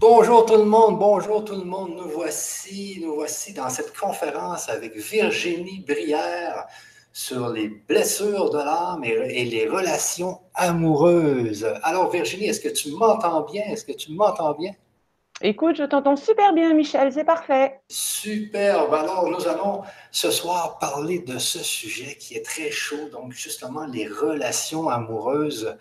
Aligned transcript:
Bonjour 0.00 0.46
tout 0.46 0.54
le 0.54 0.64
monde, 0.64 0.96
bonjour 0.96 1.44
tout 1.44 1.56
le 1.56 1.64
monde. 1.64 1.96
Nous 1.96 2.08
voici, 2.08 3.00
nous 3.02 3.16
voici 3.16 3.52
dans 3.52 3.68
cette 3.68 3.98
conférence 3.98 4.68
avec 4.68 4.94
Virginie 4.94 5.80
Brière 5.80 6.66
sur 7.12 7.48
les 7.48 7.68
blessures 7.68 8.50
de 8.50 8.58
l'âme 8.58 9.02
et, 9.02 9.44
les 9.44 9.66
relations 9.66 10.38
amoureuses. 10.54 11.66
Alors 11.82 12.12
Virginie, 12.12 12.46
est-ce 12.46 12.60
que 12.60 12.68
tu 12.68 12.92
m'entends 12.92 13.40
bien? 13.40 13.64
Est-ce 13.64 13.84
que 13.84 13.92
tu 13.92 14.12
m'entends 14.12 14.54
bien? 14.54 14.70
Écoute, 15.40 15.74
je 15.74 15.82
t'entends 15.82 16.14
super 16.14 16.52
bien, 16.52 16.74
Michel, 16.74 17.12
c'est 17.12 17.24
parfait. 17.24 17.80
Superbe. 17.88 18.94
Alors, 18.94 19.28
nous 19.28 19.48
allons 19.48 19.82
ce 20.12 20.30
soir 20.30 20.78
parler 20.78 21.18
de 21.20 21.38
ce 21.38 21.58
sujet 21.58 22.16
qui 22.16 22.34
est 22.34 22.44
très 22.44 22.70
chaud, 22.70 23.08
donc 23.10 23.32
justement 23.32 23.84
les 23.86 24.06
relations 24.06 24.88
amoureuses. 24.88 25.76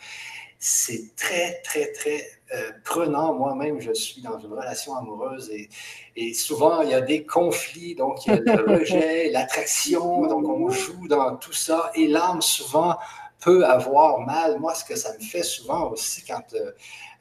C'est 0.59 1.15
très, 1.15 1.61
très, 1.63 1.91
très 1.91 2.25
euh, 2.53 2.71
prenant. 2.83 3.33
Moi-même, 3.33 3.79
je 3.79 3.93
suis 3.93 4.21
dans 4.21 4.39
une 4.39 4.53
relation 4.53 4.95
amoureuse 4.95 5.49
et, 5.51 5.69
et, 6.15 6.33
souvent, 6.33 6.81
il 6.81 6.89
y 6.89 6.93
a 6.93 7.01
des 7.01 7.23
conflits. 7.25 7.95
Donc, 7.95 8.25
il 8.25 8.33
y 8.33 8.35
a 8.35 8.55
le 8.55 8.65
rejet, 8.79 9.29
l'attraction. 9.29 10.25
Donc, 10.25 10.47
on 10.47 10.69
joue 10.69 11.07
dans 11.07 11.35
tout 11.35 11.53
ça. 11.53 11.91
Et 11.95 12.07
l'âme, 12.07 12.41
souvent, 12.41 12.95
peut 13.39 13.65
avoir 13.65 14.21
mal. 14.21 14.59
Moi, 14.59 14.73
ce 14.73 14.83
que 14.83 14.95
ça 14.95 15.13
me 15.13 15.23
fait 15.23 15.43
souvent 15.43 15.91
aussi 15.91 16.23
quand 16.25 16.53
euh, 16.53 16.71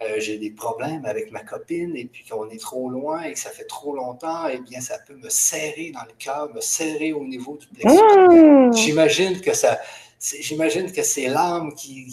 euh, 0.03 0.17
j'ai 0.19 0.39
des 0.39 0.51
problèmes 0.51 1.05
avec 1.05 1.31
ma 1.31 1.41
copine 1.41 1.97
et 1.97 2.07
puis 2.07 2.25
qu'on 2.29 2.49
est 2.49 2.61
trop 2.61 2.89
loin 2.89 3.23
et 3.23 3.33
que 3.33 3.39
ça 3.39 3.51
fait 3.51 3.65
trop 3.65 3.95
longtemps, 3.95 4.47
eh 4.51 4.59
bien, 4.59 4.81
ça 4.81 4.99
peut 5.07 5.15
me 5.15 5.29
serrer 5.29 5.93
dans 5.95 6.05
le 6.05 6.15
cœur, 6.19 6.53
me 6.55 6.61
serrer 6.61 7.13
au 7.13 7.25
niveau 7.25 7.57
du 7.57 7.67
plexus. 7.67 7.99
Mmh. 7.99 8.73
J'imagine 8.75 9.41
que 9.41 9.55
ça, 9.55 9.79
J'imagine 10.19 10.91
que 10.91 11.03
c'est 11.03 11.29
l'âme 11.29 11.75
qui, 11.75 12.07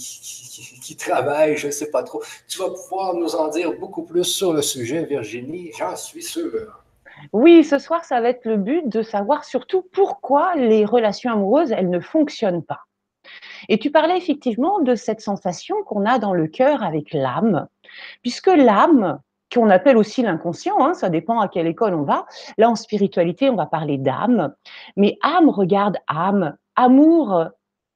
qui, 0.81 0.95
travaille, 0.95 1.57
je 1.57 1.67
ne 1.67 1.71
sais 1.71 1.89
pas 1.89 2.03
trop. 2.03 2.21
Tu 2.47 2.59
vas 2.59 2.69
pouvoir 2.69 3.13
nous 3.13 3.35
en 3.35 3.47
dire 3.47 3.73
beaucoup 3.79 4.03
plus 4.03 4.25
sur 4.25 4.53
le 4.53 4.61
sujet, 4.61 5.05
Virginie, 5.05 5.71
j'en 5.77 5.95
suis 5.95 6.21
sûre. 6.21 6.83
Oui, 7.31 7.63
ce 7.63 7.79
soir, 7.79 8.03
ça 8.03 8.19
va 8.19 8.29
être 8.29 8.45
le 8.45 8.57
but 8.57 8.87
de 8.87 9.01
savoir 9.01 9.45
surtout 9.45 9.83
pourquoi 9.93 10.55
les 10.55 10.83
relations 10.83 11.31
amoureuses, 11.31 11.71
elles 11.71 11.89
ne 11.89 11.99
fonctionnent 11.99 12.63
pas. 12.63 12.81
Et 13.69 13.79
tu 13.79 13.91
parlais 13.91 14.17
effectivement 14.17 14.79
de 14.79 14.95
cette 14.95 15.21
sensation 15.21 15.83
qu'on 15.85 16.05
a 16.05 16.19
dans 16.19 16.33
le 16.33 16.47
cœur 16.47 16.83
avec 16.83 17.13
l'âme, 17.13 17.67
puisque 18.21 18.47
l'âme, 18.47 19.19
qu'on 19.53 19.69
appelle 19.69 19.97
aussi 19.97 20.23
l'inconscient, 20.23 20.83
hein, 20.83 20.93
ça 20.93 21.09
dépend 21.09 21.39
à 21.39 21.47
quelle 21.47 21.67
école 21.67 21.93
on 21.93 22.03
va. 22.03 22.25
Là, 22.57 22.69
en 22.69 22.75
spiritualité, 22.75 23.49
on 23.49 23.55
va 23.55 23.67
parler 23.67 23.97
d'âme, 23.97 24.53
mais 24.97 25.17
âme 25.21 25.49
regarde 25.49 25.97
âme, 26.07 26.57
amour 26.75 27.49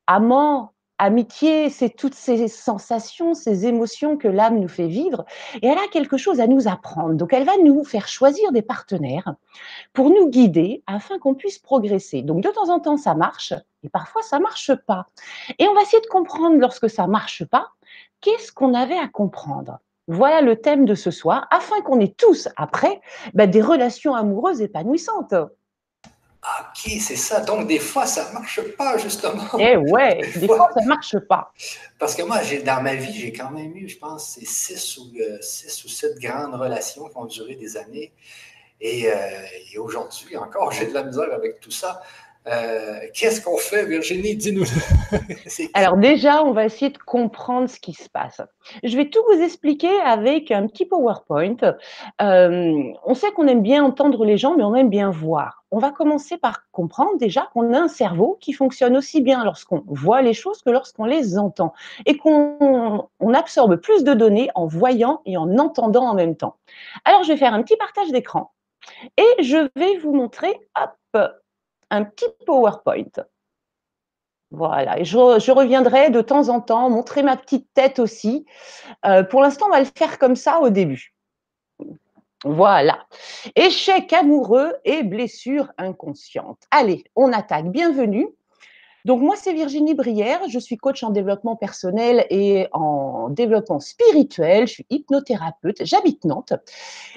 amant, 0.07 0.73
amitié, 0.97 1.69
c'est 1.69 1.89
toutes 1.89 2.15
ces 2.15 2.47
sensations, 2.47 3.33
ces 3.33 3.67
émotions 3.67 4.17
que 4.17 4.27
l'âme 4.27 4.59
nous 4.59 4.67
fait 4.67 4.87
vivre. 4.87 5.25
Et 5.61 5.67
elle 5.67 5.77
a 5.77 5.87
quelque 5.91 6.17
chose 6.17 6.39
à 6.39 6.47
nous 6.47 6.67
apprendre. 6.67 7.13
Donc, 7.13 7.33
elle 7.33 7.45
va 7.45 7.57
nous 7.57 7.83
faire 7.83 8.07
choisir 8.07 8.51
des 8.51 8.61
partenaires 8.61 9.35
pour 9.93 10.09
nous 10.09 10.29
guider 10.29 10.83
afin 10.87 11.19
qu'on 11.19 11.35
puisse 11.35 11.59
progresser. 11.59 12.23
Donc, 12.23 12.41
de 12.41 12.49
temps 12.49 12.69
en 12.69 12.79
temps, 12.79 12.97
ça 12.97 13.13
marche 13.13 13.53
et 13.83 13.89
parfois, 13.89 14.23
ça 14.23 14.39
marche 14.39 14.73
pas. 14.73 15.05
Et 15.59 15.67
on 15.67 15.73
va 15.73 15.81
essayer 15.81 16.01
de 16.01 16.07
comprendre 16.07 16.57
lorsque 16.57 16.89
ça 16.89 17.07
marche 17.07 17.45
pas, 17.45 17.69
qu'est-ce 18.21 18.51
qu'on 18.51 18.73
avait 18.73 18.97
à 18.97 19.07
comprendre? 19.07 19.79
Voilà 20.07 20.41
le 20.41 20.55
thème 20.55 20.85
de 20.85 20.95
ce 20.95 21.11
soir, 21.11 21.47
afin 21.51 21.81
qu'on 21.81 21.99
ait 21.99 22.13
tous, 22.17 22.47
après, 22.55 23.01
ben, 23.33 23.49
des 23.49 23.61
relations 23.61 24.15
amoureuses 24.15 24.61
épanouissantes. 24.61 25.35
OK, 26.59 26.91
c'est 26.99 27.15
ça. 27.15 27.41
Donc, 27.41 27.67
des 27.67 27.79
fois, 27.79 28.05
ça 28.05 28.29
ne 28.29 28.33
marche 28.33 28.61
pas, 28.77 28.97
justement. 28.97 29.43
Eh 29.59 29.75
ouais, 29.77 30.21
des, 30.35 30.47
fois, 30.47 30.69
ça 30.73 30.81
ne 30.81 30.87
marche 30.87 31.19
pas. 31.27 31.51
Parce 31.99 32.15
que 32.15 32.23
moi, 32.23 32.39
dans 32.63 32.81
ma 32.81 32.95
vie, 32.95 33.13
j'ai 33.13 33.33
quand 33.33 33.51
même 33.51 33.75
eu, 33.75 33.87
je 33.89 33.97
pense, 33.97 34.35
c'est 34.35 34.45
six 34.45 34.97
ou, 34.97 35.11
euh, 35.19 35.37
six 35.41 35.83
ou 35.83 35.87
sept 35.89 36.19
grandes 36.19 36.55
relations 36.55 37.07
qui 37.09 37.17
ont 37.17 37.25
duré 37.25 37.55
des 37.55 37.77
années. 37.77 38.13
Et, 38.79 39.11
euh, 39.11 39.15
et 39.73 39.77
aujourd'hui, 39.77 40.37
encore, 40.37 40.71
j'ai 40.71 40.87
de 40.87 40.93
la 40.93 41.03
misère 41.03 41.33
avec 41.33 41.59
tout 41.59 41.71
ça. 41.71 42.01
Euh, 42.47 42.99
qu'est-ce 43.13 43.41
qu'on 43.41 43.57
fait, 43.57 43.85
Virginie? 43.85 44.35
Dis-nous. 44.35 44.65
Alors 45.73 45.97
déjà, 45.97 46.43
on 46.43 46.51
va 46.51 46.65
essayer 46.65 46.91
de 46.91 46.97
comprendre 46.97 47.69
ce 47.69 47.79
qui 47.79 47.93
se 47.93 48.09
passe. 48.09 48.41
Je 48.83 48.95
vais 48.95 49.09
tout 49.09 49.19
vous 49.29 49.41
expliquer 49.41 49.91
avec 50.05 50.51
un 50.51 50.67
petit 50.67 50.85
PowerPoint. 50.85 51.57
Euh, 52.21 52.83
on 53.05 53.13
sait 53.13 53.31
qu'on 53.31 53.47
aime 53.47 53.61
bien 53.61 53.83
entendre 53.83 54.23
les 54.23 54.37
gens, 54.37 54.55
mais 54.55 54.63
on 54.63 54.75
aime 54.75 54.89
bien 54.89 55.09
voir. 55.09 55.65
On 55.71 55.79
va 55.79 55.91
commencer 55.91 56.37
par 56.37 56.69
comprendre 56.71 57.17
déjà 57.17 57.49
qu'on 57.53 57.73
a 57.73 57.79
un 57.79 57.87
cerveau 57.89 58.37
qui 58.39 58.53
fonctionne 58.53 58.95
aussi 58.95 59.19
bien 59.19 59.43
lorsqu'on 59.43 59.83
voit 59.87 60.21
les 60.21 60.33
choses 60.33 60.61
que 60.61 60.69
lorsqu'on 60.69 61.05
les 61.05 61.37
entend, 61.37 61.73
et 62.05 62.15
qu'on 62.15 63.09
absorbe 63.33 63.75
plus 63.75 64.05
de 64.05 64.13
données 64.13 64.49
en 64.55 64.67
voyant 64.67 65.21
et 65.25 65.35
en 65.35 65.57
entendant 65.57 66.05
en 66.05 66.13
même 66.13 66.37
temps. 66.37 66.55
Alors, 67.03 67.23
je 67.23 67.33
vais 67.33 67.37
faire 67.37 67.53
un 67.53 67.61
petit 67.63 67.75
partage 67.75 68.11
d'écran. 68.11 68.51
Et 69.17 69.43
je 69.43 69.67
vais 69.75 69.97
vous 69.97 70.13
montrer, 70.13 70.57
hop, 70.79 71.17
un 71.89 72.03
petit 72.03 72.25
PowerPoint. 72.45 73.25
Voilà, 74.51 74.97
et 74.99 75.03
je, 75.03 75.17
reviendrai 75.51 76.09
de 76.09 76.21
temps 76.21 76.47
en 76.47 76.61
temps 76.61 76.89
montrer 76.89 77.21
ma 77.21 77.35
petite 77.35 77.67
tête 77.73 77.99
aussi. 77.99 78.45
Euh, 79.05 79.23
pour 79.23 79.41
l'instant, 79.41 79.65
on 79.67 79.71
va 79.71 79.79
le 79.79 79.87
faire 79.97 80.17
comme 80.19 80.37
ça 80.37 80.61
au 80.61 80.69
début. 80.69 81.13
Voilà. 82.45 83.05
Échec 83.55 84.13
amoureux 84.13 84.73
et 84.85 85.03
blessure 85.03 85.71
inconsciente. 85.77 86.59
Allez, 86.71 87.03
on 87.15 87.33
attaque. 87.33 87.71
Bienvenue. 87.71 88.27
Donc 89.07 89.21
moi, 89.21 89.37
c'est 89.37 89.53
Virginie 89.53 89.93
Brière, 89.93 90.41
je 90.49 90.59
suis 90.59 90.75
coach 90.75 91.01
en 91.01 91.11
développement 91.11 91.55
personnel 91.55 92.27
et 92.29 92.67
en 92.73 93.29
développement 93.29 93.79
spirituel, 93.79 94.67
je 94.67 94.73
suis 94.73 94.85
hypnothérapeute, 94.89 95.77
j'habite 95.85 96.25
Nantes 96.25 96.51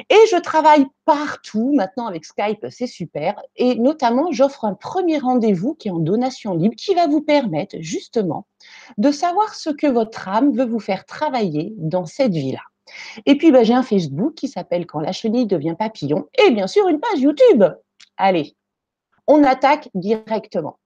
et 0.08 0.18
je 0.30 0.40
travaille 0.40 0.86
partout 1.04 1.72
maintenant 1.74 2.06
avec 2.06 2.24
Skype, 2.24 2.64
c'est 2.70 2.86
super. 2.86 3.42
Et 3.56 3.74
notamment, 3.74 4.30
j'offre 4.30 4.66
un 4.66 4.74
premier 4.74 5.18
rendez-vous 5.18 5.74
qui 5.74 5.88
est 5.88 5.90
en 5.90 5.98
donation 5.98 6.54
libre 6.54 6.76
qui 6.76 6.94
va 6.94 7.08
vous 7.08 7.22
permettre 7.22 7.74
justement 7.80 8.46
de 8.96 9.10
savoir 9.10 9.56
ce 9.56 9.70
que 9.70 9.88
votre 9.88 10.28
âme 10.28 10.52
veut 10.56 10.66
vous 10.66 10.78
faire 10.78 11.04
travailler 11.06 11.74
dans 11.76 12.06
cette 12.06 12.34
vie-là. 12.34 12.62
Et 13.26 13.36
puis, 13.36 13.50
ben, 13.50 13.64
j'ai 13.64 13.74
un 13.74 13.82
Facebook 13.82 14.34
qui 14.34 14.46
s'appelle 14.46 14.86
Quand 14.86 15.00
la 15.00 15.10
chenille 15.10 15.46
devient 15.46 15.74
papillon 15.76 16.28
et 16.38 16.52
bien 16.52 16.68
sûr 16.68 16.86
une 16.86 17.00
page 17.00 17.18
YouTube. 17.18 17.64
Allez, 18.16 18.54
on 19.26 19.42
attaque 19.42 19.88
directement. 19.94 20.79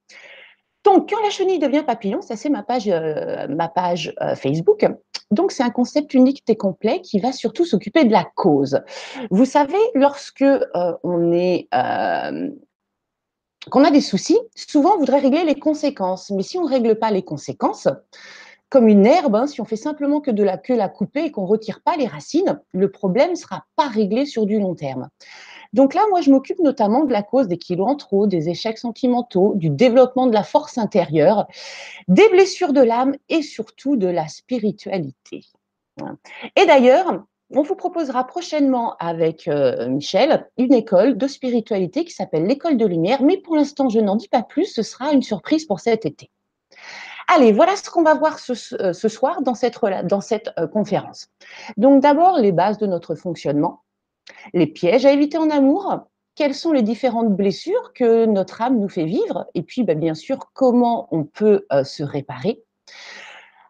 Donc, 0.85 1.09
quand 1.09 1.21
la 1.23 1.31
chenille 1.31 1.59
devient 1.59 1.83
papillon, 1.85 2.21
ça 2.21 2.35
c'est 2.35 2.49
ma 2.49 2.61
page, 2.61 2.87
euh, 2.87 3.47
ma 3.49 3.67
page 3.67 4.13
euh, 4.21 4.35
Facebook. 4.35 4.85
Donc, 5.31 5.51
c'est 5.51 5.63
un 5.63 5.71
concept 5.71 6.13
unique 6.13 6.43
et 6.47 6.55
complet 6.55 7.01
qui 7.01 7.19
va 7.19 7.31
surtout 7.31 7.65
s'occuper 7.65 8.05
de 8.05 8.11
la 8.11 8.23
cause. 8.35 8.79
Vous 9.31 9.45
savez, 9.45 9.79
lorsque 9.95 10.43
euh, 10.43 10.93
on 11.01 11.33
a 11.71 12.31
des 13.91 14.01
soucis, 14.01 14.37
souvent 14.55 14.93
on 14.95 14.99
voudrait 14.99 15.19
régler 15.19 15.43
les 15.43 15.59
conséquences. 15.59 16.29
Mais 16.29 16.43
si 16.43 16.59
on 16.59 16.65
ne 16.65 16.69
règle 16.69 16.99
pas 16.99 17.09
les 17.09 17.23
conséquences, 17.23 17.87
comme 18.69 18.87
une 18.87 19.07
herbe, 19.07 19.35
hein, 19.35 19.47
si 19.47 19.61
on 19.61 19.65
fait 19.65 19.75
simplement 19.77 20.21
que 20.21 20.31
de 20.31 20.43
la 20.43 20.59
queue 20.59 20.75
la 20.75 20.89
couper 20.89 21.25
et 21.25 21.31
qu'on 21.31 21.43
ne 21.43 21.47
retire 21.47 21.81
pas 21.83 21.97
les 21.97 22.05
racines, 22.05 22.61
le 22.73 22.91
problème 22.91 23.31
ne 23.31 23.35
sera 23.35 23.65
pas 23.75 23.87
réglé 23.87 24.27
sur 24.27 24.45
du 24.45 24.59
long 24.59 24.75
terme. 24.75 25.09
Donc 25.75 25.93
là, 25.93 26.01
moi, 26.09 26.21
je 26.21 26.31
m'occupe 26.31 26.59
notamment 26.59 27.03
de 27.03 27.11
la 27.11 27.21
cause 27.21 27.49
des 27.49 27.57
kilos 27.57 27.89
en 27.89 27.95
trop, 27.97 28.27
des 28.27 28.47
échecs 28.47 28.77
sentimentaux, 28.77 29.51
du 29.55 29.69
développement 29.69 30.25
de 30.25 30.33
la 30.33 30.43
force 30.43 30.77
intérieure, 30.77 31.47
des 32.07 32.29
blessures 32.29 32.71
de 32.71 32.79
l'âme 32.79 33.13
et 33.27 33.41
surtout 33.41 33.97
de 33.97 34.07
la 34.07 34.29
spiritualité. 34.29 35.43
Et 36.55 36.65
d'ailleurs, 36.65 37.25
on 37.49 37.61
vous 37.61 37.75
proposera 37.75 38.25
prochainement 38.25 38.95
avec 38.99 39.49
euh, 39.49 39.89
Michel 39.89 40.49
une 40.57 40.73
école 40.73 41.17
de 41.17 41.27
spiritualité 41.27 42.05
qui 42.05 42.13
s'appelle 42.13 42.45
l'école 42.45 42.77
de 42.77 42.85
lumière, 42.85 43.21
mais 43.21 43.35
pour 43.35 43.57
l'instant, 43.57 43.89
je 43.89 43.99
n'en 43.99 44.15
dis 44.15 44.29
pas 44.29 44.43
plus, 44.43 44.73
ce 44.73 44.81
sera 44.81 45.11
une 45.11 45.23
surprise 45.23 45.65
pour 45.65 45.81
cet 45.81 46.05
été. 46.05 46.31
Allez, 47.27 47.51
voilà 47.51 47.75
ce 47.75 47.89
qu'on 47.89 48.03
va 48.03 48.13
voir 48.13 48.39
ce, 48.39 48.53
euh, 48.81 48.93
soir 48.93 49.41
dans 49.41 49.55
cette, 49.55 49.83
euh, 50.57 50.67
conférence. 50.67 51.27
Donc 51.75 52.01
d'abord, 52.01 52.37
les 52.37 52.53
bases 52.53 52.77
de 52.77 52.87
notre 52.87 53.15
fonctionnement 53.15 53.81
les 54.53 54.67
pièges 54.67 55.05
à 55.05 55.11
éviter 55.11 55.37
en 55.37 55.49
amour, 55.49 56.07
quelles 56.35 56.55
sont 56.55 56.71
les 56.71 56.81
différentes 56.81 57.35
blessures 57.35 57.93
que 57.93 58.25
notre 58.25 58.61
âme 58.61 58.79
nous 58.79 58.89
fait 58.89 59.05
vivre, 59.05 59.47
et 59.53 59.63
puis 59.63 59.83
ben, 59.83 59.97
bien 59.97 60.13
sûr 60.13 60.51
comment 60.53 61.07
on 61.11 61.23
peut 61.23 61.65
euh, 61.71 61.83
se 61.83 62.03
réparer? 62.03 62.61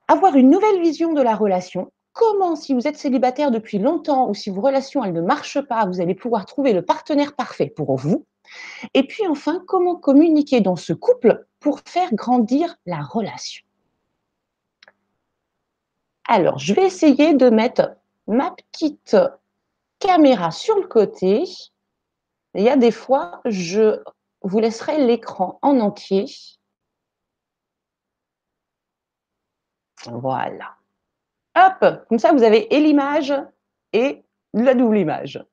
Avoir 0.07 0.35
une 0.35 0.49
nouvelle 0.49 0.81
vision 0.81 1.13
de 1.13 1.21
la 1.21 1.35
relation, 1.35 1.91
comment 2.13 2.55
si 2.55 2.73
vous 2.73 2.87
êtes 2.87 2.97
célibataire 2.97 3.51
depuis 3.51 3.77
longtemps 3.77 4.29
ou 4.29 4.33
si 4.33 4.49
vos 4.49 4.61
relations 4.61 5.03
elles 5.03 5.13
ne 5.13 5.21
marchent 5.21 5.61
pas, 5.61 5.85
vous 5.85 6.01
allez 6.01 6.15
pouvoir 6.15 6.45
trouver 6.45 6.73
le 6.73 6.83
partenaire 6.83 7.35
parfait 7.35 7.67
pour 7.67 7.95
vous. 7.95 8.25
Et 8.93 9.03
puis 9.07 9.27
enfin, 9.27 9.63
comment 9.67 9.95
communiquer 9.95 10.61
dans 10.61 10.75
ce 10.75 10.93
couple 10.93 11.45
pour 11.59 11.81
faire 11.85 12.13
grandir 12.13 12.77
la 12.85 13.01
relation? 13.01 13.63
Alors, 16.27 16.57
je 16.57 16.73
vais 16.73 16.85
essayer 16.85 17.33
de 17.33 17.49
mettre 17.49 17.95
ma 18.27 18.51
petite 18.51 19.15
caméra 20.05 20.51
sur 20.51 20.75
le 20.77 20.87
côté. 20.87 21.43
il 22.53 22.63
y 22.63 22.69
a 22.69 22.77
des 22.77 22.91
fois, 22.91 23.41
je 23.45 24.01
vous 24.41 24.59
laisserai 24.59 25.05
l'écran 25.05 25.59
en 25.61 25.79
entier. 25.79 26.25
Voilà. 30.05 30.77
Hop, 31.55 32.05
comme 32.09 32.19
ça, 32.19 32.31
vous 32.33 32.43
avez 32.43 32.73
et 32.75 32.79
l'image 32.79 33.33
et 33.93 34.23
la 34.53 34.73
double 34.75 34.97
image. 34.97 35.43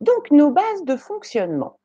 Donc, 0.00 0.30
nos 0.30 0.50
bases 0.50 0.84
de 0.84 0.96
fonctionnement. 0.96 1.78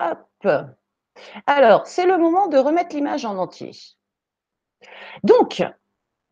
Hop. 0.00 0.46
Alors, 1.46 1.86
c'est 1.86 2.06
le 2.06 2.16
moment 2.16 2.48
de 2.48 2.58
remettre 2.58 2.94
l'image 2.96 3.24
en 3.24 3.36
entier. 3.36 3.72
Donc, 5.24 5.62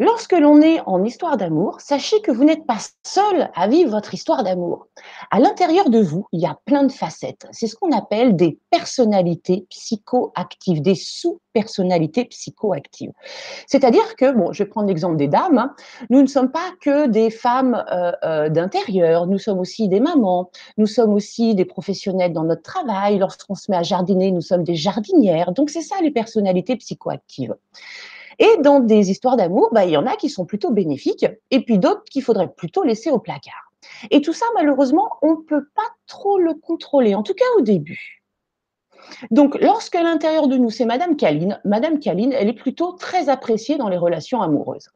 Lorsque 0.01 0.33
l'on 0.33 0.61
est 0.61 0.79
en 0.87 1.03
histoire 1.03 1.37
d'amour, 1.37 1.81
sachez 1.81 2.21
que 2.21 2.31
vous 2.31 2.45
n'êtes 2.45 2.67
pas 2.67 2.79
seul 3.05 3.51
à 3.57 3.67
vivre 3.67 3.91
votre 3.91 4.15
histoire 4.15 4.45
d'amour. 4.45 4.87
À 5.33 5.41
l'intérieur 5.41 5.91
de 5.91 5.99
vous, 5.99 6.25
il 6.31 6.41
y 6.41 6.47
a 6.47 6.57
plein 6.67 6.85
de 6.85 6.93
facettes. 6.93 7.49
C'est 7.51 7.67
ce 7.67 7.75
qu'on 7.75 7.91
appelle 7.91 8.37
des 8.37 8.61
personnalités 8.71 9.67
psychoactives, 9.71 10.83
des 10.83 10.95
sous-personnalités 10.95 12.27
psychoactives. 12.27 13.11
C'est-à-dire 13.67 14.15
que, 14.15 14.31
bon, 14.31 14.53
je 14.53 14.63
vais 14.63 14.71
prendre 14.71 14.87
l'exemple 14.87 15.17
des 15.17 15.27
dames, 15.27 15.59
hein. 15.59 15.75
nous 16.11 16.23
ne 16.23 16.29
sommes 16.29 16.53
pas 16.53 16.71
que 16.81 17.09
des 17.09 17.31
femmes 17.31 17.85
euh, 17.91 18.13
euh, 18.23 18.49
d'intérieur, 18.51 19.27
nous 19.27 19.39
sommes 19.39 19.59
aussi 19.59 19.89
des 19.89 19.99
mamans, 19.99 20.53
nous 20.77 20.87
sommes 20.87 21.13
aussi 21.13 21.57
des 21.57 21.65
professionnels 21.65 22.33
dans 22.33 22.45
notre 22.45 22.63
travail. 22.63 23.19
Lorsqu'on 23.19 23.57
se 23.57 23.69
met 23.69 23.77
à 23.77 23.83
jardiner, 23.83 24.31
nous 24.31 24.43
sommes 24.43 24.63
des 24.63 24.77
jardinières. 24.77 25.51
Donc, 25.51 25.71
c'est 25.71 25.83
ça 25.83 25.97
les 26.03 26.13
personnalités 26.13 26.77
psychoactives. 26.77 27.57
Et 28.39 28.57
dans 28.61 28.81
des 28.81 29.11
histoires 29.11 29.37
d'amour, 29.37 29.71
bah, 29.73 29.85
il 29.85 29.91
y 29.91 29.97
en 29.97 30.07
a 30.07 30.17
qui 30.17 30.29
sont 30.29 30.45
plutôt 30.45 30.71
bénéfiques 30.71 31.27
et 31.51 31.65
puis 31.65 31.79
d'autres 31.79 32.05
qu'il 32.05 32.23
faudrait 32.23 32.53
plutôt 32.53 32.85
laisser 32.85 33.11
au 33.11 33.19
placard. 33.19 33.73
Et 34.11 34.21
tout 34.21 34.33
ça, 34.33 34.47
malheureusement, 34.55 35.11
on 35.23 35.33
ne 35.33 35.43
peut 35.43 35.67
pas 35.75 35.89
trop 36.07 36.39
le 36.39 36.55
contrôler, 36.55 37.15
en 37.15 37.23
tout 37.23 37.35
cas 37.35 37.45
au 37.57 37.63
début. 37.63 38.23
Donc, 39.31 39.59
lorsqu'à 39.61 40.03
l'intérieur 40.03 40.49
de 40.49 40.57
nous, 40.57 40.71
c'est 40.71 40.85
Madame 40.85 41.17
Caline, 41.17 41.61
Madame 41.65 41.99
Caline, 41.99 42.33
elle 42.33 42.49
est 42.49 42.53
plutôt 42.53 42.93
très 42.93 43.29
appréciée 43.29 43.77
dans 43.77 43.89
les 43.89 43.97
relations 43.97 44.43
amoureuses. 44.43 44.91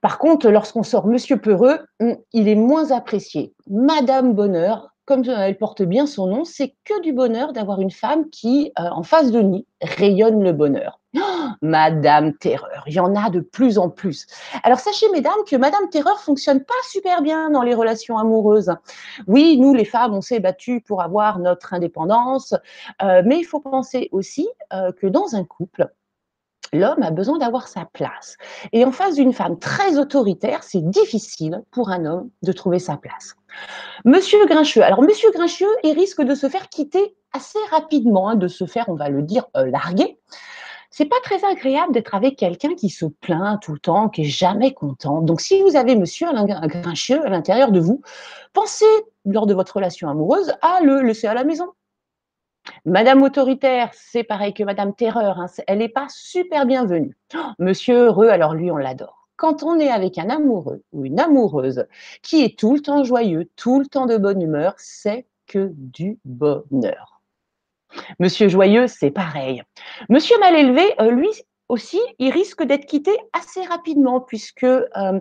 Par 0.00 0.18
contre, 0.18 0.48
lorsqu'on 0.50 0.82
sort 0.82 1.06
Monsieur 1.06 1.40
Peureux, 1.40 1.78
hmm, 2.00 2.14
il 2.32 2.48
est 2.48 2.56
moins 2.56 2.90
apprécié. 2.90 3.54
Madame 3.68 4.34
Bonheur, 4.34 4.91
comme 5.12 5.28
elle 5.28 5.58
porte 5.58 5.82
bien 5.82 6.06
son 6.06 6.26
nom, 6.26 6.46
c'est 6.46 6.74
que 6.86 7.02
du 7.02 7.12
bonheur 7.12 7.52
d'avoir 7.52 7.82
une 7.82 7.90
femme 7.90 8.30
qui, 8.30 8.72
euh, 8.78 8.88
en 8.92 9.02
face 9.02 9.30
de 9.30 9.42
nous, 9.42 9.66
rayonne 9.82 10.42
le 10.42 10.54
bonheur. 10.54 11.00
Madame 11.60 12.32
Terreur, 12.38 12.82
il 12.86 12.94
y 12.94 12.98
en 12.98 13.14
a 13.14 13.28
de 13.28 13.40
plus 13.40 13.76
en 13.76 13.90
plus. 13.90 14.26
Alors 14.62 14.80
sachez, 14.80 15.04
mesdames, 15.12 15.44
que 15.46 15.56
Madame 15.56 15.90
Terreur 15.90 16.18
fonctionne 16.18 16.64
pas 16.64 16.72
super 16.88 17.20
bien 17.20 17.50
dans 17.50 17.60
les 17.60 17.74
relations 17.74 18.16
amoureuses. 18.16 18.72
Oui, 19.26 19.58
nous, 19.60 19.74
les 19.74 19.84
femmes, 19.84 20.14
on 20.14 20.22
s'est 20.22 20.40
battues 20.40 20.80
pour 20.80 21.02
avoir 21.02 21.40
notre 21.40 21.74
indépendance, 21.74 22.54
euh, 23.02 23.20
mais 23.26 23.36
il 23.38 23.44
faut 23.44 23.60
penser 23.60 24.08
aussi 24.12 24.48
euh, 24.72 24.92
que 24.92 25.06
dans 25.06 25.34
un 25.34 25.44
couple, 25.44 25.92
l'homme 26.72 27.02
a 27.02 27.10
besoin 27.10 27.36
d'avoir 27.36 27.68
sa 27.68 27.84
place. 27.84 28.38
Et 28.72 28.82
en 28.86 28.92
face 28.92 29.16
d'une 29.16 29.34
femme 29.34 29.58
très 29.58 29.98
autoritaire, 29.98 30.62
c'est 30.62 30.88
difficile 30.88 31.62
pour 31.70 31.90
un 31.90 32.06
homme 32.06 32.30
de 32.42 32.52
trouver 32.52 32.78
sa 32.78 32.96
place. 32.96 33.34
Monsieur 34.04 34.44
Grincheux, 34.46 34.82
alors 34.82 35.02
Monsieur 35.02 35.30
Grincheux, 35.30 35.74
il 35.84 35.92
risque 35.92 36.22
de 36.22 36.34
se 36.34 36.48
faire 36.48 36.68
quitter 36.68 37.14
assez 37.32 37.58
rapidement, 37.70 38.28
hein, 38.28 38.34
de 38.34 38.48
se 38.48 38.66
faire, 38.66 38.88
on 38.88 38.94
va 38.94 39.08
le 39.08 39.22
dire, 39.22 39.44
euh, 39.56 39.70
larguer. 39.70 40.18
C'est 40.90 41.06
pas 41.06 41.20
très 41.22 41.42
agréable 41.44 41.94
d'être 41.94 42.14
avec 42.14 42.36
quelqu'un 42.36 42.74
qui 42.74 42.90
se 42.90 43.06
plaint 43.06 43.60
tout 43.62 43.72
le 43.72 43.78
temps, 43.78 44.10
qui 44.10 44.22
est 44.22 44.26
jamais 44.26 44.74
content. 44.74 45.22
Donc, 45.22 45.40
si 45.40 45.62
vous 45.62 45.74
avez 45.74 45.96
Monsieur 45.96 46.28
Grincheux 46.30 47.24
à 47.24 47.30
l'intérieur 47.30 47.72
de 47.72 47.80
vous, 47.80 48.02
pensez 48.52 48.84
lors 49.24 49.46
de 49.46 49.54
votre 49.54 49.76
relation 49.76 50.10
amoureuse 50.10 50.52
à 50.60 50.80
le 50.82 51.00
laisser 51.00 51.26
à 51.26 51.34
la 51.34 51.44
maison. 51.44 51.68
Madame 52.84 53.22
autoritaire, 53.22 53.90
c'est 53.92 54.22
pareil 54.22 54.52
que 54.52 54.62
Madame 54.64 54.94
terreur, 54.94 55.40
hein, 55.40 55.46
elle 55.66 55.78
n'est 55.78 55.88
pas 55.88 56.06
super 56.10 56.66
bienvenue. 56.66 57.16
Monsieur 57.58 58.06
heureux, 58.06 58.28
alors 58.28 58.54
lui, 58.54 58.70
on 58.70 58.76
l'adore. 58.76 59.21
Quand 59.42 59.64
on 59.64 59.80
est 59.80 59.90
avec 59.90 60.18
un 60.18 60.30
amoureux 60.30 60.84
ou 60.92 61.04
une 61.04 61.18
amoureuse 61.18 61.86
qui 62.22 62.44
est 62.44 62.56
tout 62.56 62.74
le 62.74 62.80
temps 62.80 63.02
joyeux, 63.02 63.50
tout 63.56 63.80
le 63.80 63.86
temps 63.86 64.06
de 64.06 64.16
bonne 64.16 64.40
humeur, 64.40 64.74
c'est 64.76 65.26
que 65.48 65.72
du 65.74 66.20
bonheur. 66.24 67.20
Monsieur 68.20 68.48
joyeux, 68.48 68.86
c'est 68.86 69.10
pareil. 69.10 69.64
Monsieur 70.08 70.38
mal 70.38 70.54
élevé, 70.54 70.94
euh, 71.00 71.10
lui, 71.10 71.28
aussi, 71.68 72.00
il 72.18 72.30
risque 72.30 72.62
d'être 72.62 72.86
quitté 72.86 73.12
assez 73.32 73.62
rapidement 73.62 74.20
puisque 74.20 74.64
euh, 74.64 75.20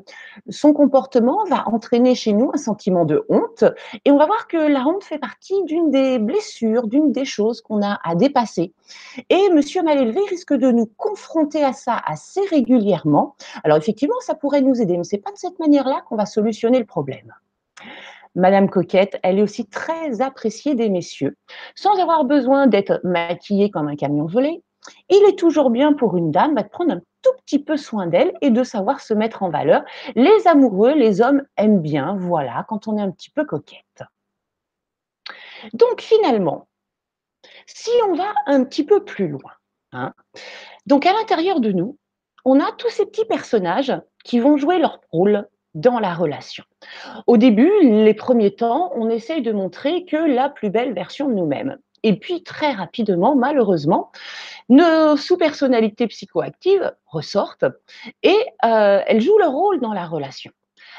son 0.50 0.74
comportement 0.74 1.46
va 1.46 1.68
entraîner 1.68 2.16
chez 2.16 2.34
nous 2.34 2.52
un 2.54 2.58
sentiment 2.58 3.06
de 3.06 3.26
honte 3.30 3.64
et 4.06 4.12
on 4.12 4.18
va 4.18 4.26
voir 4.26 4.48
que 4.48 4.58
la 4.58 4.86
honte 4.86 5.04
fait 5.04 5.20
partie 5.20 5.64
d'une 5.64 5.92
des 5.92 6.20
blessures, 6.20 6.88
d'une 6.88 7.12
des 7.12 7.26
choses 7.26 7.62
qu'on 7.62 7.82
a 7.82 8.00
à 8.04 8.16
dépasser. 8.16 8.74
Et 9.30 9.50
monsieur 9.54 9.84
mal 9.84 10.00
élevé 10.00 10.20
risque 10.30 10.54
de 10.54 10.72
nous 10.72 10.88
confronter 10.98 11.64
à 11.64 11.74
ça 11.74 12.02
assez 12.06 12.42
régulièrement. 12.48 13.36
Alors 13.64 13.78
effectivement, 13.78 14.20
ça 14.20 14.36
pourrait 14.36 14.62
nous 14.62 14.82
aider, 14.82 14.98
mais 14.98 15.04
c'est 15.04 15.20
pas 15.20 15.32
de 15.32 15.38
cette 15.38 15.60
manière-là 15.60 16.04
qu'on 16.08 16.18
va 16.18 16.26
solutionner 16.26 16.80
le 16.80 16.86
problème. 16.86 17.34
Madame 18.36 18.70
Coquette, 18.70 19.20
elle 19.24 19.40
est 19.40 19.42
aussi 19.42 19.66
très 19.66 20.22
appréciée 20.22 20.76
des 20.76 20.90
messieurs, 20.90 21.38
sans 21.76 22.00
avoir 22.00 22.24
besoin 22.24 22.68
d'être 22.68 23.02
maquillée 23.04 23.70
comme 23.70 23.90
un 23.90 23.96
camion 23.96 24.26
volé, 24.26 24.64
il 25.10 25.24
est 25.30 25.38
toujours 25.38 25.70
bien 25.70 25.94
pour 25.94 26.18
une 26.18 26.32
dame 26.32 26.56
de 26.56 26.64
prendre 26.64 26.94
un 26.94 27.02
tout 27.22 27.34
petit 27.46 27.60
peu 27.60 27.78
soin 27.78 28.08
d'elle 28.08 28.34
et 28.42 28.50
de 28.50 28.64
savoir 28.64 29.00
se 29.00 29.14
mettre 29.14 29.44
en 29.44 29.50
valeur. 29.50 29.84
Les 30.16 30.48
amoureux, 30.48 30.94
les 30.94 31.22
hommes 31.22 31.44
aiment 31.58 31.82
bien, 31.82 32.16
voilà, 32.18 32.66
quand 32.68 32.88
on 32.88 32.98
est 32.98 33.02
un 33.02 33.12
petit 33.12 33.30
peu 33.30 33.46
coquette. 33.46 34.04
Donc 35.74 36.02
finalement, 36.02 36.68
si 37.68 37.92
on 38.08 38.16
va 38.16 38.34
un 38.48 38.64
petit 38.64 38.84
peu 38.84 39.04
plus 39.04 39.28
loin, 39.28 39.52
hein, 39.92 40.14
donc 40.88 41.06
à 41.06 41.14
l'intérieur 41.14 41.60
de 41.60 41.72
nous, 41.72 41.98
on 42.44 42.60
a 42.60 42.72
tous 42.72 42.90
ces 42.90 43.06
petits 43.06 43.26
personnages 43.26 43.94
qui 44.24 44.40
vont 44.40 44.58
jouer 44.58 44.80
leur 44.80 45.00
rôle 45.12 45.48
dans 45.76 46.00
la 46.00 46.14
relation. 46.14 46.64
Au 47.28 47.38
début, 47.38 47.72
les 47.82 48.14
premiers 48.14 48.56
temps, 48.56 48.92
on 48.96 49.10
essaye 49.10 49.42
de 49.42 49.52
montrer 49.52 50.06
que 50.06 50.18
la 50.18 50.50
plus 50.50 50.70
belle 50.70 50.94
version 50.94 51.30
de 51.30 51.34
nous-mêmes. 51.34 51.78
Et 52.04 52.18
puis 52.18 52.44
très 52.44 52.72
rapidement, 52.72 53.36
malheureusement, 53.36 54.12
nos 54.70 55.18
sous-personnalités 55.18 56.08
psychoactives 56.08 56.94
ressortent 57.06 57.66
et 58.24 58.38
euh, 58.66 59.02
elles 59.06 59.22
jouent 59.22 59.38
leur 59.38 59.52
rôle 59.52 59.80
dans 59.80 59.94
la 59.94 60.06
relation. 60.06 60.52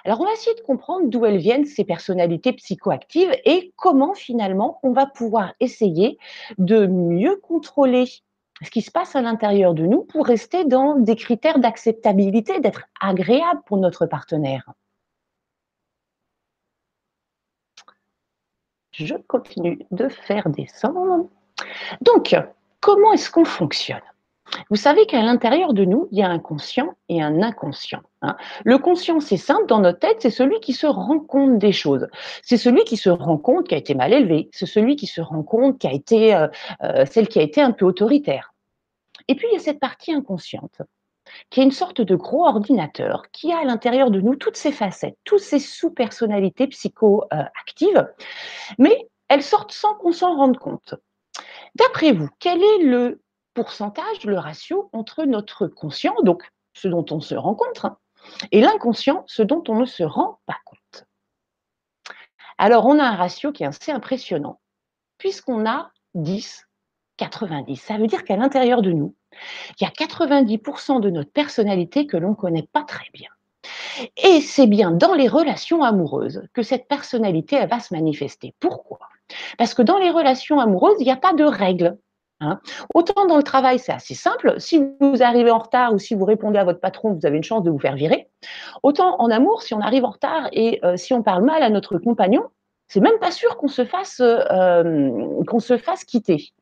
Alors 0.04 0.20
on 0.20 0.24
va 0.24 0.32
essayer 0.32 0.54
de 0.56 0.62
comprendre 0.62 1.08
d'où 1.08 1.24
elles 1.26 1.38
viennent 1.38 1.64
ces 1.64 1.84
personnalités 1.84 2.52
psychoactives 2.52 3.34
et 3.44 3.72
comment 3.76 4.14
finalement 4.14 4.80
on 4.82 4.92
va 4.92 5.06
pouvoir 5.06 5.54
essayer 5.60 6.18
de 6.58 6.86
mieux 6.86 7.36
contrôler 7.36 8.06
ce 8.62 8.70
qui 8.70 8.82
se 8.82 8.90
passe 8.90 9.16
à 9.16 9.22
l'intérieur 9.22 9.74
de 9.74 9.86
nous 9.86 10.02
pour 10.02 10.26
rester 10.26 10.64
dans 10.64 10.96
des 10.96 11.16
critères 11.16 11.58
d'acceptabilité, 11.58 12.60
d'être 12.60 12.84
agréable 13.00 13.60
pour 13.66 13.76
notre 13.76 14.06
partenaire. 14.06 14.72
Je 18.92 19.14
continue 19.26 19.78
de 19.90 20.08
faire 20.08 20.48
descendre. 20.48 21.28
Donc, 22.02 22.36
comment 22.80 23.12
est-ce 23.12 23.30
qu'on 23.30 23.44
fonctionne? 23.44 24.02
Vous 24.70 24.76
savez 24.76 25.06
qu'à 25.06 25.22
l'intérieur 25.22 25.72
de 25.72 25.84
nous, 25.84 26.08
il 26.10 26.18
y 26.18 26.22
a 26.22 26.28
un 26.28 26.38
conscient 26.38 26.94
et 27.08 27.22
un 27.22 27.42
inconscient. 27.42 28.02
Hein. 28.20 28.36
Le 28.64 28.76
conscient, 28.78 29.20
c'est 29.20 29.38
simple, 29.38 29.66
dans 29.66 29.80
notre 29.80 29.98
tête, 29.98 30.18
c'est 30.20 30.30
celui 30.30 30.60
qui 30.60 30.74
se 30.74 30.86
rend 30.86 31.20
compte 31.20 31.58
des 31.58 31.72
choses. 31.72 32.06
C'est 32.42 32.58
celui 32.58 32.84
qui 32.84 32.96
se 32.98 33.08
rend 33.08 33.38
compte 33.38 33.68
qui 33.68 33.74
a 33.74 33.78
été 33.78 33.94
mal 33.94 34.12
élevé. 34.12 34.50
C'est 34.52 34.66
celui 34.66 34.96
qui 34.96 35.06
se 35.06 35.20
rend 35.20 35.42
compte 35.42 35.78
qui 35.78 35.86
a 35.86 35.92
été 35.92 36.34
euh, 36.34 36.48
euh, 36.82 37.06
celle 37.06 37.28
qui 37.28 37.38
a 37.38 37.42
été 37.42 37.62
un 37.62 37.72
peu 37.72 37.86
autoritaire. 37.86 38.52
Et 39.28 39.34
puis, 39.34 39.46
il 39.50 39.54
y 39.54 39.56
a 39.56 39.60
cette 39.60 39.80
partie 39.80 40.12
inconsciente 40.12 40.82
qui 41.50 41.60
est 41.60 41.64
une 41.64 41.70
sorte 41.70 42.00
de 42.00 42.14
gros 42.14 42.46
ordinateur 42.46 43.24
qui 43.32 43.52
a 43.52 43.58
à 43.58 43.64
l'intérieur 43.64 44.10
de 44.10 44.20
nous 44.20 44.36
toutes 44.36 44.56
ces 44.56 44.72
facettes, 44.72 45.18
toutes 45.24 45.40
ces 45.40 45.58
sous-personnalités 45.58 46.66
psychoactives, 46.66 48.08
mais 48.78 49.08
elles 49.28 49.42
sortent 49.42 49.72
sans 49.72 49.94
qu'on 49.94 50.12
s'en 50.12 50.36
rende 50.36 50.58
compte. 50.58 50.94
D'après 51.74 52.12
vous, 52.12 52.28
quel 52.38 52.62
est 52.62 52.82
le 52.82 53.22
pourcentage, 53.54 54.24
le 54.24 54.38
ratio 54.38 54.90
entre 54.92 55.24
notre 55.24 55.66
conscient, 55.66 56.14
donc 56.22 56.42
ce 56.74 56.88
dont 56.88 57.04
on 57.10 57.20
se 57.20 57.34
rencontre, 57.34 57.86
hein, 57.86 57.98
et 58.50 58.60
l'inconscient, 58.60 59.24
ce 59.26 59.42
dont 59.42 59.62
on 59.68 59.78
ne 59.80 59.86
se 59.86 60.02
rend 60.02 60.40
pas 60.46 60.58
compte? 60.64 61.06
Alors, 62.58 62.86
on 62.86 62.98
a 62.98 63.04
un 63.04 63.16
ratio 63.16 63.52
qui 63.52 63.64
est 63.64 63.66
assez 63.66 63.90
impressionnant, 63.90 64.60
puisqu'on 65.18 65.66
a 65.66 65.90
10, 66.14 66.66
90. 67.16 67.76
Ça 67.76 67.98
veut 67.98 68.06
dire 68.06 68.24
qu'à 68.24 68.36
l'intérieur 68.36 68.82
de 68.82 68.92
nous, 68.92 69.16
il 69.78 69.84
y 69.84 69.86
a 69.86 69.90
90% 69.90 71.00
de 71.00 71.10
notre 71.10 71.30
personnalité 71.30 72.06
que 72.06 72.16
l'on 72.16 72.30
ne 72.30 72.34
connaît 72.34 72.68
pas 72.72 72.82
très 72.82 73.06
bien. 73.12 73.28
Et 74.16 74.40
c'est 74.40 74.66
bien 74.66 74.90
dans 74.90 75.14
les 75.14 75.28
relations 75.28 75.82
amoureuses 75.82 76.42
que 76.52 76.62
cette 76.62 76.88
personnalité 76.88 77.56
elle 77.56 77.68
va 77.68 77.80
se 77.80 77.94
manifester. 77.94 78.54
Pourquoi? 78.60 78.98
Parce 79.58 79.74
que 79.74 79.82
dans 79.82 79.98
les 79.98 80.10
relations 80.10 80.60
amoureuses, 80.60 80.96
il 81.00 81.04
n'y 81.04 81.12
a 81.12 81.16
pas 81.16 81.32
de 81.32 81.44
règles. 81.44 81.96
Hein. 82.40 82.60
Autant 82.94 83.26
dans 83.26 83.36
le 83.36 83.42
travail, 83.42 83.78
c'est 83.78 83.92
assez 83.92 84.14
simple. 84.14 84.54
Si 84.58 84.82
vous 85.00 85.22
arrivez 85.22 85.50
en 85.50 85.58
retard 85.58 85.94
ou 85.94 85.98
si 85.98 86.14
vous 86.14 86.24
répondez 86.24 86.58
à 86.58 86.64
votre 86.64 86.80
patron, 86.80 87.12
vous 87.12 87.24
avez 87.24 87.36
une 87.36 87.44
chance 87.44 87.62
de 87.62 87.70
vous 87.70 87.78
faire 87.78 87.94
virer. 87.94 88.28
Autant 88.82 89.16
en 89.20 89.30
amour, 89.30 89.62
si 89.62 89.74
on 89.74 89.80
arrive 89.80 90.04
en 90.04 90.10
retard 90.10 90.48
et 90.52 90.80
euh, 90.84 90.96
si 90.96 91.14
on 91.14 91.22
parle 91.22 91.44
mal 91.44 91.62
à 91.62 91.70
notre 91.70 91.98
compagnon, 91.98 92.42
c'est 92.88 93.00
même 93.00 93.18
pas 93.20 93.30
sûr 93.30 93.56
qu'on 93.56 93.68
se 93.68 93.84
fasse, 93.84 94.20
euh, 94.20 95.44
qu'on 95.46 95.60
se 95.60 95.78
fasse 95.78 96.04
quitter. 96.04 96.52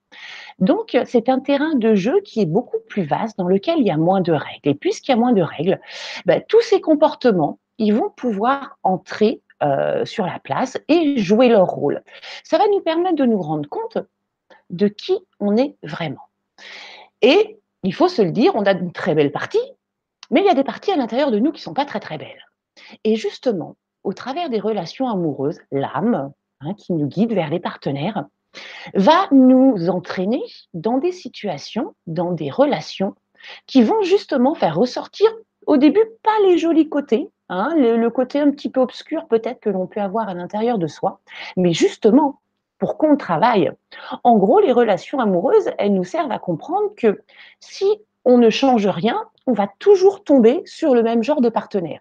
Donc, 0.58 0.98
c'est 1.06 1.28
un 1.28 1.40
terrain 1.40 1.74
de 1.74 1.94
jeu 1.94 2.20
qui 2.20 2.40
est 2.40 2.46
beaucoup 2.46 2.78
plus 2.88 3.04
vaste, 3.04 3.38
dans 3.38 3.48
lequel 3.48 3.78
il 3.78 3.86
y 3.86 3.90
a 3.90 3.96
moins 3.96 4.20
de 4.20 4.32
règles. 4.32 4.68
Et 4.68 4.74
puisqu'il 4.74 5.12
y 5.12 5.14
a 5.14 5.16
moins 5.16 5.32
de 5.32 5.42
règles, 5.42 5.80
ben, 6.26 6.42
tous 6.48 6.60
ces 6.60 6.80
comportements, 6.80 7.58
ils 7.78 7.94
vont 7.94 8.10
pouvoir 8.10 8.78
entrer 8.82 9.40
euh, 9.62 10.04
sur 10.04 10.26
la 10.26 10.38
place 10.38 10.78
et 10.88 11.18
jouer 11.18 11.48
leur 11.48 11.66
rôle. 11.66 12.02
Ça 12.44 12.58
va 12.58 12.66
nous 12.68 12.80
permettre 12.80 13.16
de 13.16 13.26
nous 13.26 13.40
rendre 13.40 13.68
compte 13.68 13.98
de 14.70 14.88
qui 14.88 15.18
on 15.38 15.56
est 15.56 15.76
vraiment. 15.82 16.28
Et 17.22 17.58
il 17.82 17.94
faut 17.94 18.08
se 18.08 18.22
le 18.22 18.30
dire, 18.30 18.52
on 18.54 18.64
a 18.64 18.72
une 18.72 18.92
très 18.92 19.14
belle 19.14 19.32
partie, 19.32 19.60
mais 20.30 20.40
il 20.40 20.46
y 20.46 20.50
a 20.50 20.54
des 20.54 20.64
parties 20.64 20.92
à 20.92 20.96
l'intérieur 20.96 21.30
de 21.30 21.38
nous 21.38 21.52
qui 21.52 21.60
ne 21.60 21.64
sont 21.64 21.74
pas 21.74 21.84
très 21.84 22.00
très 22.00 22.18
belles. 22.18 22.46
Et 23.04 23.16
justement, 23.16 23.76
au 24.04 24.12
travers 24.12 24.48
des 24.48 24.60
relations 24.60 25.08
amoureuses, 25.08 25.60
l'âme, 25.70 26.32
hein, 26.60 26.74
qui 26.74 26.92
nous 26.92 27.06
guide 27.06 27.32
vers 27.32 27.50
les 27.50 27.60
partenaires, 27.60 28.24
va 28.94 29.28
nous 29.30 29.88
entraîner 29.88 30.42
dans 30.74 30.98
des 30.98 31.12
situations, 31.12 31.94
dans 32.06 32.32
des 32.32 32.50
relations 32.50 33.14
qui 33.66 33.82
vont 33.82 34.02
justement 34.02 34.54
faire 34.54 34.76
ressortir 34.76 35.30
au 35.66 35.76
début 35.76 36.04
pas 36.22 36.46
les 36.46 36.58
jolis 36.58 36.88
côtés, 36.88 37.30
hein, 37.48 37.74
le, 37.76 38.08
côté 38.08 38.40
un 38.40 38.50
petit 38.50 38.70
peu 38.70 38.80
obscur 38.80 39.26
peut-être 39.28 39.60
que 39.60 39.70
l'on 39.70 39.86
peut 39.86 40.00
avoir 40.00 40.28
à 40.28 40.34
l'intérieur 40.34 40.78
de 40.78 40.86
soi, 40.86 41.20
mais 41.56 41.72
justement 41.72 42.40
pour 42.78 42.96
qu'on 42.96 43.16
travaille. 43.16 43.70
En 44.24 44.38
gros, 44.38 44.58
les 44.58 44.72
relations 44.72 45.20
amoureuses, 45.20 45.70
elles 45.78 45.92
nous 45.92 46.04
servent 46.04 46.32
à 46.32 46.38
comprendre 46.38 46.94
que 46.96 47.20
si 47.60 47.84
on 48.24 48.38
ne 48.38 48.48
change 48.48 48.86
rien, 48.86 49.22
on 49.46 49.52
va 49.52 49.68
toujours 49.78 50.24
tomber 50.24 50.62
sur 50.64 50.94
le 50.94 51.02
même 51.02 51.22
genre 51.22 51.42
de 51.42 51.50
partenaire. 51.50 52.00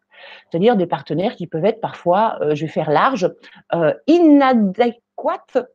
C'est-à-dire 0.50 0.78
des 0.78 0.88
partenaires 0.88 1.36
qui 1.36 1.48
peuvent 1.48 1.66
être 1.66 1.82
parfois, 1.82 2.38
euh, 2.42 2.56
je 2.56 2.66
vais 2.66 2.72
faire 2.72 2.90
large, 2.90 3.30
euh, 3.74 3.94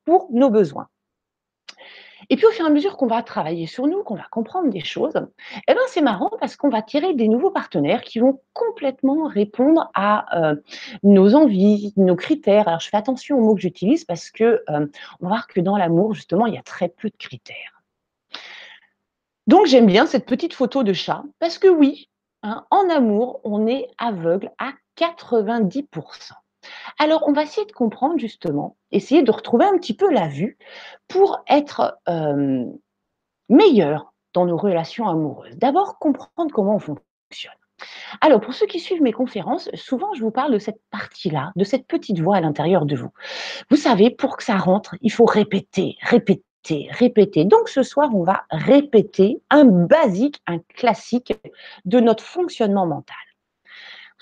pour 0.04 0.28
nos 0.30 0.50
besoins. 0.50 0.88
Et 2.30 2.36
puis 2.36 2.46
au 2.46 2.50
fur 2.50 2.64
et 2.64 2.68
à 2.68 2.70
mesure 2.70 2.96
qu'on 2.96 3.06
va 3.06 3.22
travailler 3.22 3.66
sur 3.66 3.86
nous, 3.86 4.02
qu'on 4.02 4.14
va 4.14 4.26
comprendre 4.30 4.70
des 4.70 4.82
choses, 4.82 5.14
eh 5.68 5.74
ben 5.74 5.80
c'est 5.88 6.00
marrant 6.00 6.30
parce 6.40 6.56
qu'on 6.56 6.70
va 6.70 6.82
tirer 6.82 7.14
des 7.14 7.28
nouveaux 7.28 7.50
partenaires 7.50 8.02
qui 8.02 8.18
vont 8.18 8.40
complètement 8.52 9.26
répondre 9.26 9.90
à 9.94 10.38
euh, 10.38 10.56
nos 11.02 11.34
envies, 11.34 11.92
nos 11.96 12.16
critères. 12.16 12.66
Alors 12.68 12.80
je 12.80 12.88
fais 12.88 12.96
attention 12.96 13.38
aux 13.38 13.42
mots 13.42 13.54
que 13.54 13.60
j'utilise 13.60 14.04
parce 14.04 14.30
que 14.30 14.62
on 14.68 14.80
va 15.20 15.28
voir 15.28 15.46
que 15.46 15.60
dans 15.60 15.76
l'amour 15.76 16.14
justement 16.14 16.46
il 16.46 16.54
y 16.54 16.58
a 16.58 16.62
très 16.62 16.88
peu 16.88 17.10
de 17.10 17.16
critères. 17.16 17.82
Donc 19.46 19.66
j'aime 19.66 19.86
bien 19.86 20.06
cette 20.06 20.26
petite 20.26 20.54
photo 20.54 20.82
de 20.82 20.94
chat 20.94 21.22
parce 21.38 21.58
que 21.58 21.68
oui, 21.68 22.08
hein, 22.42 22.64
en 22.70 22.88
amour, 22.88 23.40
on 23.44 23.66
est 23.66 23.88
aveugle 23.98 24.50
à 24.58 24.72
90%. 24.96 26.32
Alors 26.98 27.24
on 27.26 27.32
va 27.32 27.42
essayer 27.42 27.66
de 27.66 27.72
comprendre 27.72 28.18
justement, 28.18 28.76
essayer 28.90 29.22
de 29.22 29.30
retrouver 29.30 29.64
un 29.64 29.76
petit 29.78 29.94
peu 29.94 30.10
la 30.10 30.28
vue 30.28 30.58
pour 31.08 31.42
être 31.48 31.98
euh, 32.08 32.64
meilleur 33.48 34.12
dans 34.32 34.46
nos 34.46 34.56
relations 34.56 35.08
amoureuses. 35.08 35.56
D'abord 35.56 35.98
comprendre 35.98 36.52
comment 36.52 36.76
on 36.76 36.80
fonctionne. 36.80 37.52
Alors, 38.20 38.40
pour 38.40 38.54
ceux 38.54 38.66
qui 38.66 38.80
suivent 38.80 39.02
mes 39.02 39.12
conférences, 39.12 39.68
souvent 39.74 40.12
je 40.14 40.22
vous 40.22 40.30
parle 40.30 40.52
de 40.52 40.58
cette 40.58 40.80
partie-là, 40.90 41.52
de 41.56 41.64
cette 41.64 41.86
petite 41.86 42.20
voix 42.20 42.36
à 42.36 42.40
l'intérieur 42.40 42.86
de 42.86 42.96
vous. 42.96 43.10
Vous 43.70 43.76
savez, 43.76 44.10
pour 44.10 44.36
que 44.36 44.44
ça 44.44 44.56
rentre, 44.56 44.94
il 45.00 45.12
faut 45.12 45.24
répéter, 45.24 45.96
répéter, 46.00 46.88
répéter, 46.90 47.44
Donc 47.44 47.68
ce 47.68 47.82
soir, 47.82 48.10
on 48.14 48.22
va 48.22 48.44
répéter 48.50 49.42
un 49.50 49.64
basique, 49.64 50.40
un 50.46 50.58
classique 50.60 51.34
de 51.84 52.00
notre 52.00 52.24
fonctionnement 52.24 52.86
mental. 52.86 53.16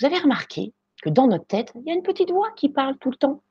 Vous 0.00 0.06
avez 0.06 0.18
remarqué 0.18 0.72
que 1.02 1.10
dans 1.10 1.26
notre 1.26 1.46
tête, 1.46 1.72
il 1.74 1.82
y 1.86 1.90
a 1.90 1.94
une 1.94 2.02
petite 2.02 2.30
voix 2.30 2.50
qui 2.56 2.70
parle 2.70 2.96
tout 2.96 3.10
le 3.10 3.16
temps. 3.16 3.42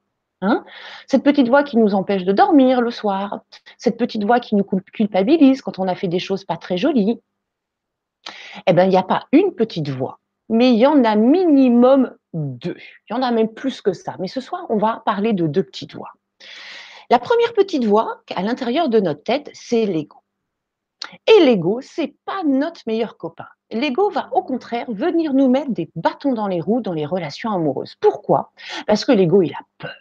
Hein 0.44 0.66
cette 1.06 1.24
petite 1.24 1.48
voix 1.50 1.62
qui 1.62 1.78
nous 1.78 1.94
empêche 1.94 2.24
de 2.24 2.32
dormir 2.32 2.82
le 2.82 2.90
soir, 2.90 3.42
cette 3.78 3.98
petite 3.98 4.24
voix 4.24 4.40
qui 4.40 4.56
nous 4.56 4.64
culpabilise 4.64 5.62
quand 5.62 5.78
on 5.78 5.88
a 5.88 5.94
fait 5.94 6.08
des 6.08 6.18
choses 6.18 6.46
pas 6.46 6.58
très 6.58 6.78
jolies. 6.78 7.22
Eh 8.66 8.74
bien, 8.74 8.86
il 8.86 8.90
n'y 8.90 8.98
a 8.98 9.04
pas 9.04 9.28
une 9.32 9.54
petite 9.54 9.90
voix, 9.90 10.20
mais 10.50 10.72
il 10.72 10.80
y 10.80 10.88
en 10.88 11.04
a 11.04 11.16
minimum 11.16 12.16
deux. 12.34 12.78
Il 13.10 13.14
y 13.14 13.16
en 13.16 13.22
a 13.22 13.32
même 13.32 13.54
plus 13.54 13.82
que 13.82 13.94
ça. 13.94 14.16
Mais 14.18 14.28
ce 14.28 14.42
soir, 14.42 14.66
on 14.70 14.78
va 14.78 15.04
parler 15.06 15.34
de 15.34 15.46
deux 15.46 15.64
petites 15.64 15.94
voix. 15.94 16.14
La 17.12 17.20
première 17.20 17.54
petite 17.54 17.86
voix 17.86 18.22
à 18.36 18.42
l'intérieur 18.42 18.90
de 18.90 19.00
notre 19.00 19.24
tête, 19.24 19.52
c'est 19.54 19.86
l'ego. 19.86 20.21
Et 21.28 21.44
l'ego, 21.44 21.82
c'est 21.82 22.16
pas 22.26 22.44
notre 22.44 22.82
meilleur 22.88 23.18
copain. 23.18 23.48
L'ego 23.72 24.10
va 24.10 24.30
au 24.34 24.44
contraire 24.44 24.86
venir 24.90 25.34
nous 25.34 25.50
mettre 25.50 25.72
des 25.72 25.90
bâtons 25.96 26.34
dans 26.34 26.48
les 26.48 26.62
roues 26.62 26.82
dans 26.82 26.94
les 26.94 27.06
relations 27.06 27.52
amoureuses. 27.52 27.96
Pourquoi? 28.00 28.52
Parce 28.88 29.06
que 29.06 29.12
l'ego, 29.12 29.42
il 29.42 29.54
a 29.54 29.62
peur. 29.78 29.96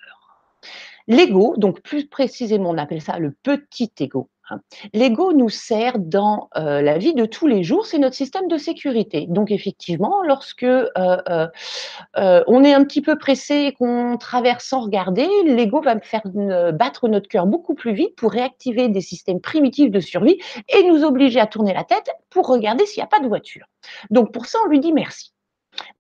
L'ego, 1.07 1.55
donc 1.57 1.81
plus 1.81 2.07
précisément, 2.07 2.71
on 2.71 2.79
appelle 2.79 3.02
ça 3.02 3.19
le 3.19 3.33
petit 3.43 3.93
ego. 3.99 4.29
Hein. 4.50 4.61
L'ego 4.92 5.33
nous 5.33 5.49
sert 5.49 5.99
dans 5.99 6.49
euh, 6.57 6.83
la 6.83 6.99
vie 6.99 7.14
de 7.14 7.25
tous 7.25 7.47
les 7.47 7.62
jours, 7.62 7.87
c'est 7.87 7.99
notre 7.99 8.16
système 8.16 8.49
de 8.49 8.57
sécurité. 8.57 9.26
Donc 9.28 9.50
effectivement, 9.50 10.23
lorsque 10.23 10.62
euh, 10.62 10.87
euh, 10.97 12.45
on 12.47 12.64
est 12.64 12.73
un 12.73 12.85
petit 12.85 13.02
peu 13.02 13.16
pressé 13.16 13.54
et 13.54 13.73
qu'on 13.73 14.16
traverse 14.19 14.64
sans 14.64 14.80
regarder, 14.80 15.28
l'ego 15.45 15.80
va 15.80 15.99
faire 16.00 16.23
battre 16.73 17.09
notre 17.09 17.28
cœur 17.28 17.47
beaucoup 17.47 17.75
plus 17.75 17.92
vite 17.92 18.16
pour 18.16 18.33
réactiver 18.33 18.88
des 18.88 19.00
systèmes 19.00 19.40
primitifs 19.40 19.90
de 19.90 20.00
survie 20.00 20.38
et 20.69 20.83
nous 20.85 21.04
obliger 21.04 21.40
à 21.40 21.47
tourner 21.47 21.75
la 21.75 21.85
tête 21.85 22.11
pour 22.30 22.47
regarder 22.47 22.87
s'il 22.87 23.00
n'y 23.00 23.04
a 23.04 23.09
pas 23.09 23.21
de 23.21 23.28
voiture. 23.28 23.66
Donc 24.11 24.33
pour 24.33 24.47
ça, 24.47 24.59
on 24.64 24.69
lui 24.69 24.80
dit 24.80 24.92
merci. 24.92 25.33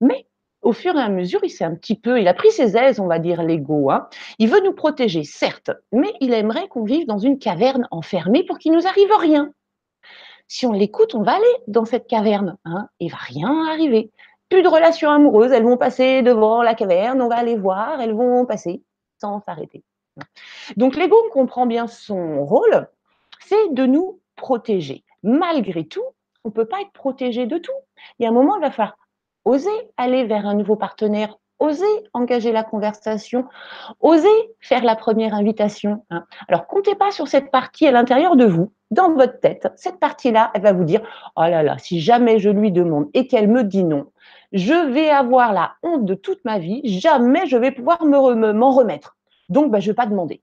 Mais 0.00 0.26
au 0.62 0.72
fur 0.72 0.96
et 0.96 1.00
à 1.00 1.08
mesure, 1.08 1.40
il 1.42 1.50
s'est 1.50 1.64
un 1.64 1.74
petit 1.74 1.94
peu, 1.94 2.20
il 2.20 2.28
a 2.28 2.34
pris 2.34 2.50
ses 2.50 2.76
aises, 2.76 3.00
on 3.00 3.06
va 3.06 3.18
dire, 3.18 3.42
l'ego. 3.42 3.90
Hein. 3.90 4.08
Il 4.38 4.48
veut 4.48 4.60
nous 4.62 4.74
protéger, 4.74 5.24
certes, 5.24 5.70
mais 5.92 6.12
il 6.20 6.34
aimerait 6.34 6.68
qu'on 6.68 6.84
vive 6.84 7.06
dans 7.06 7.18
une 7.18 7.38
caverne 7.38 7.88
enfermée 7.90 8.44
pour 8.44 8.58
qu'il 8.58 8.72
nous 8.72 8.86
arrive 8.86 9.10
rien. 9.18 9.52
Si 10.48 10.66
on 10.66 10.72
l'écoute, 10.72 11.14
on 11.14 11.22
va 11.22 11.36
aller 11.36 11.56
dans 11.68 11.84
cette 11.84 12.06
caverne, 12.06 12.56
hein, 12.64 12.88
et 12.98 13.06
il 13.06 13.10
va 13.10 13.18
rien 13.18 13.68
arriver. 13.68 14.10
Plus 14.48 14.62
de 14.62 14.68
relations 14.68 15.10
amoureuses, 15.10 15.52
elles 15.52 15.62
vont 15.62 15.76
passer 15.76 16.22
devant 16.22 16.62
la 16.62 16.74
caverne, 16.74 17.22
on 17.22 17.28
va 17.28 17.36
aller 17.36 17.56
voir, 17.56 18.00
elles 18.00 18.14
vont 18.14 18.44
passer 18.46 18.82
sans 19.20 19.40
s'arrêter. 19.40 19.84
Donc 20.76 20.96
l'ego 20.96 21.16
comprend 21.32 21.66
bien 21.66 21.86
son 21.86 22.44
rôle, 22.44 22.88
c'est 23.40 23.72
de 23.72 23.86
nous 23.86 24.20
protéger. 24.36 25.04
Malgré 25.22 25.84
tout, 25.84 26.04
on 26.44 26.48
ne 26.48 26.54
peut 26.54 26.66
pas 26.66 26.80
être 26.80 26.92
protégé 26.92 27.46
de 27.46 27.58
tout. 27.58 27.72
Il 28.18 28.24
y 28.24 28.26
a 28.26 28.30
un 28.30 28.32
moment, 28.32 28.56
il 28.56 28.60
va 28.60 28.70
falloir 28.70 28.96
oser 29.44 29.70
aller 29.96 30.24
vers 30.24 30.46
un 30.46 30.54
nouveau 30.54 30.76
partenaire, 30.76 31.36
oser 31.60 31.84
engager 32.14 32.52
la 32.52 32.64
conversation, 32.64 33.46
oser 34.00 34.28
faire 34.60 34.82
la 34.82 34.96
première 34.96 35.34
invitation. 35.34 36.04
Hein. 36.10 36.24
Alors, 36.48 36.66
comptez 36.66 36.94
pas 36.94 37.10
sur 37.10 37.28
cette 37.28 37.50
partie 37.50 37.86
à 37.86 37.92
l'intérieur 37.92 38.34
de 38.34 38.46
vous, 38.46 38.72
dans 38.90 39.12
votre 39.14 39.38
tête. 39.38 39.68
Cette 39.76 40.00
partie-là, 40.00 40.50
elle 40.54 40.62
va 40.62 40.72
vous 40.72 40.84
dire, 40.84 41.02
oh 41.36 41.42
là 41.42 41.62
là, 41.62 41.78
si 41.78 42.00
jamais 42.00 42.38
je 42.38 42.50
lui 42.50 42.72
demande 42.72 43.08
et 43.14 43.26
qu'elle 43.26 43.48
me 43.48 43.62
dit 43.62 43.84
non, 43.84 44.06
je 44.52 44.90
vais 44.92 45.10
avoir 45.10 45.52
la 45.52 45.74
honte 45.82 46.04
de 46.04 46.14
toute 46.14 46.44
ma 46.44 46.58
vie, 46.58 46.80
jamais 46.84 47.46
je 47.46 47.56
vais 47.56 47.70
pouvoir 47.70 48.04
m'en 48.04 48.72
remettre. 48.72 49.16
Donc, 49.48 49.70
bah, 49.70 49.80
je 49.80 49.86
ne 49.86 49.92
vais 49.92 49.96
pas 49.96 50.06
demander. 50.06 50.42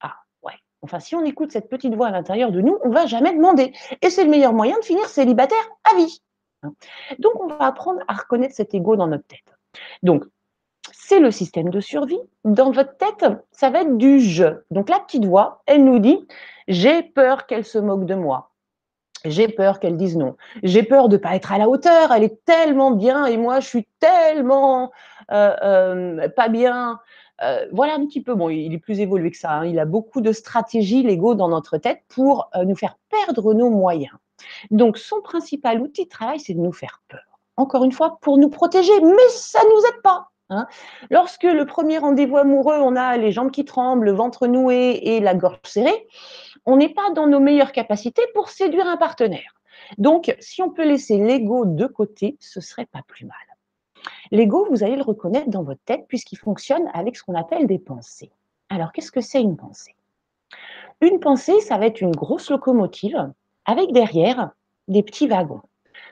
Ah, 0.00 0.14
ouais. 0.42 0.54
Enfin, 0.82 0.98
si 0.98 1.14
on 1.14 1.24
écoute 1.24 1.52
cette 1.52 1.68
petite 1.68 1.94
voix 1.94 2.08
à 2.08 2.10
l'intérieur 2.10 2.50
de 2.50 2.60
nous, 2.60 2.78
on 2.84 2.88
ne 2.88 2.94
va 2.94 3.06
jamais 3.06 3.34
demander. 3.34 3.72
Et 4.02 4.10
c'est 4.10 4.24
le 4.24 4.30
meilleur 4.30 4.52
moyen 4.52 4.78
de 4.78 4.84
finir 4.84 5.08
célibataire 5.08 5.68
à 5.92 5.96
vie. 5.96 6.20
Hein. 6.62 6.72
Donc, 7.18 7.40
on 7.42 7.46
va 7.46 7.66
apprendre 7.66 8.00
à 8.08 8.14
reconnaître 8.14 8.54
cet 8.54 8.74
ego 8.74 8.96
dans 8.96 9.06
notre 9.06 9.26
tête. 9.26 9.56
Donc, 10.02 10.24
c'est 10.92 11.20
le 11.20 11.30
système 11.30 11.70
de 11.70 11.80
survie. 11.80 12.20
Dans 12.44 12.70
votre 12.70 12.96
tête, 12.96 13.24
ça 13.50 13.70
va 13.70 13.82
être 13.82 13.96
du 13.96 14.20
je. 14.20 14.46
Donc, 14.70 14.88
la 14.88 15.00
petite 15.00 15.24
voix, 15.24 15.62
elle 15.66 15.84
nous 15.84 15.98
dit 15.98 16.26
J'ai 16.66 17.02
peur 17.02 17.46
qu'elle 17.46 17.64
se 17.64 17.78
moque 17.78 18.04
de 18.04 18.14
moi. 18.14 18.50
J'ai 19.24 19.48
peur 19.48 19.80
qu'elle 19.80 19.96
dise 19.96 20.16
non. 20.16 20.36
J'ai 20.62 20.82
peur 20.82 21.08
de 21.08 21.16
ne 21.16 21.22
pas 21.22 21.34
être 21.34 21.52
à 21.52 21.58
la 21.58 21.68
hauteur. 21.68 22.12
Elle 22.12 22.24
est 22.24 22.44
tellement 22.44 22.92
bien 22.92 23.26
et 23.26 23.36
moi, 23.36 23.60
je 23.60 23.66
suis 23.66 23.88
tellement 23.98 24.92
euh, 25.32 25.56
euh, 25.62 26.28
pas 26.28 26.48
bien. 26.48 27.00
Euh, 27.42 27.66
voilà 27.72 27.94
un 27.94 28.06
petit 28.06 28.22
peu. 28.22 28.34
Bon, 28.34 28.48
il 28.48 28.72
est 28.72 28.78
plus 28.78 29.00
évolué 29.00 29.30
que 29.30 29.36
ça. 29.36 29.50
Hein. 29.52 29.66
Il 29.66 29.78
a 29.78 29.84
beaucoup 29.84 30.20
de 30.20 30.32
stratégies, 30.32 31.02
l'ego, 31.02 31.34
dans 31.34 31.48
notre 31.48 31.78
tête 31.78 32.02
pour 32.08 32.50
nous 32.64 32.76
faire 32.76 32.96
perdre 33.10 33.54
nos 33.54 33.70
moyens. 33.70 34.14
Donc, 34.70 34.98
son 34.98 35.20
principal 35.20 35.80
outil 35.80 36.04
de 36.04 36.08
travail, 36.08 36.40
c'est 36.40 36.54
de 36.54 36.60
nous 36.60 36.72
faire 36.72 37.02
peur. 37.08 37.40
Encore 37.56 37.84
une 37.84 37.92
fois, 37.92 38.18
pour 38.20 38.38
nous 38.38 38.50
protéger, 38.50 39.00
mais 39.00 39.28
ça 39.30 39.62
ne 39.64 39.70
nous 39.70 39.86
aide 39.86 40.02
pas. 40.02 40.30
Hein. 40.50 40.66
Lorsque 41.10 41.42
le 41.42 41.66
premier 41.66 41.98
rendez-vous 41.98 42.38
amoureux, 42.38 42.78
on 42.80 42.96
a 42.96 43.16
les 43.16 43.32
jambes 43.32 43.50
qui 43.50 43.64
tremblent, 43.64 44.04
le 44.04 44.12
ventre 44.12 44.46
noué 44.46 45.00
et 45.02 45.20
la 45.20 45.34
gorge 45.34 45.58
serrée, 45.64 46.06
on 46.64 46.76
n'est 46.76 46.92
pas 46.92 47.10
dans 47.10 47.26
nos 47.26 47.40
meilleures 47.40 47.72
capacités 47.72 48.22
pour 48.34 48.48
séduire 48.48 48.86
un 48.86 48.96
partenaire. 48.96 49.54
Donc, 49.98 50.34
si 50.40 50.62
on 50.62 50.70
peut 50.70 50.84
laisser 50.84 51.18
l'ego 51.18 51.64
de 51.64 51.86
côté, 51.86 52.36
ce 52.40 52.60
serait 52.60 52.86
pas 52.86 53.02
plus 53.06 53.26
mal. 53.26 53.36
L'ego, 54.30 54.66
vous 54.70 54.84
allez 54.84 54.96
le 54.96 55.02
reconnaître 55.02 55.50
dans 55.50 55.62
votre 55.62 55.82
tête 55.84 56.06
puisqu'il 56.08 56.36
fonctionne 56.36 56.88
avec 56.94 57.16
ce 57.16 57.22
qu'on 57.22 57.34
appelle 57.34 57.66
des 57.66 57.78
pensées. 57.78 58.30
Alors, 58.68 58.92
qu'est-ce 58.92 59.12
que 59.12 59.20
c'est 59.20 59.40
une 59.40 59.56
pensée? 59.56 59.94
Une 61.00 61.20
pensée, 61.20 61.60
ça 61.60 61.78
va 61.78 61.86
être 61.86 62.00
une 62.00 62.14
grosse 62.14 62.50
locomotive 62.50 63.30
avec 63.68 63.92
derrière 63.92 64.50
des 64.88 65.02
petits 65.02 65.28
wagons. 65.28 65.60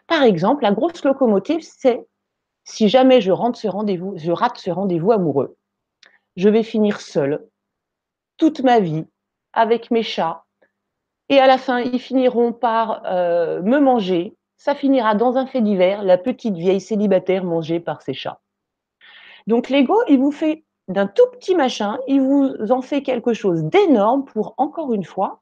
Par 0.06 0.22
exemple, 0.22 0.62
la 0.62 0.72
grosse 0.72 1.02
locomotive, 1.02 1.62
c'est 1.62 2.06
si 2.64 2.88
jamais 2.88 3.20
je, 3.20 3.32
rentre 3.32 3.58
rate 3.66 4.58
ce 4.58 4.70
rendez-vous 4.70 5.12
amoureux, 5.12 5.56
je 6.36 6.48
vais 6.50 6.62
finir 6.62 7.00
seule 7.00 7.46
toute 8.36 8.60
ma 8.60 8.78
vie 8.78 9.06
avec 9.54 9.90
mes 9.90 10.02
chats, 10.02 10.44
Et 11.30 11.40
à 11.40 11.46
la 11.46 11.56
fin, 11.56 11.80
ils 11.80 11.98
finiront 11.98 12.52
par 12.52 13.02
euh, 13.06 13.62
me 13.62 13.80
manger. 13.80 14.36
Ça 14.58 14.74
finira 14.74 15.14
dans 15.14 15.36
un 15.36 15.46
fait 15.46 15.62
divers, 15.62 16.02
la 16.02 16.18
petite 16.18 16.56
vieille 16.56 16.80
célibataire 16.80 17.42
mangée 17.42 17.80
par 17.80 18.02
ses 18.02 18.12
chats. 18.12 18.40
Donc 19.46 19.70
l'ego, 19.70 19.96
il 20.08 20.18
vous 20.18 20.30
fait 20.30 20.64
d'un 20.88 21.06
tout 21.06 21.26
petit 21.32 21.54
machin, 21.54 21.98
il 22.06 22.20
vous 22.20 22.54
en 22.70 22.82
fait 22.82 23.02
quelque 23.02 23.32
chose 23.32 23.64
d'énorme 23.64 24.24
pour, 24.26 24.54
encore 24.58 24.92
une 24.92 25.04
fois, 25.04 25.40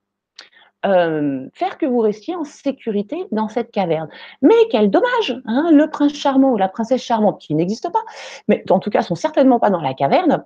euh, 0.85 1.47
faire 1.53 1.79
que 1.79 1.87
vous 1.87 2.01
restiez 2.01 2.35
en 2.37 2.45
sécurité 2.45 3.27
dans 3.33 3.49
cette 3.49 3.71
caverne. 3.71 4.09
Mais 4.43 4.55
quel 4.71 4.91
dommage, 4.91 5.41
hein, 5.47 5.71
le 5.73 5.89
prince 5.89 6.15
charmant 6.15 6.53
ou 6.53 6.57
la 6.57 6.69
princesse 6.69 7.03
charmante, 7.03 7.41
qui 7.41 7.55
n'existe 7.55 7.91
pas, 7.91 8.03
mais 8.49 8.65
en 8.71 8.79
tout 8.79 8.91
cas 8.91 9.03
sont 9.03 9.15
certainement 9.15 9.59
pas 9.59 9.71
dans 9.71 9.81
la 9.81 9.95
caverne, 9.95 10.45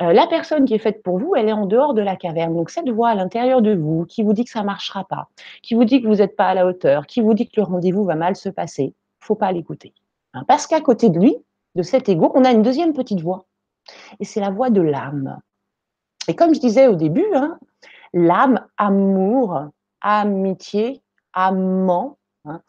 euh, 0.00 0.12
la 0.12 0.26
personne 0.26 0.64
qui 0.64 0.74
est 0.74 0.78
faite 0.78 1.02
pour 1.02 1.18
vous, 1.18 1.34
elle 1.34 1.48
est 1.48 1.52
en 1.52 1.66
dehors 1.66 1.94
de 1.94 2.02
la 2.02 2.16
caverne. 2.16 2.54
Donc 2.54 2.70
cette 2.70 2.88
voix 2.88 3.08
à 3.08 3.14
l'intérieur 3.14 3.62
de 3.62 3.74
vous 3.74 4.04
qui 4.04 4.22
vous 4.22 4.32
dit 4.32 4.44
que 4.44 4.50
ça 4.50 4.60
ne 4.60 4.66
marchera 4.66 5.04
pas, 5.04 5.28
qui 5.62 5.74
vous 5.74 5.84
dit 5.84 6.00
que 6.00 6.06
vous 6.06 6.16
n'êtes 6.16 6.36
pas 6.36 6.48
à 6.48 6.54
la 6.54 6.66
hauteur, 6.66 7.06
qui 7.06 7.20
vous 7.20 7.34
dit 7.34 7.48
que 7.48 7.60
le 7.60 7.64
rendez-vous 7.64 8.04
va 8.04 8.14
mal 8.14 8.36
se 8.36 8.48
passer, 8.48 8.94
faut 9.20 9.34
pas 9.34 9.50
l'écouter. 9.52 9.92
Hein, 10.34 10.44
parce 10.46 10.66
qu'à 10.66 10.80
côté 10.80 11.08
de 11.08 11.18
lui, 11.18 11.36
de 11.74 11.82
cet 11.82 12.08
ego, 12.08 12.30
on 12.34 12.44
a 12.44 12.50
une 12.50 12.62
deuxième 12.62 12.92
petite 12.92 13.20
voix. 13.20 13.46
Et 14.20 14.24
c'est 14.24 14.40
la 14.40 14.50
voix 14.50 14.70
de 14.70 14.82
l'âme. 14.82 15.40
Et 16.28 16.34
comme 16.34 16.54
je 16.54 16.60
disais 16.60 16.86
au 16.86 16.94
début, 16.94 17.26
hein, 17.34 17.58
l'âme, 18.12 18.66
amour, 18.76 19.68
amitié, 20.00 21.02
amant. 21.32 22.18
Hein. 22.44 22.62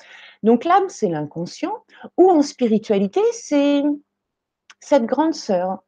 Donc 0.43 0.63
l'âme, 0.65 0.89
c'est 0.89 1.09
l'inconscient, 1.09 1.83
ou 2.17 2.29
en 2.29 2.41
spiritualité, 2.41 3.21
c'est 3.31 3.83
cette 4.79 5.05
grande 5.05 5.33
sœur, 5.33 5.83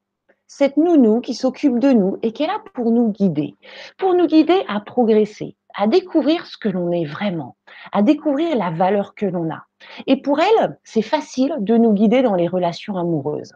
cette 0.47 0.77
nounou 0.77 1.21
qui 1.21 1.33
s'occupe 1.33 1.79
de 1.79 1.91
nous 1.91 2.17
et 2.21 2.33
qui 2.33 2.43
est 2.43 2.47
là 2.47 2.61
pour 2.73 2.91
nous 2.91 3.09
guider, 3.09 3.55
pour 3.97 4.13
nous 4.13 4.27
guider 4.27 4.63
à 4.67 4.81
progresser, 4.81 5.55
à 5.75 5.87
découvrir 5.87 6.45
ce 6.45 6.57
que 6.57 6.69
l'on 6.69 6.91
est 6.91 7.05
vraiment, 7.05 7.55
à 7.93 8.01
découvrir 8.01 8.55
la 8.57 8.69
valeur 8.69 9.15
que 9.15 9.25
l'on 9.25 9.49
a. 9.49 9.63
Et 10.07 10.21
pour 10.21 10.39
elle, 10.39 10.77
c'est 10.83 11.01
facile 11.01 11.55
de 11.59 11.77
nous 11.77 11.93
guider 11.93 12.21
dans 12.21 12.35
les 12.35 12.47
relations 12.47 12.97
amoureuses. 12.97 13.53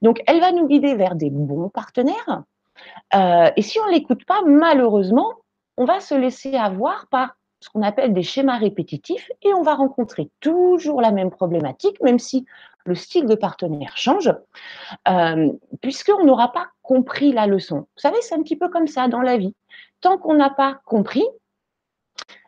Donc, 0.00 0.22
elle 0.26 0.40
va 0.40 0.52
nous 0.52 0.66
guider 0.66 0.94
vers 0.94 1.14
des 1.14 1.30
bons 1.30 1.68
partenaires. 1.68 2.44
Euh, 3.14 3.50
et 3.56 3.62
si 3.62 3.78
on 3.80 3.86
ne 3.86 3.92
l'écoute 3.92 4.24
pas, 4.24 4.42
malheureusement, 4.46 5.34
on 5.76 5.84
va 5.84 6.00
se 6.00 6.14
laisser 6.14 6.54
avoir 6.54 7.06
par 7.08 7.36
ce 7.60 7.68
qu'on 7.70 7.82
appelle 7.82 8.12
des 8.12 8.22
schémas 8.22 8.58
répétitifs 8.58 9.30
et 9.42 9.54
on 9.54 9.62
va 9.62 9.74
rencontrer 9.74 10.30
toujours 10.40 11.00
la 11.00 11.12
même 11.12 11.30
problématique, 11.30 12.00
même 12.02 12.18
si 12.18 12.44
le 12.84 12.94
style 12.94 13.26
de 13.26 13.36
partenaire 13.36 13.96
change, 13.96 14.34
euh, 15.08 15.52
puisqu'on 15.80 16.24
n'aura 16.24 16.52
pas 16.52 16.68
compris 16.82 17.32
la 17.32 17.46
leçon. 17.46 17.80
Vous 17.80 18.00
savez, 18.00 18.20
c'est 18.20 18.34
un 18.34 18.42
petit 18.42 18.56
peu 18.56 18.68
comme 18.68 18.88
ça 18.88 19.06
dans 19.06 19.20
la 19.20 19.36
vie. 19.36 19.54
Tant 20.00 20.18
qu'on 20.18 20.34
n'a 20.34 20.50
pas 20.50 20.80
compris, 20.84 21.24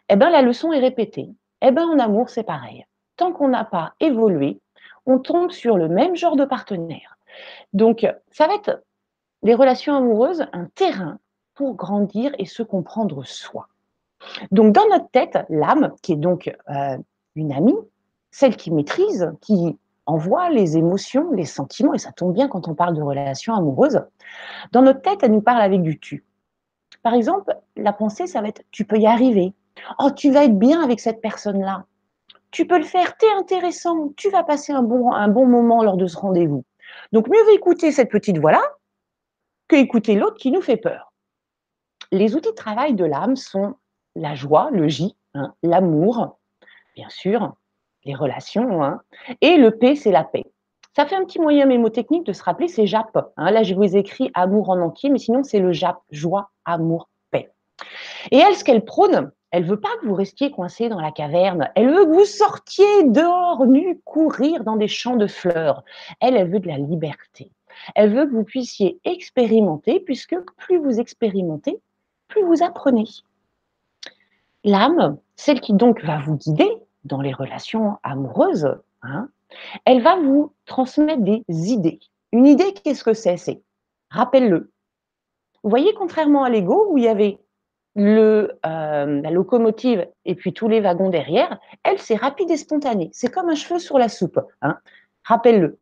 eh 0.08 0.16
ben, 0.16 0.30
la 0.30 0.42
leçon 0.42 0.72
est 0.72 0.80
répétée. 0.80 1.28
Eh 1.62 1.70
ben, 1.70 1.84
en 1.84 1.98
amour, 2.00 2.28
c'est 2.28 2.42
pareil. 2.42 2.84
Tant 3.16 3.32
qu'on 3.32 3.48
n'a 3.48 3.64
pas 3.64 3.94
évolué, 4.00 4.60
on 5.06 5.20
tombe 5.20 5.52
sur 5.52 5.76
le 5.76 5.88
même 5.88 6.16
genre 6.16 6.36
de 6.36 6.44
partenaire. 6.44 7.16
Donc, 7.72 8.06
ça 8.32 8.48
va 8.48 8.54
être 8.54 8.82
les 9.42 9.54
relations 9.54 9.94
amoureuses 9.94 10.46
un 10.52 10.66
terrain 10.74 11.18
pour 11.54 11.74
grandir 11.74 12.32
et 12.38 12.46
se 12.46 12.62
comprendre 12.62 13.24
soi. 13.24 13.68
Donc, 14.50 14.72
dans 14.72 14.86
notre 14.88 15.10
tête, 15.10 15.38
l'âme, 15.48 15.94
qui 16.02 16.12
est 16.12 16.16
donc 16.16 16.54
euh, 16.70 16.96
une 17.34 17.52
amie, 17.52 17.76
celle 18.30 18.56
qui 18.56 18.70
maîtrise, 18.70 19.32
qui 19.40 19.78
envoie 20.06 20.50
les 20.50 20.76
émotions, 20.76 21.30
les 21.32 21.44
sentiments, 21.44 21.94
et 21.94 21.98
ça 21.98 22.12
tombe 22.12 22.34
bien 22.34 22.48
quand 22.48 22.68
on 22.68 22.74
parle 22.74 22.94
de 22.94 23.02
relations 23.02 23.54
amoureuses, 23.54 24.02
dans 24.72 24.82
notre 24.82 25.02
tête, 25.02 25.20
elle 25.22 25.32
nous 25.32 25.40
parle 25.40 25.62
avec 25.62 25.82
du 25.82 25.98
tu. 25.98 26.24
Par 27.02 27.14
exemple, 27.14 27.56
la 27.76 27.92
pensée, 27.92 28.26
ça 28.26 28.40
va 28.40 28.48
être 28.48 28.62
tu 28.70 28.84
peux 28.84 28.98
y 28.98 29.06
arriver. 29.06 29.52
Oh, 29.98 30.10
tu 30.10 30.30
vas 30.30 30.44
être 30.44 30.58
bien 30.58 30.82
avec 30.82 31.00
cette 31.00 31.20
personne-là. 31.20 31.84
Tu 32.50 32.66
peux 32.66 32.78
le 32.78 32.84
faire, 32.84 33.16
tu 33.16 33.26
es 33.26 33.32
intéressant, 33.32 34.12
tu 34.16 34.30
vas 34.30 34.44
passer 34.44 34.72
un 34.72 34.82
bon, 34.82 35.12
un 35.12 35.28
bon 35.28 35.46
moment 35.46 35.82
lors 35.82 35.96
de 35.96 36.06
ce 36.06 36.16
rendez-vous. 36.16 36.64
Donc, 37.12 37.28
mieux 37.28 37.42
vaut 37.44 37.54
écouter 37.54 37.90
cette 37.90 38.10
petite 38.10 38.38
voix-là 38.38 38.62
que 39.68 39.76
écouter 39.76 40.14
l'autre 40.14 40.36
qui 40.36 40.50
nous 40.50 40.62
fait 40.62 40.76
peur. 40.76 41.13
Les 42.12 42.34
outils 42.34 42.50
de 42.50 42.54
travail 42.54 42.94
de 42.94 43.04
l'âme 43.04 43.36
sont 43.36 43.74
la 44.14 44.34
joie, 44.34 44.70
le 44.70 44.88
J, 44.88 45.16
hein, 45.34 45.54
l'amour, 45.62 46.38
bien 46.94 47.08
sûr, 47.08 47.54
les 48.04 48.14
relations, 48.14 48.82
hein, 48.82 49.00
et 49.40 49.56
le 49.56 49.72
P, 49.72 49.96
c'est 49.96 50.12
la 50.12 50.24
paix. 50.24 50.44
Ça 50.96 51.06
fait 51.06 51.16
un 51.16 51.24
petit 51.24 51.40
moyen 51.40 51.66
mémotechnique 51.66 52.24
de 52.24 52.32
se 52.32 52.42
rappeler, 52.42 52.68
c'est 52.68 52.86
JAP. 52.86 53.16
Hein. 53.36 53.50
Là, 53.50 53.64
je 53.64 53.74
vous 53.74 53.96
ai 53.96 53.98
écrit 53.98 54.30
amour 54.34 54.70
en 54.70 54.80
entier, 54.80 55.10
mais 55.10 55.18
sinon, 55.18 55.42
c'est 55.42 55.58
le 55.58 55.72
JAP, 55.72 55.98
joie, 56.10 56.50
amour, 56.64 57.08
paix. 57.32 57.50
Et 58.30 58.38
elle, 58.38 58.54
ce 58.54 58.62
qu'elle 58.62 58.84
prône, 58.84 59.32
elle 59.50 59.64
veut 59.64 59.80
pas 59.80 59.96
que 60.00 60.06
vous 60.06 60.14
restiez 60.14 60.52
coincé 60.52 60.88
dans 60.88 61.00
la 61.00 61.10
caverne. 61.10 61.68
Elle 61.74 61.88
veut 61.88 62.04
que 62.04 62.12
vous 62.12 62.24
sortiez 62.24 63.04
dehors, 63.04 63.66
nu, 63.66 64.00
courir 64.04 64.62
dans 64.62 64.76
des 64.76 64.86
champs 64.86 65.16
de 65.16 65.26
fleurs. 65.26 65.82
Elle, 66.20 66.36
elle 66.36 66.50
veut 66.50 66.60
de 66.60 66.68
la 66.68 66.78
liberté. 66.78 67.50
Elle 67.96 68.14
veut 68.14 68.26
que 68.26 68.32
vous 68.32 68.44
puissiez 68.44 69.00
expérimenter, 69.04 69.98
puisque 69.98 70.36
plus 70.56 70.78
vous 70.78 71.00
expérimentez, 71.00 71.80
vous 72.42 72.62
apprenez. 72.62 73.06
L'âme, 74.64 75.18
celle 75.36 75.60
qui 75.60 75.74
donc 75.74 76.02
va 76.04 76.18
vous 76.18 76.36
guider 76.36 76.70
dans 77.04 77.20
les 77.20 77.32
relations 77.32 77.98
amoureuses, 78.02 78.76
hein, 79.02 79.28
elle 79.84 80.02
va 80.02 80.16
vous 80.16 80.52
transmettre 80.64 81.22
des 81.22 81.44
idées. 81.48 82.00
Une 82.32 82.46
idée, 82.46 82.72
qu'est-ce 82.72 83.04
que 83.04 83.14
c'est? 83.14 83.36
C'est, 83.36 83.62
rappelle-le. 84.10 84.72
Vous 85.62 85.70
voyez, 85.70 85.94
contrairement 85.94 86.44
à 86.44 86.50
l'ego, 86.50 86.88
où 86.90 86.98
il 86.98 87.04
y 87.04 87.08
avait 87.08 87.38
euh, 87.96 88.48
la 88.62 89.30
locomotive 89.30 90.08
et 90.24 90.34
puis 90.34 90.52
tous 90.52 90.68
les 90.68 90.80
wagons 90.80 91.10
derrière, 91.10 91.58
elle, 91.84 91.98
c'est 91.98 92.16
rapide 92.16 92.50
et 92.50 92.56
spontané. 92.56 93.10
C'est 93.12 93.30
comme 93.30 93.48
un 93.48 93.54
cheveu 93.54 93.78
sur 93.78 93.98
la 93.98 94.08
soupe. 94.08 94.40
Hein. 94.62 94.78
Rappelle-le. 95.22 95.78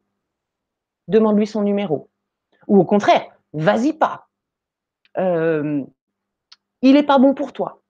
Demande-lui 1.09 1.47
son 1.47 1.63
numéro. 1.63 2.11
Ou 2.69 2.79
au 2.79 2.85
contraire, 2.85 3.25
vas-y 3.55 3.93
pas. 3.95 4.29
Euh, 5.19 5.83
il 6.83 6.95
n'est 6.95 7.03
pas 7.03 7.19
bon 7.19 7.35
pour 7.35 7.53
toi. 7.53 7.83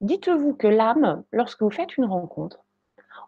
Dites-vous 0.00 0.54
que 0.54 0.66
l'âme, 0.66 1.22
lorsque 1.32 1.62
vous 1.62 1.70
faites 1.70 1.96
une 1.96 2.06
rencontre, 2.06 2.64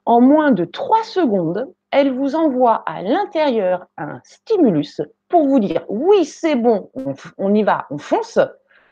en 0.04 0.20
moins 0.20 0.50
de 0.50 0.64
trois 0.64 1.04
secondes, 1.04 1.72
elle 1.90 2.12
vous 2.12 2.34
envoie 2.34 2.82
à 2.86 3.02
l'intérieur 3.02 3.86
un 3.96 4.20
stimulus 4.24 5.00
pour 5.28 5.46
vous 5.46 5.60
dire 5.60 5.84
oui, 5.88 6.24
c'est 6.24 6.56
bon, 6.56 6.90
on, 7.38 7.54
y 7.54 7.62
va, 7.62 7.86
on 7.90 7.98
fonce, 7.98 8.38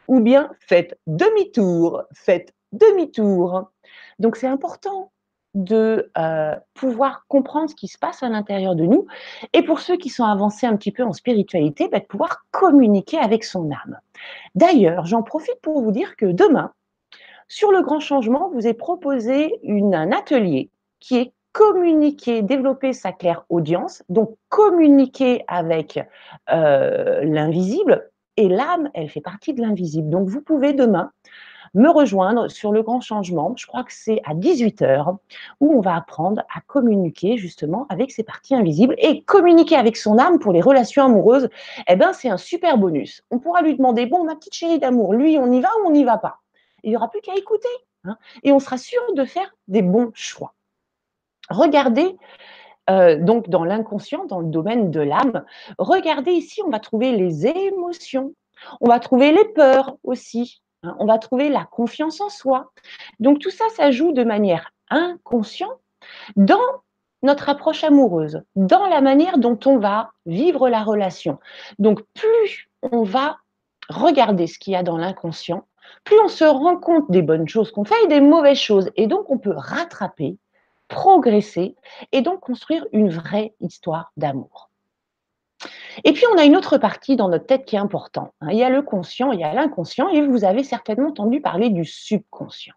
ou 0.08 0.20
bien 0.20 0.50
faites 0.60 0.98
demi-tour, 1.06 2.02
faites 2.14 2.54
demi-tour. 2.72 3.70
Donc 4.18 4.36
c'est 4.36 4.46
important 4.46 5.10
de 5.54 6.10
euh, 6.16 6.54
pouvoir 6.74 7.24
comprendre 7.28 7.70
ce 7.70 7.74
qui 7.74 7.88
se 7.88 7.98
passe 7.98 8.22
à 8.22 8.28
l'intérieur 8.28 8.74
de 8.74 8.84
nous 8.84 9.06
et 9.52 9.62
pour 9.62 9.80
ceux 9.80 9.96
qui 9.96 10.08
sont 10.08 10.24
avancés 10.24 10.66
un 10.66 10.76
petit 10.76 10.92
peu 10.92 11.02
en 11.02 11.12
spiritualité, 11.12 11.88
bah, 11.88 11.98
de 11.98 12.04
pouvoir 12.04 12.44
communiquer 12.50 13.18
avec 13.18 13.44
son 13.44 13.70
âme. 13.70 13.98
D'ailleurs, 14.54 15.06
j'en 15.06 15.22
profite 15.22 15.60
pour 15.62 15.80
vous 15.82 15.92
dire 15.92 16.16
que 16.16 16.26
demain, 16.26 16.72
sur 17.48 17.72
le 17.72 17.82
grand 17.82 18.00
changement, 18.00 18.48
vous 18.50 18.66
est 18.66 18.74
proposé 18.74 19.58
un 19.66 20.12
atelier 20.12 20.70
qui 21.00 21.16
est 21.16 21.32
communiquer, 21.52 22.42
développer 22.42 22.92
sa 22.92 23.12
claire 23.12 23.44
audience, 23.48 24.04
donc 24.08 24.36
communiquer 24.48 25.44
avec 25.48 25.98
euh, 26.52 27.24
l'invisible. 27.24 28.08
Et 28.36 28.48
l'âme, 28.48 28.88
elle 28.94 29.10
fait 29.10 29.20
partie 29.20 29.52
de 29.52 29.60
l'invisible. 29.60 30.08
Donc 30.08 30.28
vous 30.28 30.40
pouvez 30.40 30.72
demain 30.72 31.10
me 31.74 31.88
rejoindre 31.88 32.48
sur 32.48 32.72
le 32.72 32.82
grand 32.82 33.00
changement. 33.00 33.54
Je 33.56 33.66
crois 33.66 33.84
que 33.84 33.92
c'est 33.92 34.20
à 34.24 34.34
18h 34.34 35.16
où 35.60 35.72
on 35.72 35.80
va 35.80 35.94
apprendre 35.94 36.42
à 36.54 36.60
communiquer 36.60 37.36
justement 37.36 37.86
avec 37.88 38.10
ces 38.10 38.22
parties 38.22 38.54
invisibles 38.54 38.94
et 38.98 39.22
communiquer 39.22 39.76
avec 39.76 39.96
son 39.96 40.18
âme 40.18 40.38
pour 40.38 40.52
les 40.52 40.60
relations 40.60 41.04
amoureuses. 41.04 41.48
Eh 41.88 41.96
ben, 41.96 42.12
c'est 42.12 42.28
un 42.28 42.36
super 42.36 42.78
bonus. 42.78 43.22
On 43.30 43.38
pourra 43.38 43.62
lui 43.62 43.76
demander, 43.76 44.06
bon, 44.06 44.24
ma 44.24 44.34
petite 44.34 44.54
chérie 44.54 44.78
d'amour, 44.78 45.14
lui, 45.14 45.38
on 45.38 45.50
y 45.52 45.60
va 45.60 45.68
ou 45.82 45.88
on 45.88 45.90
n'y 45.92 46.04
va 46.04 46.18
pas? 46.18 46.40
Il 46.82 46.90
n'y 46.90 46.96
aura 46.96 47.10
plus 47.10 47.20
qu'à 47.20 47.34
écouter. 47.34 47.68
Hein. 48.04 48.16
et 48.42 48.50
on 48.52 48.60
sera 48.60 48.78
sûr 48.78 49.00
de 49.14 49.26
faire 49.26 49.54
des 49.68 49.82
bons 49.82 50.10
choix. 50.14 50.54
Regardez 51.50 52.16
euh, 52.88 53.18
donc 53.18 53.48
dans 53.50 53.64
l'inconscient, 53.64 54.24
dans 54.24 54.40
le 54.40 54.48
domaine 54.48 54.90
de 54.90 55.00
l'âme, 55.00 55.44
regardez 55.78 56.32
ici, 56.32 56.62
on 56.64 56.70
va 56.70 56.80
trouver 56.80 57.12
les 57.12 57.46
émotions, 57.46 58.34
on 58.80 58.88
va 58.88 58.98
trouver 59.00 59.32
les 59.32 59.44
peurs 59.44 59.96
aussi. 60.02 60.62
On 60.82 61.06
va 61.06 61.18
trouver 61.18 61.48
la 61.48 61.64
confiance 61.64 62.20
en 62.20 62.28
soi. 62.28 62.72
Donc 63.18 63.38
tout 63.38 63.50
ça, 63.50 63.64
ça 63.76 63.90
joue 63.90 64.12
de 64.12 64.24
manière 64.24 64.72
inconsciente 64.88 65.78
dans 66.36 66.58
notre 67.22 67.48
approche 67.48 67.84
amoureuse, 67.84 68.42
dans 68.56 68.86
la 68.86 69.00
manière 69.00 69.38
dont 69.38 69.58
on 69.66 69.78
va 69.78 70.12
vivre 70.26 70.68
la 70.68 70.82
relation. 70.82 71.38
Donc 71.78 72.00
plus 72.14 72.70
on 72.82 73.02
va 73.02 73.36
regarder 73.88 74.46
ce 74.46 74.58
qu'il 74.58 74.72
y 74.72 74.76
a 74.76 74.82
dans 74.82 74.96
l'inconscient, 74.96 75.66
plus 76.04 76.18
on 76.20 76.28
se 76.28 76.44
rend 76.44 76.76
compte 76.76 77.10
des 77.10 77.22
bonnes 77.22 77.48
choses 77.48 77.72
qu'on 77.72 77.84
fait 77.84 78.02
et 78.04 78.08
des 78.08 78.20
mauvaises 78.20 78.58
choses. 78.58 78.90
Et 78.96 79.06
donc 79.06 79.30
on 79.30 79.38
peut 79.38 79.54
rattraper 79.54 80.38
progresser 80.88 81.76
et 82.12 82.22
donc 82.22 82.40
construire 82.40 82.86
une 82.92 83.10
vraie 83.10 83.54
histoire 83.60 84.12
d'amour. 84.16 84.69
Et 86.04 86.12
puis, 86.12 86.24
on 86.32 86.38
a 86.38 86.44
une 86.44 86.56
autre 86.56 86.78
partie 86.78 87.16
dans 87.16 87.28
notre 87.28 87.46
tête 87.46 87.64
qui 87.64 87.76
est 87.76 87.80
importante. 87.80 88.32
Hein. 88.40 88.48
Il 88.50 88.58
y 88.58 88.64
a 88.64 88.70
le 88.70 88.82
conscient, 88.82 89.32
il 89.32 89.40
y 89.40 89.44
a 89.44 89.52
l'inconscient, 89.52 90.08
et 90.08 90.26
vous 90.26 90.44
avez 90.44 90.64
certainement 90.64 91.08
entendu 91.08 91.40
parler 91.40 91.70
du 91.70 91.84
subconscient. 91.84 92.74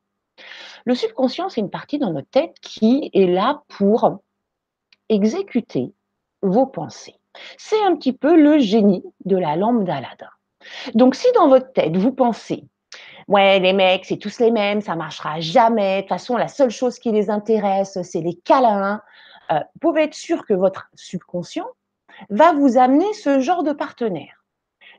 Le 0.86 0.96
subconscient, 0.96 1.50
c'est 1.50 1.62
une 1.62 1.70
partie 1.70 2.00
dans 2.00 2.12
notre 2.12 2.30
tête 2.30 2.56
qui 2.62 3.10
est 3.14 3.28
là 3.28 3.62
pour 3.70 4.20
exécuter 5.10 5.94
vos 6.42 6.66
pensées. 6.66 7.16
C'est 7.58 7.82
un 7.84 7.96
petit 7.96 8.14
peu 8.14 8.36
le 8.36 8.60
génie 8.60 9.04
de 9.26 9.38
la 9.38 9.56
lampe 9.56 9.86
d'Aladin. 9.86 10.30
Donc, 10.94 11.16
si 11.16 11.28
dans 11.34 11.48
votre 11.48 11.72
tête, 11.74 11.96
vous 11.96 12.12
pensez, 12.12 12.66
ouais, 13.28 13.60
les 13.60 13.74
mecs, 13.74 14.06
c'est 14.06 14.18
tous 14.18 14.40
les 14.40 14.52
mêmes, 14.52 14.82
ça 14.82 14.96
marchera 14.96 15.40
jamais, 15.40 15.98
de 15.98 16.02
toute 16.02 16.10
façon, 16.10 16.38
la 16.38 16.48
seule 16.48 16.70
chose 16.70 17.00
qui 17.00 17.12
les 17.12 17.30
intéresse, 17.30 18.02
c'est 18.04 18.22
les 18.22 18.36
câlins, 18.36 19.02
euh, 19.52 19.60
vous 19.60 19.80
pouvez 19.80 20.04
être 20.04 20.14
sûr 20.14 20.46
que 20.46 20.54
votre 20.54 20.90
subconscient 20.96 21.68
va 22.30 22.54
vous 22.54 22.78
amener 22.78 23.12
ce 23.14 23.40
genre 23.40 23.64
de 23.64 23.74
partenaire. 23.74 24.44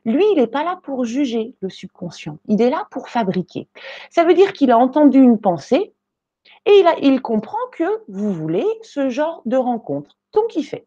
Lui, 0.05 0.23
il 0.31 0.37
n'est 0.37 0.47
pas 0.47 0.63
là 0.63 0.79
pour 0.83 1.03
juger 1.05 1.55
le 1.61 1.69
subconscient, 1.69 2.37
il 2.47 2.61
est 2.61 2.69
là 2.69 2.87
pour 2.91 3.09
fabriquer. 3.09 3.67
Ça 4.09 4.23
veut 4.23 4.35
dire 4.35 4.53
qu'il 4.53 4.71
a 4.71 4.77
entendu 4.77 5.19
une 5.19 5.39
pensée 5.39 5.93
et 6.65 6.71
il, 6.71 6.87
il 7.01 7.21
comprend 7.21 7.57
que 7.71 8.03
vous 8.07 8.31
voulez 8.31 8.65
ce 8.81 9.09
genre 9.09 9.41
de 9.45 9.57
rencontre. 9.57 10.15
Donc, 10.33 10.55
il 10.55 10.63
fait. 10.63 10.85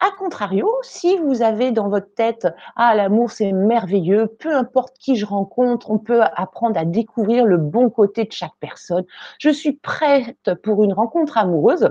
A 0.00 0.10
contrario, 0.10 0.70
si 0.82 1.16
vous 1.18 1.42
avez 1.42 1.72
dans 1.72 1.88
votre 1.88 2.12
tête 2.14 2.46
Ah, 2.76 2.94
l'amour 2.94 3.30
c'est 3.30 3.52
merveilleux, 3.52 4.26
peu 4.26 4.54
importe 4.54 4.98
qui 4.98 5.16
je 5.16 5.24
rencontre, 5.24 5.90
on 5.90 5.98
peut 5.98 6.22
apprendre 6.22 6.78
à 6.78 6.84
découvrir 6.84 7.46
le 7.46 7.56
bon 7.56 7.88
côté 7.88 8.24
de 8.24 8.32
chaque 8.32 8.56
personne, 8.60 9.06
je 9.38 9.50
suis 9.50 9.72
prête 9.72 10.54
pour 10.62 10.84
une 10.84 10.92
rencontre 10.92 11.38
amoureuse, 11.38 11.90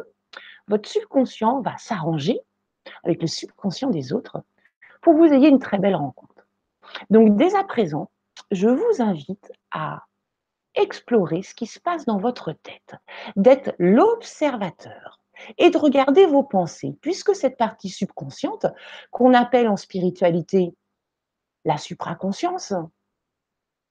votre 0.67 0.87
subconscient 0.87 1.61
va 1.61 1.75
s'arranger 1.77 2.41
avec 3.03 3.21
le 3.21 3.27
subconscient 3.27 3.89
des 3.89 4.13
autres 4.13 4.43
pour 5.01 5.13
que 5.13 5.19
vous 5.19 5.33
ayez 5.33 5.49
une 5.49 5.59
très 5.59 5.77
belle 5.77 5.95
rencontre. 5.95 6.47
Donc, 7.09 7.35
dès 7.35 7.55
à 7.55 7.63
présent, 7.63 8.09
je 8.51 8.69
vous 8.69 9.01
invite 9.01 9.51
à 9.71 10.03
explorer 10.75 11.43
ce 11.43 11.53
qui 11.53 11.67
se 11.67 11.79
passe 11.79 12.05
dans 12.05 12.17
votre 12.17 12.51
tête, 12.51 12.95
d'être 13.35 13.75
l'observateur 13.77 15.19
et 15.57 15.69
de 15.69 15.77
regarder 15.77 16.25
vos 16.25 16.43
pensées, 16.43 16.95
puisque 17.01 17.35
cette 17.35 17.57
partie 17.57 17.89
subconsciente, 17.89 18.65
qu'on 19.11 19.33
appelle 19.33 19.67
en 19.67 19.77
spiritualité 19.77 20.73
la 21.65 21.77
supraconscience, 21.77 22.73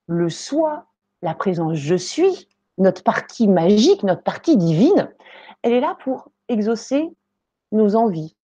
le 0.06 0.28
soi, 0.28 0.86
la 1.20 1.34
présence 1.34 1.74
je 1.74 1.94
suis, 1.94 2.48
notre 2.78 3.02
partie 3.02 3.48
magique, 3.48 4.02
notre 4.02 4.22
partie 4.22 4.56
divine, 4.56 5.12
elle 5.62 5.72
est 5.72 5.80
là 5.80 5.96
pour 6.02 6.30
exaucer 6.48 7.08
nos 7.70 7.96
envies, 7.96 8.36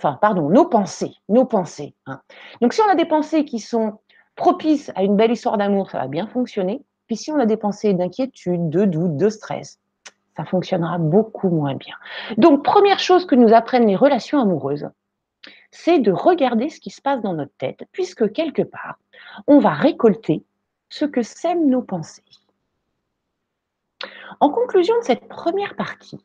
enfin, 0.00 0.18
pardon, 0.20 0.48
nos 0.48 0.64
pensées, 0.64 1.14
nos 1.28 1.44
pensées. 1.44 1.94
Hein. 2.06 2.20
Donc, 2.60 2.72
si 2.72 2.80
on 2.80 2.88
a 2.88 2.94
des 2.94 3.04
pensées 3.04 3.44
qui 3.44 3.58
sont 3.58 3.98
propices 4.34 4.90
à 4.94 5.02
une 5.02 5.16
belle 5.16 5.32
histoire 5.32 5.58
d'amour, 5.58 5.90
ça 5.90 5.98
va 5.98 6.08
bien 6.08 6.26
fonctionner. 6.26 6.82
Puis, 7.06 7.16
si 7.16 7.30
on 7.30 7.38
a 7.38 7.46
des 7.46 7.58
pensées 7.58 7.92
d'inquiétude, 7.92 8.70
de 8.70 8.86
doute, 8.86 9.16
de 9.16 9.28
stress, 9.28 9.78
ça 10.36 10.44
fonctionnera 10.44 10.98
beaucoup 10.98 11.50
moins 11.50 11.74
bien. 11.74 11.96
Donc, 12.38 12.64
première 12.64 12.98
chose 12.98 13.26
que 13.26 13.34
nous 13.34 13.52
apprennent 13.52 13.86
les 13.86 13.96
relations 13.96 14.40
amoureuses, 14.40 14.88
c'est 15.70 15.98
de 15.98 16.12
regarder 16.12 16.70
ce 16.70 16.80
qui 16.80 16.90
se 16.90 17.02
passe 17.02 17.20
dans 17.20 17.34
notre 17.34 17.54
tête, 17.58 17.84
puisque 17.92 18.32
quelque 18.32 18.62
part, 18.62 18.98
on 19.46 19.58
va 19.58 19.70
récolter 19.70 20.44
ce 20.88 21.04
que 21.04 21.22
sèment 21.22 21.68
nos 21.68 21.82
pensées. 21.82 22.24
En 24.40 24.50
conclusion 24.50 24.98
de 24.98 25.04
cette 25.04 25.28
première 25.28 25.76
partie, 25.76 26.18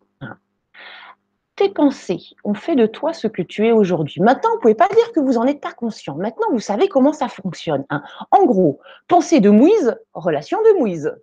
tes 1.56 1.70
pensées 1.70 2.22
ont 2.44 2.54
fait 2.54 2.76
de 2.76 2.86
toi 2.86 3.14
ce 3.14 3.28
que 3.28 3.42
tu 3.42 3.66
es 3.66 3.72
aujourd'hui. 3.72 4.22
Maintenant, 4.22 4.50
vous 4.52 4.56
ne 4.58 4.62
pouvez 4.62 4.76
pas 4.76 4.90
dire 4.90 5.12
que 5.14 5.20
vous 5.20 5.34
n'en 5.34 5.46
êtes 5.46 5.62
pas 5.62 5.72
conscient. 5.72 6.16
Maintenant, 6.16 6.48
vous 6.52 6.60
savez 6.60 6.88
comment 6.90 7.14
ça 7.14 7.30
fonctionne. 7.30 7.86
Hein. 7.90 8.04
En 8.32 8.46
gros, 8.46 8.80
pensée 9.08 9.40
de 9.40 9.50
mouise, 9.50 9.96
relation 10.14 10.62
de 10.62 10.80
mouise. 10.80 11.16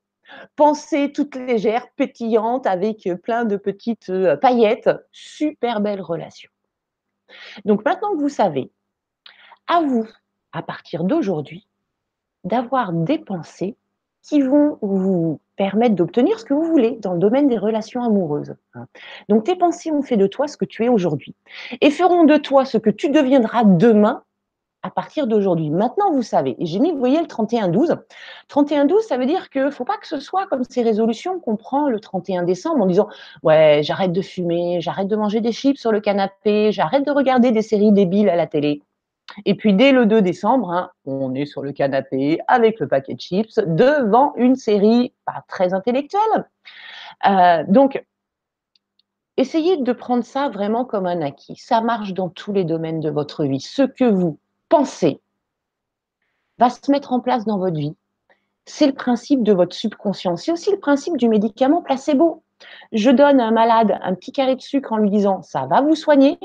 Pensée 0.56 1.12
toute 1.12 1.34
légère, 1.36 1.86
pétillante, 1.96 2.66
avec 2.66 3.06
plein 3.22 3.44
de 3.44 3.56
petites 3.56 4.08
euh, 4.08 4.36
paillettes, 4.36 4.88
super 5.10 5.82
belle 5.82 6.00
relation. 6.00 6.48
Donc 7.66 7.84
maintenant 7.84 8.12
que 8.12 8.20
vous 8.20 8.30
savez, 8.30 8.70
à 9.66 9.82
vous, 9.82 10.08
à 10.52 10.62
partir 10.62 11.04
d'aujourd'hui, 11.04 11.66
d'avoir 12.44 12.92
des 12.92 13.18
pensées 13.18 13.76
qui 14.22 14.40
vont 14.40 14.78
vous 14.80 15.40
permettre 15.56 15.94
d'obtenir 15.94 16.38
ce 16.38 16.44
que 16.44 16.54
vous 16.54 16.64
voulez 16.64 16.98
dans 17.00 17.12
le 17.12 17.18
domaine 17.18 17.48
des 17.48 17.58
relations 17.58 18.02
amoureuses. 18.02 18.54
Hein. 18.74 18.86
Donc 19.28 19.44
tes 19.44 19.56
pensées 19.56 19.90
ont 19.92 20.02
fait 20.02 20.16
de 20.16 20.26
toi 20.26 20.48
ce 20.48 20.56
que 20.56 20.64
tu 20.64 20.84
es 20.84 20.88
aujourd'hui 20.88 21.34
et 21.80 21.90
feront 21.90 22.24
de 22.24 22.36
toi 22.36 22.64
ce 22.64 22.78
que 22.78 22.90
tu 22.90 23.10
deviendras 23.10 23.64
demain 23.64 24.22
à 24.82 24.90
partir 24.90 25.26
d'aujourd'hui. 25.26 25.70
Maintenant, 25.70 26.12
vous 26.12 26.22
savez. 26.22 26.56
Et 26.58 26.66
j'ai 26.66 26.80
mis, 26.80 26.90
vous 26.90 26.98
voyez, 26.98 27.20
le 27.20 27.26
31-12. 27.26 27.98
31-12, 28.50 29.00
ça 29.02 29.16
veut 29.16 29.26
dire 29.26 29.48
que 29.48 29.70
faut 29.70 29.84
pas 29.84 29.96
que 29.96 30.06
ce 30.06 30.18
soit 30.18 30.46
comme 30.46 30.64
ces 30.64 30.82
résolutions 30.82 31.38
qu'on 31.40 31.56
prend 31.56 31.88
le 31.88 32.00
31 32.00 32.42
décembre 32.42 32.82
en 32.82 32.86
disant 32.86 33.08
Ouais, 33.42 33.80
j'arrête 33.82 34.12
de 34.12 34.22
fumer, 34.22 34.80
j'arrête 34.80 35.08
de 35.08 35.16
manger 35.16 35.40
des 35.40 35.52
chips 35.52 35.78
sur 35.78 35.92
le 35.92 36.00
canapé, 36.00 36.72
j'arrête 36.72 37.06
de 37.06 37.12
regarder 37.12 37.52
des 37.52 37.62
séries 37.62 37.92
débiles 37.92 38.28
à 38.28 38.36
la 38.36 38.46
télé. 38.46 38.82
Et 39.44 39.54
puis 39.54 39.74
dès 39.74 39.92
le 39.92 40.06
2 40.06 40.22
décembre, 40.22 40.70
hein, 40.70 40.90
on 41.04 41.34
est 41.34 41.46
sur 41.46 41.62
le 41.62 41.72
canapé 41.72 42.38
avec 42.48 42.80
le 42.80 42.88
paquet 42.88 43.14
de 43.14 43.20
chips 43.20 43.58
devant 43.66 44.34
une 44.36 44.56
série 44.56 45.12
pas 45.24 45.44
très 45.48 45.74
intellectuelle. 45.74 46.48
Euh, 47.28 47.64
donc, 47.68 48.04
essayez 49.36 49.76
de 49.76 49.92
prendre 49.92 50.24
ça 50.24 50.48
vraiment 50.48 50.84
comme 50.84 51.06
un 51.06 51.20
acquis. 51.22 51.56
Ça 51.56 51.80
marche 51.80 52.12
dans 52.12 52.28
tous 52.28 52.52
les 52.52 52.64
domaines 52.64 53.00
de 53.00 53.10
votre 53.10 53.44
vie. 53.44 53.60
Ce 53.60 53.82
que 53.82 54.04
vous 54.04 54.38
pensez 54.68 55.20
va 56.58 56.70
se 56.70 56.90
mettre 56.90 57.12
en 57.12 57.20
place 57.20 57.44
dans 57.44 57.58
votre 57.58 57.76
vie. 57.76 57.96
C'est 58.64 58.86
le 58.86 58.92
principe 58.92 59.42
de 59.42 59.52
votre 59.52 59.74
subconscient. 59.74 60.36
C'est 60.36 60.52
aussi 60.52 60.70
le 60.70 60.78
principe 60.78 61.16
du 61.16 61.28
médicament 61.28 61.82
placebo 61.82 62.42
je 62.92 63.10
donne 63.10 63.40
à 63.40 63.46
un 63.46 63.50
malade 63.50 63.98
un 64.02 64.14
petit 64.14 64.32
carré 64.32 64.56
de 64.56 64.60
sucre 64.60 64.92
en 64.92 64.98
lui 64.98 65.10
disant 65.10 65.42
ça 65.42 65.66
va 65.66 65.80
vous 65.80 65.94
soigner, 65.94 66.38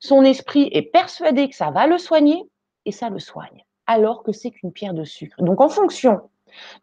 son 0.00 0.22
esprit 0.22 0.68
est 0.72 0.82
persuadé 0.82 1.48
que 1.48 1.56
ça 1.56 1.70
va 1.70 1.86
le 1.86 1.98
soigner 1.98 2.42
et 2.84 2.92
ça 2.92 3.10
le 3.10 3.18
soigne, 3.18 3.64
alors 3.86 4.22
que 4.22 4.32
c'est 4.32 4.50
qu'une 4.50 4.72
pierre 4.72 4.94
de 4.94 5.04
sucre. 5.04 5.42
Donc 5.42 5.60
en 5.60 5.68
fonction 5.68 6.20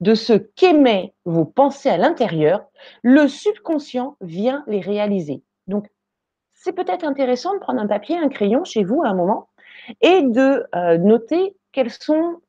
de 0.01 0.15
ce 0.15 0.33
qu'émet 0.33 1.13
vos 1.25 1.45
pensées 1.45 1.89
à 1.89 1.97
l'intérieur, 1.97 2.65
le 3.03 3.27
subconscient 3.27 4.17
vient 4.21 4.63
les 4.67 4.81
réaliser. 4.81 5.43
Donc 5.67 5.87
c'est 6.53 6.73
peut-être 6.73 7.05
intéressant 7.05 7.53
de 7.53 7.59
prendre 7.59 7.81
un 7.81 7.87
papier, 7.87 8.17
un 8.17 8.29
crayon 8.29 8.63
chez 8.63 8.83
vous 8.83 9.01
à 9.03 9.07
un 9.07 9.15
moment 9.15 9.49
et 10.01 10.21
de 10.21 10.65
euh, 10.75 10.97
noter 10.97 11.55
quels 11.71 11.89
sont 11.89 12.41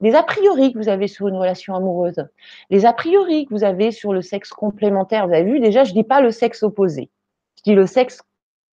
les 0.00 0.14
a 0.14 0.22
priori 0.22 0.72
que 0.72 0.78
vous 0.78 0.88
avez 0.88 1.08
sur 1.08 1.28
une 1.28 1.36
relation 1.36 1.74
amoureuse, 1.74 2.24
les 2.70 2.86
a 2.86 2.92
priori 2.92 3.46
que 3.46 3.54
vous 3.54 3.64
avez 3.64 3.90
sur 3.90 4.12
le 4.12 4.22
sexe 4.22 4.50
complémentaire. 4.50 5.26
Vous 5.26 5.34
avez 5.34 5.44
vu, 5.44 5.60
déjà, 5.60 5.84
je 5.84 5.90
ne 5.90 5.96
dis 5.96 6.04
pas 6.04 6.20
le 6.20 6.30
sexe 6.30 6.62
opposé, 6.62 7.10
je 7.56 7.62
dis 7.64 7.74
le 7.74 7.86
sexe 7.86 8.22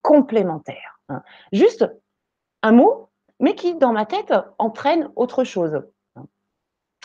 complémentaire. 0.02 1.00
Hein. 1.10 1.24
Juste 1.52 1.90
un 2.62 2.72
mot, 2.72 3.10
mais 3.40 3.56
qui, 3.56 3.76
dans 3.76 3.92
ma 3.92 4.06
tête, 4.06 4.34
entraîne 4.58 5.10
autre 5.16 5.44
chose. 5.44 5.82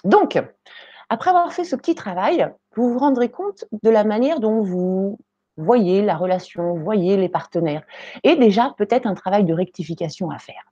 Donc, 0.04 0.40
après 1.08 1.30
avoir 1.30 1.52
fait 1.52 1.64
ce 1.64 1.76
petit 1.76 1.94
travail, 1.94 2.48
vous 2.76 2.92
vous 2.92 2.98
rendrez 2.98 3.30
compte 3.30 3.64
de 3.82 3.90
la 3.90 4.04
manière 4.04 4.40
dont 4.40 4.62
vous 4.62 5.18
voyez 5.56 6.02
la 6.02 6.16
relation, 6.16 6.74
voyez 6.74 7.16
les 7.16 7.28
partenaires, 7.28 7.82
et 8.22 8.36
déjà 8.36 8.74
peut-être 8.78 9.06
un 9.06 9.14
travail 9.14 9.44
de 9.44 9.52
rectification 9.52 10.30
à 10.30 10.38
faire. 10.38 10.69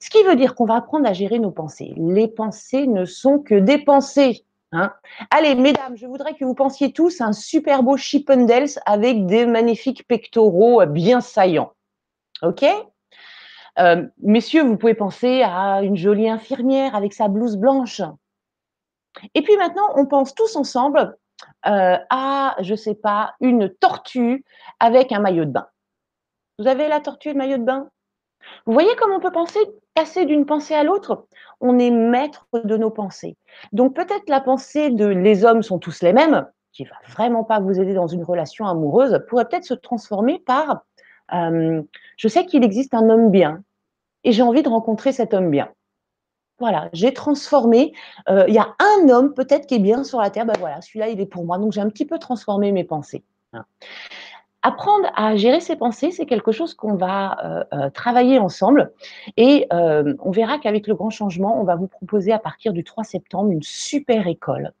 Ce 0.00 0.10
qui 0.10 0.22
veut 0.22 0.36
dire 0.36 0.54
qu'on 0.54 0.64
va 0.64 0.76
apprendre 0.76 1.06
à 1.06 1.12
gérer 1.12 1.38
nos 1.38 1.50
pensées. 1.50 1.94
Les 1.96 2.26
pensées 2.26 2.86
ne 2.86 3.04
sont 3.04 3.38
que 3.38 3.54
des 3.54 3.78
pensées. 3.78 4.44
Hein. 4.72 4.92
Allez, 5.30 5.54
mesdames, 5.54 5.96
je 5.96 6.06
voudrais 6.06 6.34
que 6.34 6.44
vous 6.44 6.54
pensiez 6.54 6.92
tous 6.92 7.20
à 7.20 7.26
un 7.26 7.32
super 7.32 7.82
beau 7.82 7.96
Chippendales 7.96 8.68
avec 8.86 9.26
des 9.26 9.46
magnifiques 9.46 10.06
pectoraux 10.06 10.84
bien 10.86 11.20
saillants. 11.20 11.72
OK? 12.42 12.64
Euh, 13.78 14.06
Messieurs, 14.22 14.62
vous 14.62 14.76
pouvez 14.76 14.94
penser 14.94 15.42
à 15.42 15.82
une 15.82 15.96
jolie 15.96 16.28
infirmière 16.28 16.94
avec 16.94 17.12
sa 17.12 17.28
blouse 17.28 17.56
blanche. 17.56 18.02
Et 19.34 19.42
puis 19.42 19.56
maintenant, 19.56 19.92
on 19.96 20.06
pense 20.06 20.34
tous 20.34 20.56
ensemble 20.56 21.16
euh, 21.66 21.96
à, 22.10 22.56
je 22.60 22.72
ne 22.72 22.76
sais 22.76 22.94
pas, 22.94 23.34
une 23.40 23.68
tortue 23.68 24.44
avec 24.78 25.12
un 25.12 25.20
maillot 25.20 25.44
de 25.44 25.50
bain. 25.50 25.68
Vous 26.58 26.66
avez 26.66 26.88
la 26.88 27.00
tortue 27.00 27.30
et 27.30 27.32
le 27.32 27.38
maillot 27.38 27.58
de 27.58 27.64
bain? 27.64 27.88
Vous 28.66 28.72
voyez 28.72 28.94
comment 28.96 29.16
on 29.16 29.20
peut 29.20 29.32
penser, 29.32 29.58
passer 30.00 30.24
d'une 30.24 30.46
pensée 30.46 30.74
à 30.74 30.82
l'autre 30.82 31.26
On 31.60 31.78
est 31.78 31.90
maître 31.90 32.46
de 32.54 32.78
nos 32.78 32.90
pensées. 32.90 33.36
Donc 33.72 33.94
peut-être 33.94 34.28
la 34.30 34.40
pensée 34.40 34.88
de 34.88 35.04
les 35.04 35.44
hommes 35.44 35.62
sont 35.62 35.78
tous 35.78 36.00
les 36.00 36.14
mêmes, 36.14 36.46
qui 36.72 36.84
va 36.84 36.96
vraiment 37.10 37.44
pas 37.44 37.60
vous 37.60 37.78
aider 37.78 37.92
dans 37.92 38.06
une 38.06 38.24
relation 38.24 38.66
amoureuse, 38.66 39.22
pourrait 39.28 39.46
peut-être 39.46 39.66
se 39.66 39.74
transformer 39.74 40.38
par 40.38 40.84
euh, 41.34 41.82
je 42.16 42.28
sais 42.28 42.46
qu'il 42.46 42.64
existe 42.64 42.94
un 42.94 43.10
homme 43.10 43.30
bien 43.30 43.62
et 44.24 44.32
j'ai 44.32 44.40
envie 44.42 44.62
de 44.62 44.70
rencontrer 44.70 45.12
cet 45.12 45.34
homme 45.34 45.50
bien. 45.50 45.68
Voilà, 46.58 46.88
j'ai 46.94 47.12
transformé. 47.12 47.92
Euh, 48.30 48.46
il 48.48 48.54
y 48.54 48.58
a 48.58 48.74
un 48.78 49.08
homme 49.10 49.34
peut-être 49.34 49.66
qui 49.66 49.74
est 49.74 49.80
bien 49.80 50.02
sur 50.02 50.18
la 50.18 50.30
terre. 50.30 50.46
Ben 50.46 50.56
voilà, 50.58 50.80
celui-là 50.80 51.08
il 51.08 51.20
est 51.20 51.26
pour 51.26 51.44
moi. 51.44 51.58
Donc 51.58 51.72
j'ai 51.72 51.82
un 51.82 51.90
petit 51.90 52.06
peu 52.06 52.18
transformé 52.18 52.72
mes 52.72 52.84
pensées. 52.84 53.22
Apprendre 54.62 55.10
à 55.14 55.36
gérer 55.36 55.60
ses 55.60 55.76
pensées, 55.76 56.10
c'est 56.10 56.26
quelque 56.26 56.52
chose 56.52 56.74
qu'on 56.74 56.94
va 56.94 57.38
euh, 57.44 57.64
euh, 57.72 57.90
travailler 57.90 58.38
ensemble. 58.38 58.92
Et 59.38 59.66
euh, 59.72 60.14
on 60.18 60.30
verra 60.30 60.58
qu'avec 60.58 60.86
le 60.86 60.94
grand 60.94 61.08
changement, 61.08 61.58
on 61.58 61.64
va 61.64 61.76
vous 61.76 61.86
proposer 61.86 62.32
à 62.32 62.38
partir 62.38 62.74
du 62.74 62.84
3 62.84 63.04
septembre 63.04 63.50
une 63.52 63.62
super 63.62 64.26
école 64.26 64.72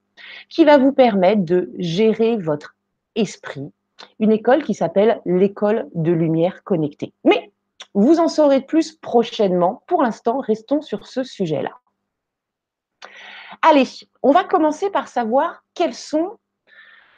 qui 0.50 0.66
va 0.66 0.76
vous 0.76 0.92
permettre 0.92 1.44
de 1.44 1.72
gérer 1.78 2.36
votre 2.36 2.76
esprit. 3.14 3.72
Une 4.18 4.32
école 4.32 4.64
qui 4.64 4.74
s'appelle 4.74 5.20
l'école 5.24 5.88
de 5.94 6.12
lumière 6.12 6.62
connectée. 6.62 7.14
Mais 7.24 7.50
vous 7.94 8.20
en 8.20 8.28
saurez 8.28 8.60
plus 8.60 8.92
prochainement. 8.92 9.82
Pour 9.86 10.02
l'instant, 10.02 10.40
restons 10.40 10.82
sur 10.82 11.06
ce 11.06 11.24
sujet-là. 11.24 11.72
Allez, 13.62 13.84
on 14.22 14.32
va 14.32 14.44
commencer 14.44 14.90
par 14.90 15.08
savoir 15.08 15.64
quels 15.74 15.94
sont 15.94 16.38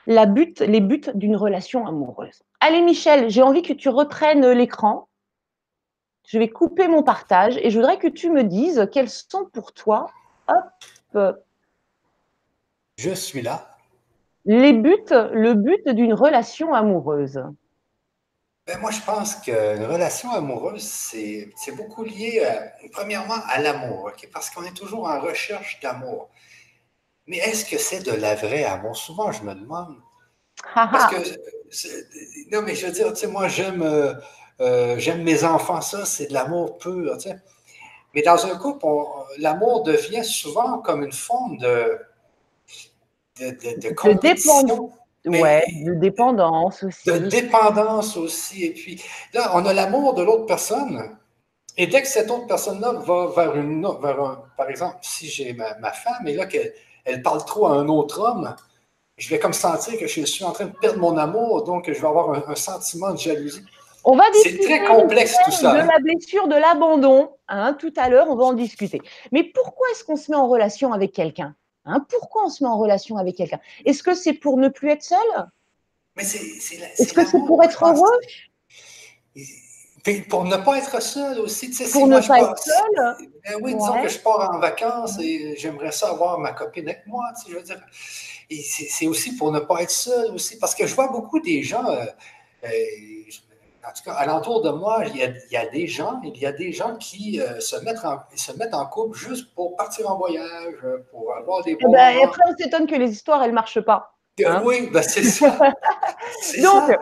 les 0.06 0.80
buts 0.80 1.10
d'une 1.14 1.36
relation 1.36 1.86
amoureuse. 1.86 2.42
Allez 2.64 2.80
Michel, 2.80 3.28
j'ai 3.28 3.42
envie 3.42 3.62
que 3.62 3.72
tu 3.72 3.88
reprennes 3.88 4.48
l'écran. 4.52 5.08
Je 6.28 6.38
vais 6.38 6.48
couper 6.48 6.86
mon 6.86 7.02
partage 7.02 7.56
et 7.56 7.70
je 7.70 7.76
voudrais 7.76 7.98
que 7.98 8.06
tu 8.06 8.30
me 8.30 8.44
dises 8.44 8.88
quels 8.92 9.10
sont 9.10 9.46
pour 9.52 9.72
toi, 9.72 10.12
hop, 10.46 11.34
je 12.96 13.10
suis 13.10 13.42
là. 13.42 13.76
Les 14.44 14.72
buts, 14.72 15.10
le 15.10 15.54
but 15.54 15.88
d'une 15.88 16.14
relation 16.14 16.72
amoureuse. 16.72 17.42
Ben, 18.68 18.78
moi, 18.78 18.92
je 18.92 19.00
pense 19.00 19.34
qu'une 19.34 19.84
relation 19.84 20.30
amoureuse, 20.30 20.84
c'est 20.84 21.76
beaucoup 21.76 22.04
lié, 22.04 22.42
euh, 22.44 22.86
premièrement, 22.92 23.42
à 23.48 23.60
l'amour, 23.60 24.12
parce 24.32 24.50
qu'on 24.50 24.62
est 24.62 24.76
toujours 24.76 25.08
en 25.08 25.20
recherche 25.20 25.80
d'amour. 25.80 26.30
Mais 27.26 27.38
est-ce 27.38 27.64
que 27.68 27.76
c'est 27.76 28.04
de 28.04 28.12
la 28.12 28.36
vraie 28.36 28.62
amour? 28.62 28.96
Souvent, 28.96 29.32
je 29.32 29.42
me 29.42 29.52
demande. 29.52 29.96
Parce 30.74 31.12
que, 31.12 32.52
non, 32.52 32.62
mais 32.62 32.74
je 32.74 32.86
veux 32.86 32.92
dire, 32.92 33.12
tu 33.12 33.20
sais, 33.20 33.26
moi, 33.26 33.48
j'aime 33.48 33.82
euh, 33.82 34.14
euh, 34.60 34.96
j'aime 34.98 35.22
mes 35.22 35.44
enfants, 35.44 35.80
ça, 35.80 36.04
c'est 36.04 36.26
de 36.26 36.34
l'amour 36.34 36.78
pur, 36.78 37.16
tu 37.18 37.30
sais. 37.30 37.36
Mais 38.14 38.22
dans 38.22 38.46
un 38.46 38.56
couple, 38.56 38.86
l'amour 39.38 39.82
devient 39.82 40.24
souvent 40.24 40.78
comme 40.78 41.02
une 41.02 41.12
forme 41.12 41.56
de, 41.58 41.98
de, 43.40 43.50
de, 43.50 43.88
de 43.88 43.94
compétition. 43.94 44.92
Ouais, 45.24 45.64
de 45.84 45.94
dépendance 45.94 46.82
aussi. 46.82 47.08
De 47.08 47.18
dépendance 47.18 48.16
aussi. 48.16 48.64
Et 48.64 48.72
puis 48.72 49.02
là, 49.32 49.52
on 49.54 49.64
a 49.66 49.72
l'amour 49.72 50.14
de 50.14 50.22
l'autre 50.22 50.46
personne. 50.46 51.16
Et 51.76 51.86
dès 51.86 52.02
que 52.02 52.08
cette 52.08 52.30
autre 52.30 52.46
personne-là 52.46 52.92
va 52.92 53.28
vers 53.34 53.56
une 53.56 53.86
vers 54.02 54.20
un, 54.20 54.44
par 54.56 54.68
exemple, 54.68 54.98
si 55.00 55.28
j'ai 55.28 55.52
ma, 55.54 55.78
ma, 55.78 55.92
femme 55.92 56.26
et 56.26 56.34
là 56.34 56.46
qu'elle 56.46 56.74
elle 57.04 57.22
parle 57.22 57.44
trop 57.44 57.66
à 57.66 57.70
un 57.70 57.88
autre 57.88 58.20
homme, 58.20 58.54
je 59.22 59.28
vais 59.28 59.38
comme 59.38 59.52
sentir 59.52 59.96
que 60.00 60.08
je 60.08 60.22
suis 60.22 60.42
en 60.42 60.50
train 60.50 60.64
de 60.64 60.72
perdre 60.72 60.98
mon 60.98 61.16
amour, 61.16 61.62
donc 61.62 61.84
je 61.86 61.92
vais 61.92 62.08
avoir 62.08 62.50
un, 62.50 62.56
sentiment 62.56 63.12
de 63.12 63.18
jalousie. 63.18 63.62
On 64.04 64.16
va 64.16 64.24
C'est 64.42 64.58
très 64.58 64.84
complexe 64.84 65.36
tout 65.44 65.52
ça. 65.52 65.74
De 65.74 65.78
hein. 65.78 65.86
la 65.86 66.00
blessure, 66.00 66.48
de 66.48 66.56
l'abandon, 66.56 67.30
hein, 67.46 67.74
tout 67.74 67.92
à 67.96 68.08
l'heure, 68.08 68.26
on 68.28 68.34
va 68.34 68.46
en 68.46 68.52
discuter. 68.52 69.00
Mais 69.30 69.44
pourquoi 69.44 69.86
est-ce 69.92 70.02
qu'on 70.02 70.16
se 70.16 70.28
met 70.28 70.36
en 70.36 70.48
relation 70.48 70.92
avec 70.92 71.12
quelqu'un 71.12 71.54
Hein, 71.84 72.04
pourquoi 72.08 72.46
on 72.46 72.48
se 72.48 72.64
met 72.64 72.68
en 72.68 72.78
relation 72.78 73.16
avec 73.16 73.36
quelqu'un? 73.36 73.60
Est-ce 73.84 74.02
que 74.02 74.14
c'est 74.14 74.34
pour 74.34 74.56
ne 74.56 74.68
plus 74.68 74.90
être 74.90 75.04
seul? 75.04 75.18
Est-ce 76.16 77.12
que 77.12 77.24
c'est 77.24 77.46
pour 77.46 77.62
être 77.62 77.84
heureux? 77.84 78.18
Pour 80.28 80.44
ne 80.44 80.56
pas 80.56 80.78
être 80.78 81.00
seul 81.00 81.38
aussi. 81.38 81.70
Tu 81.70 81.84
sais, 81.84 81.90
pour 81.92 82.08
ne 82.08 82.20
pas 82.20 82.40
être 82.40 82.58
seul? 82.58 83.28
Ben 83.44 83.54
Oui, 83.62 83.74
disons 83.74 84.02
que 84.02 84.08
je 84.08 84.18
pars 84.18 84.52
en 84.52 84.58
vacances 84.58 85.16
et 85.20 85.56
j'aimerais 85.56 85.92
ça 85.92 86.10
avoir 86.10 86.40
ma 86.40 86.52
copine 86.52 86.88
avec 86.88 87.06
moi. 87.06 87.24
Tu 87.36 87.44
sais, 87.44 87.50
je 87.52 87.56
veux 87.56 87.62
dire. 87.62 87.80
Et 88.52 88.62
c'est 88.62 89.06
aussi 89.06 89.36
pour 89.36 89.50
ne 89.50 89.60
pas 89.60 89.82
être 89.82 89.90
seul 89.90 90.32
aussi. 90.34 90.58
Parce 90.58 90.74
que 90.74 90.86
je 90.86 90.94
vois 90.94 91.08
beaucoup 91.08 91.40
des 91.40 91.62
gens, 91.62 91.86
euh, 91.86 92.04
euh, 92.64 92.68
en 92.68 93.92
tout 93.92 94.02
cas, 94.04 94.12
alentour 94.12 94.62
de 94.62 94.70
moi, 94.70 95.04
il 95.06 95.16
y, 95.16 95.56
a, 95.56 95.66
des 95.66 95.86
gens, 95.86 96.20
il 96.22 96.36
y 96.36 96.44
a 96.44 96.52
des 96.52 96.70
gens 96.70 96.96
qui 96.96 97.40
euh, 97.40 97.60
se, 97.60 97.76
mettent 97.76 98.04
en, 98.04 98.18
se 98.34 98.52
mettent 98.52 98.74
en 98.74 98.86
couple 98.86 99.16
juste 99.16 99.54
pour 99.54 99.74
partir 99.76 100.10
en 100.10 100.18
voyage, 100.18 100.74
pour 101.10 101.34
avoir 101.34 101.64
des 101.64 101.72
eh 101.72 101.82
bons 101.82 101.92
ben, 101.92 102.10
Et 102.10 102.22
après, 102.22 102.42
on 102.46 102.56
s'étonne 102.56 102.86
que 102.86 102.94
les 102.94 103.10
histoires, 103.10 103.42
elles 103.42 103.50
ne 103.50 103.54
marchent 103.54 103.80
pas. 103.80 104.14
Hein. 104.44 104.62
oui, 104.64 104.90
ben 104.92 105.02
c'est 105.02 105.24
ça. 105.24 105.58
Donc, 106.62 106.96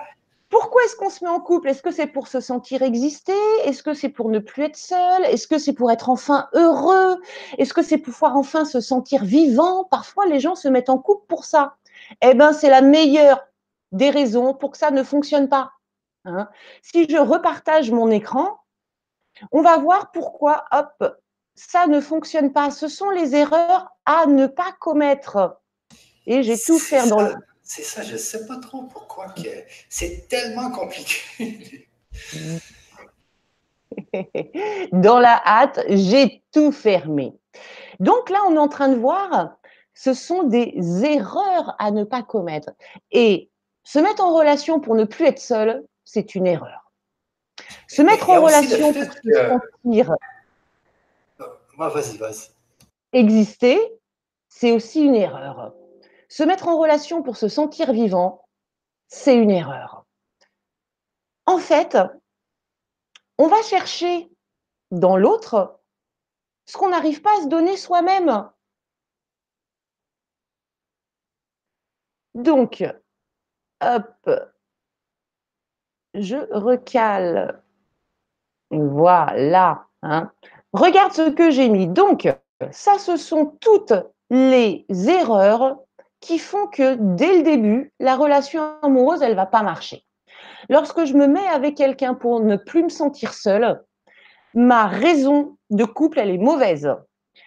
pourquoi 0.50 0.82
est-ce 0.84 0.96
qu'on 0.96 1.10
se 1.10 1.24
met 1.24 1.30
en 1.30 1.40
couple? 1.40 1.68
Est-ce 1.68 1.82
que 1.82 1.92
c'est 1.92 2.08
pour 2.08 2.26
se 2.26 2.40
sentir 2.40 2.82
exister? 2.82 3.32
Est-ce 3.64 3.82
que 3.84 3.94
c'est 3.94 4.08
pour 4.08 4.28
ne 4.28 4.40
plus 4.40 4.64
être 4.64 4.76
seul? 4.76 5.24
Est-ce 5.24 5.46
que 5.46 5.58
c'est 5.58 5.72
pour 5.72 5.90
être 5.92 6.10
enfin 6.10 6.48
heureux? 6.52 7.22
Est-ce 7.56 7.72
que 7.72 7.82
c'est 7.82 7.98
pour 7.98 8.12
pouvoir 8.12 8.36
enfin 8.36 8.64
se 8.64 8.80
sentir 8.80 9.24
vivant? 9.24 9.84
Parfois, 9.84 10.26
les 10.26 10.40
gens 10.40 10.56
se 10.56 10.66
mettent 10.66 10.90
en 10.90 10.98
couple 10.98 11.24
pour 11.28 11.44
ça. 11.44 11.76
Eh 12.20 12.34
bien, 12.34 12.52
c'est 12.52 12.68
la 12.68 12.82
meilleure 12.82 13.40
des 13.92 14.10
raisons 14.10 14.52
pour 14.52 14.72
que 14.72 14.78
ça 14.78 14.90
ne 14.90 15.04
fonctionne 15.04 15.48
pas. 15.48 15.70
Hein. 16.24 16.48
Si 16.82 17.08
je 17.08 17.16
repartage 17.16 17.92
mon 17.92 18.10
écran, 18.10 18.58
on 19.52 19.62
va 19.62 19.78
voir 19.78 20.10
pourquoi, 20.10 20.64
hop, 20.72 21.16
ça 21.54 21.86
ne 21.86 22.00
fonctionne 22.00 22.52
pas. 22.52 22.72
Ce 22.72 22.88
sont 22.88 23.10
les 23.10 23.36
erreurs 23.36 23.92
à 24.04 24.26
ne 24.26 24.48
pas 24.48 24.72
commettre. 24.80 25.60
Et 26.26 26.42
j'ai 26.42 26.58
tout 26.58 26.78
fait 26.78 27.08
dans 27.08 27.20
le. 27.20 27.34
C'est 27.72 27.84
ça, 27.84 28.02
je 28.02 28.14
ne 28.14 28.18
sais 28.18 28.48
pas 28.48 28.56
trop 28.56 28.82
pourquoi 28.82 29.28
que 29.28 29.48
c'est 29.88 30.26
tellement 30.26 30.72
compliqué. 30.72 31.88
dans 34.92 35.20
la 35.20 35.40
hâte, 35.46 35.78
j'ai 35.88 36.42
tout 36.50 36.72
fermé. 36.72 37.32
Donc 38.00 38.28
là, 38.28 38.40
on 38.48 38.56
est 38.56 38.58
en 38.58 38.66
train 38.66 38.88
de 38.88 38.96
voir, 38.96 39.52
ce 39.94 40.14
sont 40.14 40.42
des 40.42 40.74
erreurs 41.04 41.76
à 41.78 41.92
ne 41.92 42.02
pas 42.02 42.24
commettre. 42.24 42.70
Et 43.12 43.50
se 43.84 44.00
mettre 44.00 44.24
en 44.24 44.34
relation 44.34 44.80
pour 44.80 44.96
ne 44.96 45.04
plus 45.04 45.26
être 45.26 45.38
seul, 45.38 45.84
c'est 46.04 46.34
une 46.34 46.48
erreur. 46.48 46.90
Se 47.86 48.02
mettre 48.02 48.30
en 48.30 48.42
relation 48.42 48.92
pour 48.92 49.04
se 49.04 49.32
sentir 49.32 50.16
vas-y, 51.78 52.16
vas-y. 52.16 52.48
exister, 53.12 53.78
c'est 54.48 54.72
aussi 54.72 55.04
une 55.04 55.14
erreur. 55.14 55.72
Se 56.30 56.44
mettre 56.44 56.68
en 56.68 56.78
relation 56.78 57.24
pour 57.24 57.36
se 57.36 57.48
sentir 57.48 57.92
vivant, 57.92 58.46
c'est 59.08 59.36
une 59.36 59.50
erreur. 59.50 60.06
En 61.44 61.58
fait, 61.58 61.98
on 63.36 63.48
va 63.48 63.60
chercher 63.62 64.30
dans 64.92 65.16
l'autre 65.16 65.80
ce 66.66 66.76
qu'on 66.76 66.90
n'arrive 66.90 67.20
pas 67.20 67.36
à 67.36 67.42
se 67.42 67.48
donner 67.48 67.76
soi-même. 67.76 68.48
Donc, 72.34 72.84
hop, 73.80 74.30
je 76.14 76.36
recale. 76.54 77.60
Voilà. 78.70 79.88
Hein. 80.02 80.30
Regarde 80.72 81.12
ce 81.12 81.28
que 81.28 81.50
j'ai 81.50 81.68
mis. 81.68 81.88
Donc, 81.88 82.28
ça, 82.70 83.00
ce 83.00 83.16
sont 83.16 83.46
toutes 83.60 83.94
les 84.30 84.86
erreurs 84.90 85.76
qui 86.20 86.38
font 86.38 86.66
que 86.66 86.96
dès 87.16 87.38
le 87.38 87.42
début, 87.42 87.92
la 87.98 88.16
relation 88.16 88.62
amoureuse, 88.82 89.22
elle 89.22 89.34
va 89.34 89.46
pas 89.46 89.62
marcher. 89.62 90.04
Lorsque 90.68 91.04
je 91.04 91.14
me 91.14 91.26
mets 91.26 91.46
avec 91.46 91.76
quelqu'un 91.76 92.14
pour 92.14 92.40
ne 92.40 92.56
plus 92.56 92.84
me 92.84 92.88
sentir 92.88 93.34
seule, 93.34 93.82
ma 94.54 94.86
raison 94.86 95.56
de 95.70 95.84
couple, 95.84 96.18
elle 96.18 96.30
est 96.30 96.38
mauvaise. 96.38 96.94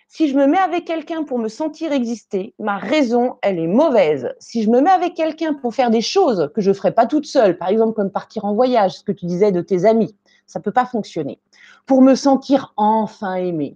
Si 0.07 0.27
je 0.27 0.38
me 0.38 0.45
mets 0.45 0.59
avec 0.59 0.86
quelqu'un 0.86 1.23
pour 1.23 1.39
me 1.39 1.47
sentir 1.47 1.91
exister, 1.91 2.53
ma 2.59 2.77
raison, 2.77 3.38
elle 3.41 3.59
est 3.59 3.67
mauvaise. 3.67 4.33
Si 4.39 4.62
je 4.62 4.69
me 4.69 4.79
mets 4.79 4.91
avec 4.91 5.15
quelqu'un 5.15 5.53
pour 5.55 5.73
faire 5.73 5.89
des 5.89 6.01
choses 6.01 6.51
que 6.53 6.62
je 6.62 6.69
ne 6.69 6.75
ferais 6.75 6.91
pas 6.91 7.07
toute 7.07 7.25
seule, 7.25 7.57
par 7.57 7.69
exemple 7.69 7.93
comme 7.93 8.12
partir 8.12 8.45
en 8.45 8.53
voyage, 8.53 8.99
ce 8.99 9.03
que 9.03 9.12
tu 9.12 9.25
disais 9.25 9.51
de 9.51 9.62
tes 9.62 9.86
amis, 9.86 10.15
ça 10.45 10.59
ne 10.59 10.63
peut 10.63 10.71
pas 10.71 10.86
fonctionner. 10.86 11.39
Pour 11.86 12.01
me 12.01 12.15
sentir 12.15 12.73
enfin 12.77 13.36
aimé, 13.36 13.75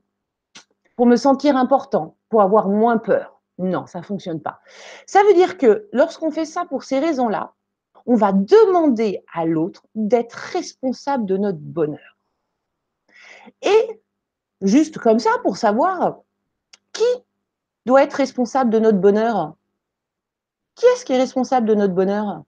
pour 0.96 1.06
me 1.06 1.16
sentir 1.16 1.58
important, 1.58 2.16
pour 2.30 2.42
avoir 2.42 2.70
moins 2.70 2.98
peur. 2.98 3.37
Non, 3.58 3.88
ça 3.88 4.00
ne 4.00 4.04
fonctionne 4.04 4.42
pas. 4.42 4.62
Ça 5.06 5.24
veut 5.24 5.34
dire 5.34 5.58
que 5.58 5.88
lorsqu'on 5.92 6.32
fait 6.32 6.46
ça 6.46 6.66
pour 6.66 6.84
ces 6.84 7.00
raisons-là, 7.00 7.54
on 8.06 8.16
va 8.16 8.32
demander 8.32 9.24
à 9.34 9.46
l'autre 9.46 9.84
d'être 9.96 10.34
responsable 10.34 11.26
de 11.26 11.38
notre 11.38 11.60
bonheur. 11.60 12.18
Et 13.62 14.02
juste 14.62 14.98
comme 14.98 15.20
ça, 15.20 15.32
pour 15.44 15.58
savoir 15.58 16.20
qui 16.94 17.04
doit 17.86 18.04
être 18.04 18.14
responsable 18.14 18.70
de 18.70 18.80
notre 18.80 19.00
bonheur 19.00 19.56
Qui 20.76 20.86
est-ce 20.88 21.06
qui 21.06 21.14
est 21.14 21.18
responsable 21.18 21.68
de 21.68 21.76
notre 21.76 21.94
bonheur? 21.94 22.44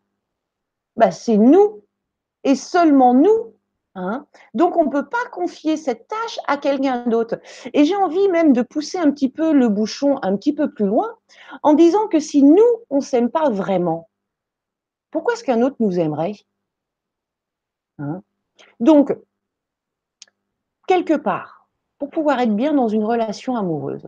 Bah, 0.96 1.12
C'est 1.12 1.38
nous 1.38 1.84
et 2.44 2.56
seulement 2.56 3.14
nous. 3.14 3.54
Hein 3.96 4.26
Donc, 4.54 4.78
on 4.78 4.86
ne 4.86 4.90
peut 4.90 5.08
pas 5.08 5.26
confier 5.32 5.76
cette 5.76 6.08
tâche 6.08 6.40
à 6.48 6.58
quelqu'un 6.58 7.06
d'autre. 7.08 7.40
Et 7.74 7.86
j'ai 7.86 7.96
envie 7.96 8.28
même 8.30 8.54
de 8.54 8.62
pousser 8.62 8.98
un 8.98 9.12
petit 9.12 9.30
peu 9.30 9.52
le 9.52 9.68
bouchon 9.68 10.20
un 10.22 10.36
petit 10.38 10.54
peu 10.54 10.72
plus 10.72 10.86
loin 10.86 11.16
en 11.64 11.74
disant 11.74 12.08
que 12.08 12.20
si 12.20 12.44
nous, 12.44 12.64
on 12.90 12.98
ne 12.98 13.02
s'aime 13.02 13.30
pas 13.30 13.50
vraiment, 13.50 14.10
pourquoi 15.12 15.34
est-ce 15.34 15.44
qu'un 15.44 15.62
autre 15.62 15.78
nous 15.80 16.00
aimerait 16.00 16.36
hein? 17.98 18.22
Donc, 18.80 19.16
quelque 20.88 21.16
part, 21.16 21.68
pour 21.98 22.10
pouvoir 22.10 22.40
être 22.40 22.56
bien 22.56 22.74
dans 22.74 22.88
une 22.88 23.04
relation 23.04 23.56
amoureuse, 23.56 24.08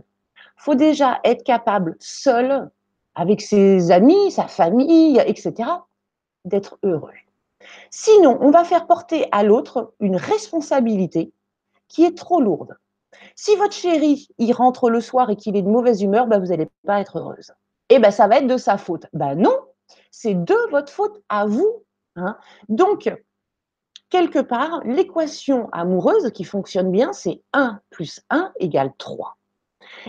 faut 0.58 0.76
déjà 0.76 1.20
être 1.24 1.44
capable 1.44 1.96
seul, 2.00 2.70
avec 3.15 3.41
ses 3.41 3.91
amis, 3.91 4.32
sa 4.32 4.48
famille, 4.48 5.20
etc., 5.26 5.70
d'être 6.46 6.78
heureux. 6.84 7.13
Sinon, 7.89 8.38
on 8.41 8.52
va 8.52 8.63
faire 8.63 8.88
porter 8.88 9.28
à 9.32 9.43
l'autre 9.43 9.93
une 10.00 10.15
responsabilité 10.15 11.32
qui 11.88 12.04
est 12.06 12.17
trop 12.17 12.41
lourde. 12.41 12.78
Si 13.36 13.56
votre 13.56 13.74
chéri, 13.74 14.28
il 14.38 14.54
rentre 14.54 14.89
le 14.89 15.02
soir 15.02 15.30
et 15.30 15.36
qu'il 15.36 15.56
est 15.56 15.62
de 15.62 15.69
mauvaise 15.69 16.02
humeur, 16.02 16.28
ben 16.28 16.39
vous 16.39 16.47
n'allez 16.47 16.69
pas 16.86 17.00
être 17.00 17.19
heureuse. 17.19 17.52
eh 17.89 18.00
ben, 18.00 18.12
ça 18.12 18.28
va 18.28 18.38
être 18.38 18.47
de 18.47 18.58
sa 18.58 18.78
faute. 18.78 19.06
Ben 19.13 19.36
non, 19.36 19.58
c'est 20.12 20.36
de 20.36 20.56
votre 20.71 20.91
faute 20.91 21.21
à 21.30 21.45
vous. 21.45 21.84
Hein. 22.15 22.38
Donc, 22.69 23.13
quelque 24.10 24.39
part, 24.39 24.82
l'équation 24.86 25.69
amoureuse 25.71 26.32
qui 26.32 26.43
fonctionne 26.43 26.91
bien, 26.91 27.13
c'est 27.13 27.41
1 27.54 27.80
plus 27.89 28.21
1 28.30 28.52
égale 28.60 28.91
3. 28.97 29.38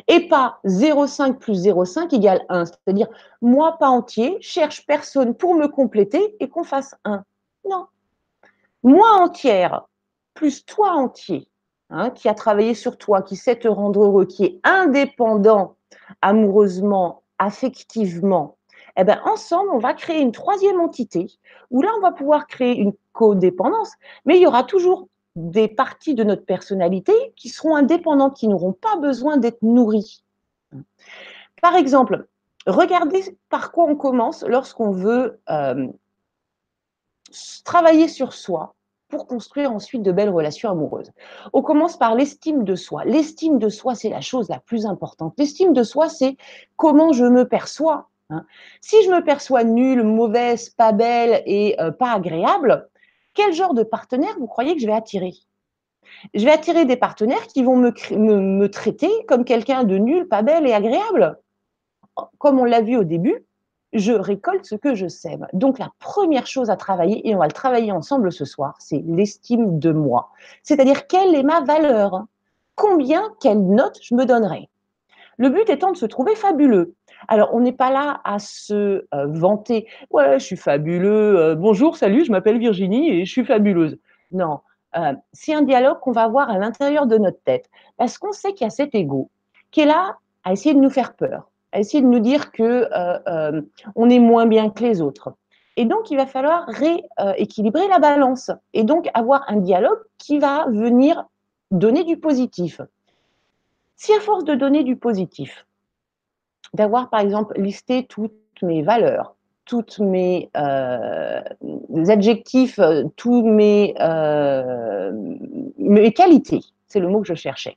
Et 0.06 0.28
pas 0.28 0.60
0,5 0.64 1.38
plus 1.38 1.64
0,5 1.64 2.14
égale 2.14 2.44
1. 2.48 2.66
C'est-à-dire, 2.66 3.08
moi 3.40 3.78
pas 3.78 3.88
entier, 3.88 4.36
cherche 4.40 4.86
personne 4.86 5.34
pour 5.34 5.54
me 5.54 5.66
compléter 5.66 6.36
et 6.40 6.48
qu'on 6.48 6.64
fasse 6.64 6.94
1. 7.04 7.24
Non. 7.68 7.86
Moi 8.82 9.08
entière 9.20 9.86
plus 10.34 10.64
toi 10.64 10.92
entier, 10.92 11.48
hein, 11.90 12.10
qui 12.10 12.28
a 12.28 12.34
travaillé 12.34 12.74
sur 12.74 12.98
toi, 12.98 13.22
qui 13.22 13.36
sait 13.36 13.56
te 13.56 13.68
rendre 13.68 14.04
heureux, 14.04 14.24
qui 14.24 14.44
est 14.44 14.60
indépendant 14.64 15.76
amoureusement, 16.20 17.22
affectivement, 17.38 18.56
eh 18.96 19.04
bien, 19.04 19.20
ensemble, 19.24 19.70
on 19.72 19.78
va 19.78 19.94
créer 19.94 20.20
une 20.20 20.32
troisième 20.32 20.80
entité 20.80 21.26
où 21.70 21.82
là, 21.82 21.90
on 21.96 22.00
va 22.00 22.12
pouvoir 22.12 22.46
créer 22.46 22.76
une 22.76 22.92
codépendance, 23.12 23.92
mais 24.24 24.36
il 24.36 24.42
y 24.42 24.46
aura 24.46 24.64
toujours 24.64 25.08
des 25.34 25.68
parties 25.68 26.14
de 26.14 26.24
notre 26.24 26.44
personnalité 26.44 27.12
qui 27.36 27.48
seront 27.48 27.74
indépendantes, 27.74 28.36
qui 28.36 28.48
n'auront 28.48 28.74
pas 28.74 28.96
besoin 28.96 29.38
d'être 29.38 29.62
nourries. 29.62 30.22
Par 31.62 31.74
exemple, 31.74 32.26
regardez 32.66 33.38
par 33.48 33.72
quoi 33.72 33.84
on 33.84 33.96
commence 33.96 34.44
lorsqu'on 34.46 34.90
veut 34.90 35.40
euh, 35.48 35.86
travailler 37.64 38.08
sur 38.08 38.32
soi 38.32 38.74
pour 39.08 39.26
construire 39.26 39.70
ensuite 39.72 40.02
de 40.02 40.10
belles 40.10 40.30
relations 40.30 40.70
amoureuses. 40.70 41.12
On 41.52 41.60
commence 41.60 41.98
par 41.98 42.14
l'estime 42.14 42.64
de 42.64 42.74
soi. 42.74 43.04
L'estime 43.04 43.58
de 43.58 43.68
soi, 43.68 43.94
c'est 43.94 44.08
la 44.08 44.22
chose 44.22 44.48
la 44.48 44.58
plus 44.58 44.86
importante. 44.86 45.34
L'estime 45.36 45.74
de 45.74 45.82
soi, 45.82 46.08
c'est 46.08 46.36
comment 46.76 47.12
je 47.12 47.26
me 47.26 47.46
perçois. 47.46 48.08
Hein. 48.30 48.46
Si 48.80 48.96
je 49.04 49.10
me 49.10 49.22
perçois 49.22 49.64
nulle, 49.64 50.02
mauvaise, 50.02 50.70
pas 50.70 50.92
belle 50.92 51.42
et 51.44 51.78
euh, 51.78 51.90
pas 51.90 52.12
agréable, 52.12 52.88
quel 53.34 53.52
genre 53.52 53.74
de 53.74 53.82
partenaire 53.82 54.34
vous 54.38 54.46
croyez 54.46 54.74
que 54.74 54.80
je 54.80 54.86
vais 54.86 54.94
attirer? 54.94 55.34
Je 56.32 56.44
vais 56.44 56.50
attirer 56.50 56.86
des 56.86 56.96
partenaires 56.96 57.46
qui 57.48 57.62
vont 57.62 57.76
me, 57.76 57.92
me, 58.16 58.68
traiter 58.70 59.10
comme 59.28 59.44
quelqu'un 59.44 59.84
de 59.84 59.98
nul, 59.98 60.26
pas 60.26 60.42
belle 60.42 60.66
et 60.66 60.72
agréable? 60.72 61.38
Comme 62.38 62.60
on 62.60 62.64
l'a 62.64 62.80
vu 62.80 62.96
au 62.96 63.04
début, 63.04 63.44
je 63.92 64.12
récolte 64.12 64.64
ce 64.64 64.74
que 64.74 64.94
je 64.94 65.08
sème. 65.08 65.46
Donc 65.52 65.78
la 65.78 65.90
première 65.98 66.46
chose 66.46 66.70
à 66.70 66.76
travailler, 66.76 67.28
et 67.28 67.34
on 67.34 67.38
va 67.38 67.46
le 67.46 67.52
travailler 67.52 67.92
ensemble 67.92 68.32
ce 68.32 68.44
soir, 68.44 68.74
c'est 68.78 69.02
l'estime 69.06 69.78
de 69.78 69.92
moi. 69.92 70.30
C'est-à-dire 70.62 71.06
quelle 71.06 71.34
est 71.34 71.42
ma 71.42 71.60
valeur? 71.60 72.24
Combien, 72.74 73.22
quelle 73.40 73.64
note 73.64 73.98
je 74.02 74.14
me 74.14 74.24
donnerai? 74.24 74.68
Le 75.36 75.48
but 75.48 75.68
étant 75.70 75.92
de 75.92 75.96
se 75.96 76.06
trouver 76.06 76.34
fabuleux. 76.34 76.94
Alors, 77.28 77.54
on 77.54 77.60
n'est 77.60 77.72
pas 77.72 77.90
là 77.90 78.20
à 78.24 78.38
se 78.38 79.06
euh, 79.14 79.26
vanter. 79.28 79.86
Ouais, 80.10 80.38
je 80.38 80.44
suis 80.44 80.56
fabuleux. 80.56 81.38
Euh, 81.38 81.54
bonjour, 81.54 81.96
salut, 81.96 82.24
je 82.24 82.32
m'appelle 82.32 82.58
Virginie 82.58 83.10
et 83.10 83.24
je 83.24 83.30
suis 83.30 83.44
fabuleuse. 83.44 83.98
Non, 84.32 84.60
euh, 84.96 85.14
c'est 85.32 85.54
un 85.54 85.62
dialogue 85.62 86.00
qu'on 86.00 86.12
va 86.12 86.22
avoir 86.22 86.50
à 86.50 86.58
l'intérieur 86.58 87.06
de 87.06 87.18
notre 87.18 87.40
tête. 87.44 87.70
Parce 87.96 88.18
qu'on 88.18 88.32
sait 88.32 88.52
qu'il 88.52 88.64
y 88.64 88.68
a 88.68 88.70
cet 88.70 88.94
ego 88.94 89.30
qui 89.70 89.80
est 89.80 89.86
là 89.86 90.16
à 90.44 90.52
essayer 90.52 90.74
de 90.74 90.80
nous 90.80 90.90
faire 90.90 91.14
peur, 91.14 91.48
à 91.72 91.80
essayer 91.80 92.02
de 92.02 92.08
nous 92.08 92.20
dire 92.20 92.52
que 92.52 92.88
on 93.94 94.10
est 94.10 94.18
moins 94.18 94.46
bien 94.46 94.70
que 94.70 94.82
les 94.82 95.00
autres. 95.00 95.34
Et 95.76 95.86
donc, 95.86 96.10
il 96.10 96.16
va 96.16 96.26
falloir 96.26 96.66
rééquilibrer 96.66 97.88
la 97.88 97.98
balance 97.98 98.50
et 98.74 98.84
donc 98.84 99.08
avoir 99.14 99.44
un 99.48 99.56
dialogue 99.56 100.00
qui 100.18 100.38
va 100.38 100.66
venir 100.68 101.24
donner 101.70 102.04
du 102.04 102.18
positif. 102.18 102.80
Si 103.96 104.12
à 104.12 104.20
force 104.20 104.44
de 104.44 104.54
donner 104.54 104.84
du 104.84 104.96
positif, 104.96 105.66
d'avoir 106.74 107.08
par 107.10 107.20
exemple 107.20 107.58
listé 107.60 108.04
toutes 108.06 108.32
mes 108.62 108.82
valeurs, 108.82 109.34
toutes 109.64 109.98
mes 110.00 110.50
euh, 110.56 111.40
adjectifs, 112.08 112.78
euh, 112.78 113.04
toutes 113.16 113.44
mes, 113.44 113.94
euh, 114.00 115.12
mes 115.78 116.12
qualités, 116.12 116.60
c'est 116.88 117.00
le 117.00 117.08
mot 117.08 117.20
que 117.20 117.28
je 117.28 117.34
cherchais. 117.34 117.76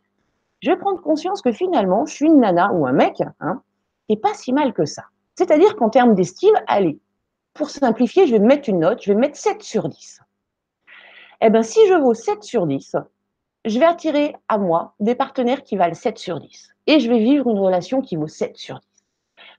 Je 0.61 0.71
vais 0.71 0.77
prendre 0.77 1.01
conscience 1.01 1.41
que 1.41 1.51
finalement, 1.51 2.05
je 2.05 2.13
suis 2.13 2.25
une 2.25 2.39
nana 2.39 2.73
ou 2.73 2.85
un 2.85 2.91
mec, 2.91 3.21
hein, 3.39 3.61
et 4.09 4.17
pas 4.17 4.33
si 4.33 4.53
mal 4.53 4.73
que 4.73 4.85
ça. 4.85 5.05
C'est-à-dire 5.35 5.75
qu'en 5.75 5.89
termes 5.89 6.15
d'estime, 6.15 6.55
allez, 6.67 6.99
pour 7.53 7.69
simplifier, 7.69 8.27
je 8.27 8.33
vais 8.33 8.39
mettre 8.39 8.69
une 8.69 8.79
note, 8.79 9.01
je 9.01 9.11
vais 9.11 9.19
mettre 9.19 9.37
7 9.37 9.61
sur 9.63 9.89
10. 9.89 10.21
Eh 11.41 11.49
bien, 11.49 11.63
si 11.63 11.79
je 11.87 11.93
vaux 11.93 12.13
7 12.13 12.43
sur 12.43 12.67
10, 12.67 12.95
je 13.65 13.79
vais 13.79 13.85
attirer 13.85 14.35
à 14.47 14.57
moi 14.57 14.93
des 14.99 15.15
partenaires 15.15 15.63
qui 15.63 15.75
valent 15.75 15.95
7 15.95 16.17
sur 16.17 16.39
10 16.39 16.69
et 16.87 16.99
je 16.99 17.09
vais 17.09 17.19
vivre 17.19 17.49
une 17.49 17.59
relation 17.59 18.01
qui 18.01 18.15
vaut 18.15 18.27
7 18.27 18.57
sur 18.57 18.79
10. 18.79 18.85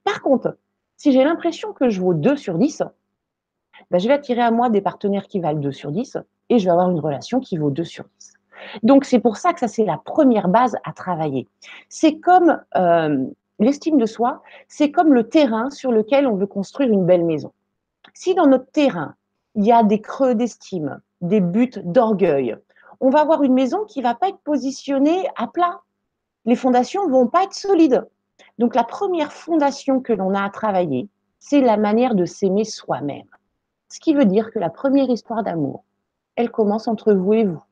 Par 0.04 0.22
contre, 0.22 0.56
si 0.96 1.12
j'ai 1.12 1.24
l'impression 1.24 1.72
que 1.72 1.88
je 1.88 2.00
vaux 2.00 2.14
2 2.14 2.36
sur 2.36 2.58
10, 2.58 2.82
ben 3.90 3.98
je 3.98 4.08
vais 4.08 4.14
attirer 4.14 4.42
à 4.42 4.50
moi 4.50 4.70
des 4.70 4.80
partenaires 4.80 5.26
qui 5.26 5.40
valent 5.40 5.60
2 5.60 5.72
sur 5.72 5.90
10 5.90 6.18
et 6.48 6.58
je 6.58 6.64
vais 6.64 6.70
avoir 6.70 6.90
une 6.90 7.00
relation 7.00 7.40
qui 7.40 7.56
vaut 7.56 7.70
2 7.70 7.84
sur 7.84 8.04
10. 8.20 8.32
Donc 8.82 9.04
c'est 9.04 9.18
pour 9.18 9.36
ça 9.36 9.52
que 9.52 9.60
ça 9.60 9.68
c'est 9.68 9.84
la 9.84 9.98
première 9.98 10.48
base 10.48 10.76
à 10.84 10.92
travailler. 10.92 11.46
C'est 11.88 12.18
comme 12.18 12.62
euh, 12.76 13.26
l'estime 13.58 13.98
de 13.98 14.06
soi, 14.06 14.42
c'est 14.68 14.90
comme 14.90 15.12
le 15.12 15.28
terrain 15.28 15.70
sur 15.70 15.92
lequel 15.92 16.26
on 16.26 16.36
veut 16.36 16.46
construire 16.46 16.90
une 16.90 17.06
belle 17.06 17.24
maison. 17.24 17.52
Si 18.14 18.34
dans 18.34 18.46
notre 18.46 18.70
terrain, 18.70 19.14
il 19.54 19.64
y 19.64 19.72
a 19.72 19.82
des 19.82 20.00
creux 20.00 20.34
d'estime, 20.34 21.00
des 21.20 21.40
buts 21.40 21.70
d'orgueil, 21.82 22.56
on 23.00 23.10
va 23.10 23.20
avoir 23.20 23.42
une 23.42 23.54
maison 23.54 23.84
qui 23.84 24.02
va 24.02 24.14
pas 24.14 24.28
être 24.28 24.38
positionnée 24.38 25.28
à 25.36 25.46
plat. 25.46 25.80
Les 26.44 26.56
fondations 26.56 27.08
vont 27.08 27.26
pas 27.26 27.44
être 27.44 27.54
solides. 27.54 28.06
Donc 28.58 28.74
la 28.74 28.84
première 28.84 29.32
fondation 29.32 30.00
que 30.00 30.12
l'on 30.12 30.34
a 30.34 30.44
à 30.44 30.50
travailler, 30.50 31.08
c'est 31.38 31.60
la 31.60 31.76
manière 31.76 32.14
de 32.14 32.24
s'aimer 32.24 32.64
soi-même. 32.64 33.26
Ce 33.88 34.00
qui 34.00 34.14
veut 34.14 34.24
dire 34.24 34.50
que 34.50 34.58
la 34.58 34.70
première 34.70 35.10
histoire 35.10 35.42
d'amour, 35.42 35.84
elle 36.36 36.50
commence 36.50 36.88
entre 36.88 37.12
vous 37.12 37.32
et 37.34 37.44
vous. 37.44 37.62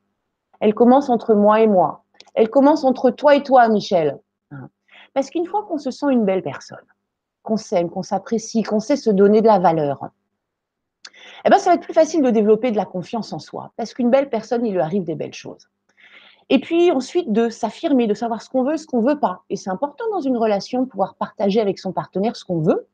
Elle 0.59 0.73
commence 0.73 1.09
entre 1.09 1.33
moi 1.33 1.61
et 1.61 1.67
moi. 1.67 2.03
Elle 2.33 2.49
commence 2.49 2.83
entre 2.83 3.11
toi 3.11 3.35
et 3.35 3.43
toi, 3.43 3.67
Michel. 3.67 4.19
Parce 5.15 5.29
qu'une 5.29 5.45
fois 5.45 5.63
qu'on 5.63 5.77
se 5.77 5.91
sent 5.91 6.11
une 6.11 6.25
belle 6.25 6.43
personne, 6.43 6.85
qu'on 7.41 7.55
s'aime, 7.55 7.89
qu'on 7.89 8.03
s'apprécie, 8.03 8.63
qu'on 8.63 8.81
sait 8.81 8.97
se 8.97 9.09
donner 9.09 9.41
de 9.41 9.47
la 9.47 9.59
valeur, 9.59 10.09
eh 11.45 11.49
ben, 11.49 11.57
ça 11.57 11.69
va 11.69 11.75
être 11.75 11.83
plus 11.83 11.93
facile 11.93 12.21
de 12.21 12.29
développer 12.29 12.69
de 12.69 12.75
la 12.75 12.85
confiance 12.85 13.31
en 13.31 13.39
soi. 13.39 13.71
Parce 13.77 13.93
qu'une 13.93 14.09
belle 14.09 14.29
personne, 14.29 14.65
il 14.65 14.73
lui 14.73 14.81
arrive 14.81 15.05
des 15.05 15.15
belles 15.15 15.33
choses. 15.33 15.69
Et 16.49 16.59
puis 16.59 16.91
ensuite, 16.91 17.31
de 17.31 17.47
s'affirmer, 17.47 18.07
de 18.07 18.13
savoir 18.13 18.41
ce 18.41 18.49
qu'on 18.49 18.63
veut, 18.63 18.75
ce 18.75 18.85
qu'on 18.85 19.01
veut 19.01 19.17
pas. 19.17 19.43
Et 19.49 19.55
c'est 19.55 19.69
important 19.69 20.03
dans 20.11 20.19
une 20.19 20.37
relation 20.37 20.81
de 20.83 20.87
pouvoir 20.87 21.15
partager 21.15 21.61
avec 21.61 21.79
son 21.79 21.93
partenaire 21.93 22.35
ce 22.35 22.43
qu'on 22.43 22.59
veut 22.59 22.85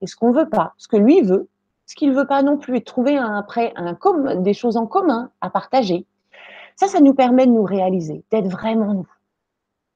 et 0.00 0.06
ce 0.06 0.16
qu'on 0.16 0.32
veut 0.32 0.48
pas, 0.48 0.72
ce 0.78 0.88
que 0.88 0.96
lui 0.96 1.20
veut, 1.20 1.48
ce 1.84 1.94
qu'il 1.96 2.12
veut 2.12 2.26
pas 2.26 2.42
non 2.42 2.56
plus, 2.56 2.78
et 2.78 2.82
trouver 2.82 3.18
après 3.18 3.74
un, 3.76 3.94
des 4.36 4.54
choses 4.54 4.78
en 4.78 4.86
commun 4.86 5.30
à 5.42 5.50
partager. 5.50 6.06
Ça, 6.76 6.88
ça 6.88 7.00
nous 7.00 7.14
permet 7.14 7.46
de 7.46 7.52
nous 7.52 7.62
réaliser, 7.62 8.24
d'être 8.30 8.48
vraiment 8.48 8.94
nous, 8.94 9.08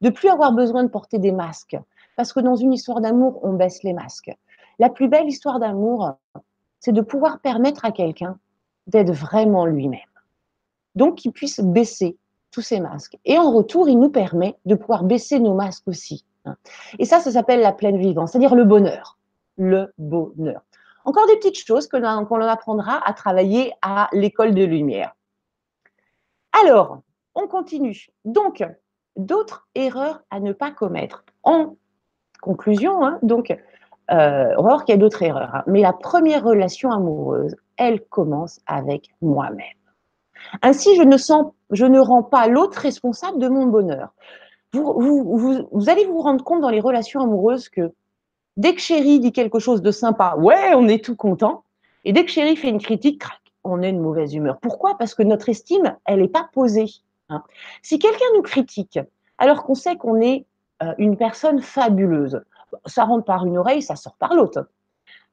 de 0.03 0.11
plus 0.11 0.29
avoir 0.29 0.53
besoin 0.53 0.83
de 0.83 0.89
porter 0.89 1.19
des 1.19 1.33
masques. 1.33 1.79
Parce 2.17 2.33
que 2.33 2.41
dans 2.41 2.57
une 2.57 2.73
histoire 2.73 3.01
d'amour, 3.01 3.41
on 3.43 3.55
baisse 3.55 3.83
les 3.83 3.95
masques. 3.95 4.37
La 4.79 4.91
plus 4.91 5.09
belle 5.09 5.29
histoire 5.29 5.61
d'amour, 5.61 6.13
c'est 6.81 6.93
de 6.93 7.01
pouvoir 7.01 7.41
permettre 7.41 7.85
à 7.85 7.93
quelqu'un 7.93 8.39
d'être 8.87 9.13
vraiment 9.13 9.65
lui-même. 9.65 10.01
Donc, 10.95 11.17
qu'il 11.17 11.33
puisse 11.33 11.61
baisser 11.61 12.19
tous 12.51 12.61
ces 12.61 12.81
masques. 12.81 13.17
Et 13.25 13.39
en 13.39 13.51
retour, 13.51 13.89
il 13.89 13.99
nous 13.99 14.11
permet 14.11 14.57
de 14.67 14.75
pouvoir 14.75 15.05
baisser 15.05 15.39
nos 15.39 15.55
masques 15.55 15.89
aussi. 15.89 16.25
Hein. 16.45 16.57
Et 16.99 17.05
ça, 17.05 17.21
ça 17.21 17.31
s'appelle 17.31 17.61
la 17.61 17.73
pleine 17.73 17.97
vivance, 17.97 18.33
c'est-à-dire 18.33 18.55
le 18.55 18.65
bonheur. 18.65 19.19
Le 19.57 19.93
bonheur. 19.97 20.63
Encore 21.05 21.27
des 21.27 21.37
petites 21.37 21.59
choses 21.59 21.89
que 21.89 21.97
qu'on 22.25 22.41
apprendra 22.41 23.01
à 23.09 23.13
travailler 23.13 23.73
à 23.83 24.09
l'école 24.13 24.55
de 24.55 24.65
lumière. 24.65 25.15
Alors, 26.53 26.99
on 27.35 27.47
continue. 27.47 28.09
Donc, 28.25 28.63
d'autres 29.17 29.67
erreurs 29.75 30.23
à 30.31 30.41
ne 30.41 30.53
pas 30.53 30.71
commettre. 30.71 31.25
En 31.43 31.77
conclusion, 32.41 33.05
hein, 33.05 33.19
donc, 33.23 33.57
euh, 34.11 34.55
qu'il 34.85 34.95
y 34.95 34.99
a 34.99 35.01
d'autres 35.01 35.23
erreurs. 35.23 35.55
Hein. 35.55 35.63
Mais 35.67 35.81
la 35.81 35.93
première 35.93 36.45
relation 36.45 36.91
amoureuse, 36.91 37.57
elle 37.77 38.01
commence 38.05 38.61
avec 38.67 39.11
moi-même. 39.21 39.67
Ainsi, 40.61 40.97
je 40.97 41.03
ne, 41.03 41.17
sens, 41.17 41.53
je 41.71 41.87
ne 41.87 41.99
rends 41.99 42.23
pas 42.23 42.49
l'autre 42.49 42.79
responsable 42.79 43.39
de 43.39 43.49
mon 43.49 43.67
bonheur. 43.67 44.13
Vous, 44.73 45.67
allez 45.89 46.07
vous 46.07 46.21
rendre 46.21 46.43
compte 46.43 46.63
dans 46.63 46.71
les 46.71 46.81
relations 46.81 47.21
amoureuses 47.21 47.69
que 47.69 47.93
dès 48.57 48.75
que 48.75 48.81
chéri 48.81 49.21
dit 49.21 49.33
quelque 49.33 49.59
chose 49.59 49.83
de 49.83 49.91
sympa, 49.91 50.35
ouais, 50.39 50.75
on 50.75 50.89
est 50.89 51.05
tout 51.05 51.17
content. 51.17 51.65
Et 52.05 52.13
dès 52.13 52.25
que 52.25 52.31
chéri 52.31 52.57
fait 52.57 52.69
une 52.69 52.81
critique, 52.81 53.21
crac, 53.21 53.39
on 53.65 53.83
est 53.83 53.93
de 53.93 53.99
mauvaise 53.99 54.35
humeur. 54.35 54.59
Pourquoi? 54.61 54.97
Parce 54.99 55.15
que 55.15 55.23
notre 55.23 55.49
estime, 55.49 55.97
elle 56.07 56.21
n'est 56.21 56.29
pas 56.29 56.49
posée. 56.53 56.87
Hein. 57.33 57.43
Si 57.83 57.99
quelqu'un 57.99 58.27
nous 58.35 58.43
critique, 58.43 58.99
alors 59.39 59.65
qu'on 59.65 59.75
sait 59.75 59.97
qu'on 59.97 60.21
est 60.21 60.47
euh, 60.83 60.95
une 60.99 61.17
personne 61.17 61.61
fabuleuse, 61.61 62.43
ça 62.87 63.05
rentre 63.05 63.25
par 63.25 63.47
une 63.47 63.59
oreille, 63.59 63.83
ça 63.83 63.97
sort 63.97 64.17
par 64.17 64.35
l'autre. 64.35 64.69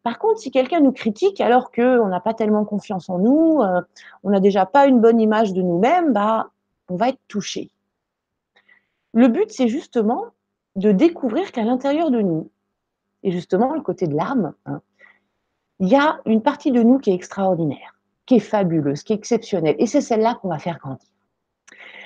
Par 0.04 0.18
contre, 0.18 0.40
si 0.40 0.52
quelqu'un 0.52 0.80
nous 0.80 0.92
critique 0.92 1.42
alors 1.42 1.72
qu'on 1.72 2.08
n'a 2.08 2.20
pas 2.20 2.34
tellement 2.34 2.64
confiance 2.64 3.10
en 3.10 3.20
nous, 3.20 3.62
euh, 3.62 3.82
on 4.24 4.30
n'a 4.30 4.40
déjà 4.40 4.66
pas 4.66 4.88
une 4.88 5.02
bonne 5.02 5.20
image 5.20 5.54
de 5.54 5.62
nous-mêmes, 5.62 6.14
bah, 6.14 6.50
on 6.90 6.96
va 6.96 7.10
être 7.10 7.20
touché. 7.28 7.70
Le 9.14 9.28
but, 9.28 9.52
c'est 9.52 9.68
justement 9.68 10.26
de 10.76 10.92
découvrir 10.92 11.52
qu'à 11.52 11.64
l'intérieur 11.64 12.12
de 12.12 12.22
nous, 12.22 12.50
et 13.24 13.32
justement 13.32 13.74
le 13.74 13.82
côté 13.82 14.08
de 14.08 14.16
l'âme, 14.16 14.54
hein, 14.66 14.82
il 15.80 15.90
y 15.90 15.96
a 15.96 16.20
une 16.26 16.42
partie 16.42 16.72
de 16.72 16.82
nous 16.82 17.00
qui 17.00 17.10
est 17.10 17.16
extraordinaire, 17.16 17.96
qui 18.26 18.36
est 18.36 18.40
fabuleuse, 18.40 19.04
qui 19.04 19.14
est 19.14 19.18
exceptionnelle, 19.18 19.76
et 19.80 19.88
c'est 19.88 20.02
celle-là 20.02 20.36
qu'on 20.36 20.50
va 20.50 20.60
faire 20.60 20.78
grandir. 20.78 21.10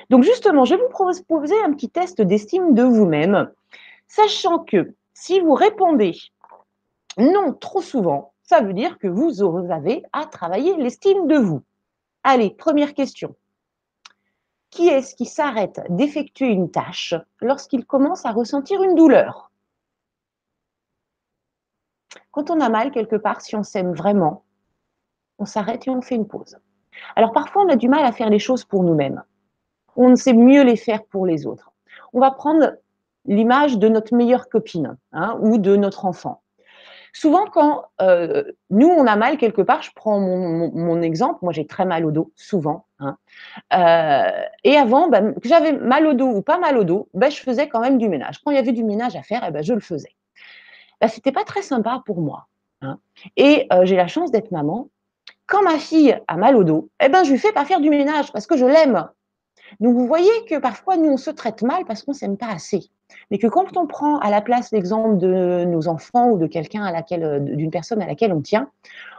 Donc 0.10 0.24
justement, 0.24 0.66
je 0.66 0.76
vais 0.76 0.82
vous 0.82 0.90
proposer 0.90 1.56
un 1.64 1.74
petit 1.74 1.90
test 1.90 2.22
d'estime 2.22 2.74
de 2.74 2.84
vous-même, 2.84 3.52
sachant 4.08 4.60
que 4.60 4.94
si 5.14 5.40
vous 5.40 5.54
répondez 5.54 6.14
non 7.18 7.54
trop 7.54 7.82
souvent, 7.82 8.34
ça 8.44 8.62
veut 8.62 8.74
dire 8.74 8.98
que 9.00 9.08
vous 9.08 9.42
avez 9.72 10.04
à 10.12 10.26
travailler 10.26 10.76
l'estime 10.78 11.28
de 11.28 11.38
vous. 11.38 11.62
Allez, 12.24 12.52
première 12.52 12.94
question. 12.94 13.36
Qui 14.70 14.88
est-ce 14.88 15.16
qui 15.16 15.26
s'arrête 15.26 15.82
d'effectuer 15.90 16.48
une 16.48 16.72
tâche 16.72 17.14
lorsqu'il 17.42 17.86
commence 17.86 18.26
à 18.26 18.32
ressentir 18.32 18.82
une 18.82 18.96
douleur? 18.96 19.52
Quand 22.32 22.50
on 22.50 22.60
a 22.60 22.70
mal 22.70 22.92
quelque 22.92 23.16
part, 23.16 23.42
si 23.42 23.56
on 23.56 23.64
s'aime 23.64 23.94
vraiment, 23.94 24.44
on 25.38 25.46
s'arrête 25.46 25.88
et 25.88 25.92
on 25.92 26.02
fait 26.02 26.16
une 26.16 26.28
pause. 26.28 26.58
Alors 27.16 27.32
parfois, 27.32 27.64
on 27.64 27.70
a 27.70 27.76
du 27.76 27.88
mal 27.88 28.04
à 28.06 28.12
faire 28.12 28.30
les 28.30 28.40
choses 28.40 28.66
pour 28.66 28.84
nous-mêmes 28.84 29.24
on 29.96 30.10
ne 30.10 30.16
sait 30.16 30.34
mieux 30.34 30.64
les 30.64 30.76
faire 30.76 31.04
pour 31.06 31.26
les 31.26 31.46
autres. 31.46 31.72
On 32.14 32.20
va 32.20 32.32
prendre 32.32 32.74
l'image 33.26 33.78
de 33.78 33.88
notre 33.88 34.16
meilleure 34.16 34.50
copine 34.50 34.98
hein, 35.12 35.38
ou 35.42 35.58
de 35.58 35.76
notre 35.76 36.06
enfant. 36.06 36.42
Souvent, 37.16 37.46
quand 37.46 37.86
euh, 38.02 38.44
nous, 38.72 38.88
on 38.88 39.06
a 39.06 39.16
mal 39.16 39.38
quelque 39.38 39.62
part, 39.62 39.84
je 39.84 39.92
prends 39.96 40.20
mon, 40.20 41.02
exemple, 41.04 41.40
moi 41.44 41.54
j'ai 41.54 41.68
très 41.68 41.86
mal 41.86 42.06
au 42.06 42.12
dos, 42.12 42.32
souvent. 42.36 42.88
Hein. 43.00 43.18
Euh, 43.72 44.44
et 44.64 44.76
avant, 44.78 45.10
ben, 45.10 45.36
que 45.36 45.48
j'avais 45.48 45.74
mal 45.74 46.08
au 46.08 46.14
dos 46.14 46.28
ou 46.28 46.42
pas 46.42 46.58
mal 46.58 46.76
au 46.76 46.84
dos, 46.84 47.10
ben, 47.14 47.30
je 47.30 47.38
faisais 47.38 47.70
quand 47.70 47.82
même 47.82 48.00
du 48.00 48.10
ménage. 48.10 48.40
Quand 48.44 48.50
il 48.50 48.56
y 48.56 48.60
avait 48.60 48.72
du 48.72 48.84
ménage 48.84 49.16
à 49.16 49.22
faire, 49.22 49.46
eh 49.48 49.52
ben, 49.52 49.62
je 49.62 49.74
le 49.74 49.80
faisais. 49.80 50.16
Ce 51.02 51.16
n'était 51.18 51.32
pas 51.32 51.44
très 51.44 51.62
sympa 51.62 52.02
pour 52.06 52.20
moi. 52.20 52.48
Hein. 52.82 52.98
Et 53.38 53.68
euh, 53.72 53.86
j'ai 53.86 53.96
la 53.96 54.08
chance 54.08 54.32
d'être 54.32 54.52
maman. 54.52 54.90
Quand 55.46 55.62
ma 55.62 55.78
fille 55.78 56.18
a 56.28 56.38
mal 56.38 56.56
au 56.56 56.64
dos, 56.64 56.90
eh 57.00 57.10
ben, 57.10 57.24
je 57.24 57.32
lui 57.32 57.38
fais 57.38 57.52
pas 57.52 57.66
faire 57.66 57.80
du 57.80 57.92
ménage 57.92 58.32
parce 58.32 58.48
que 58.48 58.58
je 58.58 58.66
l'aime. 58.66 59.08
Donc 59.80 59.96
vous 59.96 60.08
voyez 60.08 60.32
que 60.50 60.58
parfois 60.60 60.98
nous 60.98 61.10
on 61.10 61.18
se 61.18 61.30
traite 61.30 61.62
mal 61.62 61.86
parce 61.86 62.04
qu'on 62.04 62.12
ne 62.12 62.18
s'aime 62.18 62.38
pas 62.38 62.50
assez. 62.50 62.90
Mais 63.32 63.38
que 63.38 63.48
quand 63.48 63.78
on 63.78 63.88
prend 63.88 64.18
à 64.20 64.30
la 64.30 64.42
place 64.42 64.72
l'exemple 64.72 65.18
de 65.18 65.66
nos 65.66 65.88
enfants 65.88 66.30
ou 66.30 66.38
de 66.38 66.48
quelqu'un 66.48 66.86
euh, 67.12 67.40
d'une 67.40 67.72
personne 67.72 68.02
à 68.02 68.08
laquelle 68.08 68.34
on 68.34 68.42
tient, 68.42 68.70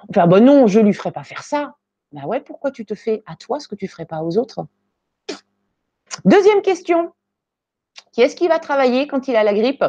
on 0.09 0.13
fait 0.13 0.21
ah 0.21 0.27
ben 0.27 0.41
non, 0.41 0.67
je 0.67 0.81
lui 0.81 0.93
ferai 0.93 1.13
pas 1.13 1.25
faire 1.25 1.43
ça. 1.43 1.75
Ben 2.13 2.25
ouais, 2.27 2.41
pourquoi 2.41 2.71
tu 2.71 2.85
te 2.85 2.95
fais 2.95 3.23
à 3.27 3.37
toi 3.37 3.61
ce 3.61 3.69
que 3.69 3.75
tu 3.75 3.89
ferais 3.89 4.07
pas 4.07 4.23
aux 4.23 4.39
autres? 4.39 4.67
Deuxième 6.25 6.63
question. 6.63 7.13
Qui 8.13 8.23
est-ce 8.23 8.37
qui 8.37 8.47
va 8.47 8.59
travailler 8.59 9.09
quand 9.09 9.27
il 9.27 9.37
a 9.37 9.43
la 9.43 9.55
grippe? 9.55 9.85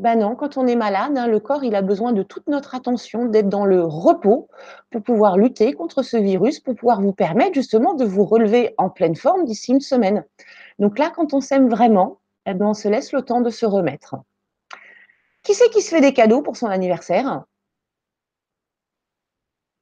Ben 0.00 0.18
non, 0.18 0.34
quand 0.34 0.56
on 0.56 0.66
est 0.66 0.74
malade, 0.74 1.16
hein, 1.16 1.28
le 1.28 1.38
corps 1.38 1.62
il 1.62 1.76
a 1.76 1.82
besoin 1.82 2.12
de 2.12 2.24
toute 2.24 2.48
notre 2.48 2.74
attention, 2.74 3.26
d'être 3.26 3.48
dans 3.48 3.64
le 3.64 3.84
repos 3.84 4.48
pour 4.90 5.02
pouvoir 5.02 5.38
lutter 5.38 5.72
contre 5.72 6.02
ce 6.02 6.16
virus, 6.16 6.58
pour 6.58 6.74
pouvoir 6.74 7.00
vous 7.00 7.12
permettre 7.12 7.54
justement 7.54 7.94
de 7.94 8.04
vous 8.04 8.24
relever 8.24 8.74
en 8.76 8.90
pleine 8.90 9.14
forme 9.14 9.44
d'ici 9.44 9.70
une 9.72 9.80
semaine. 9.80 10.24
Donc 10.80 10.98
là, 10.98 11.12
quand 11.14 11.32
on 11.32 11.40
s'aime 11.40 11.68
vraiment, 11.68 12.20
eh 12.46 12.54
ben, 12.54 12.66
on 12.66 12.74
se 12.74 12.88
laisse 12.88 13.12
le 13.12 13.22
temps 13.22 13.40
de 13.40 13.50
se 13.50 13.66
remettre. 13.66 14.16
Qui 15.44 15.54
c'est 15.54 15.70
qui 15.70 15.80
se 15.80 15.90
fait 15.90 16.00
des 16.00 16.12
cadeaux 16.12 16.42
pour 16.42 16.56
son 16.56 16.66
anniversaire? 16.66 17.44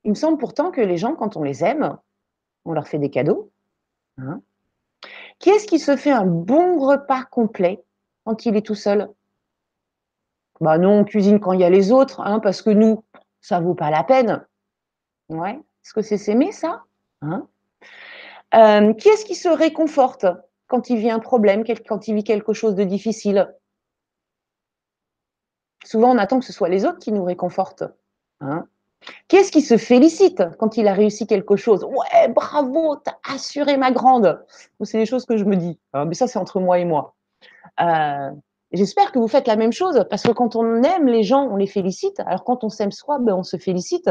Il 0.05 0.11
me 0.11 0.17
semble 0.17 0.37
pourtant 0.37 0.71
que 0.71 0.81
les 0.81 0.99
gens, 0.99 1.15
quand 1.15 1.37
on 1.37 1.43
les 1.43 1.65
aime, 1.65 1.97
on 2.65 2.73
leur 2.73 2.87
fait 2.87 2.99
des 2.99 3.11
cadeaux. 3.11 3.51
Hein. 4.19 4.43
qui 5.39 5.49
est-ce 5.49 5.67
qui 5.67 5.79
se 5.79 5.97
fait 5.97 6.11
un 6.11 6.27
bon 6.27 6.79
repas 6.79 7.25
complet 7.25 7.83
quand 8.25 8.45
il 8.45 8.57
est 8.57 8.67
tout 8.67 8.75
seul? 8.75 9.09
Bah 10.63 10.79
non, 10.79 11.01
on 11.01 11.05
cuisine 11.05 11.41
quand 11.41 11.53
il 11.53 11.61
y 11.61 11.65
a 11.65 11.71
les 11.71 11.91
autres, 11.91 12.21
hein, 12.21 12.39
parce 12.39 12.63
que 12.63 12.71
nous, 12.71 13.03
ça 13.41 13.59
vaut 13.59 13.75
pas 13.75 13.91
la 13.91 14.05
peine. 14.05 14.47
Ouais. 15.29 15.55
Est-ce 15.85 15.93
que 15.93 16.03
c'est 16.03 16.19
s'aimer, 16.19 16.53
ça? 16.53 16.85
Hein? 17.21 17.49
Euh, 18.55 18.95
Qui 18.95 19.09
est-ce 19.09 19.25
qui 19.25 19.35
se 19.35 19.49
réconforte 19.49 20.25
quand 20.69 20.89
il 20.89 20.99
vit 20.99 21.11
un 21.11 21.19
problème, 21.19 21.65
quand 21.89 22.07
il 22.07 22.15
vit 22.15 22.23
quelque 22.23 22.53
chose 22.53 22.77
de 22.77 22.85
difficile? 22.85 23.53
Souvent, 25.85 26.13
on 26.13 26.19
attend 26.19 26.39
que 26.39 26.45
ce 26.45 26.53
soit 26.53 26.69
les 26.69 26.85
autres 26.85 27.01
qui 27.01 27.11
nous 27.11 27.25
réconfortent. 27.25 27.85
Hein 28.41 28.69
qui 29.27 29.35
est-ce 29.35 29.51
qui 29.51 29.63
se 29.63 29.77
félicite 29.77 30.45
quand 30.61 30.77
il 30.77 30.87
a 30.87 30.93
réussi 30.93 31.27
quelque 31.27 31.57
chose? 31.57 31.83
Ouais, 31.83 32.29
bravo, 32.29 32.95
t'as 32.95 33.17
assuré 33.35 33.77
ma 33.77 33.91
grande. 33.91 34.47
C'est 34.85 34.99
des 34.99 35.07
choses 35.07 35.27
que 35.27 35.37
je 35.37 35.45
me 35.45 35.57
dis. 35.57 35.77
Mais 35.93 36.15
ça, 36.15 36.29
c'est 36.29 36.39
entre 36.39 36.61
moi 36.61 36.79
et 36.79 36.85
moi. 36.85 37.17
Euh, 37.81 38.31
J'espère 38.73 39.13
que 39.13 39.19
vous 39.19 39.29
faites 39.29 39.47
la 39.47 39.57
même 39.57 39.73
chose, 39.73 40.05
parce 40.09 40.23
que 40.23 40.33
quand 40.33 40.57
on 40.57 40.83
aime 40.83 41.07
les 41.07 41.23
gens, 41.23 41.47
on 41.51 41.57
les 41.57 41.67
félicite. 41.67 42.21
Alors 42.21 42.45
quand 42.45 42.65
on 42.65 42.69
s'aime 42.69 42.93
soi, 42.93 43.19
ben, 43.19 43.35
on 43.35 43.43
se 43.43 43.57
félicite. 43.57 44.11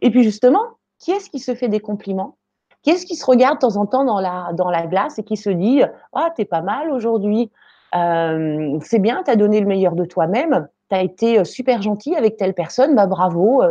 Et 0.00 0.10
puis 0.10 0.22
justement, 0.22 0.62
qui 0.98 1.10
est-ce 1.10 1.30
qui 1.30 1.40
se 1.40 1.54
fait 1.54 1.68
des 1.68 1.80
compliments? 1.80 2.36
Qui 2.82 2.90
est-ce 2.90 3.06
qui 3.06 3.16
se 3.16 3.26
regarde 3.26 3.56
de 3.56 3.60
temps 3.60 3.76
en 3.76 3.86
temps 3.86 4.04
dans 4.04 4.20
la, 4.20 4.50
dans 4.54 4.70
la 4.70 4.86
glace 4.86 5.18
et 5.18 5.24
qui 5.24 5.36
se 5.36 5.50
dit 5.50 5.82
Ah, 6.12 6.30
t'es 6.36 6.44
pas 6.44 6.62
mal 6.62 6.90
aujourd'hui, 6.92 7.50
euh, 7.94 8.78
c'est 8.82 8.98
bien, 8.98 9.22
tu 9.24 9.30
as 9.30 9.36
donné 9.36 9.60
le 9.60 9.66
meilleur 9.66 9.94
de 9.94 10.04
toi-même, 10.04 10.68
tu 10.90 10.96
as 10.96 11.02
été 11.02 11.40
euh, 11.40 11.44
super 11.44 11.82
gentil 11.82 12.14
avec 12.14 12.36
telle 12.36 12.54
personne, 12.54 12.94
bah 12.94 13.06
bravo, 13.06 13.62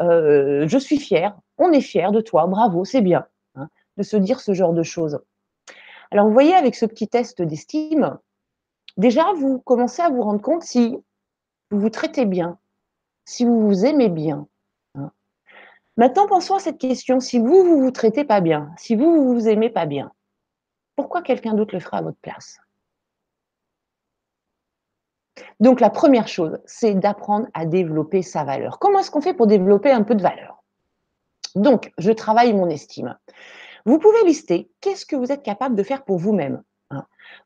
euh, 0.00 0.66
je 0.66 0.78
suis 0.78 0.98
fière, 0.98 1.36
on 1.58 1.72
est 1.72 1.80
fier 1.80 2.10
de 2.10 2.20
toi, 2.20 2.46
bravo, 2.46 2.84
c'est 2.84 3.02
bien, 3.02 3.26
hein, 3.54 3.68
de 3.96 4.02
se 4.02 4.16
dire 4.16 4.40
ce 4.40 4.54
genre 4.54 4.72
de 4.72 4.82
choses. 4.82 5.20
Alors 6.10 6.26
vous 6.26 6.32
voyez, 6.32 6.54
avec 6.54 6.74
ce 6.74 6.86
petit 6.86 7.08
test 7.08 7.42
d'estime, 7.42 8.18
déjà, 8.96 9.32
vous 9.34 9.58
commencez 9.60 10.02
à 10.02 10.10
vous 10.10 10.22
rendre 10.22 10.40
compte 10.40 10.62
si 10.62 10.96
vous 11.70 11.80
vous 11.80 11.90
traitez 11.90 12.24
bien, 12.24 12.58
si 13.24 13.44
vous 13.44 13.66
vous 13.66 13.84
aimez 13.84 14.08
bien. 14.08 14.46
Hein. 14.94 15.10
Maintenant, 15.96 16.26
pensons 16.26 16.54
à 16.54 16.60
cette 16.60 16.78
question. 16.78 17.20
Si 17.20 17.38
vous, 17.38 17.64
vous 17.64 17.80
vous 17.80 17.90
traitez 17.90 18.24
pas 18.24 18.40
bien, 18.40 18.70
si 18.76 18.96
vous, 18.96 19.14
vous 19.14 19.34
vous 19.34 19.48
aimez 19.48 19.70
pas 19.70 19.86
bien, 19.86 20.12
pourquoi 20.94 21.22
quelqu'un 21.22 21.54
d'autre 21.54 21.74
le 21.74 21.80
fera 21.80 21.98
à 21.98 22.02
votre 22.02 22.18
place? 22.18 22.58
Donc, 25.60 25.80
la 25.80 25.90
première 25.90 26.28
chose, 26.28 26.58
c'est 26.66 26.94
d'apprendre 26.94 27.46
à 27.54 27.66
développer 27.66 28.22
sa 28.22 28.44
valeur. 28.44 28.78
Comment 28.78 29.00
est-ce 29.00 29.10
qu'on 29.10 29.20
fait 29.20 29.34
pour 29.34 29.46
développer 29.46 29.90
un 29.90 30.02
peu 30.02 30.14
de 30.14 30.22
valeur? 30.22 30.62
Donc, 31.54 31.92
je 31.98 32.12
travaille 32.12 32.52
mon 32.52 32.68
estime. 32.68 33.16
Vous 33.86 33.98
pouvez 33.98 34.24
lister 34.24 34.70
qu'est-ce 34.80 35.06
que 35.06 35.16
vous 35.16 35.32
êtes 35.32 35.42
capable 35.42 35.74
de 35.74 35.82
faire 35.82 36.04
pour 36.04 36.18
vous-même 36.18 36.62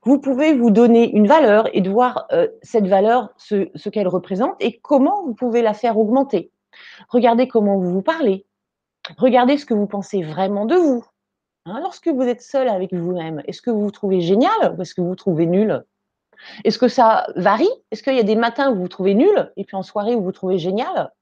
vous 0.03 0.19
pouvez 0.19 0.55
vous 0.55 0.71
donner 0.71 1.11
une 1.11 1.27
valeur 1.27 1.69
et 1.75 1.81
de 1.81 1.91
voir 1.91 2.27
euh, 2.33 2.49
cette 2.63 2.87
valeur, 2.87 3.31
ce, 3.37 3.89
qu'elle 3.89 4.09
représente 4.09 4.57
et 4.61 4.79
comment 4.79 5.23
vous 5.25 5.35
pouvez 5.35 5.63
la 5.63 5.75
faire 5.75 5.99
augmenter. 5.99 6.51
Regardez 7.09 7.49
comment 7.49 7.79
vous 7.79 7.91
vous 7.91 8.03
parlez. 8.03 8.47
Regardez 9.19 9.59
ce 9.59 9.67
que 9.67 9.75
vous 9.75 9.87
pensez 9.87 10.23
vraiment 10.23 10.67
de 10.67 10.77
vous. 10.77 11.05
Hein, 11.67 11.81
lorsque 11.83 12.09
vous 12.09 12.23
êtes 12.23 12.43
seul 12.43 12.69
avec 12.69 12.95
vous-même, 12.95 13.43
est-ce 13.47 13.61
que 13.61 13.71
vous 13.71 13.83
vous 13.83 13.91
trouvez 13.91 14.21
génial 14.21 14.75
ou 14.77 14.83
est-ce 14.83 14.95
que 14.95 15.01
vous 15.01 15.09
vous 15.09 15.17
trouvez 15.17 15.47
nul? 15.47 15.85
Est-ce 16.65 16.79
que 16.79 16.89
ça 16.89 17.27
varie? 17.37 17.71
Est-ce 17.91 18.03
qu'il 18.03 18.15
y 18.15 18.21
a 18.21 18.25
des 18.25 18.37
matins 18.37 18.71
où 18.71 18.77
vous 18.77 18.83
vous 18.83 18.89
trouvez 18.89 19.15
nul 19.15 19.53
et 19.57 19.65
puis 19.65 19.77
en 19.77 19.83
soirée 19.83 20.15
où 20.15 20.19
vous 20.19 20.27
vous 20.27 20.33
trouvez 20.33 20.59
génial? 20.59 21.13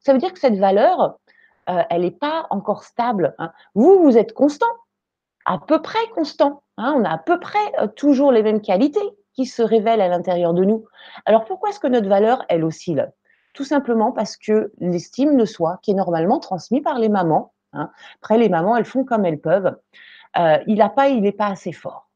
Ça 0.00 0.12
veut 0.12 0.18
dire 0.18 0.32
que 0.32 0.38
cette 0.38 0.56
valeur, 0.56 1.18
euh, 1.68 1.82
elle 1.90 2.02
n'est 2.02 2.12
pas 2.12 2.46
encore 2.50 2.84
stable. 2.84 3.34
Hein. 3.38 3.52
Vous, 3.74 4.00
vous 4.02 4.16
êtes 4.16 4.32
constant 4.32 4.66
à 5.44 5.58
peu 5.58 5.82
près 5.82 6.06
constant. 6.14 6.62
Hein. 6.82 6.94
on 6.96 7.04
a 7.04 7.10
à 7.10 7.18
peu 7.18 7.38
près 7.38 7.58
euh, 7.80 7.86
toujours 7.86 8.32
les 8.32 8.42
mêmes 8.42 8.60
qualités 8.60 9.00
qui 9.34 9.46
se 9.46 9.62
révèlent 9.62 10.00
à 10.00 10.08
l'intérieur 10.08 10.52
de 10.52 10.64
nous. 10.64 10.84
Alors 11.26 11.44
pourquoi 11.44 11.70
est-ce 11.70 11.78
que 11.78 11.86
notre 11.86 12.08
valeur, 12.08 12.44
elle 12.48 12.64
oscille? 12.64 13.10
Tout 13.54 13.64
simplement 13.64 14.12
parce 14.12 14.36
que 14.36 14.72
l'estime 14.78 15.36
de 15.36 15.44
soi, 15.44 15.78
qui 15.82 15.92
est 15.92 15.94
normalement 15.94 16.40
transmise 16.40 16.82
par 16.82 16.98
les 16.98 17.08
mamans, 17.08 17.52
hein, 17.72 17.90
après 18.20 18.36
les 18.36 18.48
mamans, 18.48 18.76
elles 18.76 18.84
font 18.84 19.04
comme 19.04 19.24
elles 19.24 19.40
peuvent, 19.40 19.76
euh, 20.38 20.58
il 20.66 20.78
n'a 20.78 20.88
pas, 20.88 21.08
il 21.08 21.22
n'est 21.22 21.32
pas 21.32 21.46
assez 21.46 21.72
fort. 21.72 22.10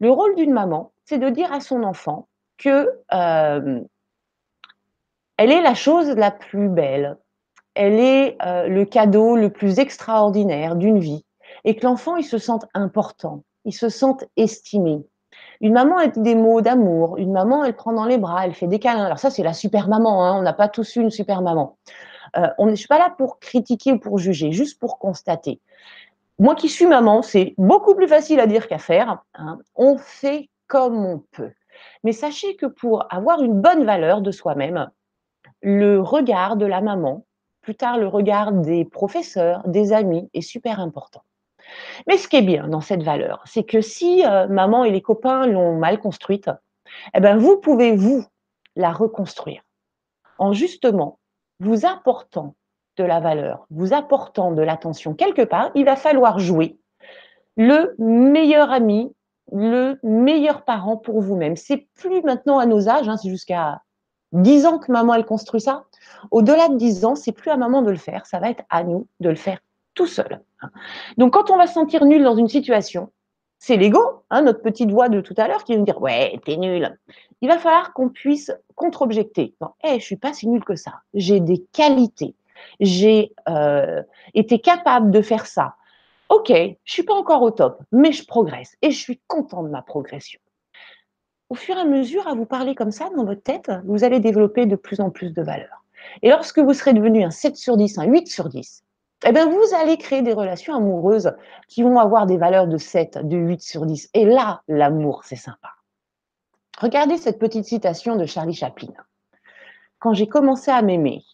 Le 0.00 0.10
rôle 0.10 0.34
d'une 0.36 0.52
maman, 0.52 0.92
c'est 1.04 1.18
de 1.18 1.28
dire 1.28 1.52
à 1.52 1.60
son 1.60 1.82
enfant 1.82 2.28
que 2.56 2.90
euh, 3.12 3.80
elle 5.36 5.52
est 5.52 5.62
la 5.62 5.74
chose 5.74 6.08
la 6.10 6.30
plus 6.30 6.68
belle, 6.68 7.18
elle 7.74 8.00
est 8.00 8.36
le 8.40 8.84
cadeau 8.84 9.36
le 9.36 9.50
plus 9.50 9.78
extraordinaire 9.78 10.74
d'une 10.74 10.98
vie, 10.98 11.24
et 11.64 11.76
que 11.76 11.86
l'enfant, 11.86 12.16
il 12.16 12.24
se 12.24 12.38
sente 12.38 12.66
important, 12.74 13.44
il 13.64 13.72
se 13.72 13.88
sente 13.88 14.24
estimé. 14.36 15.04
Une 15.60 15.72
maman, 15.72 15.98
elle 15.98 16.12
dit 16.12 16.20
des 16.20 16.34
mots 16.34 16.60
d'amour. 16.60 17.16
Une 17.18 17.32
maman, 17.32 17.64
elle 17.64 17.74
prend 17.74 17.92
dans 17.92 18.04
les 18.04 18.18
bras, 18.18 18.46
elle 18.46 18.54
fait 18.54 18.66
des 18.66 18.78
câlins. 18.78 19.04
Alors 19.04 19.18
ça, 19.18 19.30
c'est 19.30 19.42
la 19.42 19.52
super 19.52 19.88
maman. 19.88 20.24
Hein. 20.24 20.38
On 20.38 20.42
n'a 20.42 20.52
pas 20.52 20.68
tous 20.68 20.96
eu 20.96 21.00
une 21.00 21.10
super 21.10 21.42
maman. 21.42 21.76
Euh, 22.36 22.48
on, 22.58 22.66
je 22.66 22.70
ne 22.70 22.76
suis 22.76 22.88
pas 22.88 22.98
là 22.98 23.12
pour 23.16 23.38
critiquer 23.40 23.92
ou 23.92 23.98
pour 23.98 24.18
juger, 24.18 24.52
juste 24.52 24.78
pour 24.78 24.98
constater. 24.98 25.60
Moi 26.38 26.54
qui 26.54 26.68
suis 26.68 26.86
maman, 26.86 27.22
c'est 27.22 27.54
beaucoup 27.58 27.94
plus 27.94 28.06
facile 28.06 28.38
à 28.40 28.46
dire 28.46 28.68
qu'à 28.68 28.78
faire. 28.78 29.22
Hein. 29.34 29.58
On 29.74 29.98
fait 29.98 30.48
comme 30.68 31.04
on 31.04 31.24
peut. 31.32 31.52
Mais 32.04 32.12
sachez 32.12 32.56
que 32.56 32.66
pour 32.66 33.12
avoir 33.12 33.42
une 33.42 33.60
bonne 33.60 33.84
valeur 33.84 34.20
de 34.20 34.30
soi-même, 34.30 34.90
le 35.62 36.00
regard 36.00 36.56
de 36.56 36.66
la 36.66 36.80
maman, 36.80 37.24
plus 37.62 37.74
tard 37.74 37.98
le 37.98 38.06
regard 38.06 38.52
des 38.52 38.84
professeurs, 38.84 39.66
des 39.66 39.92
amis, 39.92 40.28
est 40.34 40.42
super 40.42 40.80
important. 40.80 41.22
Mais 42.06 42.16
ce 42.16 42.28
qui 42.28 42.36
est 42.36 42.42
bien 42.42 42.68
dans 42.68 42.80
cette 42.80 43.02
valeur, 43.02 43.42
c'est 43.44 43.64
que 43.64 43.80
si 43.80 44.24
euh, 44.24 44.48
maman 44.48 44.84
et 44.84 44.90
les 44.90 45.02
copains 45.02 45.46
l'ont 45.46 45.76
mal 45.76 46.00
construite, 46.00 46.50
eh 47.14 47.20
ben 47.20 47.36
vous 47.36 47.58
pouvez, 47.58 47.94
vous, 47.94 48.24
la 48.76 48.92
reconstruire 48.92 49.62
en 50.38 50.52
justement 50.52 51.18
vous 51.60 51.84
apportant 51.84 52.54
de 52.96 53.04
la 53.04 53.20
valeur, 53.20 53.66
vous 53.70 53.92
apportant 53.92 54.52
de 54.52 54.62
l'attention 54.62 55.14
quelque 55.14 55.42
part, 55.42 55.70
il 55.74 55.84
va 55.84 55.96
falloir 55.96 56.38
jouer 56.38 56.78
le 57.56 57.94
meilleur 57.98 58.70
ami, 58.70 59.12
le 59.52 59.98
meilleur 60.04 60.64
parent 60.64 60.96
pour 60.96 61.20
vous-même. 61.20 61.56
C'est 61.56 61.88
plus 61.96 62.22
maintenant 62.22 62.58
à 62.58 62.66
nos 62.66 62.88
âges, 62.88 63.08
hein, 63.08 63.16
c'est 63.16 63.30
jusqu'à 63.30 63.82
10 64.32 64.66
ans 64.66 64.78
que 64.78 64.92
maman 64.92 65.14
elle 65.14 65.24
construit 65.24 65.60
ça. 65.60 65.84
Au-delà 66.30 66.68
de 66.68 66.76
10 66.76 67.04
ans, 67.04 67.16
c'est 67.16 67.32
plus 67.32 67.50
à 67.50 67.56
maman 67.56 67.82
de 67.82 67.90
le 67.90 67.96
faire, 67.96 68.26
ça 68.26 68.38
va 68.38 68.50
être 68.50 68.62
à 68.70 68.84
nous 68.84 69.08
de 69.20 69.28
le 69.28 69.36
faire 69.36 69.58
tout 69.98 70.06
seul. 70.06 70.40
Donc 71.18 71.32
quand 71.32 71.50
on 71.50 71.56
va 71.56 71.66
se 71.66 71.74
sentir 71.74 72.04
nul 72.04 72.22
dans 72.22 72.36
une 72.36 72.48
situation, 72.48 73.10
c'est 73.58 73.76
l'ego, 73.76 74.22
hein, 74.30 74.42
notre 74.42 74.62
petite 74.62 74.92
voix 74.92 75.08
de 75.08 75.20
tout 75.20 75.34
à 75.36 75.48
l'heure 75.48 75.64
qui 75.64 75.72
va 75.72 75.78
nous 75.80 75.84
dire 75.84 76.00
ouais, 76.00 76.40
t'es 76.46 76.56
nul. 76.56 76.96
Il 77.40 77.48
va 77.48 77.58
falloir 77.58 77.92
qu'on 77.92 78.08
puisse 78.08 78.52
contre-objecter. 78.76 79.56
Eh, 79.84 79.98
je 79.98 80.04
suis 80.04 80.16
pas 80.16 80.32
si 80.32 80.48
nul 80.48 80.64
que 80.64 80.76
ça. 80.76 81.00
J'ai 81.14 81.40
des 81.40 81.64
qualités. 81.72 82.36
J'ai 82.78 83.32
euh, 83.48 84.02
été 84.34 84.60
capable 84.60 85.10
de 85.10 85.20
faire 85.20 85.46
ça. 85.46 85.74
Ok, 86.28 86.52
je 86.52 86.92
suis 86.92 87.02
pas 87.02 87.14
encore 87.14 87.42
au 87.42 87.50
top, 87.50 87.82
mais 87.90 88.12
je 88.12 88.24
progresse 88.24 88.76
et 88.82 88.92
je 88.92 88.98
suis 88.98 89.20
content 89.26 89.64
de 89.64 89.68
ma 89.68 89.82
progression. 89.82 90.38
Au 91.48 91.56
fur 91.56 91.76
et 91.76 91.80
à 91.80 91.84
mesure, 91.84 92.28
à 92.28 92.34
vous 92.34 92.46
parler 92.46 92.76
comme 92.76 92.92
ça 92.92 93.08
dans 93.16 93.24
votre 93.24 93.42
tête, 93.42 93.72
vous 93.84 94.04
allez 94.04 94.20
développer 94.20 94.66
de 94.66 94.76
plus 94.76 95.00
en 95.00 95.10
plus 95.10 95.32
de 95.32 95.42
valeur. 95.42 95.82
Et 96.22 96.28
lorsque 96.28 96.60
vous 96.60 96.74
serez 96.74 96.92
devenu 96.92 97.24
un 97.24 97.30
7 97.30 97.56
sur 97.56 97.76
10, 97.76 97.98
un 97.98 98.04
8 98.04 98.28
sur 98.28 98.48
10, 98.48 98.84
eh 99.26 99.32
bien, 99.32 99.48
vous 99.48 99.74
allez 99.74 99.96
créer 99.96 100.22
des 100.22 100.32
relations 100.32 100.76
amoureuses 100.76 101.32
qui 101.66 101.82
vont 101.82 101.98
avoir 101.98 102.26
des 102.26 102.36
valeurs 102.36 102.68
de 102.68 102.76
7, 102.76 103.18
de 103.26 103.36
8 103.36 103.60
sur 103.60 103.84
10. 103.84 104.10
Et 104.14 104.24
là, 104.24 104.62
l'amour, 104.68 105.24
c'est 105.24 105.36
sympa. 105.36 105.70
Regardez 106.80 107.18
cette 107.18 107.40
petite 107.40 107.64
citation 107.64 108.14
de 108.14 108.26
Charlie 108.26 108.54
Chaplin. 108.54 108.92
Quand 109.98 110.14
j'ai 110.14 110.28
commencé 110.28 110.70
à 110.70 110.82
m'aimer, 110.82 111.24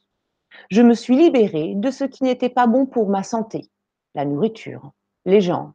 je 0.70 0.80
me 0.80 0.94
suis 0.94 1.16
libérée 1.16 1.74
de 1.76 1.90
ce 1.90 2.04
qui 2.04 2.24
n'était 2.24 2.48
pas 2.48 2.66
bon 2.66 2.86
pour 2.86 3.10
ma 3.10 3.22
santé, 3.22 3.70
la 4.14 4.24
nourriture, 4.24 4.92
les 5.26 5.42
gens, 5.42 5.74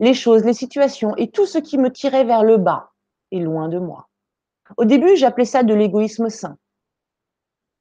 les 0.00 0.12
choses, 0.12 0.44
les 0.44 0.52
situations 0.52 1.16
et 1.16 1.30
tout 1.30 1.46
ce 1.46 1.56
qui 1.56 1.78
me 1.78 1.90
tirait 1.90 2.24
vers 2.24 2.44
le 2.44 2.58
bas 2.58 2.92
et 3.30 3.40
loin 3.40 3.68
de 3.68 3.78
moi. 3.78 4.08
Au 4.76 4.84
début, 4.84 5.16
j'appelais 5.16 5.46
ça 5.46 5.62
de 5.62 5.72
l'égoïsme 5.72 6.28
sain. 6.28 6.58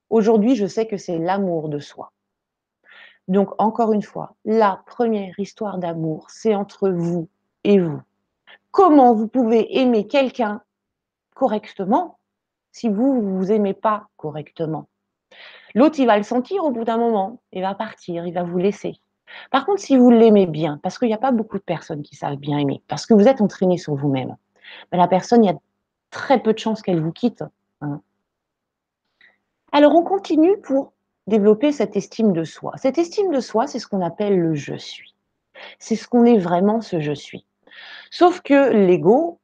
Aujourd'hui, 0.09 0.55
je 0.55 0.67
sais 0.67 0.87
que 0.87 0.97
c'est 0.97 1.17
l'amour 1.17 1.67
de 1.67 1.79
soi. 1.79 2.13
Donc, 3.27 3.49
encore 3.57 3.93
une 3.93 4.03
fois, 4.03 4.35
la 4.45 4.81
première 4.85 5.39
histoire 5.39 5.77
d'amour, 5.77 6.27
c'est 6.29 6.55
entre 6.55 6.89
vous 6.89 7.27
et 7.63 7.79
vous. 7.79 8.01
Comment 8.71 9.13
vous 9.13 9.27
pouvez 9.27 9.79
aimer 9.79 10.05
quelqu'un 10.05 10.61
correctement 11.33 12.17
si 12.71 12.89
vous 12.89 13.21
ne 13.21 13.37
vous 13.37 13.51
aimez 13.51 13.73
pas 13.73 14.07
correctement? 14.17 14.87
L'autre, 15.73 15.99
il 15.99 16.05
va 16.05 16.17
le 16.17 16.23
sentir 16.23 16.63
au 16.63 16.71
bout 16.71 16.83
d'un 16.83 16.97
moment, 16.97 17.41
il 17.51 17.61
va 17.61 17.73
partir, 17.73 18.27
il 18.27 18.33
va 18.33 18.43
vous 18.43 18.57
laisser. 18.57 18.99
Par 19.51 19.65
contre, 19.65 19.81
si 19.81 19.97
vous 19.97 20.09
l'aimez 20.11 20.45
bien, 20.45 20.79
parce 20.83 20.97
qu'il 20.97 21.07
n'y 21.07 21.13
a 21.13 21.17
pas 21.19 21.31
beaucoup 21.31 21.57
de 21.57 21.63
personnes 21.63 22.03
qui 22.03 22.15
savent 22.15 22.37
bien 22.37 22.57
aimer, 22.57 22.81
parce 22.87 23.05
que 23.05 23.13
vous 23.13 23.27
êtes 23.27 23.41
entraîné 23.41 23.77
sur 23.77 23.95
vous-même, 23.95 24.35
ben, 24.91 24.97
la 24.97 25.07
personne, 25.07 25.43
il 25.43 25.47
y 25.47 25.53
a 25.53 25.57
très 26.11 26.41
peu 26.41 26.53
de 26.53 26.59
chances 26.59 26.81
qu'elle 26.81 27.01
vous 27.01 27.11
quitte. 27.11 27.43
Hein. 27.81 28.01
Alors, 29.71 29.95
on 29.95 30.03
continue 30.03 30.57
pour 30.61 30.93
développer 31.27 31.71
cette 31.71 31.95
estime 31.95 32.33
de 32.33 32.43
soi. 32.43 32.73
Cette 32.77 32.97
estime 32.97 33.31
de 33.31 33.39
soi, 33.39 33.67
c'est 33.67 33.79
ce 33.79 33.87
qu'on 33.87 34.01
appelle 34.01 34.39
le 34.39 34.53
je 34.55 34.75
suis. 34.75 35.15
C'est 35.79 35.95
ce 35.95 36.07
qu'on 36.07 36.25
est 36.25 36.37
vraiment, 36.37 36.81
ce 36.81 36.99
je 36.99 37.13
suis. 37.13 37.45
Sauf 38.11 38.41
que 38.41 38.71
l'ego 38.71 39.39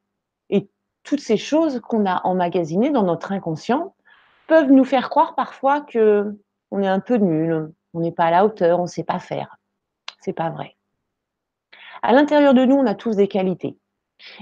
et 0.50 0.68
toutes 1.04 1.22
ces 1.22 1.38
choses 1.38 1.80
qu'on 1.80 2.06
a 2.06 2.22
emmagasinées 2.26 2.92
dans 2.92 3.04
notre 3.04 3.32
inconscient 3.32 3.96
peuvent 4.48 4.72
nous 4.72 4.84
faire 4.84 5.10
croire 5.10 5.36
parfois 5.36 5.82
que 5.82 6.38
on 6.72 6.82
est 6.82 6.88
un 6.88 7.00
peu 7.00 7.16
nul, 7.16 7.72
on 7.94 8.00
n'est 8.00 8.12
pas 8.12 8.26
à 8.26 8.32
la 8.32 8.46
hauteur, 8.46 8.80
on 8.80 8.84
ne 8.84 8.88
sait 8.88 9.04
pas 9.04 9.20
faire. 9.20 9.58
C'est 10.20 10.34
pas 10.34 10.50
vrai. 10.50 10.76
À 12.04 12.14
l'intérieur 12.14 12.54
de 12.54 12.66
nous, 12.66 12.76
on 12.76 12.86
a 12.86 12.96
tous 12.96 13.16
des 13.16 13.28
qualités. 13.28 13.78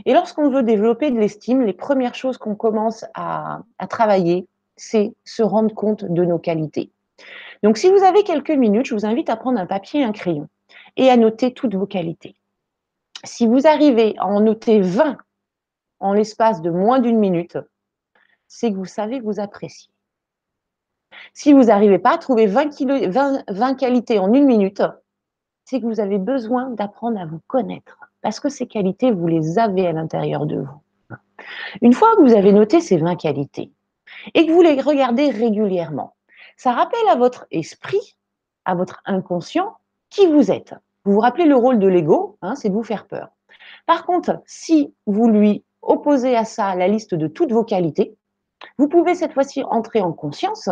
Et 0.06 0.14
lorsqu'on 0.14 0.50
veut 0.50 0.64
développer 0.64 1.10
de 1.10 1.20
l'estime, 1.20 1.62
les 1.62 1.74
premières 1.74 2.16
choses 2.16 2.38
qu'on 2.38 2.56
commence 2.56 3.06
à, 3.14 3.62
à 3.78 3.88
travailler, 3.88 4.48
c'est 4.76 5.14
se 5.26 5.42
rendre 5.42 5.74
compte 5.74 6.06
de 6.06 6.26
nos 6.26 6.40
qualités. 6.40 6.92
Donc, 7.64 7.78
si 7.78 7.90
vous 7.90 8.04
avez 8.04 8.24
quelques 8.24 8.52
minutes, 8.52 8.86
je 8.86 8.96
vous 8.96 9.06
invite 9.06 9.30
à 9.30 9.36
prendre 9.36 9.60
un 9.60 9.66
papier 9.66 10.02
et 10.02 10.04
un 10.04 10.12
crayon 10.12 10.48
et 10.96 11.10
à 11.10 11.18
noter 11.18 11.54
toutes 11.54 11.76
vos 11.76 11.88
qualités. 11.88 12.36
Si 13.24 13.48
vous 13.48 13.68
arrivez 13.68 14.16
à 14.18 14.28
en 14.28 14.40
noter 14.40 14.80
20 14.80 15.18
en 16.00 16.14
l'espace 16.14 16.62
de 16.62 16.70
moins 16.70 17.00
d'une 17.00 17.20
minute, 17.20 17.58
c'est 18.48 18.72
que 18.72 18.78
vous 18.78 18.86
savez 18.86 19.20
vous 19.20 19.40
appréciez. 19.40 19.92
Si 21.34 21.54
vous 21.54 21.66
n'arrivez 21.66 22.00
pas 22.00 22.16
à 22.16 22.18
trouver 22.18 22.48
20, 22.48 23.76
qualités 23.76 24.20
en 24.20 24.34
une 24.34 24.46
minute, 24.46 24.84
c'est 25.66 25.82
que 25.82 25.86
vous 25.86 26.00
avez 26.00 26.18
besoin 26.18 26.70
d'apprendre 26.72 27.20
à 27.20 27.26
vous 27.26 27.42
connaître. 27.48 28.00
Parce 28.22 28.40
que 28.40 28.50
ces 28.50 28.68
qualités, 28.68 29.12
vous 29.12 29.28
les 29.28 29.60
avez 29.60 29.88
à 29.88 29.92
l'intérieur 29.92 30.46
de 30.46 30.62
vous. 30.62 31.16
Une 31.82 31.94
fois 31.94 32.16
que 32.16 32.22
vous 32.22 32.34
avez 32.34 32.52
noté 32.52 32.82
ces 32.82 32.98
20 32.98 33.16
qualités 33.16 33.72
et 34.34 34.46
que 34.46 34.52
vous 34.52 34.62
les 34.62 34.82
regardez 34.82 35.30
régulièrement, 35.30 36.16
ça 36.60 36.74
rappelle 36.74 37.08
à 37.10 37.16
votre 37.16 37.48
esprit, 37.52 38.18
à 38.66 38.76
votre 38.76 39.02
inconscient, 39.06 39.78
qui 40.10 40.28
vous 40.28 40.52
êtes. 40.52 40.76
Vous 41.06 41.14
vous 41.14 41.22
rappelez 41.22 41.46
le 41.46 41.56
rôle 41.56 41.80
de 41.80 41.88
l'ego, 41.88 42.38
hein, 42.42 42.56
c'est 42.56 42.68
de 42.68 42.74
vous 42.74 42.84
faire 42.84 43.08
peur. 43.08 43.30
Par 43.86 44.06
contre, 44.06 44.42
si 44.46 44.94
vous 45.06 45.30
lui 45.30 45.64
opposez 45.82 46.36
à 46.36 46.44
ça 46.44 46.76
la 46.76 46.90
liste 46.90 47.16
de 47.16 47.28
toutes 47.28 47.54
vos 47.54 47.64
qualités, 47.64 48.14
vous 48.78 48.90
pouvez 48.90 49.16
cette 49.16 49.32
fois-ci 49.32 49.64
entrer 49.64 50.02
en 50.02 50.12
conscience 50.12 50.68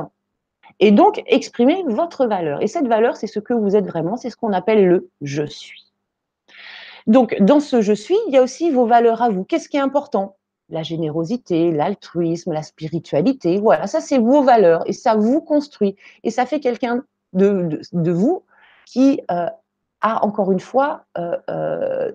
et 0.81 0.91
donc 0.91 1.23
exprimer 1.25 1.85
votre 1.87 2.25
valeur. 2.25 2.61
Et 2.61 2.67
cette 2.67 2.87
valeur, 2.87 3.15
c'est 3.15 3.27
ce 3.27 3.39
que 3.39 3.53
vous 3.53 3.77
êtes 3.77 3.87
vraiment, 3.87 4.17
c'est 4.17 4.29
ce 4.29 4.35
qu'on 4.35 4.51
appelle 4.51 4.85
le 4.85 5.09
je 5.21 5.45
suis. 5.45 5.85
Donc, 7.05 7.37
dans 7.39 7.61
ce 7.61 7.81
je 7.81 7.93
suis, 7.93 8.17
il 8.27 8.33
y 8.33 8.37
a 8.37 8.43
aussi 8.43 8.71
vos 8.71 8.87
valeurs 8.87 9.21
à 9.21 9.29
vous. 9.29 9.45
Qu'est-ce 9.45 9.69
qui 9.69 9.77
est 9.77 9.79
important? 9.79 10.36
La 10.69 10.83
générosité, 10.83 11.71
l'altruisme, 11.71 12.51
la 12.51 12.63
spiritualité. 12.63 13.59
Voilà, 13.59 13.87
ça 13.87 14.01
c'est 14.01 14.17
vos 14.17 14.43
valeurs 14.43 14.83
et 14.85 14.93
ça 14.93 15.15
vous 15.15 15.41
construit 15.41 15.95
et 16.23 16.31
ça 16.31 16.45
fait 16.45 16.59
quelqu'un 16.59 17.03
de, 17.33 18.11
vous 18.11 18.43
qui 18.85 19.21
euh, 19.31 19.47
a 20.01 20.25
encore 20.25 20.51
une 20.51 20.59
fois 20.59 21.05
euh, 21.17 21.37
euh, 21.49 22.11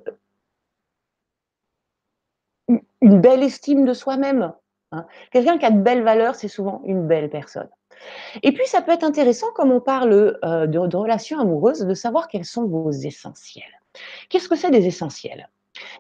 une 3.01 3.21
belle 3.21 3.43
estime 3.43 3.85
de 3.85 3.95
soi-même. 3.95 4.53
Hein. 4.93 5.07
Quelqu'un 5.31 5.59
qui 5.59 5.67
a 5.67 5.71
de 5.71 5.81
belles 5.81 6.03
valeurs, 6.03 6.35
c'est 6.35 6.49
souvent 6.49 6.83
une 6.85 7.07
belle 7.07 7.31
personne. 7.31 7.69
Et 8.43 8.53
puis, 8.53 8.67
ça 8.67 8.83
peut 8.83 8.93
être 8.93 9.05
intéressant, 9.05 9.47
comme 9.55 9.71
on 9.71 9.81
parle 9.81 10.11
de, 10.11 10.67
de 10.67 10.97
relations 10.97 11.39
amoureuses, 11.39 11.81
de 11.81 11.95
savoir 11.95 12.27
quels 12.27 12.45
sont 12.45 12.67
vos 12.67 12.91
essentiels. 12.91 13.81
Qu'est-ce 14.29 14.49
que 14.49 14.57
c'est 14.57 14.71
des 14.71 14.87
essentiels? 14.87 15.49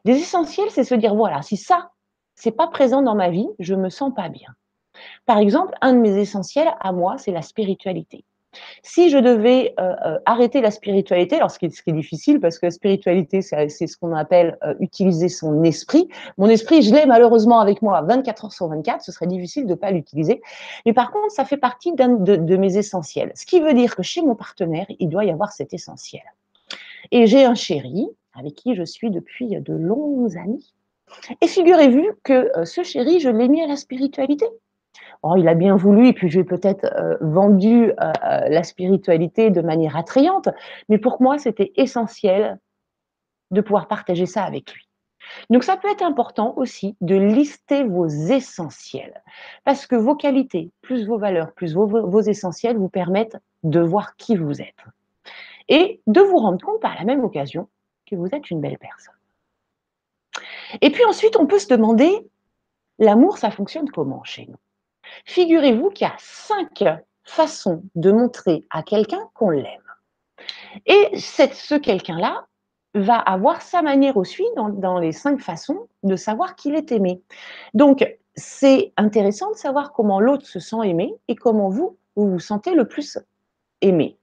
Des 0.05 0.17
essentiels, 0.17 0.71
c'est 0.71 0.85
se 0.85 0.95
dire, 0.95 1.15
voilà, 1.15 1.43
si 1.43 1.57
ça, 1.57 1.93
c'est 2.35 2.53
pas 2.53 2.67
présent 2.67 3.03
dans 3.03 3.15
ma 3.15 3.31
vie, 3.31 3.49
je 3.59 3.75
me 3.75 3.91
sens 3.91 4.13
pas 4.15 4.29
bien. 4.29 4.49
Par 5.27 5.39
exemple, 5.39 5.75
un 5.81 5.95
de 5.95 5.99
mes 5.99 6.19
essentiels 6.19 6.73
à 6.81 6.93
moi, 6.93 7.17
c'est 7.19 7.33
la 7.33 7.43
spiritualité. 7.43 8.25
Si 8.83 9.09
je 9.09 9.17
devais 9.17 9.75
euh, 9.81 9.95
euh, 10.05 10.19
arrêter 10.27 10.61
la 10.61 10.71
spiritualité, 10.71 11.37
alors 11.37 11.51
ce 11.51 11.59
qui, 11.59 11.67
est, 11.67 11.93
difficile 11.93 12.41
parce 12.41 12.59
que 12.59 12.67
la 12.67 12.71
spiritualité, 12.71 13.41
c'est 13.41 13.69
ce 13.69 13.97
qu'on 13.97 14.15
appelle 14.15 14.59
euh, 14.63 14.75
utiliser 14.81 15.29
son 15.29 15.63
esprit. 15.63 16.09
Mon 16.37 16.49
esprit, 16.49 16.83
je 16.83 16.95
l'ai 16.95 17.07
malheureusement 17.07 17.61
avec 17.61 17.81
moi 17.81 18.03
24 18.03 18.45
heures 18.45 18.53
sur 18.53 18.69
24, 18.69 19.03
ce 19.03 19.13
serait 19.13 19.27
difficile 19.27 19.65
de 19.65 19.71
ne 19.71 19.75
pas 19.75 19.91
l'utiliser. 19.91 20.43
Mais 20.85 20.93
par 20.93 21.11
contre, 21.11 21.33
ça 21.33 21.45
fait 21.45 21.57
partie 21.57 21.93
de, 21.95 22.37
de 22.37 22.57
mes 22.57 22.77
essentiels. 22.77 23.33
Ce 23.35 23.47
qui 23.47 23.61
veut 23.61 23.75
dire 23.75 23.97
que 23.97 24.03
chez 24.03 24.21
mon 24.21 24.35
partenaire, 24.35 24.87
il 24.99 25.09
doit 25.09 25.25
y 25.25 25.31
avoir 25.31 25.53
cet 25.53 25.73
essentiel. 25.73 26.23
Et 27.11 27.27
j'ai 27.27 27.45
un 27.45 27.55
chéri 27.55 28.07
avec 28.35 28.55
qui 28.55 28.75
je 28.75 28.83
suis 28.83 29.11
depuis 29.11 29.49
de 29.49 29.75
longues 29.75 30.37
années 30.37 30.65
et 31.41 31.47
figurez-vous 31.47 32.11
que 32.23 32.57
euh, 32.59 32.65
ce 32.65 32.83
chéri, 32.83 33.21
je 33.21 33.29
l'ai 33.29 33.49
mis 33.49 33.63
à 33.63 33.67
la 33.67 33.77
spiritualité. 33.77 34.47
Oh, 35.23 35.35
il 35.37 35.47
a 35.49 35.55
bien 35.55 35.77
voulu, 35.77 36.09
et 36.09 36.13
puis 36.13 36.29
j'ai 36.29 36.45
peut-être 36.45 36.85
euh, 36.85 37.17
vendu 37.21 37.93
euh, 37.93 38.13
la 38.21 38.63
spiritualité 38.65 39.51
de 39.51 39.61
manière 39.61 39.97
attrayante, 39.97 40.49
mais 40.89 40.99
pour 40.99 41.23
moi, 41.23 41.39
c'était 41.39 41.73
essentiel 41.77 42.59
de 43.53 43.61
pouvoir 43.61 43.87
partager 43.87 44.27
ça 44.27 44.43
avec 44.43 44.73
lui. 44.73 44.89
Donc 45.49 45.63
ça 45.63 45.77
peut 45.77 45.89
être 45.89 46.03
important 46.03 46.55
aussi 46.57 46.97
de 47.01 47.15
lister 47.15 47.85
vos 47.85 48.07
essentiels, 48.07 49.23
parce 49.65 49.87
que 49.87 49.95
vos 49.95 50.17
qualités, 50.17 50.73
plus 50.83 51.07
vos 51.07 51.19
valeurs, 51.19 51.53
plus 51.53 51.75
vos 51.75 52.21
essentiels 52.21 52.77
vous 52.77 52.89
permettent 52.89 53.39
de 53.63 53.81
voir 53.81 54.17
qui 54.17 54.37
vous 54.37 54.61
êtes 54.61 54.85
et 55.69 56.01
de 56.09 56.21
vous 56.21 56.39
rendre 56.39 56.65
compte 56.65 56.81
par 56.81 56.97
la 56.97 57.05
même 57.05 57.23
occasion 57.23 57.69
que 58.07 58.17
vous 58.17 58.29
êtes 58.33 58.51
une 58.51 58.61
belle 58.61 58.79
personne. 58.79 59.15
Et 60.81 60.91
puis 60.91 61.05
ensuite, 61.05 61.37
on 61.37 61.47
peut 61.47 61.59
se 61.59 61.69
demander, 61.69 62.29
l'amour, 62.99 63.39
ça 63.39 63.51
fonctionne 63.51 63.91
comment 63.91 64.25
chez 64.25 64.47
nous? 64.47 64.59
Figurez-vous 65.25 65.91
qu'il 65.91 66.07
y 66.07 66.11
a 66.11 66.17
cinq 66.19 66.85
façons 67.25 67.83
de 67.95 68.11
montrer 68.13 68.65
à 68.71 68.83
quelqu'un 68.83 69.29
qu'on 69.35 69.51
l'aime. 69.51 69.81
Et 70.87 71.17
ce 71.19 71.75
quelqu'un-là 71.75 72.47
va 72.95 73.17
avoir 73.17 73.63
sa 73.63 73.83
manière 73.83 74.17
aussi 74.17 74.45
dans, 74.57 74.69
dans 74.69 74.99
les 74.99 75.13
cinq 75.13 75.41
façons 75.41 75.89
de 76.03 76.17
savoir 76.17 76.57
qu'il 76.57 76.75
est 76.75 76.93
aimé. 76.93 77.23
Donc, 77.75 78.07
c'est 78.35 78.93
intéressant 78.97 79.51
de 79.51 79.57
savoir 79.57 79.93
comment 79.93 80.21
l'autre 80.21 80.47
se 80.47 80.59
sent 80.59 80.85
aimé 80.85 81.15
et 81.29 81.37
comment 81.37 81.69
vous, 81.69 81.97
vous 82.17 82.31
vous 82.31 82.41
sentez 82.41 82.75
le 82.75 82.87
plus 82.87 83.19
aimé. 83.81 84.19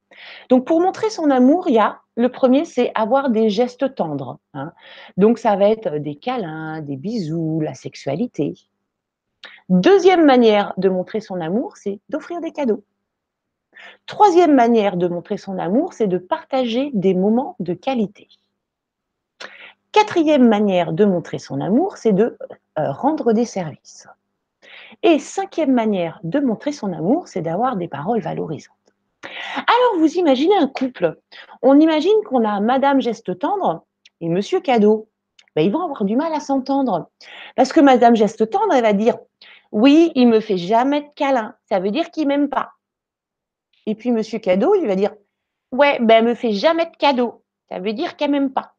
Donc, 0.49 0.65
pour 0.65 0.81
montrer 0.81 1.09
son 1.09 1.29
amour, 1.29 1.65
il 1.67 1.75
y 1.75 1.79
a 1.79 2.01
le 2.15 2.29
premier, 2.29 2.65
c'est 2.65 2.91
avoir 2.95 3.29
des 3.29 3.49
gestes 3.49 3.95
tendres. 3.95 4.39
Hein. 4.53 4.73
Donc, 5.17 5.39
ça 5.39 5.55
va 5.55 5.69
être 5.69 5.97
des 5.97 6.15
câlins, 6.15 6.81
des 6.81 6.97
bisous, 6.97 7.61
la 7.61 7.73
sexualité. 7.73 8.55
Deuxième 9.69 10.25
manière 10.25 10.73
de 10.77 10.89
montrer 10.89 11.21
son 11.21 11.39
amour, 11.39 11.77
c'est 11.77 11.99
d'offrir 12.09 12.41
des 12.41 12.51
cadeaux. 12.51 12.83
Troisième 14.05 14.53
manière 14.53 14.97
de 14.97 15.07
montrer 15.07 15.37
son 15.37 15.57
amour, 15.57 15.93
c'est 15.93 16.07
de 16.07 16.17
partager 16.17 16.91
des 16.93 17.13
moments 17.13 17.55
de 17.59 17.73
qualité. 17.73 18.27
Quatrième 19.91 20.47
manière 20.47 20.93
de 20.93 21.05
montrer 21.05 21.39
son 21.39 21.61
amour, 21.61 21.97
c'est 21.97 22.13
de 22.13 22.37
euh, 22.77 22.91
rendre 22.91 23.33
des 23.33 23.45
services. 23.45 24.07
Et 25.03 25.19
cinquième 25.19 25.73
manière 25.73 26.19
de 26.23 26.39
montrer 26.39 26.71
son 26.71 26.91
amour, 26.93 27.27
c'est 27.27 27.41
d'avoir 27.41 27.75
des 27.75 27.87
paroles 27.87 28.21
valorisantes. 28.21 28.75
Alors, 29.23 29.99
vous 29.99 30.13
imaginez 30.17 30.55
un 30.55 30.67
couple. 30.67 31.19
On 31.61 31.79
imagine 31.79 32.23
qu'on 32.25 32.45
a 32.45 32.59
Madame 32.59 33.01
Geste 33.01 33.37
Tendre 33.39 33.85
et 34.21 34.29
Monsieur 34.29 34.59
Cadeau. 34.59 35.09
Ben, 35.55 35.63
ils 35.63 35.71
vont 35.71 35.83
avoir 35.83 36.05
du 36.05 36.15
mal 36.15 36.33
à 36.33 36.39
s'entendre. 36.39 37.09
Parce 37.55 37.73
que 37.73 37.79
Madame 37.79 38.15
Geste 38.15 38.49
Tendre, 38.49 38.73
elle 38.73 38.83
va 38.83 38.93
dire 38.93 39.17
Oui, 39.71 40.11
il 40.15 40.27
me 40.27 40.39
fait 40.39 40.57
jamais 40.57 41.01
de 41.01 41.09
câlin. 41.15 41.55
Ça 41.67 41.79
veut 41.79 41.91
dire 41.91 42.11
qu'il 42.11 42.27
m'aime 42.27 42.49
pas. 42.49 42.71
Et 43.85 43.95
puis 43.95 44.11
Monsieur 44.11 44.39
Cadeau, 44.39 44.75
il 44.75 44.87
va 44.87 44.95
dire 44.95 45.13
Ouais, 45.71 45.99
ben, 45.99 46.17
elle 46.17 46.25
me 46.25 46.35
fait 46.35 46.53
jamais 46.53 46.85
de 46.85 46.95
cadeau. 46.97 47.43
Ça 47.69 47.79
veut 47.79 47.93
dire 47.93 48.15
qu'elle 48.15 48.31
m'aime 48.31 48.51
pas. 48.51 48.73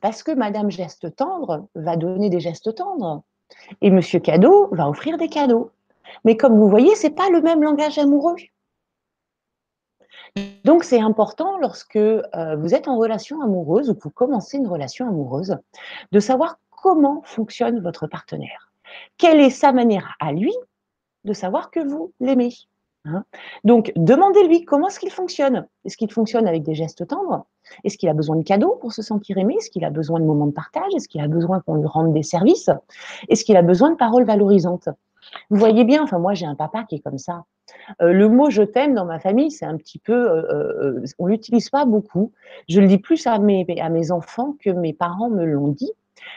Parce 0.00 0.22
que 0.22 0.32
Madame 0.32 0.70
Geste 0.70 1.14
Tendre 1.16 1.68
va 1.74 1.96
donner 1.96 2.30
des 2.30 2.40
gestes 2.40 2.74
tendres. 2.74 3.22
Et 3.80 3.90
Monsieur 3.90 4.20
Cadeau 4.20 4.68
va 4.72 4.88
offrir 4.88 5.18
des 5.18 5.28
cadeaux. 5.28 5.70
Mais 6.24 6.36
comme 6.36 6.58
vous 6.58 6.68
voyez, 6.68 6.94
c'est 6.94 7.14
pas 7.14 7.30
le 7.30 7.40
même 7.40 7.62
langage 7.62 7.98
amoureux. 7.98 8.36
Donc, 10.64 10.84
c'est 10.84 11.00
important 11.00 11.58
lorsque 11.58 11.96
euh, 11.96 12.56
vous 12.56 12.74
êtes 12.74 12.88
en 12.88 12.96
relation 12.96 13.40
amoureuse 13.40 13.90
ou 13.90 13.94
que 13.94 14.02
vous 14.02 14.10
commencez 14.10 14.56
une 14.56 14.66
relation 14.66 15.08
amoureuse, 15.08 15.56
de 16.12 16.20
savoir 16.20 16.58
comment 16.70 17.22
fonctionne 17.24 17.80
votre 17.80 18.06
partenaire. 18.06 18.72
Quelle 19.16 19.40
est 19.40 19.50
sa 19.50 19.72
manière 19.72 20.14
à 20.20 20.32
lui 20.32 20.52
de 21.24 21.32
savoir 21.32 21.70
que 21.70 21.80
vous 21.80 22.12
l'aimez. 22.20 22.52
Hein? 23.06 23.24
Donc, 23.64 23.92
demandez-lui 23.96 24.64
comment 24.64 24.88
est-ce 24.88 24.98
qu'il 24.98 25.10
fonctionne. 25.10 25.66
Est-ce 25.84 25.96
qu'il 25.96 26.10
fonctionne 26.10 26.46
avec 26.46 26.62
des 26.62 26.74
gestes 26.74 27.06
tendres? 27.06 27.46
Est-ce 27.82 27.98
qu'il 27.98 28.08
a 28.08 28.14
besoin 28.14 28.36
de 28.36 28.44
cadeaux 28.44 28.76
pour 28.80 28.92
se 28.92 29.02
sentir 29.02 29.38
aimé? 29.38 29.56
Est-ce 29.58 29.70
qu'il 29.70 29.84
a 29.84 29.90
besoin 29.90 30.20
de 30.20 30.24
moments 30.24 30.46
de 30.46 30.52
partage? 30.52 30.92
Est-ce 30.94 31.08
qu'il 31.08 31.20
a 31.20 31.28
besoin 31.28 31.60
qu'on 31.60 31.76
lui 31.76 31.86
rende 31.86 32.12
des 32.12 32.22
services? 32.22 32.70
Est-ce 33.28 33.44
qu'il 33.44 33.56
a 33.56 33.62
besoin 33.62 33.90
de 33.90 33.96
paroles 33.96 34.24
valorisantes? 34.24 34.88
Vous 35.50 35.58
voyez 35.58 35.84
bien, 35.84 36.02
enfin 36.02 36.18
moi 36.18 36.34
j'ai 36.34 36.46
un 36.46 36.54
papa 36.54 36.84
qui 36.84 36.96
est 36.96 37.00
comme 37.00 37.18
ça. 37.18 37.44
Euh, 38.02 38.12
le 38.12 38.28
mot 38.28 38.50
je 38.50 38.62
t'aime 38.62 38.94
dans 38.94 39.04
ma 39.04 39.18
famille, 39.18 39.50
c'est 39.50 39.66
un 39.66 39.76
petit 39.76 39.98
peu, 39.98 40.12
euh, 40.12 41.00
euh, 41.00 41.04
on 41.18 41.26
l'utilise 41.26 41.70
pas 41.70 41.84
beaucoup. 41.84 42.32
Je 42.68 42.80
le 42.80 42.86
dis 42.86 42.98
plus 42.98 43.26
à 43.26 43.38
mes, 43.38 43.66
à 43.80 43.88
mes 43.88 44.10
enfants 44.10 44.56
que 44.60 44.70
mes 44.70 44.92
parents 44.92 45.30
me 45.30 45.44
l'ont 45.44 45.68
dit. 45.68 45.92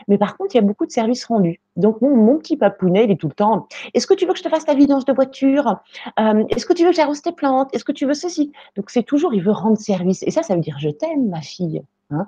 Mais 0.10 0.18
par 0.18 0.36
contre, 0.36 0.54
il 0.54 0.58
y 0.58 0.60
a 0.60 0.64
beaucoup 0.64 0.86
de 0.86 0.92
services 0.92 1.24
rendus. 1.26 1.62
Donc, 1.78 2.02
mon, 2.02 2.38
petit 2.38 2.58
papounet, 2.58 3.06
il 3.06 3.12
est 3.12 3.16
tout 3.16 3.30
le 3.30 3.34
temps 3.34 3.68
Est-ce 3.94 4.06
que 4.06 4.14
tu 4.14 4.26
veux 4.26 4.34
que 4.34 4.38
je 4.38 4.44
te 4.44 4.50
fasse 4.50 4.66
ta 4.66 4.74
vidange 4.74 5.06
de 5.06 5.14
voiture? 5.14 5.78
Est-ce 6.18 6.66
que 6.66 6.74
tu 6.74 6.84
veux 6.84 6.90
que 6.90 6.96
j'arrose 6.96 7.22
tes 7.22 7.32
plantes? 7.32 7.74
Est-ce 7.74 7.86
que 7.86 7.94
tu 7.94 8.06
veux 8.06 8.14
ceci? 8.14 8.52
Donc, 8.76 8.90
c'est 8.90 9.04
toujours, 9.04 9.34
il 9.34 9.42
veut 9.42 9.54
rendre 9.54 9.78
service. 9.78 10.24
Et 10.24 10.32
ça, 10.32 10.44
ça 10.44 10.56
veut 10.56 10.62
dire 10.62 10.76
je 10.78 10.90
t'aime, 10.90 11.30
ma 11.30 11.42
fille. 11.42 11.82
Hein. 12.10 12.26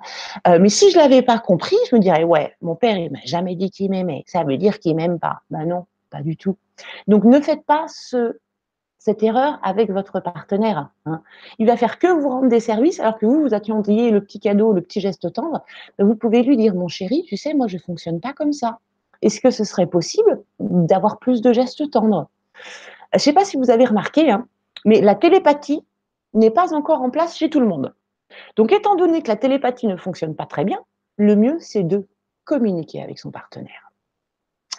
mais 0.58 0.68
si 0.68 0.90
je 0.90 0.96
l'avais 0.98 1.22
pas 1.22 1.38
compris, 1.38 1.76
je 1.90 1.96
me 1.96 2.00
dirais 2.00 2.24
ouais, 2.24 2.54
mon 2.60 2.76
père, 2.76 2.96
il 2.96 3.10
m'a 3.12 3.18
jamais 3.24 3.56
dit 3.56 3.70
qu'il 3.70 3.90
m'aimait. 3.90 4.24
Ça 4.26 4.42
veut 4.42 4.56
dire 4.56 4.78
qu'il 4.78 4.96
m'aime 4.96 5.18
pas. 5.18 5.40
Ben 5.50 5.66
non, 5.66 5.84
pas 6.10 6.22
du 6.22 6.36
tout. 6.36 6.56
Donc, 7.06 7.24
ne 7.24 7.40
faites 7.40 7.64
pas 7.64 7.86
ce 7.88 8.38
cette 9.00 9.22
erreur 9.22 9.58
avec 9.62 9.90
votre 9.90 10.20
partenaire. 10.20 10.90
Hein. 11.06 11.22
Il 11.58 11.66
va 11.66 11.78
faire 11.78 11.98
que 11.98 12.06
vous 12.06 12.28
rendre 12.28 12.48
des 12.48 12.60
services, 12.60 13.00
alors 13.00 13.18
que 13.18 13.24
vous, 13.24 13.40
vous 13.40 13.54
attendiez 13.54 14.10
le 14.10 14.22
petit 14.22 14.40
cadeau, 14.40 14.74
le 14.74 14.82
petit 14.82 15.00
geste 15.00 15.32
tendre. 15.32 15.64
Ben, 15.98 16.06
vous 16.06 16.14
pouvez 16.14 16.42
lui 16.42 16.56
dire, 16.58 16.74
mon 16.74 16.86
chéri, 16.86 17.24
tu 17.26 17.38
sais, 17.38 17.54
moi, 17.54 17.66
je 17.66 17.76
ne 17.76 17.80
fonctionne 17.80 18.20
pas 18.20 18.34
comme 18.34 18.52
ça. 18.52 18.78
Est-ce 19.22 19.40
que 19.40 19.50
ce 19.50 19.64
serait 19.64 19.86
possible 19.86 20.42
d'avoir 20.60 21.18
plus 21.18 21.40
de 21.40 21.52
gestes 21.52 21.90
tendres? 21.90 22.28
Je 23.12 23.16
ne 23.16 23.20
sais 23.20 23.32
pas 23.32 23.46
si 23.46 23.56
vous 23.56 23.70
avez 23.70 23.86
remarqué, 23.86 24.30
hein, 24.30 24.46
mais 24.84 25.00
la 25.00 25.14
télépathie 25.14 25.82
n'est 26.34 26.50
pas 26.50 26.74
encore 26.74 27.00
en 27.00 27.08
place 27.08 27.36
chez 27.36 27.48
tout 27.48 27.60
le 27.60 27.66
monde. 27.66 27.94
Donc, 28.56 28.70
étant 28.70 28.96
donné 28.96 29.22
que 29.22 29.28
la 29.28 29.36
télépathie 29.36 29.86
ne 29.86 29.96
fonctionne 29.96 30.36
pas 30.36 30.46
très 30.46 30.64
bien, 30.64 30.78
le 31.16 31.36
mieux, 31.36 31.56
c'est 31.58 31.84
de 31.84 32.06
communiquer 32.44 33.02
avec 33.02 33.18
son 33.18 33.30
partenaire. 33.30 33.89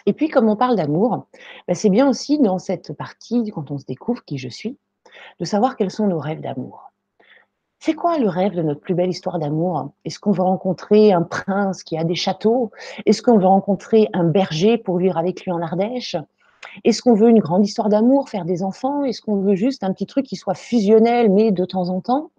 Et 0.06 0.12
puis, 0.12 0.28
comme 0.28 0.48
on 0.48 0.56
parle 0.56 0.76
d'amour, 0.76 1.26
bah, 1.68 1.74
c'est 1.74 1.90
bien 1.90 2.08
aussi 2.08 2.38
dans 2.38 2.58
cette 2.58 2.92
partie, 2.92 3.50
quand 3.50 3.70
on 3.70 3.78
se 3.78 3.84
découvre 3.84 4.24
qui 4.24 4.38
je 4.38 4.48
suis, 4.48 4.78
de 5.40 5.44
savoir 5.44 5.76
quels 5.76 5.90
sont 5.90 6.06
nos 6.06 6.18
rêves 6.18 6.40
d'amour. 6.40 6.92
C'est 7.78 7.94
quoi 7.94 8.16
le 8.16 8.28
rêve 8.28 8.54
de 8.54 8.62
notre 8.62 8.80
plus 8.80 8.94
belle 8.94 9.10
histoire 9.10 9.40
d'amour? 9.40 9.90
Est-ce 10.04 10.20
qu'on 10.20 10.30
veut 10.30 10.42
rencontrer 10.42 11.12
un 11.12 11.22
prince 11.22 11.82
qui 11.82 11.98
a 11.98 12.04
des 12.04 12.14
châteaux? 12.14 12.70
Est-ce 13.06 13.22
qu'on 13.22 13.38
veut 13.38 13.46
rencontrer 13.46 14.08
un 14.12 14.22
berger 14.22 14.78
pour 14.78 14.98
vivre 14.98 15.18
avec 15.18 15.44
lui 15.44 15.50
en 15.50 15.60
Ardèche? 15.60 16.14
Est-ce 16.84 17.02
qu'on 17.02 17.14
veut 17.14 17.28
une 17.28 17.40
grande 17.40 17.66
histoire 17.66 17.88
d'amour, 17.88 18.28
faire 18.28 18.44
des 18.44 18.62
enfants? 18.62 19.02
Est-ce 19.02 19.20
qu'on 19.20 19.36
veut 19.36 19.56
juste 19.56 19.82
un 19.82 19.92
petit 19.92 20.06
truc 20.06 20.26
qui 20.26 20.36
soit 20.36 20.54
fusionnel, 20.54 21.30
mais 21.30 21.50
de 21.50 21.64
temps 21.64 21.88
en 21.88 22.00
temps? 22.00 22.30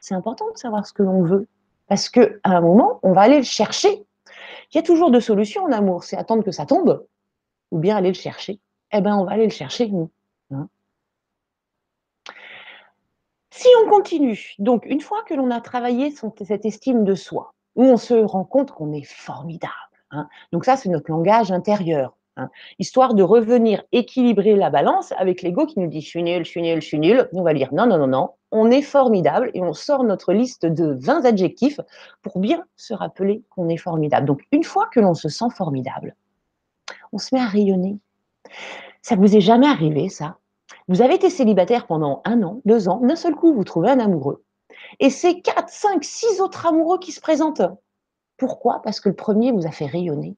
C'est 0.00 0.14
important 0.14 0.46
de 0.52 0.58
savoir 0.58 0.84
ce 0.84 0.92
que 0.92 1.04
l'on 1.04 1.22
veut. 1.22 1.46
Parce 1.86 2.08
qu'à 2.08 2.26
un 2.42 2.60
moment, 2.60 2.98
on 3.04 3.12
va 3.12 3.20
aller 3.20 3.38
le 3.38 3.44
chercher 3.44 4.04
il 4.72 4.76
y 4.76 4.78
a 4.78 4.82
toujours 4.82 5.10
deux 5.10 5.20
solutions 5.20 5.64
en 5.64 5.72
amour, 5.72 6.04
c'est 6.04 6.16
attendre 6.16 6.44
que 6.44 6.52
ça 6.52 6.66
tombe 6.66 7.06
ou 7.70 7.78
bien 7.78 7.96
aller 7.96 8.08
le 8.08 8.14
chercher. 8.14 8.60
Eh 8.92 9.00
bien, 9.00 9.16
on 9.16 9.24
va 9.24 9.32
aller 9.32 9.44
le 9.44 9.50
chercher, 9.50 9.88
nous. 9.88 10.10
Hein. 10.50 10.68
si 13.50 13.68
on 13.84 13.88
continue, 13.88 14.54
donc 14.58 14.84
une 14.86 15.00
fois 15.00 15.22
que 15.22 15.34
l'on 15.34 15.50
a 15.50 15.60
travaillé 15.60 16.10
cette 16.10 16.64
estime 16.64 17.04
de 17.04 17.14
soi, 17.14 17.54
où 17.76 17.84
on 17.84 17.96
se 17.96 18.14
rend 18.14 18.44
compte 18.44 18.72
qu'on 18.72 18.92
est 18.92 19.04
formidable, 19.04 19.72
hein, 20.10 20.28
donc 20.50 20.64
ça 20.64 20.76
c'est 20.76 20.88
notre 20.88 21.10
langage 21.10 21.52
intérieur, 21.52 22.16
Hein. 22.36 22.48
histoire 22.78 23.14
de 23.14 23.22
revenir 23.22 23.82
équilibrer 23.92 24.54
la 24.54 24.70
balance 24.70 25.12
avec 25.18 25.42
l'ego 25.42 25.66
qui 25.66 25.80
nous 25.80 25.88
dit 25.88 26.00
je 26.00 26.08
suis 26.08 26.22
nul, 26.22 26.44
je 26.44 26.50
suis 26.50 26.62
nul, 26.62 26.80
je 26.80 26.86
suis 26.86 26.98
nul. 26.98 27.28
On 27.32 27.42
va 27.42 27.54
dire 27.54 27.74
non, 27.74 27.86
non, 27.86 27.98
non, 27.98 28.06
non, 28.06 28.30
on 28.52 28.70
est 28.70 28.82
formidable 28.82 29.50
et 29.54 29.62
on 29.62 29.72
sort 29.72 30.04
notre 30.04 30.32
liste 30.32 30.64
de 30.64 30.96
20 31.00 31.24
adjectifs 31.24 31.80
pour 32.22 32.38
bien 32.38 32.64
se 32.76 32.94
rappeler 32.94 33.42
qu'on 33.50 33.68
est 33.68 33.76
formidable. 33.76 34.26
Donc 34.26 34.42
une 34.52 34.64
fois 34.64 34.88
que 34.92 35.00
l'on 35.00 35.14
se 35.14 35.28
sent 35.28 35.50
formidable, 35.54 36.14
on 37.12 37.18
se 37.18 37.34
met 37.34 37.40
à 37.40 37.46
rayonner. 37.46 37.98
Ça 39.02 39.16
vous 39.16 39.36
est 39.36 39.40
jamais 39.40 39.66
arrivé, 39.66 40.08
ça? 40.08 40.36
Vous 40.88 41.02
avez 41.02 41.14
été 41.14 41.30
célibataire 41.30 41.86
pendant 41.86 42.22
un 42.24 42.42
an, 42.42 42.60
deux 42.64 42.88
ans, 42.88 43.00
d'un 43.00 43.16
seul 43.16 43.34
coup, 43.34 43.54
vous 43.54 43.64
trouvez 43.64 43.90
un 43.90 44.00
amoureux. 44.00 44.44
Et 44.98 45.10
c'est 45.10 45.40
quatre, 45.40 45.68
cinq, 45.68 46.04
six 46.04 46.40
autres 46.40 46.66
amoureux 46.66 46.98
qui 46.98 47.12
se 47.12 47.20
présentent. 47.20 47.62
Pourquoi? 48.36 48.82
Parce 48.82 49.00
que 49.00 49.08
le 49.08 49.14
premier 49.14 49.52
vous 49.52 49.66
a 49.66 49.70
fait 49.70 49.86
rayonner. 49.86 50.36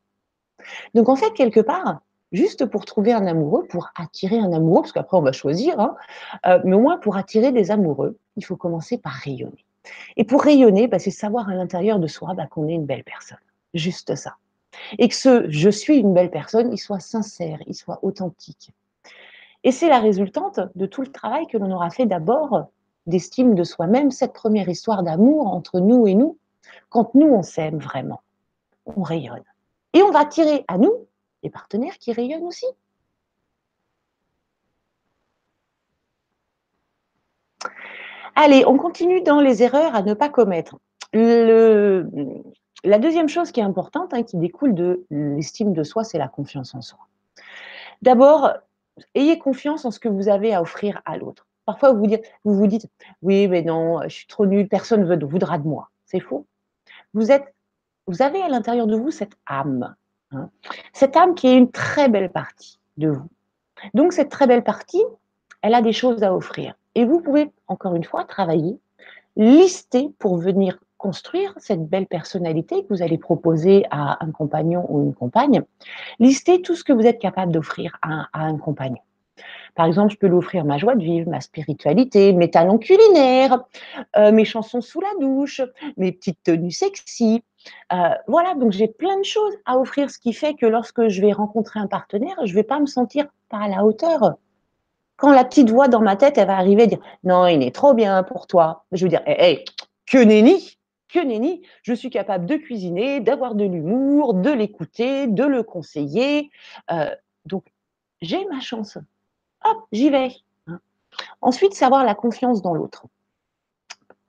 Donc 0.94 1.08
en 1.08 1.16
fait, 1.16 1.32
quelque 1.32 1.60
part, 1.60 2.00
juste 2.32 2.66
pour 2.66 2.84
trouver 2.84 3.12
un 3.12 3.26
amoureux, 3.26 3.64
pour 3.68 3.90
attirer 3.96 4.38
un 4.38 4.52
amoureux, 4.52 4.82
parce 4.82 4.92
qu'après 4.92 5.16
on 5.16 5.22
va 5.22 5.32
choisir, 5.32 5.78
hein, 5.78 5.96
euh, 6.46 6.60
mais 6.64 6.74
au 6.74 6.80
moins 6.80 6.98
pour 6.98 7.16
attirer 7.16 7.52
des 7.52 7.70
amoureux, 7.70 8.18
il 8.36 8.44
faut 8.44 8.56
commencer 8.56 8.98
par 8.98 9.12
rayonner. 9.12 9.64
Et 10.16 10.24
pour 10.24 10.42
rayonner, 10.42 10.86
bah, 10.86 10.98
c'est 10.98 11.10
savoir 11.10 11.48
à 11.48 11.54
l'intérieur 11.54 11.98
de 11.98 12.06
soi 12.06 12.34
bah, 12.34 12.46
qu'on 12.46 12.68
est 12.68 12.74
une 12.74 12.86
belle 12.86 13.04
personne. 13.04 13.38
Juste 13.74 14.14
ça. 14.14 14.36
Et 14.98 15.08
que 15.08 15.14
ce 15.14 15.50
je 15.50 15.68
suis 15.68 15.98
une 15.98 16.14
belle 16.14 16.30
personne, 16.30 16.72
il 16.72 16.78
soit 16.78 17.00
sincère, 17.00 17.58
il 17.66 17.74
soit 17.74 17.98
authentique. 18.02 18.70
Et 19.64 19.70
c'est 19.70 19.88
la 19.88 20.00
résultante 20.00 20.60
de 20.74 20.86
tout 20.86 21.02
le 21.02 21.08
travail 21.08 21.46
que 21.46 21.58
l'on 21.58 21.70
aura 21.70 21.90
fait 21.90 22.06
d'abord 22.06 22.68
d'estime 23.06 23.54
de 23.54 23.64
soi-même, 23.64 24.10
cette 24.10 24.32
première 24.32 24.68
histoire 24.68 25.02
d'amour 25.02 25.48
entre 25.48 25.80
nous 25.80 26.06
et 26.06 26.14
nous. 26.14 26.38
Quand 26.88 27.14
nous, 27.14 27.28
on 27.28 27.42
s'aime 27.42 27.78
vraiment, 27.78 28.22
on 28.86 29.02
rayonne. 29.02 29.44
Et 29.92 30.02
on 30.02 30.10
va 30.10 30.20
attirer 30.20 30.64
à 30.68 30.78
nous 30.78 31.06
des 31.42 31.50
partenaires 31.50 31.98
qui 31.98 32.12
rayonnent 32.12 32.44
aussi. 32.44 32.66
Allez, 38.34 38.64
on 38.66 38.78
continue 38.78 39.20
dans 39.22 39.40
les 39.40 39.62
erreurs 39.62 39.94
à 39.94 40.02
ne 40.02 40.14
pas 40.14 40.28
commettre. 40.28 40.76
la 41.12 42.98
deuxième 42.98 43.28
chose 43.28 43.52
qui 43.52 43.60
est 43.60 43.64
importante, 43.64 44.14
hein, 44.14 44.22
qui 44.22 44.36
découle 44.38 44.74
de 44.74 45.04
l'estime 45.10 45.72
de 45.74 45.82
soi, 45.82 46.04
c'est 46.04 46.18
la 46.18 46.28
confiance 46.28 46.74
en 46.74 46.80
soi. 46.80 47.00
D'abord, 48.00 48.52
ayez 49.14 49.38
confiance 49.38 49.84
en 49.84 49.90
ce 49.90 50.00
que 50.00 50.08
vous 50.08 50.28
avez 50.28 50.54
à 50.54 50.62
offrir 50.62 51.02
à 51.04 51.16
l'autre. 51.18 51.46
Parfois, 51.66 51.92
vous 51.92 52.06
vous, 52.44 52.54
vous 52.54 52.66
dites, 52.66 52.88
oui, 53.20 53.46
mais 53.48 53.62
non, 53.62 54.02
je 54.02 54.08
suis 54.08 54.26
trop 54.26 54.46
nulle, 54.46 54.66
personne 54.66 55.06
ne 55.06 55.24
voudra 55.24 55.58
de 55.58 55.68
moi. 55.68 55.90
C'est 56.06 56.20
faux. 56.20 56.46
Vous 57.14 57.30
êtes 57.30 57.51
vous 58.06 58.22
avez 58.22 58.42
à 58.42 58.48
l'intérieur 58.48 58.86
de 58.86 58.96
vous 58.96 59.10
cette 59.10 59.36
âme. 59.46 59.94
Hein. 60.34 60.48
cette 60.94 61.14
âme 61.14 61.34
qui 61.34 61.46
est 61.46 61.58
une 61.58 61.70
très 61.70 62.08
belle 62.08 62.30
partie 62.30 62.78
de 62.96 63.08
vous. 63.08 63.28
Donc 63.92 64.14
cette 64.14 64.30
très 64.30 64.46
belle 64.46 64.64
partie, 64.64 65.02
elle 65.60 65.74
a 65.74 65.82
des 65.82 65.92
choses 65.92 66.22
à 66.22 66.34
offrir. 66.34 66.74
Et 66.94 67.04
vous 67.04 67.20
pouvez, 67.20 67.50
encore 67.68 67.94
une 67.94 68.04
fois, 68.04 68.24
travailler, 68.24 68.78
lister 69.36 70.10
pour 70.18 70.36
venir 70.36 70.78
construire 71.02 71.52
cette 71.56 71.88
belle 71.88 72.06
personnalité 72.06 72.84
que 72.84 72.94
vous 72.94 73.02
allez 73.02 73.18
proposer 73.18 73.84
à 73.90 74.24
un 74.24 74.30
compagnon 74.30 74.86
ou 74.88 75.02
une 75.02 75.14
compagne, 75.14 75.62
listez 76.20 76.62
tout 76.62 76.76
ce 76.76 76.84
que 76.84 76.92
vous 76.92 77.06
êtes 77.06 77.18
capable 77.18 77.50
d'offrir 77.50 77.98
à, 78.02 78.28
un 78.32 78.56
compagnon. 78.56 79.00
Par 79.74 79.86
exemple, 79.86 80.12
je 80.12 80.18
peux 80.18 80.26
lui 80.26 80.36
offrir 80.36 80.64
ma 80.64 80.78
joie 80.78 80.94
de 80.94 81.02
vivre, 81.02 81.30
ma 81.30 81.40
spiritualité, 81.40 82.32
mes 82.32 82.50
talents 82.50 82.78
culinaires, 82.78 83.64
euh, 84.16 84.32
mes 84.32 84.44
chansons 84.44 84.80
sous 84.80 85.00
la 85.00 85.12
douche, 85.20 85.62
mes 85.96 86.12
petites 86.12 86.42
tenues 86.42 86.70
sexy. 86.70 87.42
Euh, 87.92 88.10
voilà, 88.28 88.54
donc 88.54 88.72
j'ai 88.72 88.88
plein 88.88 89.18
de 89.18 89.24
choses 89.24 89.54
à 89.64 89.78
offrir, 89.78 90.10
ce 90.10 90.18
qui 90.18 90.32
fait 90.32 90.54
que 90.54 90.66
lorsque 90.66 91.08
je 91.08 91.20
vais 91.20 91.32
rencontrer 91.32 91.80
un 91.80 91.86
partenaire, 91.86 92.36
je 92.44 92.50
ne 92.50 92.54
vais 92.56 92.64
pas 92.64 92.80
me 92.80 92.86
sentir 92.86 93.26
pas 93.48 93.60
à 93.60 93.68
la 93.68 93.84
hauteur. 93.84 94.34
Quand 95.16 95.32
la 95.32 95.44
petite 95.44 95.70
voix 95.70 95.88
dans 95.88 96.00
ma 96.00 96.16
tête, 96.16 96.36
elle 96.36 96.48
va 96.48 96.56
arriver 96.56 96.84
et 96.84 96.86
dire 96.88 97.00
Non, 97.24 97.46
il 97.46 97.62
est 97.62 97.74
trop 97.74 97.94
bien 97.94 98.22
pour 98.24 98.46
toi. 98.46 98.84
Je 98.92 99.04
veux 99.04 99.08
dire, 99.08 99.22
hé, 99.26 99.36
hey, 99.38 99.64
que 100.06 100.18
nenni 100.18 100.76
que 101.12 101.20
nenni, 101.20 101.62
je 101.82 101.92
suis 101.92 102.10
capable 102.10 102.46
de 102.46 102.56
cuisiner, 102.56 103.20
d'avoir 103.20 103.54
de 103.54 103.64
l'humour, 103.64 104.34
de 104.34 104.50
l'écouter, 104.50 105.26
de 105.26 105.44
le 105.44 105.62
conseiller. 105.62 106.50
Euh, 106.90 107.14
donc, 107.44 107.66
j'ai 108.22 108.44
ma 108.46 108.60
chance. 108.60 108.98
Hop, 109.64 109.86
j'y 109.92 110.10
vais. 110.10 110.32
Ensuite, 111.40 111.74
savoir 111.74 112.04
la 112.04 112.14
confiance 112.14 112.62
dans 112.62 112.74
l'autre. 112.74 113.06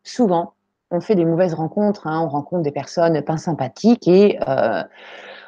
Souvent, 0.04 0.54
on 0.92 1.02
fait 1.02 1.16
des 1.16 1.26
mauvaises 1.26 1.54
rencontres, 1.54 2.08
hein, 2.08 2.22
on 2.22 2.28
rencontre 2.28 2.64
des 2.64 2.72
personnes 2.72 3.22
pas 3.24 3.38
sympathiques 3.38 4.08
et 4.08 4.40
euh, 4.48 4.84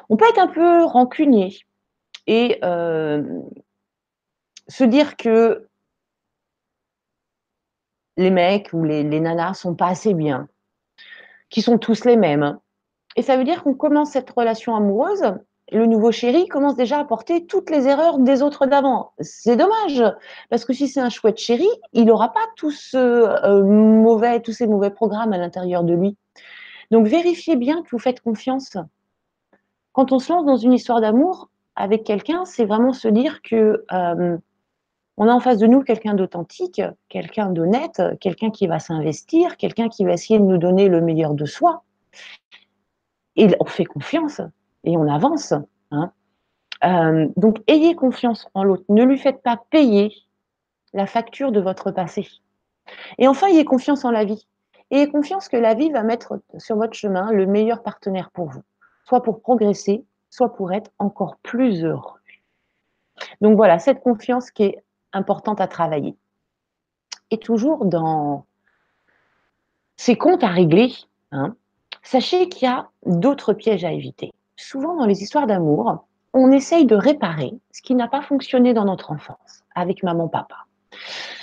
on 0.08 0.16
peut 0.16 0.24
être 0.28 0.38
un 0.38 0.48
peu 0.48 0.84
rancunier 0.84 1.58
et 2.26 2.58
euh, 2.64 3.42
se 4.68 4.84
dire 4.84 5.16
que 5.16 5.68
les 8.16 8.30
mecs 8.30 8.72
ou 8.72 8.82
les, 8.82 9.02
les 9.04 9.20
nanas 9.20 9.54
sont 9.54 9.74
pas 9.74 9.88
assez 9.88 10.14
bien, 10.14 10.48
qui 11.50 11.62
sont 11.62 11.78
tous 11.78 12.04
les 12.04 12.16
mêmes. 12.16 12.58
Et 13.14 13.22
ça 13.22 13.36
veut 13.36 13.44
dire 13.44 13.62
qu'on 13.62 13.74
commence 13.74 14.10
cette 14.10 14.30
relation 14.30 14.74
amoureuse, 14.74 15.34
le 15.72 15.86
nouveau 15.86 16.12
chéri 16.12 16.46
commence 16.46 16.76
déjà 16.76 17.00
à 17.00 17.04
porter 17.04 17.44
toutes 17.46 17.70
les 17.70 17.88
erreurs 17.88 18.18
des 18.18 18.42
autres 18.42 18.66
d'avant. 18.66 19.12
C'est 19.18 19.56
dommage, 19.56 20.02
parce 20.48 20.64
que 20.64 20.72
si 20.72 20.86
c'est 20.86 21.00
un 21.00 21.10
chouette 21.10 21.38
chéri, 21.38 21.68
il 21.92 22.04
n'aura 22.04 22.32
pas 22.32 22.46
euh, 22.94 23.64
mauvais, 23.64 24.40
tous 24.40 24.52
ces 24.52 24.66
mauvais 24.66 24.90
programmes 24.90 25.32
à 25.32 25.38
l'intérieur 25.38 25.82
de 25.82 25.94
lui. 25.94 26.16
Donc 26.92 27.06
vérifiez 27.06 27.56
bien 27.56 27.82
que 27.82 27.88
vous 27.90 27.98
faites 27.98 28.20
confiance. 28.20 28.76
Quand 29.92 30.12
on 30.12 30.18
se 30.20 30.32
lance 30.32 30.44
dans 30.44 30.56
une 30.56 30.72
histoire 30.72 31.00
d'amour 31.00 31.50
avec 31.74 32.04
quelqu'un, 32.04 32.44
c'est 32.44 32.64
vraiment 32.64 32.92
se 32.92 33.08
dire 33.08 33.42
que 33.42 33.84
euh, 33.92 34.38
on 35.16 35.28
a 35.28 35.32
en 35.32 35.40
face 35.40 35.58
de 35.58 35.66
nous 35.66 35.82
quelqu'un 35.82 36.14
d'authentique, 36.14 36.80
quelqu'un 37.08 37.50
d'honnête, 37.50 38.02
quelqu'un 38.20 38.50
qui 38.50 38.68
va 38.68 38.78
s'investir, 38.78 39.56
quelqu'un 39.56 39.88
qui 39.88 40.04
va 40.04 40.12
essayer 40.12 40.38
de 40.38 40.44
nous 40.44 40.58
donner 40.58 40.88
le 40.88 41.00
meilleur 41.00 41.34
de 41.34 41.44
soi. 41.44 41.82
Et 43.34 43.48
on 43.58 43.64
fait 43.64 43.84
confiance 43.84 44.40
et 44.86 44.96
on 44.96 45.06
avance. 45.08 45.52
Hein. 45.90 46.12
Euh, 46.84 47.28
donc, 47.36 47.58
ayez 47.66 47.94
confiance 47.94 48.48
en 48.54 48.64
l'autre. 48.64 48.84
Ne 48.88 49.04
lui 49.04 49.18
faites 49.18 49.42
pas 49.42 49.60
payer 49.70 50.14
la 50.94 51.06
facture 51.06 51.52
de 51.52 51.60
votre 51.60 51.90
passé. 51.90 52.26
Et 53.18 53.28
enfin, 53.28 53.48
ayez 53.48 53.64
confiance 53.64 54.04
en 54.04 54.10
la 54.10 54.24
vie. 54.24 54.46
Ayez 54.90 55.10
confiance 55.10 55.48
que 55.48 55.56
la 55.56 55.74
vie 55.74 55.90
va 55.90 56.02
mettre 56.02 56.40
sur 56.58 56.76
votre 56.76 56.94
chemin 56.94 57.32
le 57.32 57.46
meilleur 57.46 57.82
partenaire 57.82 58.30
pour 58.30 58.48
vous, 58.48 58.62
soit 59.04 59.22
pour 59.22 59.40
progresser, 59.40 60.04
soit 60.30 60.54
pour 60.54 60.72
être 60.72 60.92
encore 60.98 61.36
plus 61.42 61.84
heureux. 61.84 62.20
Donc 63.40 63.56
voilà, 63.56 63.78
cette 63.78 64.00
confiance 64.00 64.50
qui 64.50 64.64
est 64.64 64.84
importante 65.12 65.60
à 65.60 65.66
travailler. 65.66 66.16
Et 67.30 67.38
toujours 67.38 67.84
dans 67.84 68.46
ces 69.96 70.16
comptes 70.16 70.44
à 70.44 70.48
régler, 70.48 70.92
hein, 71.32 71.56
sachez 72.02 72.48
qu'il 72.48 72.68
y 72.68 72.70
a 72.70 72.88
d'autres 73.04 73.54
pièges 73.54 73.84
à 73.84 73.90
éviter. 73.90 74.32
Souvent 74.56 74.96
dans 74.96 75.06
les 75.06 75.22
histoires 75.22 75.46
d'amour, 75.46 76.04
on 76.32 76.50
essaye 76.50 76.86
de 76.86 76.96
réparer 76.96 77.54
ce 77.72 77.82
qui 77.82 77.94
n'a 77.94 78.08
pas 78.08 78.22
fonctionné 78.22 78.74
dans 78.74 78.84
notre 78.84 79.10
enfance 79.12 79.64
avec 79.74 80.02
maman, 80.02 80.28
papa. 80.28 80.56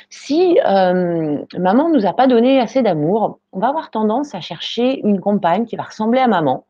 Si 0.10 0.60
euh, 0.66 1.44
maman 1.58 1.90
nous 1.90 2.06
a 2.06 2.14
pas 2.14 2.28
donné 2.28 2.60
assez 2.60 2.82
d'amour, 2.82 3.40
on 3.52 3.60
va 3.60 3.70
avoir 3.70 3.92
tendance 3.92 4.36
à 4.36 4.42
chercher 4.42 5.00
une 5.00 5.20
compagne 5.20 5.66
qui 5.66 5.76
va 5.76 5.84
ressembler 5.84 6.20
à 6.20 6.28
maman, 6.28 6.66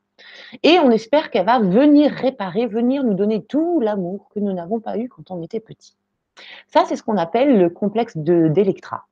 et 0.64 0.80
on 0.80 0.92
espère 0.92 1.30
qu'elle 1.32 1.46
va 1.46 1.60
venir 1.60 2.12
réparer, 2.12 2.68
venir 2.68 3.04
nous 3.04 3.14
donner 3.14 3.44
tout 3.44 3.80
l'amour 3.80 4.30
que 4.34 4.40
nous 4.40 4.54
n'avons 4.54 4.80
pas 4.80 4.98
eu 4.98 5.10
quand 5.10 5.32
on 5.32 5.42
était 5.42 5.60
petit. 5.60 5.96
Ça, 6.68 6.84
c'est 6.88 6.96
ce 6.96 7.04
qu'on 7.04 7.18
appelle 7.18 7.58
le 7.58 7.70
complexe 7.70 8.18
d'Electra. 8.18 9.06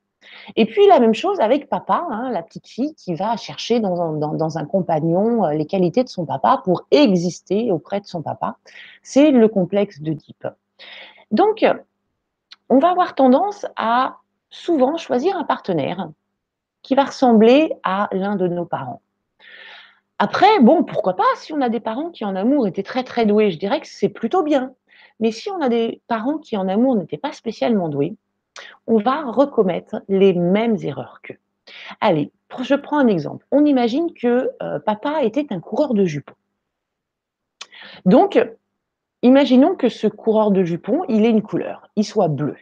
Et 0.55 0.65
puis 0.65 0.87
la 0.87 0.99
même 0.99 1.13
chose 1.13 1.39
avec 1.39 1.69
papa, 1.69 2.05
hein, 2.09 2.29
la 2.31 2.43
petite 2.43 2.67
fille 2.67 2.93
qui 2.95 3.15
va 3.15 3.37
chercher 3.37 3.79
dans 3.79 4.57
un, 4.57 4.65
compagnon 4.65 5.45
euh, 5.45 5.51
les 5.53 5.65
qualités 5.65 6.03
de 6.03 6.09
son 6.09 6.25
papa 6.25 6.61
pour 6.63 6.85
exister 6.91 7.71
auprès 7.71 7.99
de 7.99 8.05
son 8.05 8.21
papa. 8.21 8.57
C'est 9.03 9.31
le 9.31 9.47
complexe 9.47 10.01
d'Oedipe. 10.01 10.47
Donc, 11.31 11.65
on 12.69 12.79
va 12.79 12.91
avoir 12.91 13.15
tendance 13.15 13.65
à 13.75 14.17
souvent 14.49 14.97
choisir 14.97 15.37
un 15.37 15.43
partenaire 15.43 16.09
qui 16.83 16.95
va 16.95 17.05
ressembler 17.05 17.73
à 17.83 18.09
l'un 18.11 18.35
de 18.35 18.47
nos 18.47 18.65
parents. 18.65 19.01
Après, 20.19 20.59
bon, 20.59 20.83
pourquoi 20.83 21.15
pas, 21.15 21.23
si 21.35 21.51
on 21.51 21.61
a 21.61 21.69
des 21.69 21.79
parents 21.79 22.11
qui 22.11 22.25
en 22.25 22.35
amour 22.35 22.67
étaient 22.67 22.83
très 22.83 23.03
très 23.03 23.25
doués, 23.25 23.51
je 23.51 23.57
dirais 23.57 23.81
que 23.81 23.87
c'est 23.87 24.09
plutôt 24.09 24.43
bien. 24.43 24.73
Mais 25.19 25.31
si 25.31 25.49
on 25.49 25.61
a 25.61 25.69
des 25.69 26.01
parents 26.07 26.37
qui 26.37 26.57
en 26.57 26.67
amour 26.67 26.95
n'étaient 26.95 27.17
pas 27.17 27.31
spécialement 27.31 27.89
doués, 27.89 28.15
on 28.87 28.97
va 28.97 29.23
recommettre 29.23 30.01
les 30.07 30.33
mêmes 30.33 30.77
erreurs 30.83 31.21
qu'eux. 31.21 31.37
Allez, 31.99 32.31
je 32.61 32.75
prends 32.75 32.97
un 32.97 33.07
exemple. 33.07 33.45
On 33.51 33.65
imagine 33.65 34.13
que 34.13 34.51
euh, 34.61 34.79
papa 34.79 35.23
était 35.23 35.47
un 35.51 35.59
coureur 35.59 35.93
de 35.93 36.05
jupons. 36.05 36.35
Donc, 38.05 38.39
imaginons 39.21 39.75
que 39.75 39.89
ce 39.89 40.07
coureur 40.07 40.51
de 40.51 40.63
jupons, 40.63 41.03
il 41.07 41.25
ait 41.25 41.29
une 41.29 41.41
couleur, 41.41 41.87
il 41.95 42.05
soit 42.05 42.27
bleu. 42.27 42.55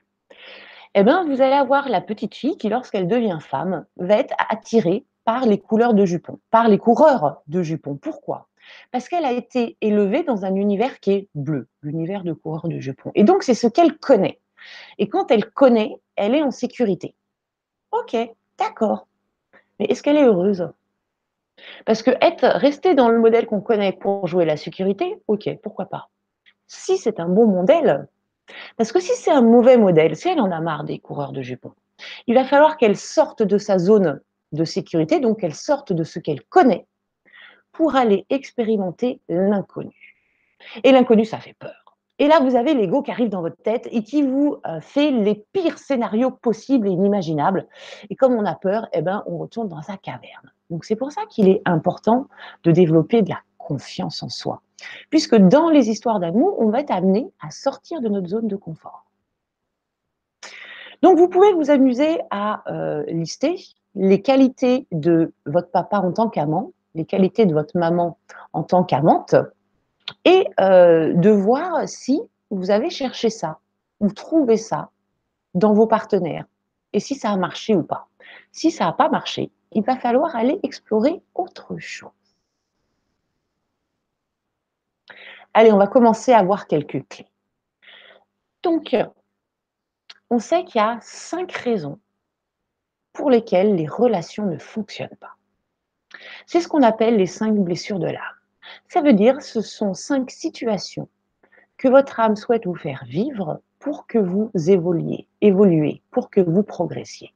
Eh 0.96 1.04
bien, 1.04 1.24
vous 1.26 1.42
allez 1.42 1.54
avoir 1.54 1.88
la 1.90 2.02
petite 2.02 2.36
fille 2.36 2.58
qui, 2.58 2.70
lorsqu'elle 2.70 3.08
devient 3.08 3.38
femme, 3.40 3.86
va 3.98 4.16
être 4.16 4.34
attirée 4.50 5.06
par 5.24 5.46
les 5.46 5.60
couleurs 5.60 5.94
de 5.94 6.06
jupons, 6.06 6.40
par 6.50 6.68
les 6.68 6.80
coureurs 6.80 7.42
de 7.48 7.62
jupons. 7.62 7.96
Pourquoi? 7.96 8.48
Parce 8.92 9.08
qu'elle 9.08 9.26
a 9.26 9.32
été 9.32 9.78
élevée 9.82 10.24
dans 10.24 10.46
un 10.46 10.56
univers 10.56 11.00
qui 11.00 11.12
est 11.12 11.28
bleu, 11.36 11.68
l'univers 11.82 12.24
de 12.24 12.34
coureur 12.34 12.68
de 12.68 12.80
jupons. 12.80 13.12
Et 13.16 13.24
donc, 13.24 13.44
c'est 13.44 13.54
ce 13.54 13.68
qu'elle 13.68 13.98
connaît. 13.98 14.40
Et 14.98 15.08
quand 15.10 15.32
elle 15.32 15.50
connaît, 15.50 15.96
elle 16.16 16.36
est 16.36 16.44
en 16.44 16.52
sécurité. 16.52 17.16
Ok, 17.92 18.16
d'accord. 18.58 19.08
Mais 19.80 19.86
est-ce 19.86 20.04
qu'elle 20.04 20.18
est 20.18 20.26
heureuse? 20.26 20.70
Parce 21.86 22.04
que 22.04 22.12
resté 22.58 22.96
dans 22.96 23.10
le 23.10 23.20
modèle 23.20 23.46
qu'on 23.46 23.62
connaît 23.62 23.94
pour 23.94 24.28
jouer 24.28 24.46
la 24.46 24.58
sécurité, 24.58 25.22
ok, 25.28 25.50
pourquoi 25.62 25.86
pas. 25.86 26.10
Si 26.68 26.98
c'est 26.98 27.20
un 27.20 27.28
bon 27.28 27.48
modèle, 27.48 28.08
parce 28.78 28.92
que 28.92 29.00
si 29.00 29.14
c'est 29.16 29.32
un 29.32 29.42
mauvais 29.42 29.78
modèle, 29.78 30.16
si 30.16 30.30
elle 30.30 30.40
en 30.40 30.52
a 30.52 30.62
marre 30.62 30.84
des 30.84 31.00
coureurs 31.00 31.32
de 31.32 31.42
jupons, 31.42 31.74
il 32.28 32.36
va 32.36 32.46
falloir 32.46 32.78
qu'elle 32.78 32.98
sorte 32.98 33.44
de 33.44 33.58
sa 33.58 33.78
zone 33.78 34.22
de 34.52 34.64
sécurité, 34.64 35.20
donc 35.20 35.42
qu'elle 35.42 35.56
sorte 35.56 35.94
de 35.94 36.04
ce 36.04 36.20
qu'elle 36.20 36.44
connaît 36.44 36.86
pour 37.72 37.96
aller 37.96 38.26
expérimenter 38.30 39.22
l'inconnu. 39.30 40.18
Et 40.84 40.92
l'inconnu, 40.92 41.26
ça 41.26 41.40
fait 41.40 41.54
peur. 41.54 41.79
Et 42.20 42.28
là, 42.28 42.42
vous 42.42 42.56
avez 42.56 42.74
l'ego 42.74 43.02
qui 43.02 43.12
arrive 43.12 43.30
dans 43.30 43.42
votre 43.42 43.62
tête 43.62 43.88
et 43.92 44.04
qui 44.04 44.22
vous 44.22 44.58
euh, 44.68 44.82
fait 44.82 45.10
les 45.10 45.36
pires 45.54 45.78
scénarios 45.78 46.32
possibles 46.32 46.88
et 46.88 46.92
inimaginables. 46.92 47.66
Et 48.10 48.16
comme 48.16 48.34
on 48.34 48.46
a 48.46 48.56
peur, 48.56 48.88
eh 48.92 49.02
ben, 49.02 49.24
on 49.26 49.38
retourne 49.38 49.70
dans 49.70 49.82
sa 49.82 49.96
caverne. 49.96 50.52
Donc 50.70 50.84
c'est 50.84 50.98
pour 50.98 51.12
ça 51.12 51.22
qu'il 51.30 51.48
est 51.48 51.62
important 51.66 52.28
de 52.64 52.72
développer 52.72 53.22
de 53.22 53.30
la 53.30 53.40
confiance 53.58 54.22
en 54.22 54.30
soi. 54.30 54.62
Puisque 55.10 55.36
dans 55.36 55.70
les 55.70 55.90
histoires 55.90 56.20
d'amour, 56.20 56.58
on 56.60 56.70
va 56.70 56.82
être 56.82 56.92
amené 56.92 57.32
à 57.42 57.52
sortir 57.52 58.02
de 58.02 58.10
notre 58.10 58.28
zone 58.28 58.48
de 58.48 58.56
confort. 58.56 59.06
Donc 61.02 61.18
vous 61.18 61.30
pouvez 61.30 61.54
vous 61.54 61.72
amuser 61.72 62.20
à 62.30 62.64
euh, 62.72 63.04
lister 63.08 63.56
les 63.96 64.22
qualités 64.22 64.88
de 64.92 65.34
votre 65.46 65.72
papa 65.72 66.00
en 66.00 66.12
tant 66.12 66.30
qu'amant 66.30 66.74
les 66.96 67.06
qualités 67.06 67.46
de 67.46 67.54
votre 67.54 67.78
maman 67.78 68.18
en 68.54 68.64
tant 68.64 68.84
qu'amante 68.84 69.36
et 70.26 70.48
euh, 70.60 71.14
de 71.14 71.30
voir 71.30 71.88
si 71.88 72.22
vous 72.50 72.72
avez 72.72 72.90
cherché 72.90 73.30
ça 73.30 73.60
ou 74.00 74.12
trouvé 74.12 74.58
ça 74.58 74.90
dans 75.54 75.74
vos 75.74 75.88
partenaires 75.88 76.46
et 76.94 77.00
si 77.00 77.16
ça 77.16 77.32
a 77.32 77.38
marché 77.38 77.76
ou 77.76 77.84
pas. 77.84 78.08
Si 78.52 78.72
ça 78.72 78.86
n'a 78.86 78.94
pas 78.94 79.10
marché, 79.10 79.52
il 79.72 79.84
va 79.84 79.98
falloir 79.98 80.36
aller 80.36 80.60
explorer 80.64 81.22
autre 81.36 81.78
chose. 81.78 82.12
Allez, 85.54 85.72
on 85.72 85.78
va 85.78 85.88
commencer 85.88 86.32
à 86.32 86.44
voir 86.44 86.68
quelques 86.68 87.08
clés. 87.08 87.28
Donc, 88.64 88.96
on 90.30 90.40
sait 90.40 90.64
qu'il 90.64 90.80
y 90.80 90.84
a 90.84 91.00
cinq 91.02 91.52
raisons 91.52 92.00
pour 93.14 93.30
lesquelles 93.30 93.76
les 93.76 93.88
relations 93.88 94.46
ne 94.46 94.58
fonctionnent 94.58 95.18
pas. 95.20 95.36
C'est 96.46 96.62
ce 96.62 96.68
qu'on 96.68 96.84
appelle 96.84 97.18
les 97.18 97.26
cinq 97.26 97.56
blessures 97.56 98.00
de 98.00 98.08
l'âme. 98.08 98.39
Ça 98.88 99.02
veut 99.02 99.14
dire 99.14 99.42
ce 99.42 99.62
sont 99.62 99.94
cinq 99.94 100.32
situations 100.32 101.10
que 101.78 101.88
votre 101.88 102.20
âme 102.20 102.36
souhaite 102.36 102.66
vous 102.66 102.76
faire 102.76 103.04
vivre 103.08 103.62
pour 103.80 104.08
que 104.08 104.18
vous 104.18 104.52
évoluiez, 104.56 105.28
évoluez, 105.42 106.04
pour 106.12 106.30
que 106.30 106.42
vous 106.42 106.64
progressiez. 106.64 107.34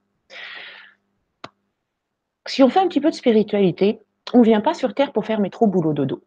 si 2.45 2.61
on 2.61 2.69
fait 2.69 2.81
un 2.81 2.87
petit 2.87 2.99
peu 2.99 3.09
de 3.09 3.15
spiritualité, 3.15 4.01
on 4.33 4.39
ne 4.39 4.43
vient 4.43 4.61
pas 4.61 4.73
sur 4.73 4.93
Terre 4.93 5.13
pour 5.13 5.25
faire 5.25 5.39
métro, 5.39 5.65
boulot, 5.65 5.93
dodo. 5.93 6.23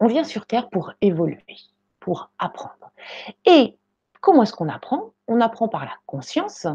On 0.00 0.06
vient 0.06 0.24
sur 0.24 0.46
Terre 0.46 0.68
pour 0.68 0.92
évoluer, 1.00 1.56
pour 1.98 2.30
apprendre. 2.38 2.92
Et 3.46 3.78
comment 4.20 4.42
est-ce 4.42 4.52
qu'on 4.52 4.68
apprend? 4.68 5.12
On 5.28 5.40
apprend 5.40 5.68
par 5.68 5.84
la 5.84 5.96
conscience 6.06 6.66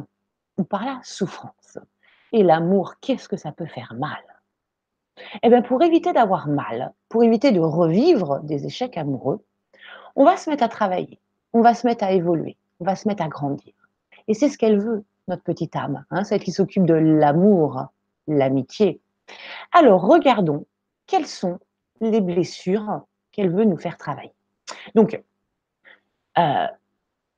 ou 0.57 0.63
par 0.63 0.85
la 0.85 0.99
souffrance. 1.03 1.77
Et 2.31 2.43
l'amour, 2.43 2.95
qu'est-ce 3.01 3.29
que 3.29 3.37
ça 3.37 3.51
peut 3.51 3.65
faire 3.67 3.93
mal? 3.93 4.23
Eh 5.43 5.49
bien, 5.49 5.61
pour 5.61 5.81
éviter 5.81 6.13
d'avoir 6.13 6.47
mal, 6.47 6.93
pour 7.09 7.23
éviter 7.23 7.51
de 7.51 7.59
revivre 7.59 8.39
des 8.41 8.65
échecs 8.65 8.97
amoureux, 8.97 9.43
on 10.15 10.25
va 10.25 10.37
se 10.37 10.49
mettre 10.49 10.63
à 10.63 10.69
travailler, 10.69 11.19
on 11.53 11.61
va 11.61 11.73
se 11.73 11.85
mettre 11.87 12.03
à 12.03 12.11
évoluer, 12.11 12.57
on 12.79 12.85
va 12.85 12.95
se 12.95 13.07
mettre 13.07 13.23
à 13.23 13.27
grandir. 13.27 13.73
Et 14.27 14.33
c'est 14.33 14.49
ce 14.49 14.57
qu'elle 14.57 14.79
veut, 14.79 15.03
notre 15.27 15.43
petite 15.43 15.75
âme, 15.75 16.05
hein, 16.11 16.23
celle 16.23 16.41
qui 16.41 16.51
s'occupe 16.51 16.85
de 16.85 16.93
l'amour, 16.93 17.85
l'amitié. 18.27 19.01
Alors, 19.71 20.01
regardons 20.01 20.65
quelles 21.05 21.27
sont 21.27 21.59
les 22.01 22.21
blessures 22.21 23.01
qu'elle 23.31 23.51
veut 23.51 23.65
nous 23.65 23.77
faire 23.77 23.97
travailler. 23.97 24.33
Donc, 24.95 25.21
euh, 26.37 26.67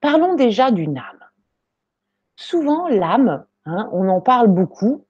parlons 0.02 0.36
déjà 0.36 0.72
d'une 0.72 0.98
âme. 0.98 1.26
Souvent, 2.36 2.88
l'âme, 2.88 3.46
hein, 3.66 3.90
on 3.92 4.08
en 4.10 4.22
parle 4.22 4.48
beaucoup, 4.48 5.06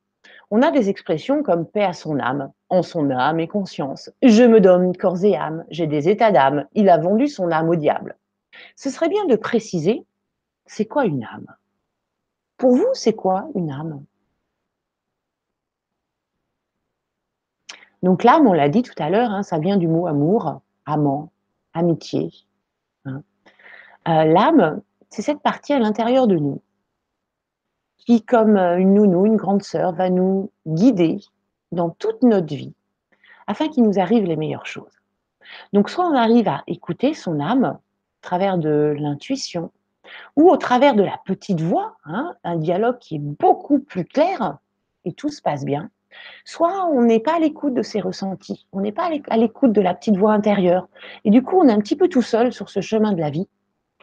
on 0.51 0.61
a 0.61 0.71
des 0.71 0.89
expressions 0.89 1.43
comme 1.43 1.65
paix 1.65 1.83
à 1.83 1.93
son 1.93 2.19
âme, 2.19 2.51
en 2.69 2.81
son 2.81 3.09
âme 3.11 3.39
et 3.39 3.47
conscience. 3.47 4.09
Je 4.21 4.43
me 4.43 4.59
donne 4.59 4.95
corps 4.95 5.23
et 5.23 5.35
âme, 5.35 5.65
j'ai 5.69 5.87
des 5.87 6.09
états 6.09 6.31
d'âme, 6.31 6.67
il 6.73 6.89
a 6.89 6.97
vendu 6.97 7.27
son 7.27 7.51
âme 7.51 7.69
au 7.69 7.75
diable. 7.75 8.17
Ce 8.75 8.89
serait 8.89 9.09
bien 9.09 9.25
de 9.25 9.35
préciser, 9.35 10.05
c'est 10.65 10.85
quoi 10.85 11.05
une 11.05 11.23
âme? 11.23 11.47
Pour 12.57 12.75
vous, 12.75 12.89
c'est 12.93 13.13
quoi 13.15 13.47
une 13.55 13.71
âme? 13.71 14.03
Donc 18.01 18.23
l'âme, 18.23 18.47
on 18.47 18.53
l'a 18.53 18.69
dit 18.69 18.81
tout 18.81 18.95
à 18.97 19.09
l'heure, 19.09 19.31
hein, 19.31 19.43
ça 19.43 19.59
vient 19.59 19.77
du 19.77 19.87
mot 19.87 20.07
amour, 20.07 20.61
amant, 20.85 21.31
amitié. 21.73 22.31
Hein. 23.05 23.23
Euh, 24.07 24.23
l'âme, 24.23 24.81
c'est 25.09 25.21
cette 25.21 25.41
partie 25.41 25.73
à 25.73 25.79
l'intérieur 25.79 26.27
de 26.27 26.37
nous 26.37 26.61
qui, 28.09 28.23
comme 28.23 28.57
euh, 28.57 28.79
une 28.79 28.95
nounou, 28.95 29.27
une 29.27 29.35
grande 29.35 29.61
sœur, 29.61 29.93
va 29.93 30.09
nous 30.09 30.49
guider 30.65 31.19
dans 31.71 31.91
toute 31.91 32.23
notre 32.23 32.55
vie 32.55 32.73
afin 33.45 33.67
qu'il 33.67 33.83
nous 33.83 33.99
arrive 33.99 34.23
les 34.23 34.35
meilleures 34.35 34.65
choses. 34.65 35.03
Donc 35.73 35.91
soit 35.91 36.07
on 36.07 36.15
arrive 36.15 36.47
à 36.47 36.63
écouter 36.65 37.13
son 37.13 37.39
âme 37.39 37.65
à 37.65 37.79
travers 38.21 38.57
de 38.57 38.95
l'intuition 38.97 39.71
ou 40.35 40.49
au 40.49 40.57
travers 40.57 40.95
de 40.95 41.03
la 41.03 41.19
petite 41.23 41.61
voix, 41.61 41.97
hein, 42.05 42.33
un 42.43 42.55
dialogue 42.55 42.97
qui 42.97 43.17
est 43.17 43.21
beaucoup 43.21 43.77
plus 43.77 44.05
clair 44.05 44.57
et 45.05 45.13
tout 45.13 45.29
se 45.29 45.43
passe 45.43 45.63
bien, 45.63 45.91
soit 46.45 46.87
on 46.87 47.03
n'est 47.03 47.19
pas 47.19 47.35
à 47.35 47.39
l'écoute 47.39 47.75
de 47.75 47.83
ses 47.83 48.01
ressentis, 48.01 48.65
on 48.71 48.81
n'est 48.81 48.91
pas 48.91 49.11
à 49.29 49.37
l'écoute 49.37 49.71
de 49.71 49.81
la 49.81 49.93
petite 49.93 50.17
voix 50.17 50.33
intérieure 50.33 50.87
et 51.25 51.29
du 51.29 51.43
coup 51.43 51.59
on 51.59 51.67
est 51.67 51.73
un 51.73 51.79
petit 51.79 51.95
peu 51.95 52.07
tout 52.07 52.23
seul 52.23 52.53
sur 52.53 52.71
ce 52.71 52.81
chemin 52.81 53.11
de 53.11 53.19
la 53.19 53.29
vie 53.29 53.47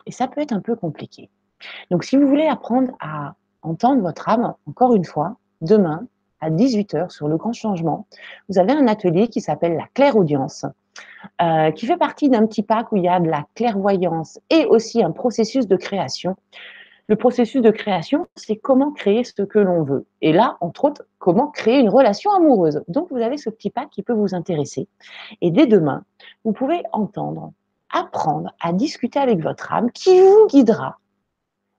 et 0.07 0.13
ça 0.13 0.29
peut 0.29 0.43
être 0.43 0.53
un 0.53 0.61
peu 0.61 0.77
compliqué. 0.77 1.29
Donc 1.91 2.05
si 2.05 2.17
vous 2.17 2.29
voulez 2.29 2.47
apprendre 2.47 2.93
à 3.01 3.35
entendre 3.67 4.03
votre 4.03 4.29
âme, 4.29 4.55
encore 4.67 4.95
une 4.95 5.05
fois, 5.05 5.37
demain 5.61 6.07
à 6.41 6.51
18h 6.51 7.11
sur 7.11 7.29
le 7.29 7.37
grand 7.37 7.53
changement, 7.53 8.07
vous 8.49 8.59
avez 8.59 8.73
un 8.73 8.87
atelier 8.89 9.29
qui 9.29 9.41
s'appelle 9.41 9.77
la 9.77 9.87
clairaudience, 9.95 10.67
euh, 11.43 11.71
qui 11.71 11.87
fait 11.87 11.97
partie 11.97 12.29
d'un 12.29 12.47
petit 12.47 12.63
pack 12.63 12.93
où 12.93 12.97
il 12.97 13.05
y 13.05 13.09
a 13.09 13.21
de 13.21 13.29
la 13.29 13.45
clairvoyance 13.55 14.39
et 14.51 14.67
aussi 14.67 15.03
un 15.03 15.11
processus 15.11 15.67
de 15.67 15.77
création. 15.77 16.37
Le 17.09 17.17
processus 17.17 17.63
de 17.63 17.71
création, 17.71 18.27
c'est 18.35 18.57
comment 18.57 18.91
créer 18.91 19.23
ce 19.23 19.43
que 19.43 19.61
l'on 19.61 19.85
veut. 19.85 20.07
Et 20.23 20.33
là, 20.33 20.57
entre 20.61 20.87
autres, 20.87 21.05
comment 21.19 21.47
créer 21.49 21.79
une 21.79 21.89
relation 21.89 22.33
amoureuse. 22.33 22.83
Donc, 22.89 23.09
vous 23.11 23.19
avez 23.19 23.37
ce 23.37 23.49
petit 23.49 23.71
pack 23.71 23.91
qui 23.91 24.03
peut 24.03 24.13
vous 24.13 24.35
intéresser. 24.35 24.89
Et 25.41 25.53
dès 25.53 25.67
demain, 25.67 26.03
vous 26.45 26.53
pouvez 26.53 26.83
entendre, 26.93 27.53
apprendre 27.91 28.53
à 28.61 28.73
discuter 28.73 29.21
avec 29.21 29.41
votre 29.41 29.73
âme 29.73 29.93
qui 29.93 30.21
vous 30.21 30.49
guidera 30.49 30.99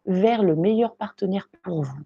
vers 0.08 0.42
le 0.42 0.56
meilleur 0.56 0.96
partenaire 0.96 1.50
pour 1.62 1.84
vous, 1.84 2.02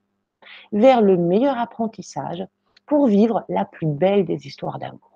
vers 0.72 1.02
le 1.02 1.18
meilleur 1.18 1.58
apprentissage 1.58 2.46
pour 2.86 3.08
vivre 3.08 3.46
la 3.48 3.64
plus 3.64 3.88
belle 3.88 4.26
des 4.26 4.48
histoires 4.48 4.80
d'amour. 4.80 5.12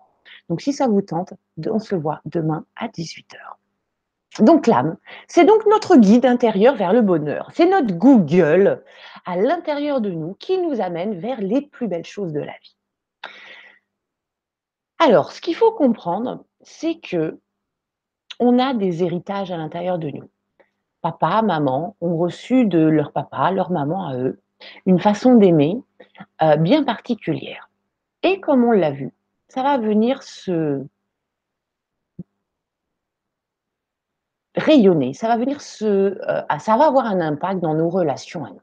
Donc 0.49 0.61
si 0.61 0.71
ça 0.71 0.87
vous 0.87 1.01
tente, 1.01 1.33
on 1.67 1.79
se 1.79 1.95
voit 1.95 2.21
demain 2.25 2.65
à 2.75 2.87
18h. 2.87 3.35
Donc 4.39 4.67
l'âme, 4.67 4.97
c'est 5.27 5.45
donc 5.45 5.65
notre 5.65 5.95
guide 5.95 6.25
intérieur 6.25 6.75
vers 6.75 6.93
le 6.93 7.01
bonheur. 7.01 7.49
C'est 7.53 7.69
notre 7.69 7.93
Google 7.95 8.83
à 9.25 9.37
l'intérieur 9.37 10.01
de 10.01 10.11
nous 10.11 10.33
qui 10.35 10.57
nous 10.57 10.81
amène 10.81 11.17
vers 11.19 11.41
les 11.41 11.61
plus 11.61 11.87
belles 11.87 12.05
choses 12.05 12.33
de 12.33 12.41
la 12.41 12.53
vie. 12.61 12.75
Alors, 14.99 15.31
ce 15.31 15.41
qu'il 15.41 15.55
faut 15.55 15.71
comprendre, 15.71 16.45
c'est 16.61 16.99
que 16.99 17.39
on 18.39 18.59
a 18.59 18.73
des 18.73 19.03
héritages 19.03 19.51
à 19.51 19.57
l'intérieur 19.57 19.97
de 19.97 20.09
nous 20.09 20.29
papa, 21.11 21.43
maman 21.43 21.95
ont 22.01 22.17
reçu 22.17 22.65
de 22.65 22.79
leur 22.79 23.11
papa, 23.11 23.51
leur 23.51 23.69
maman 23.69 24.07
à 24.07 24.17
eux, 24.17 24.39
une 24.87 24.99
façon 24.99 25.35
d'aimer 25.35 25.77
euh, 26.41 26.55
bien 26.55 26.83
particulière. 26.83 27.69
Et 28.23 28.39
comme 28.41 28.63
on 28.63 28.71
l'a 28.71 28.89
vu, 28.89 29.11
ça 29.47 29.61
va 29.61 29.77
venir 29.77 30.23
se 30.23 30.83
rayonner, 34.55 35.13
ça 35.13 35.27
va 35.27 35.37
venir 35.37 35.61
se, 35.61 35.85
euh, 35.85 36.57
ça 36.57 36.75
va 36.75 36.87
avoir 36.87 37.05
un 37.05 37.21
impact 37.21 37.59
dans 37.59 37.75
nos 37.75 37.89
relations 37.89 38.43
à 38.43 38.49
nous. 38.49 38.61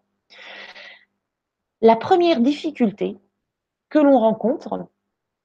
La 1.80 1.94
première 1.94 2.40
difficulté 2.40 3.18
que 3.88 4.00
l'on 4.00 4.18
rencontre 4.18 4.88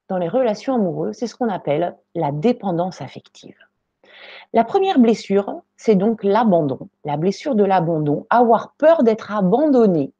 dans 0.10 0.18
les 0.18 0.30
relations 0.30 0.74
amoureuses, 0.74 1.18
c'est 1.18 1.28
ce 1.28 1.36
qu'on 1.36 1.50
appelle 1.50 1.95
la 2.16 2.32
dépendance 2.32 3.02
affective. 3.04 3.66
La 4.54 4.64
première 4.64 5.00
blessure, 5.00 5.62
c'est 5.76 5.95
donc 5.95 6.24
l'abandon, 6.24 6.89
la 7.04 7.18
blessure 7.18 7.56
de 7.56 7.64
l'abandon, 7.64 8.26
avoir 8.30 8.74
peur 8.78 9.04
d'être 9.04 9.32
abandonné, 9.32 10.14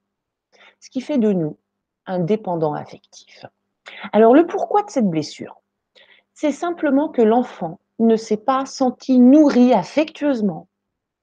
ce 0.80 0.90
qui 0.90 1.02
fait 1.02 1.18
de 1.18 1.32
nous 1.32 1.58
un 2.06 2.20
dépendant 2.20 2.74
affectif. 2.74 3.46
Alors 4.12 4.34
le 4.34 4.46
pourquoi 4.46 4.84
de 4.84 4.90
cette 4.90 5.10
blessure? 5.10 5.62
C'est 6.34 6.52
simplement 6.52 7.10
que 7.10 7.22
l'enfant 7.22 7.80
ne 8.00 8.16
s'est 8.16 8.38
pas 8.38 8.66
senti 8.66 9.20
nourri 9.20 9.74
affectueusement 9.74 10.68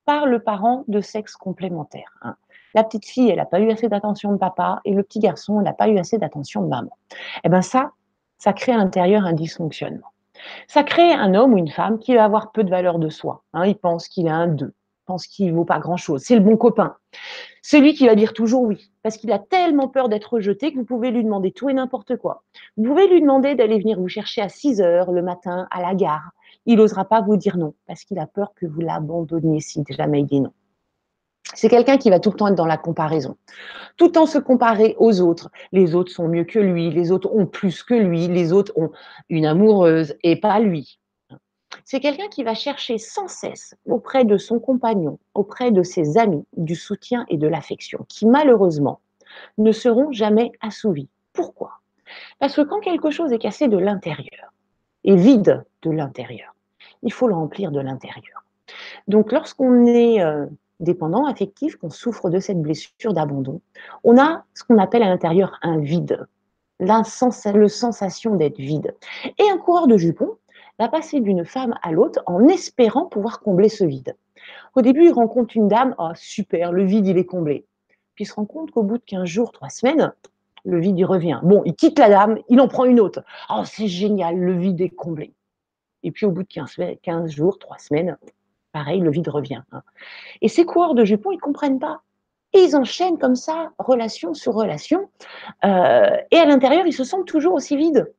par 0.05 0.27
le 0.27 0.41
parent 0.41 0.85
de 0.89 1.01
sexe 1.01 1.37
complémentaire. 1.37 2.19
Hein. 2.23 2.37
La 2.75 2.83
petite 2.83 3.07
fille, 3.07 3.31
elle 3.31 3.37
n'a 3.37 3.47
pas 3.47 3.61
eu 3.61 3.71
assez 3.71 3.89
d'attention 3.89 4.33
de 4.33 4.39
papa 4.39 4.81
et 4.85 4.93
le 4.93 5.03
petit 5.03 5.21
garçon, 5.21 5.61
n'a 5.61 5.73
pas 5.73 5.89
eu 5.89 5.99
assez 5.99 6.19
d'attention 6.19 6.63
de 6.63 6.69
maman. 6.69 6.97
Eh 7.45 7.49
bien 7.49 7.63
ça, 7.63 7.93
ça 8.39 8.53
crée 8.53 8.73
à 8.73 8.77
l'intérieur 8.77 9.25
un 9.25 9.33
dysfonctionnement. 9.33 10.14
Ça 10.69 10.83
crée 10.83 11.13
un 11.13 11.35
homme 11.35 11.55
ou 11.55 11.59
une 11.59 11.71
femme 11.71 11.99
qui 11.99 12.15
va 12.15 12.25
avoir 12.25 12.53
peu 12.53 12.65
de 12.65 12.71
valeur 12.71 12.99
de 12.99 13.09
soi. 13.09 13.45
Hein. 13.53 13.67
il 13.67 13.77
pense 13.77 14.09
qu'il 14.09 14.29
a 14.29 14.35
un 14.35 14.49
deux, 14.49 14.75
pense 15.07 15.27
qu'il 15.27 15.47
ne 15.47 15.57
vaut 15.57 15.65
pas 15.65 15.79
grand-chose. 15.79 16.23
C'est 16.23 16.35
le 16.35 16.41
bon 16.41 16.57
copain. 16.57 16.97
Celui 17.63 17.95
qui 17.95 18.07
va 18.07 18.15
dire 18.15 18.33
toujours 18.33 18.63
oui, 18.63 18.91
parce 19.03 19.17
qu'il 19.17 19.33
a 19.33 19.39
tellement 19.39 19.89
peur 19.89 20.09
d'être 20.09 20.35
rejeté 20.35 20.73
que 20.73 20.79
vous 20.79 20.85
pouvez 20.85 21.11
lui 21.11 21.25
demander 21.25 21.53
tout 21.53 21.71
et 21.71 21.75
n'importe 21.75 22.17
quoi. 22.17 22.45
Vous 22.77 22.85
pouvez 22.85 23.09
lui 23.09 23.21
demander 23.21 23.55
d'aller 23.55 23.79
venir 23.79 23.99
vous 23.99 24.09
chercher 24.09 24.43
à 24.43 24.49
6 24.49 24.81
heures 24.81 25.13
le 25.13 25.23
matin 25.23 25.67
à 25.71 25.81
la 25.81 25.95
gare. 25.95 26.31
Il 26.67 26.77
n'osera 26.77 27.05
pas 27.05 27.21
vous 27.21 27.37
dire 27.37 27.57
non, 27.57 27.75
parce 27.87 28.05
qu'il 28.05 28.19
a 28.19 28.27
peur 28.27 28.53
que 28.55 28.67
vous 28.67 28.81
l'abandonniez 28.81 29.61
si 29.61 29.83
jamais 29.89 30.21
il 30.21 30.27
dit 30.27 30.41
non. 30.41 30.53
C'est 31.53 31.69
quelqu'un 31.69 31.99
qui 31.99 32.11
va 32.11 32.21
tout 32.21 32.31
le 32.31 32.37
temps 32.37 32.49
être 32.49 32.55
dans 32.55 32.67
la 32.67 32.79
comparaison. 32.79 33.37
Tout 33.97 34.09
temps 34.09 34.27
se 34.27 34.39
comparer 34.39 34.97
aux 34.99 35.21
autres. 35.21 35.51
Les 35.73 35.95
autres 35.95 36.11
sont 36.11 36.27
mieux 36.27 36.45
que 36.45 36.59
lui, 36.59 36.91
les 36.91 37.13
autres 37.13 37.31
ont 37.33 37.47
plus 37.47 37.83
que 37.83 37.95
lui, 37.95 38.29
les 38.29 38.53
autres 38.53 38.73
ont 38.77 38.91
une 39.29 39.45
amoureuse 39.45 40.17
et 40.23 40.37
pas 40.37 40.59
lui. 40.59 40.99
C'est 41.85 42.01
quelqu'un 42.01 42.29
qui 42.29 42.45
va 42.45 42.55
chercher 42.55 42.99
sans 42.99 43.29
cesse 43.29 43.75
auprès 43.87 44.25
de 44.25 44.39
son 44.39 44.59
compagnon, 44.59 45.19
auprès 45.35 45.71
de 45.71 45.83
ses 45.83 46.17
amis, 46.17 46.45
du 46.57 46.77
soutien 46.77 47.27
et 47.29 47.37
de 47.37 47.47
l'affection, 47.47 48.07
qui 48.09 48.27
malheureusement 48.27 49.01
ne 49.59 49.73
seront 49.73 50.11
jamais 50.13 50.53
assouvis. 50.61 51.09
Pourquoi? 51.33 51.81
Parce 52.39 52.57
que 52.57 52.63
quand 52.63 52.81
quelque 52.81 53.11
chose 53.11 53.33
est 53.33 53.39
cassé 53.39 53.69
de 53.69 53.77
l'intérieur, 53.77 54.53
et 55.05 55.17
vide 55.17 55.65
de 55.83 55.91
l'intérieur, 55.91 56.55
il 57.03 57.13
faut 57.13 57.29
le 57.29 57.35
remplir 57.35 57.71
de 57.71 57.81
l'intérieur. 57.81 58.45
Donc 59.07 59.33
lorsqu'on 59.33 59.85
est 59.87 60.21
dépendant 60.81 61.27
affectif, 61.27 61.77
qu'on 61.77 61.91
souffre 61.91 62.31
de 62.31 62.39
cette 62.39 62.61
blessure 62.61 63.13
d'abandon, 63.13 63.61
on 64.03 64.19
a 64.19 64.45
ce 64.55 64.65
qu'on 64.65 64.79
appelle 64.79 65.03
à 65.03 65.09
l'intérieur 65.09 65.59
un 65.63 65.79
vide, 65.79 66.27
la 66.81 67.05
sensation 67.05 68.35
d'être 68.37 68.59
vide. 68.59 68.95
Et 69.39 69.49
un 69.51 69.59
coureur 69.59 69.87
de 69.87 69.97
jupons 69.97 70.37
va 70.79 70.89
passer 70.89 71.21
d'une 71.21 71.45
femme 71.45 71.75
à 71.83 71.93
l'autre 71.93 72.23
en 72.27 72.49
espérant 72.49 73.07
pouvoir 73.07 73.41
combler 73.41 73.69
ce 73.69 73.85
vide. 73.85 74.17
Au 74.75 74.83
début, 74.83 75.07
il 75.07 75.13
rencontre 75.13 75.57
une 75.57 75.69
dame, 75.69 75.95
oh 75.99 76.11
super, 76.15 76.73
le 76.73 76.85
vide 76.85 77.07
il 77.07 77.17
est 77.17 77.25
comblé. 77.25 77.65
Puis 78.15 78.25
il 78.25 78.27
se 78.27 78.35
rend 78.35 78.45
compte 78.45 78.71
qu'au 78.71 78.83
bout 78.83 78.99
de 78.99 79.05
15 79.05 79.25
jours, 79.25 79.53
3 79.53 79.69
semaines, 79.69 80.13
le 80.65 80.81
vide 80.81 80.99
il 80.99 81.05
revient. 81.05 81.41
Bon, 81.43 81.63
il 81.65 81.75
quitte 81.75 81.99
la 81.99 82.09
dame, 82.09 82.39
il 82.49 82.61
en 82.61 82.69
prend 82.69 82.85
une 82.85 83.01
autre. 83.01 83.23
Oh, 83.51 83.63
c'est 83.65 83.89
génial, 83.89 84.37
le 84.37 84.57
vide 84.59 84.81
est 84.81 84.91
comblé. 84.91 85.33
Et 86.03 86.11
puis 86.11 86.27
au 86.27 86.31
bout 86.31 86.43
de 86.43 86.49
15, 86.49 86.77
15 87.03 87.31
jours, 87.31 87.59
3 87.59 87.79
semaines, 87.79 88.19
pareil, 88.75 89.01
le 89.01 89.11
vide 89.11 89.29
revient. 89.29 89.63
Hein. 89.73 89.83
Et 90.43 90.49
ces 90.49 90.67
coureurs 90.67 90.95
de 90.95 91.05
jupons, 91.05 91.31
ils 91.31 91.37
ne 91.37 91.41
comprennent 91.41 91.79
pas. 91.79 92.03
Et 92.53 92.59
ils 92.59 92.77
enchaînent 92.77 93.19
comme 93.19 93.37
ça, 93.37 93.73
relation 93.79 94.35
sur 94.35 94.53
relation. 94.53 95.09
Euh, 95.65 96.17
et 96.31 96.37
à 96.37 96.45
l'intérieur, 96.45 96.87
ils 96.87 96.93
se 96.93 97.05
sentent 97.05 97.27
toujours 97.27 97.55
aussi 97.55 97.77
vides. 97.77 98.13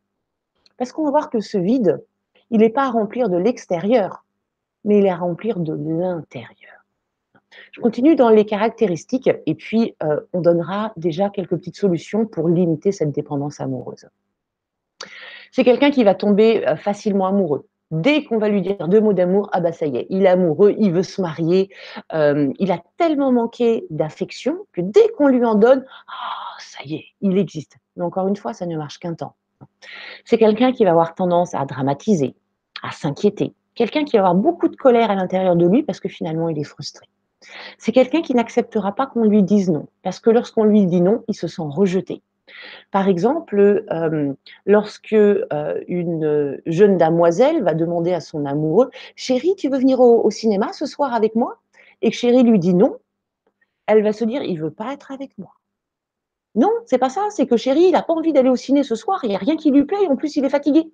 Parce 0.78 0.92
qu'on 0.92 1.04
va 1.04 1.12
voir 1.12 1.30
que 1.30 1.42
ce 1.42 1.58
vide, 1.58 2.04
il 2.50 2.60
n'est 2.60 2.70
pas 2.70 2.86
à 2.86 2.90
remplir 2.90 3.30
de 3.30 3.38
l'extérieur, 3.38 4.26
mais 4.86 5.00
il 5.00 5.06
est 5.06 5.10
à 5.10 5.18
remplir 5.18 5.60
de 5.60 5.74
l'intérieur. 5.74 6.86
Je 7.72 7.82
continue 7.82 8.16
dans 8.16 8.30
les 8.30 8.46
caractéristiques 8.46 9.30
et 9.46 9.56
puis 9.56 9.96
euh, 10.04 10.22
on 10.34 10.42
donnera 10.42 10.94
déjà 10.98 11.30
quelques 11.30 11.58
petites 11.58 11.78
solutions 11.78 12.26
pour 12.26 12.50
limiter 12.50 12.92
cette 12.92 13.12
dépendance 13.12 13.60
amoureuse. 13.60 14.08
C'est 15.52 15.64
quelqu'un 15.64 15.92
qui 15.92 16.04
va 16.04 16.16
tomber 16.16 16.68
euh, 16.68 16.76
facilement 16.76 17.28
amoureux. 17.28 17.68
Dès 17.92 18.24
qu'on 18.24 18.40
va 18.40 18.50
lui 18.50 18.62
dire 18.62 18.88
deux 18.88 19.00
mots 19.00 19.14
d'amour, 19.14 19.50
ah 19.52 19.60
bah 19.60 19.72
ça 19.72 19.86
y 19.86 19.98
est, 19.98 20.08
il 20.10 20.24
est 20.24 20.28
amoureux, 20.28 20.76
il 20.80 20.92
veut 20.92 21.04
se 21.04 21.22
marier, 21.22 21.70
euh, 22.14 22.52
il 22.58 22.72
a 22.72 22.82
tellement 22.98 23.32
manqué 23.32 23.86
d'affection 23.92 24.58
que 24.74 24.82
dès 24.82 25.08
qu'on 25.18 25.28
lui 25.28 25.46
en 25.46 25.56
donne, 25.56 25.86
ah 26.08 26.58
ça 26.60 26.84
y 26.84 26.96
est, 26.96 27.06
il 27.22 27.38
existe. 27.38 27.78
Mais 27.96 28.04
encore 28.04 28.28
une 28.28 28.36
fois, 28.36 28.54
ça 28.54 28.66
ne 28.66 28.76
marche 28.76 28.98
qu'un 28.98 29.14
temps. 29.14 29.36
C'est 30.26 30.38
quelqu'un 30.38 30.72
qui 30.72 30.84
va 30.84 30.92
avoir 30.92 31.14
tendance 31.14 31.54
à 31.54 31.64
dramatiser, 31.66 32.36
à 32.82 32.92
s'inquiéter, 32.92 33.54
quelqu'un 33.76 34.04
qui 34.04 34.18
va 34.18 34.24
avoir 34.24 34.36
beaucoup 34.36 34.68
de 34.68 34.76
colère 34.76 35.12
à 35.12 35.16
l'intérieur 35.16 35.56
de 35.56 35.68
lui 35.68 35.84
parce 35.84 36.00
que 36.00 36.10
finalement 36.10 36.50
il 36.50 36.58
est 36.60 36.64
frustré. 36.64 37.08
C'est 37.78 37.92
quelqu'un 37.92 38.22
qui 38.22 38.34
n'acceptera 38.34 38.96
pas 38.96 39.06
qu'on 39.06 39.26
lui 39.26 39.44
dise 39.44 39.70
non, 39.70 39.88
parce 40.02 40.20
que 40.20 40.32
lorsqu'on 40.32 40.64
lui 40.64 40.86
dit 40.88 41.02
non, 41.02 41.24
il 41.28 41.36
se 41.36 41.48
sent 41.48 41.62
rejeté. 41.64 42.22
Par 42.92 43.08
exemple, 43.08 43.86
euh, 43.92 44.34
lorsque 44.66 45.14
euh, 45.14 45.84
une 45.88 46.62
jeune 46.66 46.98
damoiselle 46.98 47.64
va 47.64 47.74
demander 47.74 48.14
à 48.14 48.22
son 48.22 48.46
amoureux 48.46 48.90
Chérie, 49.16 49.56
tu 49.58 49.70
veux 49.70 49.80
venir 49.80 50.00
au, 50.00 50.30
cinéma 50.32 50.72
ce 50.74 50.86
soir 50.86 51.14
avec 51.14 51.36
moi? 51.36 51.60
Et 52.02 52.12
que 52.12 52.16
chérie 52.16 52.44
lui 52.44 52.60
dit 52.60 52.74
non, 52.74 52.98
elle 53.88 54.04
va 54.04 54.14
se 54.14 54.26
dire 54.26 54.44
Il 54.44 54.60
veut 54.60 54.72
pas 54.72 54.94
être 54.94 55.12
avec 55.12 55.38
moi. 55.38 55.52
Non, 56.56 56.72
c'est 56.86 56.98
pas 56.98 57.10
ça, 57.10 57.28
c'est 57.32 57.48
que 57.48 57.58
chérie, 57.58 57.86
il 57.86 57.92
n'a 57.92 58.02
pas 58.02 58.14
envie 58.14 58.32
d'aller 58.32 58.50
au 58.50 58.56
ciné 58.56 58.84
ce 58.84 58.96
soir, 58.96 59.20
il 59.24 59.30
n'y 59.30 59.36
a 59.36 59.40
rien 59.40 59.58
qui 59.58 59.72
lui 59.72 59.84
plaît, 59.84 60.08
en 60.08 60.16
plus 60.16 60.36
il 60.38 60.46
est 60.46 60.50
fatigué. 60.50 60.90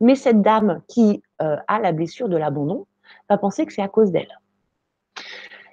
Mais 0.00 0.14
cette 0.14 0.42
dame 0.42 0.82
qui 0.88 1.22
euh, 1.42 1.56
a 1.66 1.80
la 1.80 1.92
blessure 1.92 2.28
de 2.28 2.36
l'abandon 2.36 2.86
va 3.28 3.38
penser 3.38 3.64
que 3.66 3.72
c'est 3.72 3.82
à 3.82 3.88
cause 3.88 4.10
d'elle. 4.10 4.38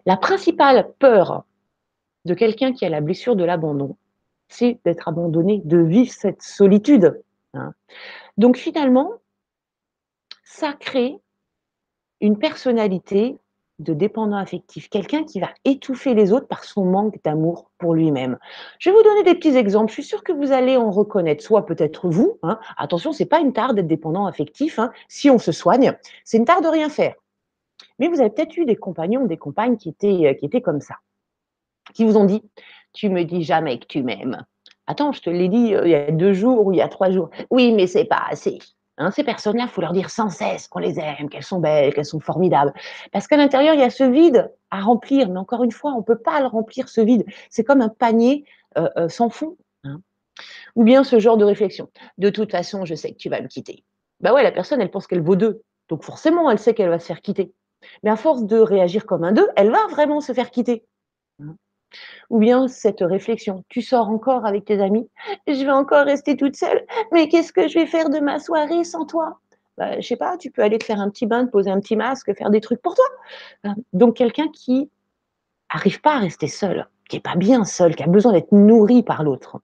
La 0.05 0.17
principale 0.17 0.91
peur 0.99 1.45
de 2.25 2.33
quelqu'un 2.33 2.73
qui 2.73 2.85
a 2.85 2.89
la 2.89 3.01
blessure 3.01 3.35
de 3.35 3.43
l'abandon, 3.43 3.97
c'est 4.47 4.79
d'être 4.85 5.07
abandonné, 5.07 5.61
de 5.65 5.77
vivre 5.77 6.11
cette 6.11 6.41
solitude. 6.41 7.21
Hein. 7.53 7.73
Donc 8.37 8.57
finalement, 8.57 9.11
ça 10.43 10.73
crée 10.73 11.17
une 12.21 12.37
personnalité 12.37 13.37
de 13.79 13.93
dépendant 13.93 14.37
affectif, 14.37 14.89
quelqu'un 14.89 15.23
qui 15.23 15.39
va 15.39 15.49
étouffer 15.65 16.13
les 16.13 16.31
autres 16.31 16.47
par 16.47 16.63
son 16.63 16.85
manque 16.85 17.21
d'amour 17.23 17.71
pour 17.77 17.95
lui-même. 17.95 18.37
Je 18.79 18.89
vais 18.89 18.95
vous 18.95 19.03
donner 19.03 19.23
des 19.23 19.35
petits 19.35 19.55
exemples. 19.55 19.89
Je 19.89 19.93
suis 19.93 20.03
sûre 20.03 20.23
que 20.23 20.31
vous 20.31 20.51
allez 20.51 20.77
en 20.77 20.91
reconnaître, 20.91 21.43
soit 21.43 21.65
peut-être 21.65 22.07
vous. 22.07 22.37
Hein. 22.43 22.59
Attention, 22.77 23.11
c'est 23.11 23.25
pas 23.25 23.39
une 23.39 23.51
tare 23.51 23.73
d'être 23.73 23.87
dépendant 23.87 24.25
affectif. 24.25 24.79
Hein. 24.79 24.91
Si 25.07 25.29
on 25.29 25.39
se 25.39 25.51
soigne, 25.51 25.97
c'est 26.23 26.37
une 26.37 26.45
tare 26.45 26.61
de 26.61 26.67
rien 26.67 26.89
faire. 26.89 27.15
Mais 27.99 28.07
vous 28.07 28.19
avez 28.19 28.29
peut-être 28.29 28.55
eu 28.57 28.65
des 28.65 28.75
compagnons, 28.75 29.25
des 29.25 29.37
compagnes 29.37 29.77
qui 29.77 29.89
étaient, 29.89 30.27
euh, 30.27 30.33
qui 30.33 30.45
étaient 30.45 30.61
comme 30.61 30.81
ça, 30.81 30.97
qui 31.93 32.05
vous 32.05 32.17
ont 32.17 32.25
dit 32.25 32.43
Tu 32.93 33.09
me 33.09 33.23
dis 33.23 33.43
jamais 33.43 33.79
que 33.79 33.85
tu 33.85 34.03
m'aimes. 34.03 34.45
Attends, 34.87 35.11
je 35.11 35.21
te 35.21 35.29
l'ai 35.29 35.49
dit 35.49 35.73
euh, 35.73 35.85
il 35.85 35.91
y 35.91 35.95
a 35.95 36.11
deux 36.11 36.33
jours 36.33 36.65
ou 36.65 36.71
il 36.71 36.77
y 36.77 36.81
a 36.81 36.87
trois 36.87 37.09
jours. 37.09 37.29
Oui, 37.49 37.71
mais 37.71 37.87
c'est 37.87 38.05
pas 38.05 38.23
assez. 38.29 38.59
Hein, 38.97 39.09
ces 39.11 39.23
personnes-là, 39.23 39.63
il 39.63 39.69
faut 39.69 39.81
leur 39.81 39.93
dire 39.93 40.09
sans 40.09 40.29
cesse 40.29 40.67
qu'on 40.67 40.79
les 40.79 40.99
aime, 40.99 41.29
qu'elles 41.29 41.43
sont 41.43 41.59
belles, 41.59 41.93
qu'elles 41.93 42.05
sont 42.05 42.19
formidables. 42.19 42.73
Parce 43.11 43.27
qu'à 43.27 43.37
l'intérieur, 43.37 43.73
il 43.73 43.79
y 43.79 43.83
a 43.83 43.89
ce 43.89 44.03
vide 44.03 44.51
à 44.69 44.81
remplir. 44.81 45.29
Mais 45.29 45.39
encore 45.39 45.63
une 45.63 45.71
fois, 45.71 45.93
on 45.93 45.99
ne 45.99 46.03
peut 46.03 46.17
pas 46.17 46.39
le 46.41 46.47
remplir, 46.47 46.89
ce 46.89 47.01
vide. 47.01 47.25
C'est 47.49 47.63
comme 47.63 47.81
un 47.81 47.89
panier 47.89 48.45
euh, 48.77 49.09
sans 49.09 49.29
fond. 49.29 49.57
Hein. 49.83 50.01
Ou 50.75 50.83
bien 50.83 51.03
ce 51.03 51.19
genre 51.19 51.37
de 51.37 51.45
réflexion. 51.45 51.89
De 52.17 52.29
toute 52.29 52.51
façon, 52.51 52.85
je 52.85 52.93
sais 52.93 53.11
que 53.11 53.17
tu 53.17 53.29
vas 53.29 53.41
me 53.41 53.47
quitter. 53.47 53.83
Ben 54.19 54.31
ouais, 54.33 54.43
la 54.43 54.51
personne, 54.51 54.81
elle 54.81 54.91
pense 54.91 55.07
qu'elle 55.07 55.21
vaut 55.21 55.35
deux. 55.35 55.63
Donc 55.89 56.03
forcément, 56.03 56.49
elle 56.51 56.59
sait 56.59 56.73
qu'elle 56.73 56.89
va 56.89 56.99
se 56.99 57.05
faire 57.05 57.21
quitter. 57.21 57.53
Mais 58.03 58.09
à 58.09 58.15
force 58.15 58.43
de 58.45 58.57
réagir 58.57 59.05
comme 59.05 59.23
un 59.23 59.31
deux, 59.31 59.47
elle 59.55 59.71
va 59.71 59.87
vraiment 59.87 60.21
se 60.21 60.33
faire 60.33 60.51
quitter. 60.51 60.85
Ou 62.29 62.39
bien 62.39 62.67
cette 62.67 63.01
réflexion, 63.01 63.63
tu 63.69 63.81
sors 63.81 64.09
encore 64.09 64.45
avec 64.45 64.65
tes 64.65 64.81
amis, 64.81 65.07
je 65.47 65.63
vais 65.63 65.71
encore 65.71 66.05
rester 66.05 66.35
toute 66.37 66.55
seule, 66.55 66.85
mais 67.11 67.27
qu'est-ce 67.27 67.53
que 67.53 67.67
je 67.67 67.79
vais 67.79 67.85
faire 67.85 68.09
de 68.09 68.19
ma 68.19 68.39
soirée 68.39 68.83
sans 68.83 69.05
toi? 69.05 69.39
Bah, 69.77 69.99
Je 69.99 70.07
sais 70.07 70.15
pas, 70.15 70.37
tu 70.37 70.51
peux 70.51 70.61
aller 70.61 70.77
te 70.77 70.83
faire 70.83 70.99
un 70.99 71.09
petit 71.09 71.25
bain, 71.25 71.45
te 71.45 71.51
poser 71.51 71.71
un 71.71 71.79
petit 71.79 71.95
masque, 71.95 72.33
faire 72.35 72.49
des 72.49 72.61
trucs 72.61 72.81
pour 72.81 72.95
toi. 72.95 73.05
Hein. 73.63 73.75
Donc 73.93 74.15
quelqu'un 74.15 74.47
qui 74.49 74.89
n'arrive 75.73 76.01
pas 76.01 76.15
à 76.15 76.19
rester 76.19 76.47
seul, 76.47 76.87
qui 77.09 77.17
n'est 77.17 77.21
pas 77.21 77.35
bien 77.35 77.65
seul, 77.65 77.95
qui 77.95 78.03
a 78.03 78.07
besoin 78.07 78.33
d'être 78.33 78.51
nourri 78.51 79.03
par 79.03 79.23
l'autre. 79.23 79.59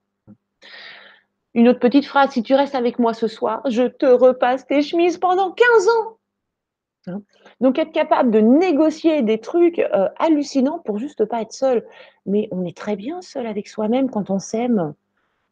Une 1.54 1.68
autre 1.68 1.80
petite 1.80 2.06
phrase, 2.06 2.30
si 2.30 2.42
tu 2.42 2.54
restes 2.54 2.76
avec 2.76 2.98
moi 2.98 3.12
ce 3.12 3.26
soir, 3.26 3.60
je 3.68 3.82
te 3.82 4.06
repasse 4.06 4.66
tes 4.66 4.82
chemises 4.82 5.18
pendant 5.18 5.50
15 5.50 5.88
ans. 5.88 6.16
Hein. 7.10 7.22
Donc 7.60 7.78
être 7.78 7.92
capable 7.92 8.30
de 8.30 8.40
négocier 8.40 9.22
des 9.22 9.38
trucs 9.38 9.78
euh, 9.78 10.08
hallucinants 10.18 10.78
pour 10.78 10.98
juste 10.98 11.24
pas 11.24 11.42
être 11.42 11.52
seul. 11.52 11.84
Mais 12.26 12.48
on 12.50 12.64
est 12.64 12.76
très 12.76 12.96
bien 12.96 13.20
seul 13.22 13.46
avec 13.46 13.68
soi-même 13.68 14.10
quand 14.10 14.30
on 14.30 14.38
s'aime. 14.38 14.94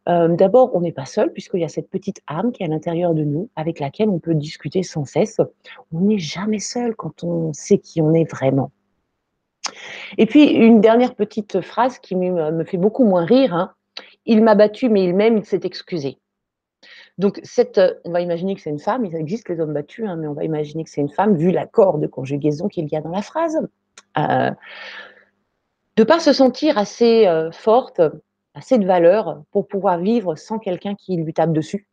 Euh, 0.08 0.28
d'abord, 0.28 0.74
on 0.74 0.80
n'est 0.80 0.92
pas 0.92 1.04
seul 1.04 1.32
puisqu'il 1.32 1.60
y 1.60 1.64
a 1.64 1.68
cette 1.68 1.90
petite 1.90 2.22
âme 2.26 2.52
qui 2.52 2.62
est 2.62 2.66
à 2.66 2.68
l'intérieur 2.68 3.14
de 3.14 3.24
nous 3.24 3.50
avec 3.56 3.78
laquelle 3.78 4.08
on 4.08 4.18
peut 4.18 4.34
discuter 4.34 4.82
sans 4.82 5.04
cesse. 5.04 5.40
On 5.92 6.00
n'est 6.00 6.18
jamais 6.18 6.60
seul 6.60 6.96
quand 6.96 7.24
on 7.24 7.52
sait 7.52 7.78
qui 7.78 8.00
on 8.00 8.14
est 8.14 8.30
vraiment. 8.30 8.70
Et 10.16 10.24
puis 10.24 10.44
une 10.44 10.80
dernière 10.80 11.14
petite 11.14 11.60
phrase 11.60 11.98
qui 11.98 12.16
me 12.16 12.64
fait 12.64 12.78
beaucoup 12.78 13.04
moins 13.04 13.26
rire. 13.26 13.54
Hein. 13.54 13.72
Il 14.24 14.42
m'a 14.42 14.54
battu, 14.54 14.88
mais 14.88 15.04
il 15.04 15.14
m'aime, 15.14 15.38
il 15.38 15.44
s'est 15.44 15.60
excusé. 15.64 16.18
Donc, 17.18 17.40
cette, 17.42 17.78
euh, 17.78 17.94
on 18.04 18.12
va 18.12 18.20
imaginer 18.20 18.54
que 18.54 18.60
c'est 18.60 18.70
une 18.70 18.78
femme, 18.78 19.04
il 19.04 19.14
existe 19.16 19.48
les 19.48 19.60
hommes 19.60 19.74
battus, 19.74 20.06
hein, 20.08 20.16
mais 20.16 20.28
on 20.28 20.34
va 20.34 20.44
imaginer 20.44 20.84
que 20.84 20.90
c'est 20.90 21.00
une 21.00 21.10
femme, 21.10 21.36
vu 21.36 21.50
l'accord 21.50 21.98
de 21.98 22.06
conjugaison 22.06 22.68
qu'il 22.68 22.88
y 22.88 22.96
a 22.96 23.00
dans 23.00 23.10
la 23.10 23.22
phrase. 23.22 23.58
Euh, 24.16 24.50
de 25.96 26.02
ne 26.02 26.04
pas 26.04 26.20
se 26.20 26.32
sentir 26.32 26.78
assez 26.78 27.26
euh, 27.26 27.50
forte, 27.50 28.00
assez 28.54 28.78
de 28.78 28.86
valeur 28.86 29.42
pour 29.50 29.66
pouvoir 29.66 29.98
vivre 29.98 30.36
sans 30.36 30.60
quelqu'un 30.60 30.94
qui 30.94 31.16
lui 31.16 31.34
tape 31.34 31.52
dessus. 31.52 31.88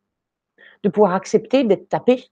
De 0.84 0.90
pouvoir 0.90 1.16
accepter 1.16 1.64
d'être 1.64 1.90
tapé, 1.90 2.30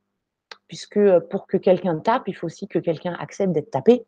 puisque 0.68 1.00
pour 1.32 1.48
que 1.48 1.58
quelqu'un 1.58 1.98
tape, 1.98 2.28
il 2.28 2.36
faut 2.36 2.46
aussi 2.46 2.68
que 2.68 2.78
quelqu'un 2.78 3.16
accepte 3.20 3.54
d'être 3.54 3.72
tapé. 3.72 4.06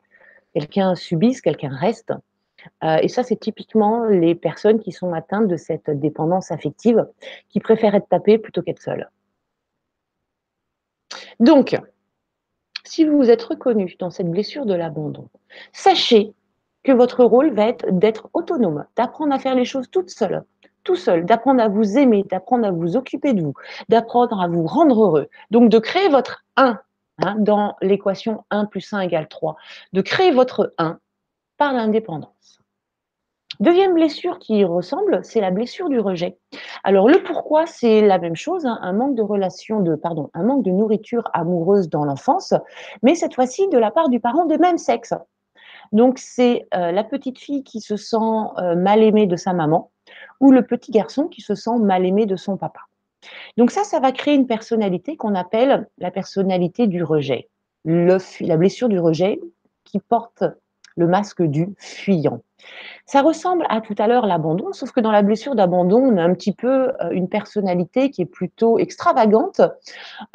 Quelqu'un 0.53 0.93
subisse, 0.93 1.41
quelqu'un 1.41 1.75
reste. 1.75 2.13
Euh, 2.83 2.97
et 3.01 3.07
ça, 3.07 3.23
c'est 3.23 3.39
typiquement 3.39 4.05
les 4.05 4.35
personnes 4.35 4.79
qui 4.79 4.91
sont 4.91 5.13
atteintes 5.13 5.47
de 5.47 5.57
cette 5.57 5.89
dépendance 5.89 6.51
affective, 6.51 7.05
qui 7.49 7.59
préfèrent 7.59 7.95
être 7.95 8.09
tapées 8.09 8.37
plutôt 8.37 8.61
qu'être 8.61 8.81
seules. 8.81 9.09
Donc, 11.39 11.77
si 12.83 13.03
vous 13.03 13.17
vous 13.17 13.29
êtes 13.29 13.43
reconnu 13.43 13.95
dans 13.99 14.09
cette 14.09 14.29
blessure 14.29 14.65
de 14.65 14.73
l'abandon, 14.73 15.27
sachez 15.73 16.33
que 16.83 16.91
votre 16.91 17.23
rôle 17.23 17.53
va 17.53 17.67
être 17.67 17.85
d'être 17.91 18.29
autonome, 18.33 18.85
d'apprendre 18.95 19.33
à 19.33 19.39
faire 19.39 19.55
les 19.55 19.65
choses 19.65 19.89
toute 19.89 20.09
seule, 20.09 20.43
tout 20.83 20.95
seul, 20.95 21.25
d'apprendre 21.25 21.61
à 21.61 21.67
vous 21.67 21.97
aimer, 21.97 22.23
d'apprendre 22.29 22.65
à 22.65 22.71
vous 22.71 22.95
occuper 22.95 23.33
de 23.33 23.41
vous, 23.41 23.55
d'apprendre 23.89 24.39
à 24.39 24.47
vous 24.47 24.65
rendre 24.65 25.03
heureux. 25.03 25.27
Donc, 25.51 25.69
de 25.69 25.79
créer 25.79 26.09
votre 26.09 26.45
1 26.57 26.79
hein, 27.23 27.35
dans 27.39 27.75
l'équation 27.81 28.45
1 28.51 28.65
plus 28.65 28.93
1 28.93 29.01
égale 29.01 29.27
3, 29.27 29.55
de 29.93 30.01
créer 30.01 30.31
votre 30.31 30.73
1 30.77 30.99
par 31.57 31.73
l'indépendance. 31.73 32.61
Deuxième 33.59 33.93
blessure 33.93 34.37
qui 34.39 34.65
ressemble, 34.65 35.23
c'est 35.23 35.39
la 35.39 35.51
blessure 35.51 35.87
du 35.87 35.99
rejet. 35.99 36.37
Alors 36.83 37.07
le 37.07 37.23
pourquoi, 37.23 37.65
c'est 37.65 38.01
la 38.01 38.17
même 38.17 38.35
chose, 38.35 38.65
hein, 38.65 38.77
un 38.81 38.91
manque 38.91 39.15
de 39.15 39.21
relation, 39.21 39.79
de 39.79 39.95
pardon, 39.95 40.29
un 40.33 40.43
manque 40.43 40.63
de 40.63 40.71
nourriture 40.71 41.29
amoureuse 41.33 41.89
dans 41.89 42.03
l'enfance, 42.03 42.53
mais 43.01 43.15
cette 43.15 43.33
fois-ci 43.33 43.69
de 43.69 43.77
la 43.77 43.91
part 43.91 44.09
du 44.09 44.19
parent 44.19 44.45
de 44.45 44.57
même 44.57 44.77
sexe. 44.77 45.13
Donc 45.93 46.17
c'est 46.19 46.67
euh, 46.73 46.91
la 46.91 47.03
petite 47.05 47.39
fille 47.39 47.63
qui 47.63 47.79
se 47.79 47.95
sent 47.95 48.17
euh, 48.57 48.75
mal 48.75 49.01
aimée 49.01 49.27
de 49.27 49.37
sa 49.37 49.53
maman 49.53 49.91
ou 50.41 50.51
le 50.51 50.65
petit 50.65 50.91
garçon 50.91 51.27
qui 51.27 51.41
se 51.41 51.55
sent 51.55 51.77
mal 51.79 52.05
aimé 52.05 52.25
de 52.25 52.35
son 52.35 52.57
papa. 52.57 52.81
Donc 53.57 53.71
ça, 53.71 53.83
ça 53.83 53.99
va 53.99 54.11
créer 54.11 54.35
une 54.35 54.47
personnalité 54.47 55.15
qu'on 55.15 55.33
appelle 55.33 55.87
la 55.97 56.11
personnalité 56.11 56.87
du 56.87 57.03
rejet, 57.03 57.49
la 57.85 58.57
blessure 58.57 58.89
du 58.89 58.99
rejet 58.99 59.39
qui 59.85 59.99
porte 59.99 60.43
le 60.97 61.07
masque 61.07 61.41
du 61.41 61.73
fuyant. 61.77 62.41
Ça 63.05 63.21
ressemble 63.21 63.65
à 63.69 63.81
tout 63.81 63.95
à 63.97 64.07
l'heure 64.07 64.25
l'abandon, 64.25 64.73
sauf 64.73 64.91
que 64.91 64.99
dans 64.99 65.11
la 65.11 65.21
blessure 65.21 65.55
d'abandon, 65.55 65.99
on 65.99 66.17
a 66.17 66.23
un 66.23 66.33
petit 66.33 66.53
peu 66.53 66.89
euh, 66.89 67.09
une 67.11 67.29
personnalité 67.29 68.09
qui 68.09 68.21
est 68.23 68.27
plutôt 68.27 68.79
extravagante. 68.79 69.61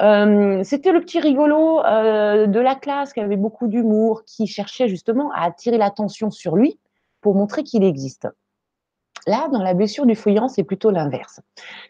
Euh, 0.01 0.63
c'était 0.63 0.93
le 0.93 1.01
petit 1.01 1.21
rigolo 1.21 1.81
euh, 1.85 2.47
de 2.47 2.61
la 2.61 2.75
classe 2.75 3.13
qui 3.13 3.21
avait 3.21 3.37
beaucoup 3.37 3.67
d'humour, 3.67 4.23
qui 4.25 4.47
cherchait 4.47 4.89
justement 4.89 5.33
à 5.33 5.45
attirer 5.45 5.79
l'attention 5.79 6.31
sur 6.31 6.57
lui 6.57 6.79
pour 7.21 7.35
montrer 7.35 7.65
qu'il 7.65 7.85
existe. 7.85 8.29
Là, 9.27 9.49
dans 9.53 9.63
la 9.63 9.75
blessure 9.75 10.07
du 10.07 10.15
fuyant, 10.15 10.49
c'est 10.49 10.65
plutôt 10.65 10.91
l'inverse. 10.91 11.41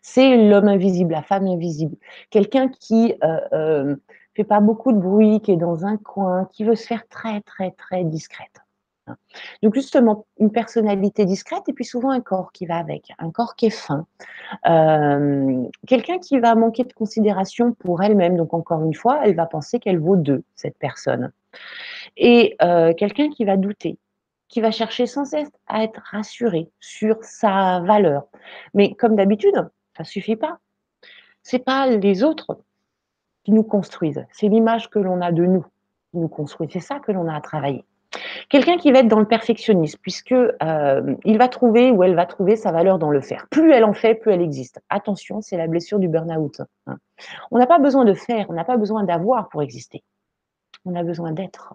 C'est 0.03 0.37
l'homme 0.49 0.67
invisible, 0.67 1.13
la 1.13 1.23
femme 1.23 1.47
invisible. 1.47 1.97
Quelqu'un 2.31 2.69
qui 2.69 3.15
fait 4.35 4.45
pas 4.45 4.61
beaucoup 4.61 4.91
de 4.91 4.99
bruit, 4.99 5.41
qui 5.41 5.53
est 5.53 5.57
dans 5.57 5.85
un 5.85 5.97
coin, 5.97 6.49
qui 6.53 6.65
veut 6.65 6.75
se 6.75 6.87
faire 6.87 7.07
très, 7.09 7.41
très, 7.43 7.71
très 7.71 8.03
discrète. 8.03 8.60
Donc 9.63 9.75
justement, 9.75 10.27
une 10.39 10.51
personnalité 10.51 11.25
discrète 11.25 11.69
et 11.69 11.73
puis 11.73 11.85
souvent 11.85 12.11
un 12.11 12.21
corps 12.21 12.53
qui 12.53 12.67
va 12.67 12.77
avec, 12.77 13.13
un 13.19 13.31
corps 13.31 13.55
qui 13.57 13.67
est 13.67 13.71
fin, 13.71 14.07
euh, 14.67 15.65
quelqu'un 15.87 16.19
qui 16.19 16.39
va 16.39 16.55
manquer 16.55 16.85
de 16.85 16.93
considération 16.93 17.73
pour 17.73 18.03
elle-même. 18.03 18.37
Donc 18.37 18.55
encore 18.55 18.85
une 18.85 18.95
fois, 18.95 19.21
elle 19.25 19.35
va 19.35 19.47
penser 19.47 19.79
qu'elle 19.79 19.99
vaut 19.99 20.17
deux, 20.17 20.43
cette 20.55 20.79
personne. 20.79 21.33
Et 22.17 22.57
euh, 22.63 22.93
quelqu'un 22.95 23.31
qui 23.31 23.45
va 23.45 23.57
douter, 23.57 23.99
qui 24.49 24.61
va 24.61 24.71
chercher 24.71 25.07
sans 25.07 25.25
cesse 25.25 25.51
à 25.67 25.85
être 25.85 26.01
rassuré 26.11 26.69
sur 26.81 27.17
sa 27.23 27.81
valeur. 27.81 28.27
Mais 28.75 28.95
comme 28.95 29.17
d'habitude, 29.17 29.69
ça 29.97 30.05
suffit 30.05 30.37
pas. 30.37 30.59
C'est 31.43 31.65
pas 31.65 31.87
les 31.87 32.23
autres 32.23 32.61
qui 33.45 33.53
nous 33.53 33.63
construisent, 33.63 34.27
c'est 34.33 34.49
l'image 34.49 34.91
que 34.91 34.99
l'on 34.99 35.21
a 35.23 35.33
de 35.33 35.47
nous 35.47 35.65
qui 36.11 36.19
nous 36.19 36.29
construit. 36.29 36.69
C'est 36.71 36.81
ça 36.81 36.99
que 36.99 37.13
l'on 37.13 37.29
a 37.29 37.35
à 37.35 37.41
travailler. 37.41 37.85
Quelqu'un 38.49 38.77
qui 38.77 38.91
va 38.91 39.01
être 39.01 39.09
dans 39.09 39.21
le 39.21 39.29
perfectionnisme, 39.29 39.99
puisque 40.03 40.33
euh, 40.33 41.15
il 41.25 41.39
va 41.39 41.49
trouver 41.49 41.93
ou 41.93 42.03
elle 42.03 42.17
va 42.17 42.27
trouver 42.27 42.57
sa 42.57 42.73
valeur 42.73 42.99
dans 42.99 43.11
le 43.11 43.21
faire. 43.21 43.47
Plus 43.51 43.73
elle 43.73 43.85
en 43.85 43.95
fait, 43.95 44.17
plus 44.17 44.33
elle 44.33 44.43
existe. 44.43 44.81
Attention, 44.89 45.41
c'est 45.41 45.57
la 45.57 45.69
blessure 45.69 46.01
du 46.01 46.09
burn-out. 46.09 46.61
Hein. 46.87 46.99
On 47.51 47.59
n'a 47.59 47.67
pas 47.67 47.79
besoin 47.79 48.05
de 48.05 48.15
faire, 48.15 48.47
on 48.51 48.55
n'a 48.55 48.65
pas 48.65 48.77
besoin 48.77 49.05
d'avoir 49.05 49.49
pour 49.49 49.63
exister. 49.63 50.03
On 50.85 50.97
a 50.97 51.05
besoin 51.05 51.33
d'être. 51.33 51.75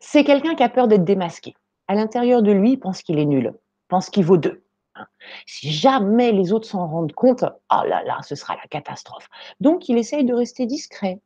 C'est 0.00 0.24
quelqu'un 0.24 0.54
qui 0.54 0.62
a 0.62 0.68
peur 0.68 0.88
d'être 0.88 1.04
démasqué. 1.04 1.54
À 1.86 1.94
l'intérieur 1.94 2.42
de 2.42 2.50
lui, 2.50 2.72
il 2.72 2.78
pense 2.78 3.02
qu'il 3.02 3.18
est 3.18 3.26
nul, 3.26 3.52
pense 3.88 4.10
qu'il 4.10 4.24
vaut 4.24 4.38
deux. 4.38 4.64
Hein. 4.96 5.06
Si 5.46 5.70
jamais 5.70 6.32
les 6.32 6.52
autres 6.52 6.66
s'en 6.66 6.88
rendent 6.88 7.12
compte, 7.12 7.44
oh 7.44 7.82
là 7.86 8.02
là, 8.02 8.18
ce 8.22 8.34
sera 8.34 8.56
la 8.56 8.66
catastrophe. 8.68 9.28
Donc, 9.60 9.88
il 9.88 9.98
essaye 9.98 10.24
de 10.24 10.34
rester 10.34 10.66
discret. 10.66 11.20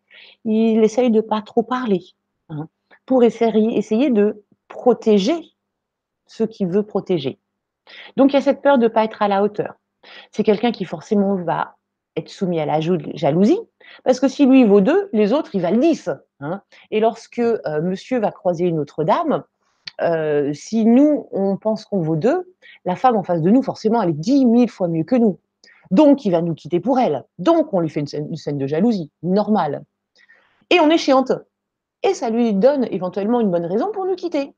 Il 0.45 0.83
essaye 0.83 1.11
de 1.11 1.21
pas 1.21 1.41
trop 1.41 1.63
parler 1.63 2.03
hein, 2.49 2.69
pour 3.07 3.25
essayer, 3.25 3.77
essayer 3.77 4.11
de 4.11 4.45
protéger 4.69 5.53
ce 6.27 6.45
qu'il 6.45 6.69
veut 6.69 6.83
protéger. 6.83 7.39
Donc, 8.17 8.33
il 8.33 8.35
y 8.35 8.39
a 8.39 8.43
cette 8.43 8.63
peur 8.63 8.79
de 8.79 8.85
ne 8.85 8.89
pas 8.89 9.05
être 9.05 9.23
à 9.23 9.29
la 9.29 9.43
hauteur. 9.43 9.75
C'est 10.31 10.43
quelqu'un 10.43 10.73
qui 10.73 10.85
forcément 10.85 11.37
va 11.37 11.77
être 12.17 12.29
soumis 12.29 12.61
à 12.61 12.67
la 12.67 12.81
jalousie, 12.81 13.59
parce 14.05 14.21
que 14.21 14.29
si 14.29 14.47
lui 14.47 14.65
vaut 14.65 14.81
deux, 14.81 15.09
les 15.13 15.33
autres, 15.33 15.55
ils 15.55 15.61
valent 15.61 15.79
dix. 15.79 16.09
Hein. 16.41 16.63
Et 16.91 17.01
lorsque 17.01 17.41
euh, 17.41 17.83
monsieur 17.83 18.21
va 18.21 18.31
croiser 18.31 18.67
une 18.67 18.79
autre 18.79 19.03
dame, 19.03 19.43
euh, 20.01 20.53
si 20.53 20.85
nous, 20.85 21.29
on 21.33 21.57
pense 21.57 21.85
qu'on 21.85 22.01
vaut 22.01 22.17
deux, 22.17 22.55
la 22.85 22.97
femme 22.97 23.17
en 23.17 23.23
face 23.23 23.43
de 23.43 23.51
nous, 23.51 23.63
forcément, 23.63 24.01
elle 24.03 24.11
est 24.11 24.13
dix 24.13 24.45
mille 24.45 24.71
fois 24.71 24.89
mieux 24.89 25.05
que 25.05 25.17
nous. 25.17 25.39
Donc, 25.91 26.25
il 26.25 26.31
va 26.31 26.41
nous 26.41 26.55
quitter 26.55 26.81
pour 26.81 26.99
elle. 26.99 27.25
Donc, 27.39 27.73
on 27.75 27.81
lui 27.81 27.89
fait 27.89 28.01
une 28.01 28.37
scène, 28.37 28.59
de 28.59 28.67
jalousie, 28.67 29.11
normale. 29.23 29.85
Et 30.71 30.81
on 30.81 30.91
est 30.91 30.99
chiante. 30.99 31.33
Et 32.05 32.13
ça 32.13 32.29
lui 32.29 32.53
donne 32.53 32.87
éventuellement 32.91 33.41
une 33.41 33.51
bonne 33.51 33.65
raison 33.65 33.91
pour 33.91 34.05
nous 34.05 34.15
quitter. 34.15 34.55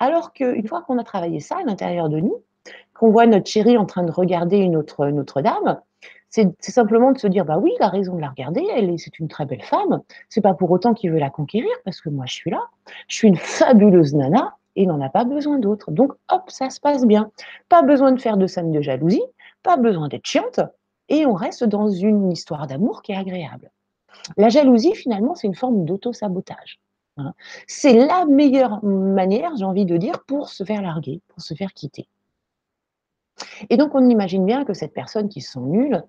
Alors 0.00 0.32
qu'une 0.32 0.66
fois 0.66 0.82
qu'on 0.82 0.98
a 0.98 1.04
travaillé 1.04 1.38
ça 1.38 1.58
à 1.58 1.62
l'intérieur 1.62 2.08
de 2.08 2.18
nous, 2.18 2.42
qu'on 2.94 3.10
voit 3.10 3.26
notre 3.26 3.48
chérie 3.48 3.78
en 3.78 3.86
train 3.86 4.02
de 4.02 4.10
regarder 4.10 4.58
une 4.58 4.76
autre, 4.76 5.06
notre 5.06 5.40
dame, 5.40 5.80
c'est 6.30 6.52
simplement 6.60 7.12
de 7.12 7.18
se 7.18 7.28
dire 7.28 7.44
bah 7.44 7.58
oui, 7.58 7.72
il 7.78 7.82
a 7.82 7.88
raison 7.88 8.16
de 8.16 8.20
la 8.20 8.28
regarder, 8.28 8.64
elle 8.74 8.98
c'est 8.98 9.18
une 9.20 9.28
très 9.28 9.46
belle 9.46 9.62
femme. 9.62 10.00
C'est 10.28 10.40
pas 10.40 10.54
pour 10.54 10.70
autant 10.70 10.92
qu'il 10.92 11.12
veut 11.12 11.18
la 11.18 11.30
conquérir 11.30 11.70
parce 11.84 12.00
que 12.00 12.08
moi 12.08 12.26
je 12.26 12.34
suis 12.34 12.50
là, 12.50 12.62
je 13.06 13.16
suis 13.16 13.28
une 13.28 13.36
fabuleuse 13.36 14.14
nana 14.14 14.56
et 14.74 14.82
il 14.82 14.88
n'en 14.88 15.00
a 15.00 15.08
pas 15.08 15.24
besoin 15.24 15.58
d'autre. 15.60 15.92
Donc 15.92 16.12
hop, 16.28 16.50
ça 16.50 16.70
se 16.70 16.80
passe 16.80 17.06
bien. 17.06 17.30
Pas 17.68 17.82
besoin 17.82 18.12
de 18.12 18.20
faire 18.20 18.36
de 18.36 18.46
scène 18.48 18.72
de 18.72 18.80
jalousie, 18.80 19.22
pas 19.62 19.76
besoin 19.76 20.08
d'être 20.08 20.26
chiante 20.26 20.60
et 21.08 21.24
on 21.24 21.34
reste 21.34 21.64
dans 21.64 21.88
une 21.88 22.32
histoire 22.32 22.66
d'amour 22.66 23.02
qui 23.02 23.12
est 23.12 23.16
agréable. 23.16 23.70
La 24.36 24.48
jalousie 24.48 24.94
finalement, 24.94 25.34
c'est 25.34 25.46
une 25.46 25.54
forme 25.54 25.84
d'auto-sabotage. 25.84 26.80
Hein. 27.16 27.34
C'est 27.66 27.94
la 27.94 28.24
meilleure 28.26 28.84
manière, 28.84 29.56
j'ai 29.56 29.64
envie 29.64 29.86
de 29.86 29.96
dire, 29.96 30.24
pour 30.26 30.48
se 30.48 30.64
faire 30.64 30.82
larguer, 30.82 31.20
pour 31.28 31.40
se 31.42 31.54
faire 31.54 31.72
quitter. 31.72 32.08
Et 33.70 33.76
donc, 33.76 33.94
on 33.94 34.08
imagine 34.08 34.44
bien 34.44 34.64
que 34.64 34.74
cette 34.74 34.92
personne 34.92 35.28
qui 35.28 35.40
se 35.40 35.52
sent 35.52 35.60
nulle, 35.60 36.04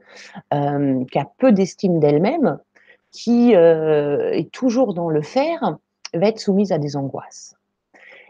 euh, 0.54 1.04
qui 1.06 1.20
a 1.20 1.28
peu 1.38 1.52
d'estime 1.52 2.00
d'elle-même, 2.00 2.60
qui 3.12 3.56
euh, 3.56 4.32
est 4.32 4.52
toujours 4.52 4.94
dans 4.94 5.10
le 5.10 5.22
faire, 5.22 5.78
va 6.14 6.28
être 6.28 6.40
soumise 6.40 6.72
à 6.72 6.78
des 6.78 6.96
angoisses. 6.96 7.56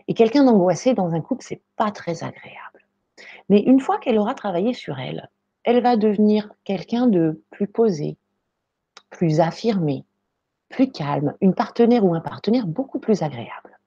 Et 0.08 0.14
quelqu'un 0.14 0.44
d'angoissé 0.44 0.94
dans 0.94 1.14
un 1.14 1.22
couple, 1.22 1.44
c'est 1.44 1.62
pas 1.78 1.92
très 1.92 2.24
agréable. 2.24 2.86
Mais 3.50 3.60
une 3.60 3.80
fois 3.80 4.00
qu'elle 4.00 4.18
aura 4.18 4.34
travaillé 4.34 4.74
sur 4.74 5.00
elle, 5.00 5.30
elle 5.64 5.82
va 5.82 5.96
devenir 5.96 6.52
quelqu'un 6.64 7.08
de 7.08 7.44
plus 7.52 7.68
posé, 7.68 8.18
plus 9.12 9.40
affirmé, 9.40 10.04
plus 10.70 10.92
calme, 10.92 11.36
une 11.42 11.54
partenaire 11.54 12.04
ou 12.04 12.16
un 12.16 12.22
partenaire 12.22 12.66
beaucoup 12.66 13.00
plus 13.00 13.22
agréable. 13.22 13.78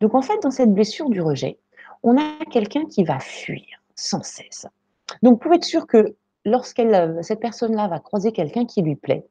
Donc 0.00 0.14
en 0.14 0.22
fait, 0.22 0.38
dans 0.42 0.50
cette 0.50 0.74
blessure 0.74 1.08
du 1.08 1.22
rejet, 1.22 1.58
on 2.02 2.18
a 2.18 2.44
quelqu'un 2.50 2.84
qui 2.84 3.04
va 3.04 3.18
fuir 3.18 3.64
sans 3.94 4.22
cesse. 4.22 4.66
Donc, 5.22 5.40
pour 5.40 5.52
être 5.54 5.64
sûr 5.64 5.86
que 5.86 6.14
lorsqu'elle, 6.44 7.18
cette 7.22 7.40
personne-là 7.40 7.88
va 7.88 7.98
croiser 7.98 8.32
quelqu'un 8.32 8.66
qui 8.66 8.82
lui 8.82 8.96
plaît, 8.96 9.26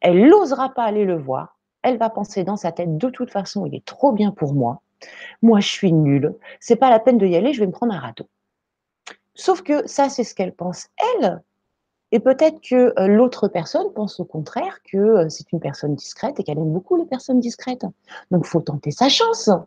elle 0.00 0.28
n'osera 0.28 0.72
pas 0.72 0.84
aller 0.84 1.04
le 1.04 1.18
voir. 1.18 1.58
Elle 1.82 1.98
va 1.98 2.10
penser 2.10 2.44
dans 2.44 2.56
sa 2.56 2.72
tête, 2.72 2.96
de 2.96 3.10
toute 3.10 3.30
façon, 3.30 3.66
il 3.66 3.74
est 3.74 3.84
trop 3.84 4.12
bien 4.12 4.30
pour 4.30 4.54
moi. 4.54 4.82
Moi, 5.42 5.60
je 5.60 5.68
suis 5.68 5.92
nulle. 5.92 6.34
C'est 6.60 6.76
pas 6.76 6.90
la 6.90 7.00
peine 7.00 7.18
de 7.18 7.26
y 7.26 7.36
aller. 7.36 7.54
Je 7.54 7.60
vais 7.60 7.66
me 7.66 7.72
prendre 7.72 7.94
un 7.94 7.98
râteau. 7.98 8.28
Sauf 9.34 9.62
que 9.62 9.86
ça, 9.86 10.08
c'est 10.10 10.24
ce 10.24 10.34
qu'elle 10.34 10.54
pense 10.54 10.88
elle. 11.16 11.42
Et 12.12 12.20
peut-être 12.20 12.60
que 12.60 12.92
euh, 12.98 13.06
l'autre 13.06 13.48
personne 13.48 13.92
pense 13.92 14.20
au 14.20 14.24
contraire 14.24 14.80
que 14.90 14.98
euh, 14.98 15.28
c'est 15.28 15.52
une 15.52 15.60
personne 15.60 15.94
discrète 15.94 16.40
et 16.40 16.44
qu'elle 16.44 16.58
aime 16.58 16.72
beaucoup 16.72 16.96
les 16.96 17.06
personnes 17.06 17.40
discrètes. 17.40 17.86
Donc, 18.30 18.46
faut 18.46 18.60
tenter 18.60 18.90
sa 18.90 19.08
chance. 19.08 19.48
Hein. 19.48 19.66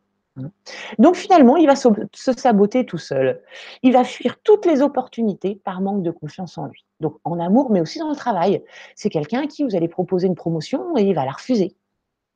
Donc 0.97 1.15
finalement, 1.15 1.57
il 1.57 1.67
va 1.67 1.75
se, 1.75 1.89
saboter 2.13 2.85
tout 2.85 2.97
seul. 2.97 3.41
Il 3.83 3.93
va 3.93 4.03
fuir 4.03 4.37
toutes 4.43 4.65
les 4.65 4.81
opportunités 4.81 5.61
par 5.63 5.81
manque 5.81 6.01
de 6.01 6.11
confiance 6.11 6.57
en 6.57 6.65
lui. 6.65 6.85
Donc 6.99 7.17
en 7.23 7.39
amour, 7.39 7.71
mais 7.71 7.81
aussi 7.81 7.99
dans 7.99 8.09
le 8.09 8.15
travail. 8.15 8.63
C'est 8.95 9.09
quelqu'un 9.09 9.43
à 9.43 9.47
qui 9.47 9.63
vous 9.63 9.75
allez 9.75 9.87
proposer 9.87 10.27
une 10.27 10.35
promotion 10.35 10.97
et 10.97 11.03
il 11.03 11.13
va 11.13 11.25
la 11.25 11.31
refuser. 11.31 11.75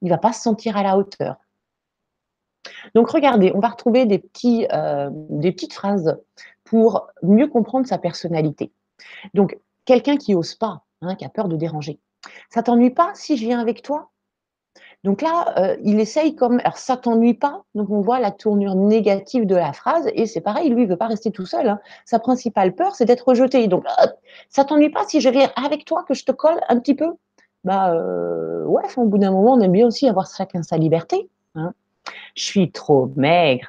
Il 0.02 0.10
va 0.10 0.18
pas 0.18 0.32
se 0.32 0.42
sentir 0.42 0.78
à 0.78 0.84
la 0.84 0.98
hauteur. 0.98 1.38
Donc 2.94 3.10
regardez, 3.10 3.52
on 3.56 3.60
va 3.60 3.70
retrouver 3.70 4.06
des, 4.06 4.24
euh, 4.72 5.10
des 5.12 5.52
petites 5.52 5.74
phrases 5.74 6.20
pour 6.64 7.08
mieux 7.24 7.48
comprendre 7.48 7.88
sa 7.88 7.98
personnalité. 7.98 8.72
Donc 9.34 9.58
quelqu'un 9.88 10.18
qui 10.18 10.36
ose 10.36 10.54
pas, 10.54 10.84
hein, 11.02 11.16
qui 11.16 11.26
a 11.26 11.30
peur 11.30 11.48
de 11.48 11.56
déranger. 11.56 12.00
Ça 12.52 12.62
t'ennuie 12.62 12.92
pas 12.92 13.12
si 13.16 13.38
je 13.38 13.46
viens 13.46 13.60
avec 13.60 13.82
toi? 13.82 14.10
Donc 15.04 15.22
là, 15.22 15.54
euh, 15.58 15.78
il 15.84 16.00
essaye 16.00 16.36
comme, 16.36 16.60
alors 16.60 16.78
ça 16.78 16.98
t'ennuie 16.98 17.36
pas, 17.36 17.64
donc 17.76 17.90
on 17.90 18.02
voit 18.02 18.20
la 18.20 18.32
tournure 18.32 18.76
négative 18.76 19.46
de 19.46 19.56
la 19.56 19.72
phrase, 19.72 20.10
et 20.14 20.26
c'est 20.26 20.42
pareil, 20.42 20.70
lui, 20.70 20.84
il 20.84 20.88
veut 20.88 20.98
pas 20.98 21.08
rester 21.08 21.32
tout 21.32 21.46
seul. 21.46 21.70
Hein. 21.70 21.80
Sa 22.06 22.20
principale 22.20 22.76
peur, 22.76 22.96
c'est 22.96 23.06
d'être 23.06 23.28
rejeté. 23.28 23.68
Donc, 23.68 23.86
ça 24.50 24.66
t'ennuie 24.66 24.90
pas 24.90 25.06
si 25.08 25.22
je 25.22 25.30
viens 25.30 25.52
avec 25.56 25.86
toi, 25.86 26.04
que 26.08 26.14
je 26.14 26.26
te 26.26 26.32
colle 26.32 26.60
un 26.68 26.80
petit 26.80 26.96
peu? 26.96 27.14
Bah 27.64 27.94
euh, 27.94 28.66
ouais, 28.66 28.84
au 28.98 29.06
bout 29.06 29.18
d'un 29.18 29.32
moment, 29.32 29.54
on 29.54 29.62
aime 29.62 29.72
bien 29.72 29.88
aussi 29.88 30.08
avoir 30.08 30.28
chacun 30.28 30.64
sa 30.64 30.78
liberté. 30.78 31.30
Hein. 31.56 31.74
Je 32.36 32.44
suis 32.44 32.72
trop 32.72 33.12
maigre. 33.16 33.68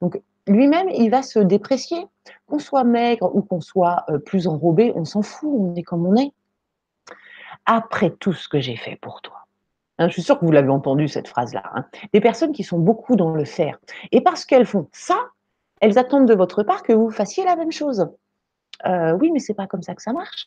Donc 0.00 0.20
lui-même, 0.46 0.88
il 0.90 1.10
va 1.10 1.22
se 1.22 1.38
déprécier. 1.38 2.06
Qu'on 2.46 2.58
soit 2.58 2.84
maigre 2.84 3.34
ou 3.34 3.42
qu'on 3.42 3.60
soit 3.60 4.04
euh, 4.08 4.18
plus 4.18 4.46
enrobé, 4.46 4.92
on 4.94 5.04
s'en 5.04 5.22
fout, 5.22 5.50
on 5.52 5.74
est 5.74 5.82
comme 5.82 6.06
on 6.06 6.16
est. 6.16 6.32
Après 7.66 8.10
tout 8.10 8.32
ce 8.32 8.48
que 8.48 8.60
j'ai 8.60 8.76
fait 8.76 8.96
pour 8.96 9.20
toi 9.22 9.46
Hein, 9.98 10.08
je 10.08 10.12
suis 10.12 10.22
sûre 10.22 10.38
que 10.38 10.44
vous 10.44 10.52
l'avez 10.52 10.68
entendu 10.68 11.08
cette 11.08 11.28
phrase-là. 11.28 11.62
Hein. 11.74 11.86
Des 12.12 12.20
personnes 12.20 12.52
qui 12.52 12.64
sont 12.64 12.78
beaucoup 12.78 13.16
dans 13.16 13.30
le 13.30 13.44
faire. 13.44 13.78
Et 14.12 14.20
parce 14.20 14.44
qu'elles 14.44 14.66
font 14.66 14.88
ça, 14.92 15.16
elles 15.80 15.98
attendent 15.98 16.28
de 16.28 16.34
votre 16.34 16.62
part 16.62 16.82
que 16.82 16.92
vous 16.92 17.10
fassiez 17.10 17.44
la 17.44 17.56
même 17.56 17.72
chose. 17.72 18.08
Euh, 18.84 19.12
oui, 19.12 19.30
mais 19.32 19.38
c'est 19.38 19.54
pas 19.54 19.66
comme 19.66 19.82
ça 19.82 19.94
que 19.94 20.02
ça 20.02 20.12
marche. 20.12 20.46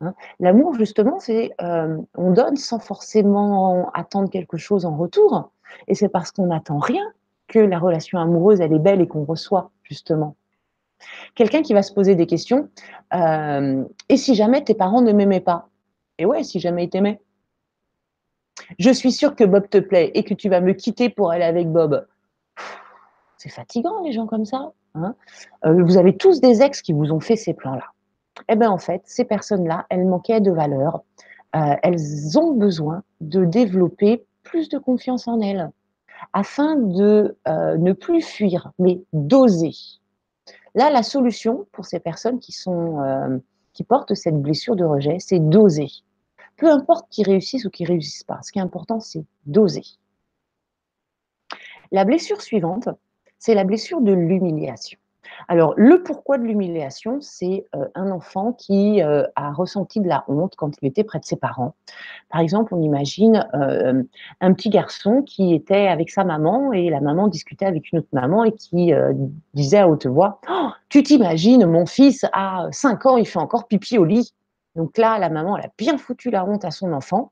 Hein. 0.00 0.14
L'amour, 0.40 0.74
justement, 0.74 1.18
c'est 1.20 1.52
euh, 1.62 1.96
on 2.16 2.32
donne 2.32 2.56
sans 2.56 2.80
forcément 2.80 3.90
attendre 3.92 4.28
quelque 4.28 4.58
chose 4.58 4.84
en 4.84 4.96
retour. 4.96 5.52
Et 5.88 5.94
c'est 5.94 6.08
parce 6.08 6.32
qu'on 6.32 6.46
n'attend 6.46 6.78
rien 6.78 7.04
que 7.52 7.58
la 7.58 7.78
relation 7.78 8.18
amoureuse, 8.18 8.60
elle 8.60 8.72
est 8.72 8.78
belle 8.78 9.00
et 9.00 9.06
qu'on 9.06 9.24
reçoit, 9.24 9.70
justement. 9.82 10.36
Quelqu'un 11.34 11.62
qui 11.62 11.74
va 11.74 11.82
se 11.82 11.92
poser 11.92 12.14
des 12.14 12.26
questions. 12.26 12.68
Euh, 13.14 13.84
et 14.08 14.16
si 14.16 14.34
jamais 14.34 14.64
tes 14.64 14.74
parents 14.74 15.02
ne 15.02 15.12
m'aimaient 15.12 15.40
pas? 15.40 15.68
Et 16.18 16.26
ouais, 16.26 16.42
si 16.44 16.60
jamais 16.60 16.84
ils 16.84 16.90
t'aimaient 16.90 17.20
je 18.78 18.90
suis 18.90 19.12
sûre 19.12 19.34
que 19.34 19.44
Bob 19.44 19.68
te 19.68 19.78
plaît 19.78 20.10
et 20.14 20.24
que 20.24 20.34
tu 20.34 20.48
vas 20.48 20.60
me 20.60 20.72
quitter 20.72 21.08
pour 21.08 21.30
aller 21.30 21.44
avec 21.44 21.68
Bob. 21.68 22.06
C'est 23.36 23.48
fatigant, 23.48 24.02
les 24.04 24.12
gens 24.12 24.26
comme 24.26 24.44
ça. 24.44 24.72
Hein. 24.94 25.14
Euh, 25.64 25.82
vous 25.82 25.96
avez 25.96 26.16
tous 26.16 26.40
des 26.40 26.62
ex 26.62 26.82
qui 26.82 26.92
vous 26.92 27.12
ont 27.12 27.20
fait 27.20 27.36
ces 27.36 27.54
plans-là. 27.54 27.86
Eh 28.48 28.56
bien, 28.56 28.70
en 28.70 28.78
fait, 28.78 29.02
ces 29.04 29.24
personnes-là, 29.24 29.86
elles 29.90 30.06
manquaient 30.06 30.40
de 30.40 30.50
valeur. 30.50 31.02
Euh, 31.56 31.74
elles 31.82 32.38
ont 32.38 32.52
besoin 32.52 33.02
de 33.20 33.44
développer 33.44 34.24
plus 34.42 34.68
de 34.68 34.78
confiance 34.78 35.28
en 35.28 35.40
elles 35.40 35.70
afin 36.32 36.76
de 36.76 37.36
euh, 37.48 37.76
ne 37.78 37.92
plus 37.92 38.22
fuir, 38.22 38.72
mais 38.78 39.02
d'oser. 39.12 39.72
Là, 40.74 40.90
la 40.90 41.02
solution 41.02 41.66
pour 41.72 41.84
ces 41.84 42.00
personnes 42.00 42.38
qui, 42.38 42.52
sont, 42.52 43.42
qui 43.74 43.84
portent 43.84 44.14
cette 44.14 44.40
blessure 44.40 44.74
de 44.74 44.84
rejet, 44.84 45.18
c'est 45.18 45.38
d'oser 45.38 45.88
peu 46.62 46.70
importe 46.70 47.08
qu'ils 47.10 47.26
réussissent 47.26 47.64
ou 47.64 47.70
qu'ils 47.70 47.88
réussissent 47.88 48.24
pas. 48.24 48.40
Ce 48.42 48.52
qui 48.52 48.58
est 48.58 48.62
important, 48.62 49.00
c'est 49.00 49.24
d'oser. 49.46 49.82
La 51.90 52.04
blessure 52.04 52.40
suivante, 52.40 52.88
c'est 53.38 53.54
la 53.54 53.64
blessure 53.64 54.00
de 54.00 54.12
l'humiliation. 54.12 54.98
Alors, 55.48 55.74
le 55.76 56.02
pourquoi 56.02 56.38
de 56.38 56.44
l'humiliation, 56.44 57.18
c'est 57.20 57.66
euh, 57.74 57.86
un 57.94 58.10
enfant 58.10 58.52
qui 58.52 59.02
euh, 59.02 59.24
a 59.36 59.52
ressenti 59.52 60.00
de 60.00 60.08
la 60.08 60.24
honte 60.28 60.54
quand 60.56 60.70
il 60.80 60.88
était 60.88 61.04
près 61.04 61.18
de 61.18 61.24
ses 61.24 61.36
parents. 61.36 61.74
Par 62.30 62.40
exemple, 62.40 62.74
on 62.74 62.80
imagine 62.80 63.48
euh, 63.54 64.02
un 64.40 64.52
petit 64.52 64.70
garçon 64.70 65.22
qui 65.22 65.54
était 65.54 65.88
avec 65.88 66.10
sa 66.10 66.24
maman 66.24 66.72
et 66.72 66.90
la 66.90 67.00
maman 67.00 67.28
discutait 67.28 67.66
avec 67.66 67.92
une 67.92 68.00
autre 68.00 68.08
maman 68.12 68.44
et 68.44 68.52
qui 68.52 68.92
disait 69.54 69.78
à 69.78 69.88
haute 69.88 70.06
voix 70.06 70.40
oh, 70.50 70.70
Tu 70.88 71.02
t'imagines, 71.02 71.66
mon 71.66 71.86
fils 71.86 72.24
a 72.32 72.68
5 72.70 73.06
ans, 73.06 73.16
il 73.16 73.26
fait 73.26 73.38
encore 73.38 73.66
pipi 73.66 73.98
au 73.98 74.04
lit. 74.04 74.32
Donc 74.74 74.96
là, 74.96 75.18
la 75.18 75.28
maman, 75.28 75.58
elle 75.58 75.66
a 75.66 75.70
bien 75.76 75.98
foutu 75.98 76.30
la 76.30 76.46
honte 76.46 76.64
à 76.64 76.70
son 76.70 76.92
enfant 76.92 77.30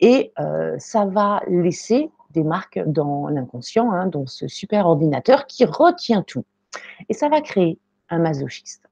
et 0.00 0.32
ça 0.78 1.04
va 1.04 1.40
laisser 1.46 2.10
des 2.32 2.42
marques 2.42 2.80
dans 2.86 3.28
l'inconscient, 3.28 3.90
hein, 3.92 4.06
dans 4.06 4.26
ce 4.26 4.48
super 4.48 4.86
ordinateur 4.86 5.46
qui 5.46 5.64
retient 5.64 6.22
tout. 6.22 6.44
Et 7.08 7.14
ça 7.14 7.28
va 7.28 7.40
créer 7.40 7.78
un 8.08 8.18
masochiste. 8.18 8.82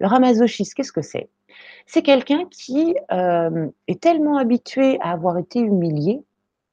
Alors 0.00 0.12
un 0.12 0.20
masochiste, 0.20 0.74
qu'est-ce 0.74 0.92
que 0.92 1.02
c'est? 1.02 1.28
C'est 1.86 2.02
quelqu'un 2.02 2.44
qui 2.50 2.96
euh, 3.10 3.68
est 3.88 4.00
tellement 4.00 4.38
habitué 4.38 4.98
à 5.00 5.12
avoir 5.12 5.38
été 5.38 5.60
humilié, 5.60 6.22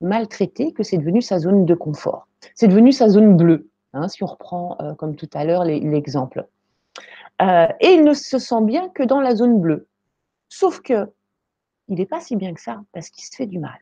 maltraité, 0.02 0.72
que 0.72 0.84
c'est 0.84 0.98
devenu 0.98 1.22
sa 1.22 1.40
zone 1.40 1.66
de 1.66 1.76
confort. 1.76 2.28
C'est 2.56 2.68
devenu 2.68 2.92
sa 2.92 3.10
zone 3.10 3.36
bleue, 3.36 3.70
hein, 3.94 4.08
si 4.08 4.24
on 4.24 4.28
reprend 4.28 4.78
euh, 4.82 4.94
comme 4.94 5.16
tout 5.16 5.30
à 5.34 5.44
l'heure 5.44 5.66
l'exemple. 5.66 6.46
Euh, 7.42 7.68
et 7.80 7.92
il 7.92 8.04
ne 8.04 8.14
se 8.14 8.38
sent 8.38 8.62
bien 8.64 8.90
que 8.90 9.04
dans 9.04 9.22
la 9.22 9.36
zone 9.36 9.60
bleue. 9.60 9.88
Sauf 10.50 10.82
que 10.82 11.08
il 11.88 11.96
n'est 11.96 12.06
pas 12.06 12.22
si 12.22 12.36
bien 12.36 12.54
que 12.54 12.62
ça, 12.62 12.82
parce 12.94 13.10
qu'il 13.10 13.24
se 13.24 13.36
fait 13.36 13.48
du 13.48 13.60
mal. 13.60 13.80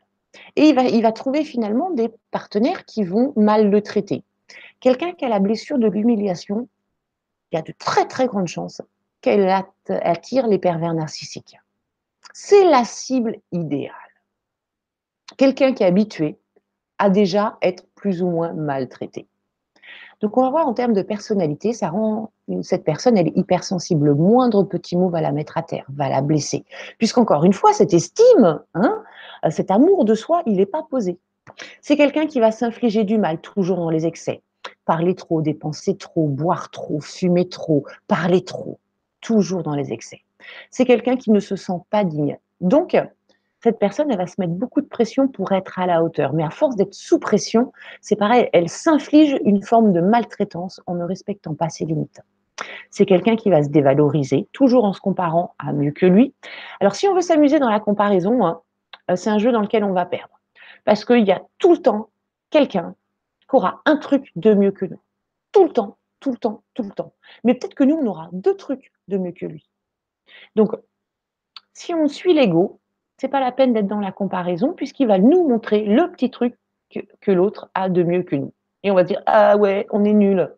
Et 0.56 0.70
il 0.70 0.76
va, 0.76 0.84
il 0.84 1.02
va 1.02 1.12
trouver 1.12 1.44
finalement 1.44 1.92
des 1.92 2.10
partenaires 2.32 2.86
qui 2.86 3.04
vont 3.04 3.34
mal 3.36 3.70
le 3.70 3.82
traiter. 3.82 4.24
Quelqu'un 4.80 5.14
qui 5.14 5.26
a 5.26 5.30
la 5.30 5.40
blessure 5.40 5.78
de 5.78 5.88
l'humiliation, 5.88 6.68
il 7.52 7.56
y 7.56 7.60
a 7.60 7.62
de 7.62 7.74
très 7.78 8.06
très 8.08 8.28
grandes 8.28 8.48
chances 8.48 8.82
qu'elle 9.22 9.50
attire 9.90 10.48
les 10.48 10.60
pervers 10.60 10.94
narcissiques. 10.94 11.58
C'est 12.34 12.66
la 12.66 12.84
cible 12.84 13.38
idéale. 13.52 13.94
Quelqu'un 15.38 15.74
qui 15.74 15.84
est 15.84 15.88
habitué 15.88 16.38
à 17.00 17.10
déjà 17.10 17.58
être 17.62 17.86
plus 17.96 18.22
ou 18.22 18.30
moins 18.30 18.54
maltraité. 18.54 19.28
Donc 20.22 20.38
on 20.38 20.42
va 20.42 20.50
voir 20.50 20.68
en 20.68 20.74
termes 20.74 20.94
de 20.94 21.02
personnalité, 21.02 21.74
ça 21.74 21.90
rend 21.90 22.32
cette 22.62 22.84
personne, 22.84 23.18
est 23.18 23.32
hypersensible. 23.36 24.08
Le 24.08 24.16
moindre 24.16 24.64
petit 24.64 24.98
mot 24.98 25.10
va 25.10 25.22
la 25.22 25.32
mettre 25.32 25.58
à 25.58 25.64
terre, 25.64 25.86
va 25.90 26.10
la 26.10 26.22
blesser. 26.22 26.66
Puisqu'encore 26.98 27.44
une 27.44 27.54
fois, 27.54 27.74
cette 27.74 27.94
estime, 27.94 28.62
hein, 28.74 29.04
cet 29.50 29.70
amour 29.70 30.06
de 30.06 30.16
soi, 30.16 30.42
il 30.46 30.56
n'est 30.56 30.66
pas 30.66 30.84
posé. 30.90 31.20
C'est 31.82 31.98
quelqu'un 31.98 32.28
qui 32.28 32.40
va 32.40 32.52
s'infliger 32.52 33.04
du 33.04 33.18
mal, 33.18 33.40
toujours 33.40 33.78
dans 33.78 33.90
les 33.90 34.06
excès 34.06 34.42
parler 34.88 35.16
trop, 35.16 35.42
dépenser 35.42 35.98
trop, 35.98 36.28
boire 36.28 36.72
trop, 36.72 37.00
fumer 37.02 37.48
trop, 37.50 37.86
parler 38.08 38.44
trop, 38.44 38.80
toujours 39.22 39.62
dans 39.62 39.76
les 39.76 39.92
excès. 39.92 40.22
C'est 40.72 40.86
quelqu'un 40.86 41.18
qui 41.18 41.30
ne 41.30 41.40
se 41.40 41.56
sent 41.56 41.80
pas 41.90 42.04
digne. 42.04 42.38
Donc, 42.62 42.98
cette 43.62 43.80
personne, 43.80 44.10
elle 44.10 44.18
va 44.18 44.28
se 44.28 44.40
mettre 44.40 44.54
beaucoup 44.54 44.82
de 44.82 44.88
pression 44.88 45.28
pour 45.28 45.52
être 45.52 45.78
à 45.78 45.88
la 45.88 46.04
hauteur. 46.04 46.34
Mais 46.34 46.44
à 46.44 46.50
force 46.50 46.76
d'être 46.76 46.94
sous 46.94 47.20
pression, 47.20 47.74
c'est 48.02 48.16
pareil, 48.16 48.50
elle 48.54 48.70
s'inflige 48.70 49.38
une 49.44 49.62
forme 49.62 49.92
de 49.92 50.00
maltraitance 50.00 50.82
en 50.88 50.96
ne 50.96 51.04
respectant 51.04 51.54
pas 51.54 51.70
ses 51.70 51.86
limites. 51.86 52.22
C'est 52.90 53.06
quelqu'un 53.06 53.36
qui 53.36 53.50
va 53.50 53.64
se 53.64 53.70
dévaloriser, 53.70 54.48
toujours 54.54 54.86
en 54.86 54.94
se 54.94 55.02
comparant 55.02 55.54
à 55.60 55.74
mieux 55.74 55.92
que 55.92 56.06
lui. 56.06 56.34
Alors, 56.80 56.96
si 56.96 57.08
on 57.08 57.14
veut 57.14 57.22
s'amuser 57.22 57.60
dans 57.60 57.70
la 57.70 57.80
comparaison, 57.80 58.46
hein, 58.46 58.62
euh, 59.12 59.16
c'est 59.16 59.30
un 59.30 59.38
jeu 59.38 59.52
dans 59.52 59.62
lequel 59.62 59.84
on 59.84 59.94
va 59.94 60.06
perdre. 60.06 60.37
Parce 60.88 61.04
qu'il 61.04 61.28
y 61.28 61.34
a 61.34 61.42
tout 61.58 61.74
le 61.74 61.82
temps 61.82 62.12
quelqu'un 62.50 62.96
aura 63.52 63.82
un 63.84 63.98
truc 63.98 64.32
de 64.38 64.54
mieux 64.54 64.72
que 64.72 64.86
nous. 64.86 65.02
Tout 65.52 65.66
le 65.66 65.74
temps, 65.74 65.98
tout 66.22 66.32
le 66.32 66.38
temps, 66.38 66.64
tout 66.76 66.84
le 66.84 66.92
temps. 66.92 67.14
Mais 67.44 67.56
peut-être 67.56 67.76
que 67.76 67.84
nous, 67.84 67.96
on 67.96 68.06
aura 68.06 68.30
deux 68.32 68.56
trucs 68.56 68.94
de 69.10 69.18
mieux 69.18 69.34
que 69.34 69.46
lui. 69.46 69.68
Donc, 70.56 70.72
si 71.74 71.94
on 71.94 72.08
suit 72.08 72.34
l'ego, 72.34 72.80
c'est 73.18 73.28
pas 73.28 73.42
la 73.42 73.52
peine 73.52 73.74
d'être 73.74 73.88
dans 73.88 74.00
la 74.00 74.14
comparaison 74.14 74.72
puisqu'il 74.72 75.08
va 75.08 75.20
nous 75.20 75.46
montrer 75.46 75.84
le 75.84 76.10
petit 76.10 76.32
truc 76.32 76.58
que, 76.90 77.02
que 77.20 77.32
l'autre 77.32 77.70
a 77.74 77.90
de 77.90 78.04
mieux 78.04 78.24
que 78.24 78.38
nous. 78.38 78.54
Et 78.84 78.90
on 78.90 78.96
va 78.96 79.04
dire 79.04 79.22
ah 79.26 79.58
ouais, 79.58 79.88
on 79.92 80.06
est 80.06 80.14
nul. 80.14 80.56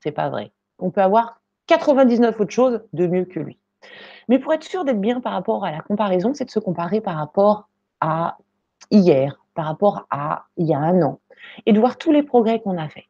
C'est 0.00 0.12
pas 0.12 0.28
vrai. 0.28 0.52
On 0.78 0.90
peut 0.90 1.00
avoir 1.00 1.40
99 1.68 2.38
autres 2.38 2.52
choses 2.52 2.82
de 2.92 3.06
mieux 3.06 3.24
que 3.24 3.40
lui. 3.40 3.58
Mais 4.28 4.38
pour 4.38 4.52
être 4.52 4.64
sûr 4.64 4.84
d'être 4.84 5.00
bien 5.00 5.22
par 5.22 5.32
rapport 5.32 5.64
à 5.64 5.70
la 5.70 5.80
comparaison, 5.80 6.34
c'est 6.34 6.44
de 6.44 6.50
se 6.50 6.60
comparer 6.60 7.00
par 7.00 7.16
rapport 7.16 7.70
à 8.02 8.36
hier, 8.90 9.39
par 9.54 9.66
rapport 9.66 10.06
à 10.10 10.44
il 10.56 10.66
y 10.66 10.74
a 10.74 10.78
un 10.78 11.02
an, 11.02 11.20
et 11.66 11.72
de 11.72 11.80
voir 11.80 11.96
tous 11.96 12.12
les 12.12 12.22
progrès 12.22 12.60
qu'on 12.60 12.78
a 12.78 12.88
faits, 12.88 13.04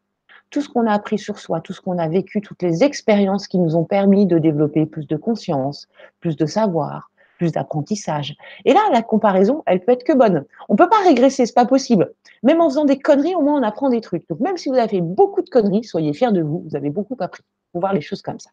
tout 0.51 0.61
ce 0.61 0.69
qu'on 0.69 0.87
a 0.87 0.93
appris 0.93 1.19
sur 1.19 1.39
soi, 1.39 1.61
tout 1.61 1.73
ce 1.73 1.81
qu'on 1.81 1.99
a 1.99 2.09
vécu, 2.09 2.41
toutes 2.41 2.63
les 2.63 2.83
expériences 2.83 3.47
qui 3.49 3.59
nous 3.59 3.77
ont 3.77 3.85
permis 3.85 4.27
de 4.27 4.39
développer 4.39 4.87
plus 4.87 5.07
de 5.07 5.17
conscience, 5.17 5.89
plus 6.21 6.37
de 6.37 6.47
savoir, 6.47 7.11
plus 7.39 7.53
d'apprentissage. 7.53 8.37
Et 8.67 8.75
là, 8.75 8.81
la 8.93 9.03
comparaison, 9.03 9.63
elle 9.65 9.81
peut 9.81 9.93
être 9.93 10.05
que 10.05 10.13
bonne. 10.13 10.45
On 10.69 10.77
peut 10.77 10.89
pas 10.89 11.03
régresser, 11.05 11.47
c'est 11.47 11.55
pas 11.55 11.65
possible. 11.65 12.13
Même 12.43 12.61
en 12.61 12.69
faisant 12.69 12.85
des 12.85 12.99
conneries, 12.99 13.35
au 13.35 13.41
moins 13.41 13.59
on 13.59 13.63
apprend 13.63 13.89
des 13.89 14.03
trucs. 14.03 14.29
Donc 14.29 14.41
même 14.41 14.59
si 14.59 14.69
vous 14.69 14.75
avez 14.75 14.89
fait 14.89 15.01
beaucoup 15.01 15.41
de 15.41 15.49
conneries, 15.49 15.85
soyez 15.85 16.13
fiers 16.13 16.33
de 16.33 16.43
vous, 16.43 16.63
vous 16.69 16.77
avez 16.77 16.91
beaucoup 16.91 17.17
appris. 17.19 17.43
Pour 17.73 17.81
voir 17.81 17.95
les 17.95 18.01
choses 18.01 18.21
comme 18.21 18.39
ça. 18.39 18.51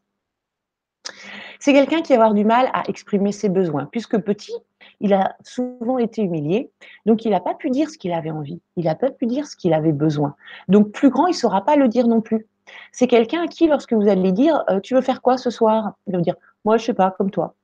C'est 1.60 1.74
quelqu'un 1.74 2.02
qui 2.02 2.14
va 2.14 2.20
avoir 2.20 2.34
du 2.34 2.46
mal 2.46 2.70
à 2.74 2.84
exprimer 2.88 3.32
ses 3.32 3.50
besoins, 3.50 3.88
puisque 3.92 4.18
petit, 4.20 4.54
il 5.00 5.14
a 5.14 5.36
souvent 5.44 5.98
été 5.98 6.24
humilié, 6.24 6.72
donc 7.06 7.26
il 7.26 7.32
n'a 7.32 7.40
pas 7.40 7.54
pu 7.54 7.70
dire 7.70 7.90
ce 7.90 7.98
qu'il 7.98 8.14
avait 8.14 8.32
envie, 8.32 8.62
il 8.76 8.86
n'a 8.86 8.96
pas 8.96 9.12
pu 9.12 9.28
dire 9.28 9.46
ce 9.46 9.56
qu'il 9.56 9.74
avait 9.74 9.92
besoin. 9.92 10.36
Donc 10.68 10.92
plus 10.92 11.10
grand, 11.10 11.28
il 11.28 11.32
ne 11.32 11.38
saura 11.38 11.64
pas 11.64 11.76
le 11.76 11.88
dire 11.88 12.08
non 12.08 12.22
plus. 12.22 12.48
C'est 12.92 13.08
quelqu'un 13.08 13.44
à 13.44 13.48
qui, 13.48 13.68
lorsque 13.68 13.94
vous 13.94 14.08
allez 14.08 14.32
dire 14.32 14.64
euh, 14.70 14.80
Tu 14.80 14.94
veux 14.94 15.02
faire 15.02 15.22
quoi 15.22 15.38
ce 15.38 15.50
soir? 15.50 15.94
Il 16.06 16.12
va 16.12 16.18
vous 16.18 16.24
dire 16.24 16.36
Moi, 16.66 16.78
je 16.78 16.84
ne 16.84 16.86
sais 16.88 16.94
pas, 16.94 17.12
comme 17.12 17.32
toi. 17.32 17.56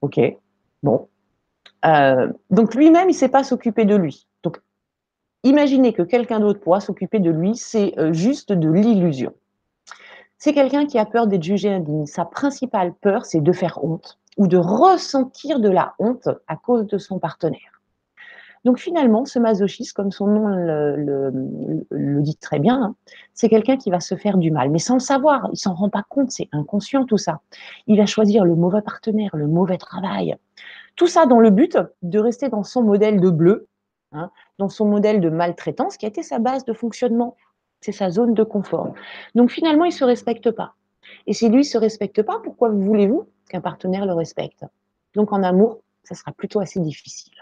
Ok, 0.00 0.20
bon. 0.82 1.08
Euh, 1.84 2.32
donc 2.50 2.74
lui-même, 2.74 3.08
il 3.08 3.12
ne 3.12 3.18
sait 3.18 3.28
pas 3.28 3.44
s'occuper 3.44 3.84
de 3.84 3.96
lui. 3.96 4.26
Donc 4.42 4.60
imaginez 5.42 5.92
que 5.92 6.02
quelqu'un 6.02 6.40
d'autre 6.40 6.60
pourra 6.60 6.80
s'occuper 6.80 7.18
de 7.18 7.30
lui, 7.30 7.56
c'est 7.56 7.98
euh, 7.98 8.12
juste 8.12 8.52
de 8.52 8.70
l'illusion. 8.70 9.34
C'est 10.38 10.54
quelqu'un 10.54 10.86
qui 10.86 10.98
a 10.98 11.04
peur 11.04 11.26
d'être 11.26 11.42
jugé 11.42 11.70
indigne. 11.70 12.06
Sa 12.06 12.24
principale 12.24 12.94
peur, 12.94 13.26
c'est 13.26 13.42
de 13.42 13.52
faire 13.52 13.84
honte 13.84 14.19
ou 14.36 14.46
de 14.46 14.56
ressentir 14.56 15.60
de 15.60 15.68
la 15.68 15.94
honte 15.98 16.28
à 16.46 16.56
cause 16.56 16.86
de 16.86 16.98
son 16.98 17.18
partenaire. 17.18 17.80
Donc 18.64 18.78
finalement, 18.78 19.24
ce 19.24 19.38
masochiste, 19.38 19.94
comme 19.94 20.12
son 20.12 20.26
nom 20.26 20.48
le, 20.48 22.20
dit 22.20 22.36
très 22.36 22.58
bien, 22.58 22.82
hein, 22.82 22.94
c'est 23.32 23.48
quelqu'un 23.48 23.78
qui 23.78 23.90
va 23.90 24.00
se 24.00 24.16
faire 24.16 24.36
du 24.36 24.50
mal, 24.50 24.70
mais 24.70 24.78
sans 24.78 24.94
le 24.94 25.00
savoir, 25.00 25.48
il 25.52 25.56
s'en 25.56 25.72
rend 25.72 25.88
pas 25.88 26.04
compte, 26.06 26.30
c'est 26.30 26.48
inconscient 26.52 27.06
tout 27.06 27.16
ça. 27.16 27.40
Il 27.86 27.96
va 27.96 28.04
choisir 28.04 28.44
le 28.44 28.54
mauvais 28.54 28.82
partenaire, 28.82 29.34
le 29.34 29.46
mauvais 29.46 29.78
travail, 29.78 30.36
tout 30.96 31.06
ça 31.06 31.24
dans 31.24 31.40
le 31.40 31.48
but 31.48 31.78
de 32.02 32.18
rester 32.18 32.50
dans 32.50 32.62
son 32.62 32.82
modèle 32.82 33.20
de 33.20 33.30
bleu, 33.30 33.66
hein, 34.12 34.30
dans 34.58 34.68
son 34.68 34.84
modèle 34.84 35.22
de 35.22 35.30
maltraitance 35.30 35.96
qui 35.96 36.04
a 36.04 36.08
été 36.08 36.22
sa 36.22 36.38
base 36.38 36.66
de 36.66 36.74
fonctionnement, 36.74 37.36
c'est 37.80 37.92
sa 37.92 38.10
zone 38.10 38.34
de 38.34 38.42
confort. 38.42 38.92
Donc 39.34 39.50
finalement, 39.50 39.86
il 39.86 39.92
se 39.92 40.04
respecte 40.04 40.50
pas. 40.50 40.74
Et 41.26 41.32
si 41.32 41.48
lui 41.48 41.58
ne 41.58 41.62
se 41.62 41.78
respecte 41.78 42.22
pas, 42.22 42.40
pourquoi 42.44 42.68
voulez-vous 42.68 43.26
qu'un 43.50 43.60
partenaire 43.60 44.06
le 44.06 44.14
respecte. 44.14 44.64
Donc 45.14 45.32
en 45.32 45.42
amour, 45.42 45.80
ça 46.04 46.14
sera 46.14 46.32
plutôt 46.32 46.60
assez 46.60 46.80
difficile. 46.80 47.34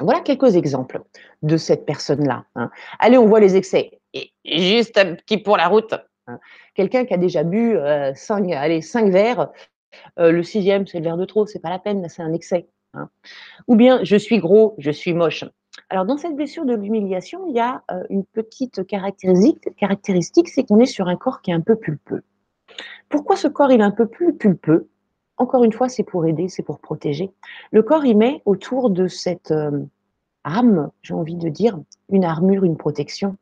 Voilà 0.00 0.20
quelques 0.20 0.56
exemples 0.56 1.02
de 1.42 1.56
cette 1.56 1.86
personne-là. 1.86 2.44
Hein. 2.56 2.70
Allez, 2.98 3.16
on 3.16 3.26
voit 3.26 3.40
les 3.40 3.56
excès. 3.56 4.00
Juste 4.44 4.98
un 4.98 5.14
petit 5.14 5.38
pour 5.38 5.56
la 5.56 5.68
route. 5.68 5.94
Hein. 6.26 6.38
Quelqu'un 6.74 7.04
qui 7.04 7.14
a 7.14 7.16
déjà 7.16 7.44
bu 7.44 7.76
euh, 7.76 8.12
cinq, 8.14 8.50
allez, 8.50 8.82
cinq 8.82 9.10
verres, 9.10 9.50
euh, 10.18 10.32
le 10.32 10.42
sixième, 10.42 10.86
c'est 10.86 10.98
le 10.98 11.04
verre 11.04 11.16
de 11.16 11.24
trop, 11.24 11.46
c'est 11.46 11.60
pas 11.60 11.70
la 11.70 11.78
peine, 11.78 12.08
c'est 12.08 12.22
un 12.22 12.32
excès. 12.32 12.68
Hein. 12.94 13.08
Ou 13.68 13.76
bien, 13.76 14.00
je 14.02 14.16
suis 14.16 14.38
gros, 14.38 14.74
je 14.78 14.90
suis 14.90 15.14
moche. 15.14 15.44
Alors, 15.90 16.04
dans 16.04 16.16
cette 16.16 16.34
blessure 16.34 16.64
de 16.64 16.74
l'humiliation, 16.74 17.46
il 17.48 17.54
y 17.54 17.60
a 17.60 17.82
euh, 17.90 18.02
une 18.10 18.24
petite 18.24 18.84
caractéristique 18.86 20.48
c'est 20.48 20.64
qu'on 20.64 20.80
est 20.80 20.86
sur 20.86 21.08
un 21.08 21.16
corps 21.16 21.40
qui 21.40 21.50
est 21.50 21.54
un 21.54 21.60
peu 21.60 21.76
pulpeux. 21.76 22.22
Pourquoi 23.08 23.36
ce 23.36 23.48
corps 23.48 23.72
il 23.72 23.80
est 23.80 23.84
un 23.84 23.90
peu 23.90 24.06
plus 24.06 24.34
pulpeux? 24.34 24.88
Encore 25.36 25.64
une 25.64 25.72
fois, 25.72 25.88
c'est 25.88 26.04
pour 26.04 26.26
aider, 26.26 26.48
c'est 26.48 26.62
pour 26.62 26.78
protéger. 26.78 27.32
Le 27.72 27.82
corps 27.82 28.04
il 28.04 28.16
met 28.16 28.42
autour 28.44 28.90
de 28.90 29.08
cette 29.08 29.50
euh, 29.50 29.84
âme, 30.44 30.90
j'ai 31.02 31.14
envie 31.14 31.36
de 31.36 31.48
dire, 31.48 31.78
une 32.08 32.24
armure, 32.24 32.64
une 32.64 32.76
protection. 32.76 33.36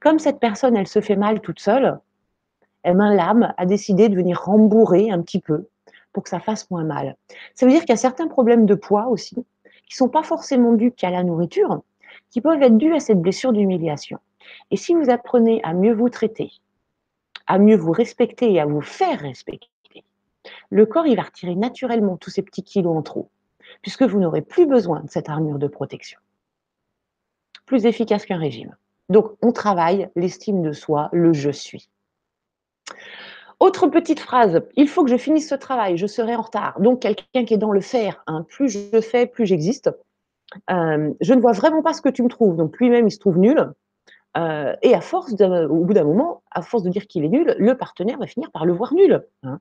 Comme 0.00 0.18
cette 0.18 0.40
personne, 0.40 0.76
elle 0.76 0.88
se 0.88 1.00
fait 1.00 1.16
mal 1.16 1.40
toute 1.40 1.60
seule, 1.60 1.98
eh 2.84 2.92
ben, 2.92 3.14
l'âme 3.14 3.54
a 3.56 3.66
décidé 3.66 4.08
de 4.08 4.16
venir 4.16 4.40
rembourrer 4.42 5.10
un 5.10 5.20
petit 5.22 5.40
peu 5.40 5.68
pour 6.12 6.22
que 6.22 6.28
ça 6.28 6.40
fasse 6.40 6.70
moins 6.70 6.84
mal. 6.84 7.16
Ça 7.54 7.66
veut 7.66 7.72
dire 7.72 7.82
qu'il 7.82 7.90
y 7.90 7.92
a 7.92 7.96
certains 7.96 8.28
problèmes 8.28 8.66
de 8.66 8.74
poids 8.74 9.08
aussi 9.08 9.34
qui 9.34 9.94
ne 9.94 10.06
sont 10.06 10.08
pas 10.08 10.22
forcément 10.22 10.72
dus 10.72 10.92
qu'à 10.92 11.10
la 11.10 11.22
nourriture, 11.22 11.82
qui 12.30 12.40
peuvent 12.40 12.62
être 12.62 12.76
dus 12.76 12.94
à 12.94 13.00
cette 13.00 13.20
blessure 13.20 13.52
d'humiliation. 13.52 14.18
Et 14.70 14.76
si 14.76 14.94
vous 14.94 15.10
apprenez 15.10 15.60
à 15.64 15.72
mieux 15.72 15.94
vous 15.94 16.08
traiter, 16.08 16.52
à 17.48 17.58
mieux 17.58 17.76
vous 17.76 17.92
respecter 17.92 18.52
et 18.52 18.60
à 18.60 18.66
vous 18.66 18.80
faire 18.80 19.20
respecter, 19.20 19.68
le 20.70 20.86
corps, 20.86 21.06
il 21.06 21.16
va 21.16 21.22
retirer 21.22 21.54
naturellement 21.54 22.16
tous 22.16 22.30
ces 22.30 22.42
petits 22.42 22.62
kilos 22.62 22.96
en 22.96 23.02
trop, 23.02 23.30
puisque 23.82 24.02
vous 24.02 24.18
n'aurez 24.18 24.42
plus 24.42 24.66
besoin 24.66 25.00
de 25.00 25.10
cette 25.10 25.28
armure 25.28 25.58
de 25.58 25.66
protection. 25.66 26.18
Plus 27.66 27.86
efficace 27.86 28.24
qu'un 28.24 28.38
régime. 28.38 28.76
Donc, 29.08 29.32
on 29.42 29.52
travaille 29.52 30.08
l'estime 30.16 30.62
de 30.62 30.72
soi, 30.72 31.08
le 31.12 31.32
je 31.32 31.50
suis. 31.50 31.88
Autre 33.60 33.88
petite 33.88 34.20
phrase, 34.20 34.62
il 34.76 34.88
faut 34.88 35.02
que 35.04 35.10
je 35.10 35.16
finisse 35.16 35.48
ce 35.48 35.54
travail, 35.54 35.96
je 35.96 36.06
serai 36.06 36.36
en 36.36 36.42
retard. 36.42 36.78
Donc, 36.80 37.00
quelqu'un 37.00 37.44
qui 37.44 37.54
est 37.54 37.58
dans 37.58 37.72
le 37.72 37.80
faire, 37.80 38.22
hein, 38.26 38.44
plus 38.48 38.68
je 38.68 39.00
fais, 39.00 39.26
plus 39.26 39.46
j'existe. 39.46 39.90
Euh, 40.70 41.12
je 41.20 41.34
ne 41.34 41.40
vois 41.40 41.52
vraiment 41.52 41.82
pas 41.82 41.92
ce 41.92 42.00
que 42.00 42.08
tu 42.08 42.22
me 42.22 42.28
trouves. 42.28 42.56
Donc, 42.56 42.78
lui-même, 42.78 43.08
il 43.08 43.10
se 43.10 43.18
trouve 43.18 43.38
nul. 43.38 43.72
Euh, 44.38 44.76
et 44.82 44.94
à 44.94 45.00
force, 45.00 45.32
au 45.32 45.84
bout 45.84 45.94
d'un 45.94 46.04
moment, 46.04 46.42
à 46.50 46.62
force 46.62 46.84
de 46.84 46.90
dire 46.90 47.06
qu'il 47.06 47.24
est 47.24 47.28
nul, 47.28 47.56
le 47.58 47.76
partenaire 47.76 48.18
va 48.18 48.26
finir 48.26 48.50
par 48.52 48.66
le 48.66 48.72
voir 48.72 48.94
nul. 48.94 49.26
Hein. 49.42 49.58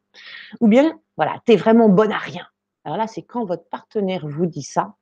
Ou 0.60 0.68
bien, 0.68 0.99
voilà, 1.16 1.41
tu 1.45 1.54
es 1.54 1.56
vraiment 1.56 1.90
bonne 1.90 2.12
à 2.12 2.18
rien. 2.18 2.45
Alors 2.86 2.98
là, 2.98 3.08
c'est 3.08 3.24
quand 3.24 3.44
votre 3.45 3.68
partenaire 3.70 4.28
vous 4.28 4.45
dit 4.45 4.64
ça, 4.64 4.95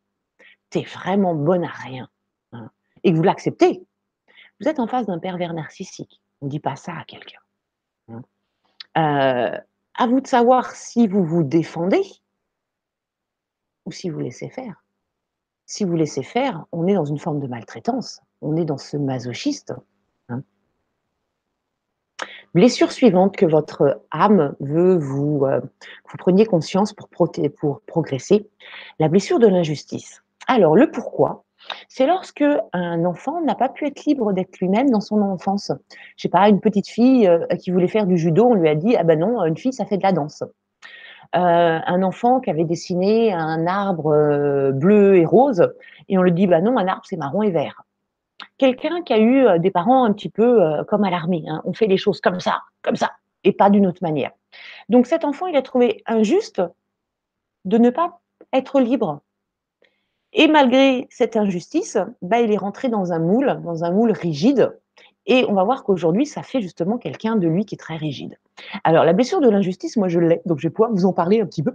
tu 0.70 0.80
es 0.80 0.84
vraiment 0.84 1.36
bonne 1.36 1.66
à 1.66 1.72
rien. 1.72 2.10
Hein, 2.54 2.70
et 3.04 3.12
que 3.12 3.18
vous 3.18 3.24
l'acceptez. 3.24 3.86
Vous 4.62 4.70
êtes 4.70 4.80
en 4.80 4.88
face 4.88 5.08
d'un 5.08 5.20
pervers 5.20 5.54
narcissique. 5.54 6.22
On 6.42 6.46
ne 6.46 6.52
dit 6.52 6.60
pas 6.60 6.78
ça 6.78 6.94
à 6.94 7.04
quelqu'un. 7.04 7.40
Hein. 8.10 8.22
Euh, 8.98 9.60
à 9.96 10.08
vous 10.08 10.22
de 10.22 10.28
savoir 10.28 10.72
si 10.72 11.08
vous 11.08 11.24
vous 11.26 11.44
défendez 11.44 12.04
ou 13.86 13.92
si 13.92 14.10
vous 14.10 14.20
laissez 14.20 14.50
faire. 14.50 14.84
Si 15.66 15.84
vous 15.84 15.96
laissez 15.96 16.24
faire, 16.24 16.66
on 16.72 16.88
est 16.88 16.94
dans 16.94 17.06
une 17.06 17.20
forme 17.20 17.40
de 17.40 17.48
maltraitance 17.48 18.22
on 18.46 18.56
est 18.56 18.66
dans 18.66 18.78
ce 18.78 18.96
masochiste. 18.96 19.74
Hein. 20.30 20.44
Blessure 22.54 22.92
suivante 22.92 23.36
que 23.36 23.46
votre 23.46 24.02
âme 24.12 24.56
veut 24.60 24.98
vous, 24.98 25.46
euh, 25.46 25.60
vous 25.60 26.18
preniez 26.18 26.46
conscience 26.46 26.94
pour, 26.94 27.10
progresser, 27.88 28.48
la 29.00 29.10
blessure 29.10 29.40
de 29.40 29.48
l'injustice. 29.48 30.24
Alors, 30.48 30.76
le 30.76 30.92
pourquoi, 30.92 31.44
c'est 31.90 32.06
lorsque 32.06 32.46
un 32.72 33.04
enfant 33.06 33.42
n'a 33.42 33.56
pas 33.56 33.70
pu 33.70 33.88
être 33.88 34.06
libre 34.06 34.32
d'être 34.32 34.60
lui-même 34.60 34.92
dans 34.92 35.02
son 35.02 35.22
enfance. 35.22 35.72
Je 36.16 36.22
sais 36.22 36.30
pas, 36.30 36.48
une 36.48 36.60
petite 36.60 36.88
fille 36.88 37.28
euh, 37.28 37.46
qui 37.60 37.72
voulait 37.72 37.88
faire 37.88 38.06
du 38.06 38.18
judo, 38.18 38.46
on 38.46 38.54
lui 38.54 38.70
a 38.70 38.76
dit 38.76 38.96
ah 38.96 39.04
ben 39.04 39.20
non, 39.20 39.44
une 39.44 39.58
fille 39.58 39.74
ça 39.74 39.86
fait 39.86 39.98
de 39.98 40.04
la 40.04 40.12
danse. 40.12 40.44
Euh, 41.36 41.80
un 41.86 42.04
enfant 42.04 42.40
qui 42.40 42.52
avait 42.52 42.64
dessiné 42.66 43.34
un 43.34 43.66
arbre 43.66 44.72
bleu 44.72 45.18
et 45.18 45.26
rose 45.26 45.74
et 46.08 46.18
on 46.20 46.22
lui 46.22 46.32
dit 46.32 46.46
bah 46.46 46.62
non, 46.62 46.78
un 46.78 46.88
arbre 46.88 47.04
c'est 47.06 47.18
marron 47.18 47.42
et 47.42 47.50
vert 47.50 47.85
quelqu'un 48.58 49.02
qui 49.04 49.14
a 49.14 49.20
eu 49.20 49.46
euh, 49.46 49.58
des 49.58 49.72
parents 49.72 50.04
un 50.04 50.14
petit 50.14 50.30
peu 50.30 50.64
euh, 50.64 50.84
comme 50.84 51.04
à 51.04 51.10
l'armée. 51.10 51.44
Hein. 51.48 51.62
On 51.66 51.74
fait 51.74 51.88
les 51.88 51.98
choses 51.98 52.22
comme 52.22 52.40
ça, 52.40 52.62
comme 52.82 52.96
ça, 52.96 53.12
et 53.44 53.52
pas 53.52 53.70
d'une 53.70 53.88
autre 53.88 54.02
manière. 54.02 54.32
Donc 54.90 55.08
cet 55.08 55.26
enfant, 55.26 55.48
il 55.48 55.56
a 55.56 55.62
trouvé 55.62 56.04
injuste 56.06 56.62
de 57.66 57.78
ne 57.78 57.90
pas 57.90 58.20
être 58.54 58.80
libre. 58.80 59.22
Et 60.34 60.48
malgré 60.48 61.08
cette 61.10 61.38
injustice, 61.38 61.98
bah, 62.22 62.42
il 62.42 62.52
est 62.52 62.58
rentré 62.58 62.90
dans 62.90 63.14
un 63.14 63.20
moule, 63.20 63.62
dans 63.64 63.84
un 63.84 63.92
moule 63.92 64.12
rigide. 64.12 64.78
Et 65.28 65.46
on 65.48 65.54
va 65.54 65.64
voir 65.64 65.84
qu'aujourd'hui, 65.84 66.26
ça 66.26 66.44
fait 66.44 66.62
justement 66.62 66.98
quelqu'un 66.98 67.38
de 67.38 67.48
lui 67.48 67.66
qui 67.66 67.76
est 67.76 67.80
très 67.80 67.96
rigide. 67.96 68.38
Alors, 68.84 69.06
la 69.06 69.14
blessure 69.14 69.40
de 69.40 69.50
l'injustice, 69.50 69.98
moi, 69.98 70.08
je 70.08 70.20
l'ai, 70.20 70.42
donc 70.46 70.60
je 70.60 70.68
vais 70.68 70.72
pouvoir 70.72 70.92
vous 70.92 71.06
en 71.06 71.14
parler 71.14 71.42
un 71.42 71.46
petit 71.46 71.64
peu. 71.64 71.74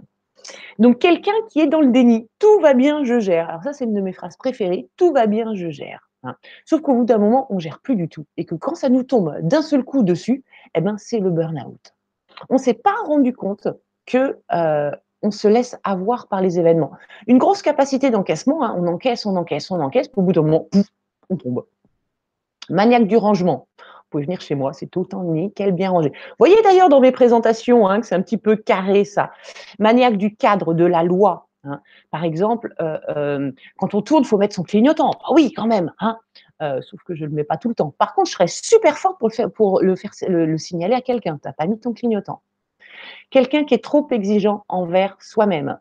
Donc, 0.79 0.99
quelqu'un 0.99 1.33
qui 1.49 1.59
est 1.59 1.67
dans 1.67 1.81
le 1.81 1.91
déni, 1.91 2.29
tout 2.39 2.59
va 2.61 2.73
bien, 2.73 3.03
je 3.03 3.19
gère. 3.19 3.49
Alors 3.49 3.63
ça, 3.63 3.73
c'est 3.73 3.85
une 3.85 3.93
de 3.93 4.01
mes 4.01 4.13
phrases 4.13 4.37
préférées, 4.37 4.87
tout 4.95 5.11
va 5.11 5.25
bien, 5.25 5.53
je 5.55 5.69
gère. 5.69 6.10
Hein. 6.23 6.35
Sauf 6.65 6.81
qu'au 6.81 6.93
bout 6.93 7.05
d'un 7.05 7.17
moment, 7.17 7.47
on 7.49 7.59
gère 7.59 7.79
plus 7.79 7.95
du 7.95 8.07
tout. 8.09 8.25
Et 8.37 8.45
que 8.45 8.55
quand 8.55 8.75
ça 8.75 8.89
nous 8.89 9.03
tombe 9.03 9.37
d'un 9.41 9.61
seul 9.61 9.83
coup 9.83 10.03
dessus, 10.03 10.43
eh 10.75 10.81
ben, 10.81 10.97
c'est 10.97 11.19
le 11.19 11.29
burn-out. 11.29 11.93
On 12.49 12.55
ne 12.55 12.59
s'est 12.59 12.73
pas 12.73 12.95
rendu 13.05 13.33
compte 13.33 13.67
que 14.05 14.39
euh, 14.53 14.91
on 15.21 15.31
se 15.31 15.47
laisse 15.47 15.77
avoir 15.83 16.27
par 16.27 16.41
les 16.41 16.59
événements. 16.59 16.91
Une 17.27 17.37
grosse 17.37 17.61
capacité 17.61 18.09
d'encaissement, 18.09 18.63
hein, 18.63 18.75
on 18.77 18.87
encaisse, 18.87 19.25
on 19.25 19.35
encaisse, 19.35 19.69
on 19.71 19.79
encaisse, 19.79 20.09
au 20.15 20.21
bout 20.21 20.33
d'un 20.33 20.41
moment, 20.41 20.67
on 21.29 21.37
tombe. 21.37 21.65
Maniaque 22.69 23.07
du 23.07 23.17
rangement. 23.17 23.67
Vous 23.77 24.17
pouvez 24.17 24.23
venir 24.25 24.41
chez 24.41 24.55
moi, 24.55 24.73
c'est 24.73 24.97
autant 24.97 25.23
nickel, 25.23 25.71
bien 25.71 25.91
rangé. 25.91 26.09
Vous 26.09 26.35
voyez 26.37 26.61
d'ailleurs 26.63 26.89
dans 26.89 26.99
mes 26.99 27.11
présentations 27.11 27.87
hein, 27.87 28.01
que 28.01 28.07
c'est 28.07 28.15
un 28.15 28.21
petit 28.21 28.37
peu 28.37 28.55
carré 28.57 29.05
ça. 29.05 29.31
Maniaque 29.79 30.17
du 30.17 30.35
cadre, 30.35 30.73
de 30.73 30.83
la 30.83 31.03
loi, 31.03 31.47
Hein. 31.63 31.81
Par 32.09 32.23
exemple, 32.23 32.73
euh, 32.81 32.99
euh, 33.09 33.51
quand 33.77 33.93
on 33.93 34.01
tourne, 34.01 34.23
il 34.23 34.27
faut 34.27 34.37
mettre 34.37 34.55
son 34.55 34.63
clignotant. 34.63 35.11
Ah 35.23 35.33
oui, 35.33 35.53
quand 35.53 35.67
même. 35.67 35.93
Hein. 35.99 36.17
Euh, 36.61 36.81
sauf 36.81 37.01
que 37.03 37.15
je 37.15 37.23
ne 37.23 37.29
le 37.29 37.35
mets 37.35 37.43
pas 37.43 37.57
tout 37.57 37.69
le 37.69 37.75
temps. 37.75 37.93
Par 37.97 38.13
contre, 38.13 38.29
je 38.29 38.33
serais 38.33 38.47
super 38.47 38.97
forte 38.97 39.19
pour 39.19 39.29
le, 39.29 39.33
faire, 39.33 39.51
pour 39.51 39.81
le, 39.81 40.57
signaler 40.57 40.95
à 40.95 41.01
quelqu'un. 41.01 41.37
Tu 41.37 41.47
n'as 41.47 41.53
pas 41.53 41.67
mis 41.67 41.79
ton 41.79 41.93
clignotant. 41.93 42.41
Quelqu'un 43.29 43.63
qui 43.63 43.73
est 43.73 43.83
trop 43.83 44.07
exigeant 44.11 44.65
envers 44.67 45.17
soi-même. 45.21 45.79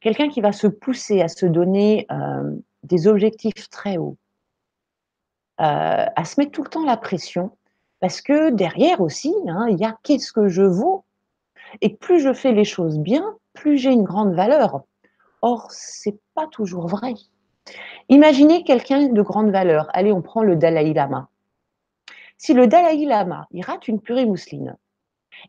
Quelqu'un 0.00 0.28
qui 0.28 0.40
va 0.40 0.52
se 0.52 0.66
pousser 0.66 1.20
à 1.20 1.28
se 1.28 1.46
donner 1.46 2.08
des 2.82 3.06
objectifs 3.06 3.68
très 3.70 3.98
hauts. 3.98 4.16
à 5.58 6.24
se 6.24 6.40
mettre 6.40 6.50
tout 6.52 6.64
le 6.64 6.68
temps 6.68 6.84
la 6.84 6.96
pression. 6.96 7.52
Parce 8.00 8.20
que 8.20 8.50
derrière 8.50 9.00
aussi, 9.00 9.32
hein, 9.46 9.66
il 9.70 9.78
y 9.78 9.84
a 9.84 9.96
qu'est-ce 10.02 10.32
que 10.32 10.48
je 10.48 10.62
vaux. 10.62 11.04
Et 11.80 11.94
plus 11.94 12.20
je 12.20 12.32
fais 12.32 12.52
les 12.52 12.64
choses 12.64 12.98
bien, 12.98 13.36
plus 13.52 13.78
j'ai 13.78 13.92
une 13.92 14.02
grande 14.02 14.34
valeur. 14.34 14.82
Or, 15.42 15.66
c'est 15.70 16.18
pas 16.34 16.46
toujours 16.46 16.86
vrai. 16.86 17.14
Imaginez 18.08 18.64
quelqu'un 18.64 19.08
de 19.08 19.22
grande 19.22 19.50
valeur. 19.50 19.88
Allez, 19.92 20.12
on 20.12 20.22
prend 20.22 20.42
le 20.42 20.56
Dalai 20.56 20.92
Lama. 20.92 21.28
Si 22.38 22.54
le 22.54 22.66
Dalai 22.66 23.04
Lama, 23.04 23.46
il 23.50 23.64
rate 23.64 23.88
une 23.88 24.00
purée 24.00 24.26
mousseline, 24.26 24.76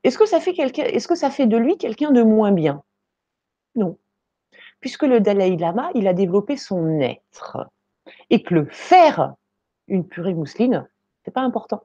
est-ce 0.04 0.18
que 0.18 0.26
ça 0.26 0.40
fait 0.40 1.48
de 1.48 1.58
lui 1.58 1.78
quelqu'un 1.78 2.12
de 2.12 2.24
moins 2.24 2.52
bien? 2.52 2.84
Non. 3.76 3.98
Puisque 4.80 5.04
le 5.04 5.20
Dalai 5.20 5.56
Lama, 5.58 5.92
il 5.96 6.08
a 6.08 6.14
développé 6.14 6.58
son 6.58 7.00
être. 7.00 7.70
Et 8.30 8.44
que 8.44 8.54
le 8.54 8.68
faire 8.70 9.36
une 9.88 10.08
purée 10.08 10.34
mousseline, 10.34 10.88
c'est 11.24 11.32
pas 11.32 11.42
important. 11.42 11.84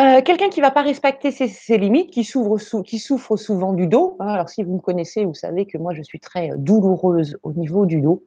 Euh, 0.00 0.22
quelqu'un 0.22 0.48
qui 0.48 0.58
ne 0.58 0.64
va 0.64 0.72
pas 0.72 0.82
respecter 0.82 1.30
ses, 1.30 1.78
limites, 1.78 2.10
qui, 2.10 2.24
souffre 2.24 3.36
souvent 3.36 3.72
du 3.72 3.86
dos. 3.86 4.16
Hein. 4.18 4.26
alors, 4.26 4.48
si 4.48 4.64
vous 4.64 4.74
me 4.74 4.80
connaissez, 4.80 5.24
vous 5.24 5.34
savez 5.34 5.66
que 5.66 5.78
moi, 5.78 5.94
je 5.94 6.02
suis 6.02 6.18
très 6.18 6.50
euh, 6.50 6.56
douloureuse 6.56 7.38
au 7.44 7.52
niveau 7.52 7.86
du 7.86 8.00
dos. 8.00 8.24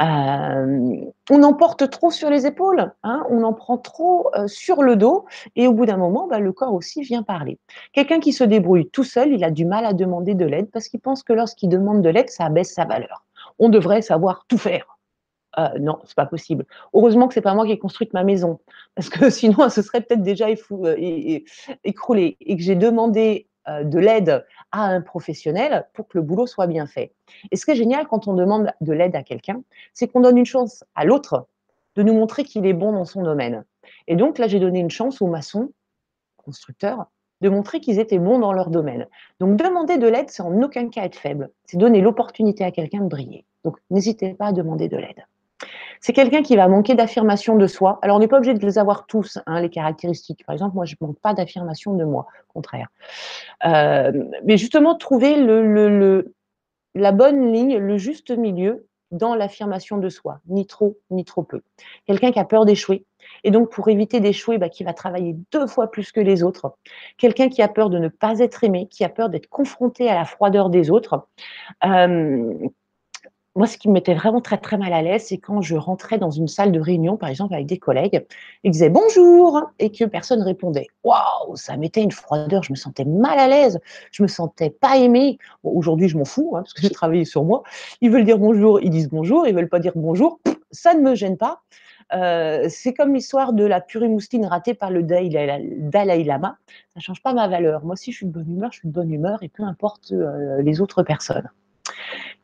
Euh, 0.00 0.96
on 1.30 1.42
en 1.42 1.52
porte 1.52 1.88
trop 1.90 2.10
sur 2.10 2.30
les 2.30 2.46
épaules, 2.46 2.92
hein. 3.04 3.24
on 3.28 3.44
en 3.44 3.52
prend 3.52 3.78
trop 3.78 4.28
sur 4.46 4.82
le 4.82 4.96
dos, 4.96 5.24
et 5.54 5.68
au 5.68 5.72
bout 5.72 5.86
d'un 5.86 5.96
moment, 5.96 6.26
bah, 6.26 6.40
le 6.40 6.52
corps 6.52 6.74
aussi 6.74 7.02
vient 7.02 7.22
parler. 7.22 7.58
Quelqu'un 7.92 8.18
qui 8.18 8.32
se 8.32 8.42
débrouille 8.42 8.88
tout 8.90 9.04
seul, 9.04 9.32
il 9.32 9.44
a 9.44 9.52
du 9.52 9.64
mal 9.64 9.84
à 9.86 9.92
demander 9.92 10.34
de 10.34 10.44
l'aide 10.44 10.68
parce 10.72 10.88
qu'il 10.88 10.98
pense 10.98 11.22
que 11.22 11.32
lorsqu'il 11.32 11.68
demande 11.68 12.02
de 12.02 12.08
l'aide, 12.08 12.28
ça 12.28 12.46
abaisse 12.46 12.74
sa 12.74 12.84
valeur. 12.84 13.24
On 13.60 13.68
devrait 13.68 14.02
savoir 14.02 14.46
tout 14.48 14.58
faire. 14.58 14.93
Non, 15.56 15.64
euh, 15.64 15.78
non, 15.78 15.98
c'est 16.04 16.16
pas 16.16 16.26
possible. 16.26 16.66
Heureusement 16.92 17.28
que 17.28 17.34
c'est 17.34 17.40
pas 17.40 17.54
moi 17.54 17.66
qui 17.66 17.72
ai 17.72 17.78
construit 17.78 18.08
ma 18.12 18.24
maison, 18.24 18.60
parce 18.94 19.08
que 19.08 19.30
sinon, 19.30 19.68
se 19.68 19.82
serait 19.82 20.00
peut-être 20.00 20.22
déjà 20.22 20.48
écroulée 20.50 22.36
et 22.40 22.56
que 22.56 22.62
j'ai 22.62 22.76
demandé 22.76 23.48
euh, 23.68 23.82
de 23.84 23.98
l'aide 23.98 24.44
à 24.72 24.84
un 24.84 25.00
professionnel 25.00 25.86
pour 25.94 26.08
que 26.08 26.18
le 26.18 26.22
boulot 26.22 26.46
soit 26.46 26.66
bien 26.66 26.86
fait. 26.86 27.12
Et 27.50 27.56
ce 27.56 27.64
qui 27.64 27.72
est 27.72 27.76
génial 27.76 28.06
quand 28.06 28.28
on 28.28 28.34
demande 28.34 28.70
de 28.80 28.92
l'aide 28.92 29.16
à 29.16 29.22
quelqu'un, 29.22 29.62
c'est 29.92 30.08
qu'on 30.08 30.20
donne 30.20 30.38
une 30.38 30.46
chance 30.46 30.84
à 30.94 31.04
l'autre 31.04 31.46
de 31.96 32.02
nous 32.02 32.12
montrer 32.12 32.44
qu'il 32.44 32.66
est 32.66 32.72
bon 32.72 32.92
dans 32.92 33.04
son 33.04 33.22
domaine. 33.22 33.64
Et 34.06 34.16
donc 34.16 34.38
là, 34.38 34.48
j'ai 34.48 34.60
donné 34.60 34.80
une 34.80 34.90
chance 34.90 35.22
aux 35.22 35.28
maçons, 35.28 35.72
constructeurs, 36.36 37.06
de 37.40 37.48
montrer 37.48 37.80
qu'ils 37.80 37.98
étaient 37.98 38.18
bons 38.18 38.38
dans 38.38 38.52
leur 38.52 38.70
domaine. 38.70 39.06
Donc 39.40 39.56
demander 39.56 39.98
de 39.98 40.08
l'aide, 40.08 40.30
c'est 40.30 40.42
en 40.42 40.62
aucun 40.62 40.88
cas 40.88 41.04
être 41.04 41.16
faible. 41.16 41.50
C'est 41.64 41.76
donner 41.76 42.00
l'opportunité 42.00 42.64
à 42.64 42.70
quelqu'un 42.70 43.00
de 43.00 43.08
briller. 43.08 43.44
Donc 43.64 43.78
n'hésitez 43.90 44.34
pas 44.34 44.46
à 44.46 44.52
demander 44.52 44.88
de 44.88 44.96
l'aide. 44.96 45.24
C'est 46.00 46.12
quelqu'un 46.12 46.42
qui 46.42 46.56
va 46.56 46.68
manquer 46.68 46.94
d'affirmation 46.94 47.56
de 47.56 47.66
soi. 47.66 47.98
Alors, 48.02 48.16
on 48.16 48.20
n'est 48.20 48.28
pas 48.28 48.36
obligé 48.36 48.54
de 48.54 48.64
les 48.64 48.78
avoir 48.78 49.06
tous, 49.06 49.38
hein, 49.46 49.60
les 49.60 49.70
caractéristiques. 49.70 50.44
Par 50.44 50.52
exemple, 50.52 50.74
moi, 50.74 50.84
je 50.84 50.96
ne 51.00 51.06
manque 51.06 51.18
pas 51.18 51.32
d'affirmation 51.32 51.94
de 51.94 52.04
moi, 52.04 52.26
au 52.50 52.52
contraire. 52.52 52.88
Euh, 53.64 54.12
mais 54.44 54.56
justement, 54.56 54.96
trouver 54.96 55.36
la 56.94 57.12
bonne 57.12 57.52
ligne, 57.52 57.78
le 57.78 57.96
juste 57.96 58.30
milieu 58.30 58.86
dans 59.12 59.34
l'affirmation 59.34 59.98
de 59.98 60.08
soi, 60.08 60.40
ni 60.46 60.66
trop, 60.66 60.98
ni 61.10 61.24
trop 61.24 61.42
peu. 61.42 61.62
Quelqu'un 62.06 62.32
qui 62.32 62.38
a 62.38 62.44
peur 62.44 62.64
d'échouer, 62.64 63.04
et 63.44 63.50
donc 63.50 63.70
pour 63.70 63.88
éviter 63.88 64.20
d'échouer, 64.20 64.58
bah, 64.58 64.68
qui 64.68 64.84
va 64.84 64.92
travailler 64.92 65.36
deux 65.52 65.66
fois 65.66 65.90
plus 65.90 66.12
que 66.12 66.20
les 66.20 66.42
autres. 66.42 66.74
Quelqu'un 67.16 67.48
qui 67.48 67.62
a 67.62 67.68
peur 67.68 67.90
de 67.90 67.98
ne 67.98 68.08
pas 68.08 68.40
être 68.40 68.64
aimé, 68.64 68.88
qui 68.90 69.04
a 69.04 69.08
peur 69.08 69.28
d'être 69.28 69.48
confronté 69.48 70.10
à 70.10 70.14
la 70.14 70.24
froideur 70.24 70.68
des 70.68 70.90
autres. 70.90 71.26
Euh, 71.84 72.52
moi, 73.56 73.68
ce 73.68 73.78
qui 73.78 73.88
me 73.88 73.94
mettait 73.94 74.14
vraiment 74.14 74.40
très 74.40 74.58
très 74.58 74.76
mal 74.76 74.92
à 74.92 75.00
l'aise, 75.00 75.26
c'est 75.28 75.38
quand 75.38 75.60
je 75.60 75.76
rentrais 75.76 76.18
dans 76.18 76.30
une 76.30 76.48
salle 76.48 76.72
de 76.72 76.80
réunion, 76.80 77.16
par 77.16 77.28
exemple 77.28 77.54
avec 77.54 77.66
des 77.66 77.78
collègues, 77.78 78.26
ils 78.64 78.72
disaient 78.72 78.90
bonjour 78.90 79.62
et 79.78 79.92
que 79.92 80.04
personne 80.04 80.42
répondait. 80.42 80.88
Waouh, 81.04 81.54
ça 81.54 81.76
mettait 81.76 82.02
une 82.02 82.10
froideur, 82.10 82.64
je 82.64 82.72
me 82.72 82.76
sentais 82.76 83.04
mal 83.04 83.38
à 83.38 83.46
l'aise, 83.46 83.78
je 84.10 84.22
me 84.24 84.28
sentais 84.28 84.70
pas 84.70 84.96
aimée. 84.96 85.38
Aujourd'hui, 85.62 86.08
je 86.08 86.18
m'en 86.18 86.24
fous 86.24 86.54
hein, 86.56 86.62
parce 86.62 86.72
que 86.72 86.82
j'ai 86.82 86.90
travaillé 86.90 87.24
sur 87.24 87.44
moi. 87.44 87.62
Ils 88.00 88.10
veulent 88.10 88.24
dire 88.24 88.38
bonjour, 88.38 88.80
ils 88.80 88.90
disent 88.90 89.08
bonjour, 89.08 89.46
ils 89.46 89.54
veulent 89.54 89.68
pas 89.68 89.78
dire 89.78 89.92
bonjour, 89.94 90.40
ça 90.72 90.94
ne 90.94 91.00
me 91.00 91.14
gêne 91.14 91.36
pas. 91.36 91.62
Euh, 92.12 92.66
c'est 92.68 92.92
comme 92.92 93.14
l'histoire 93.14 93.52
de 93.52 93.64
la 93.64 93.80
purée 93.80 94.08
mousseline 94.08 94.46
ratée 94.46 94.74
par 94.74 94.90
le 94.90 95.02
Dalai 95.04 96.24
Lama. 96.24 96.58
Ça 96.92 97.00
change 97.00 97.22
pas 97.22 97.32
ma 97.32 97.48
valeur. 97.48 97.84
Moi 97.84 97.92
aussi, 97.92 98.10
je 98.10 98.18
suis 98.18 98.26
de 98.26 98.32
bonne 98.32 98.50
humeur, 98.50 98.72
je 98.72 98.80
suis 98.80 98.88
de 98.88 98.92
bonne 98.92 99.12
humeur 99.12 99.42
et 99.42 99.48
peu 99.48 99.62
importe 99.62 100.12
euh, 100.12 100.60
les 100.60 100.80
autres 100.80 101.02
personnes. 101.02 101.48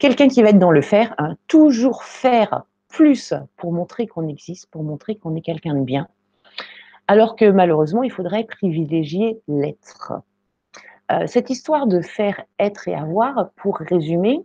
Quelqu'un 0.01 0.28
qui 0.28 0.43
va 0.43 0.48
être 0.48 0.59
dans 0.59 0.70
le 0.70 0.81
faire, 0.81 1.14
hein, 1.18 1.36
toujours 1.47 2.05
faire 2.05 2.64
plus 2.89 3.35
pour 3.59 3.70
montrer 3.70 4.06
qu'on 4.06 4.27
existe, 4.27 4.70
pour 4.70 4.82
montrer 4.82 5.16
qu'on 5.16 5.36
est 5.36 5.43
quelqu'un 5.43 5.74
de 5.74 5.85
bien, 5.85 6.09
alors 7.06 7.36
que 7.36 7.44
malheureusement, 7.51 8.02
il 8.02 8.10
faudrait 8.10 8.44
privilégier 8.44 9.43
l'être. 9.47 10.14
Euh, 11.12 11.27
cette 11.27 11.51
histoire 11.51 11.86
de 11.86 12.01
faire 12.01 12.43
être 12.59 12.89
et 12.89 12.94
avoir, 12.94 13.51
pour 13.56 13.77
résumer, 13.77 14.43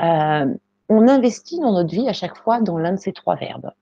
euh, 0.00 0.54
on 0.88 1.08
investit 1.08 1.58
dans 1.58 1.72
notre 1.72 1.92
vie 1.92 2.08
à 2.08 2.12
chaque 2.12 2.36
fois 2.36 2.60
dans 2.60 2.78
l'un 2.78 2.92
de 2.92 3.00
ces 3.00 3.12
trois 3.12 3.34
verbes. 3.34 3.72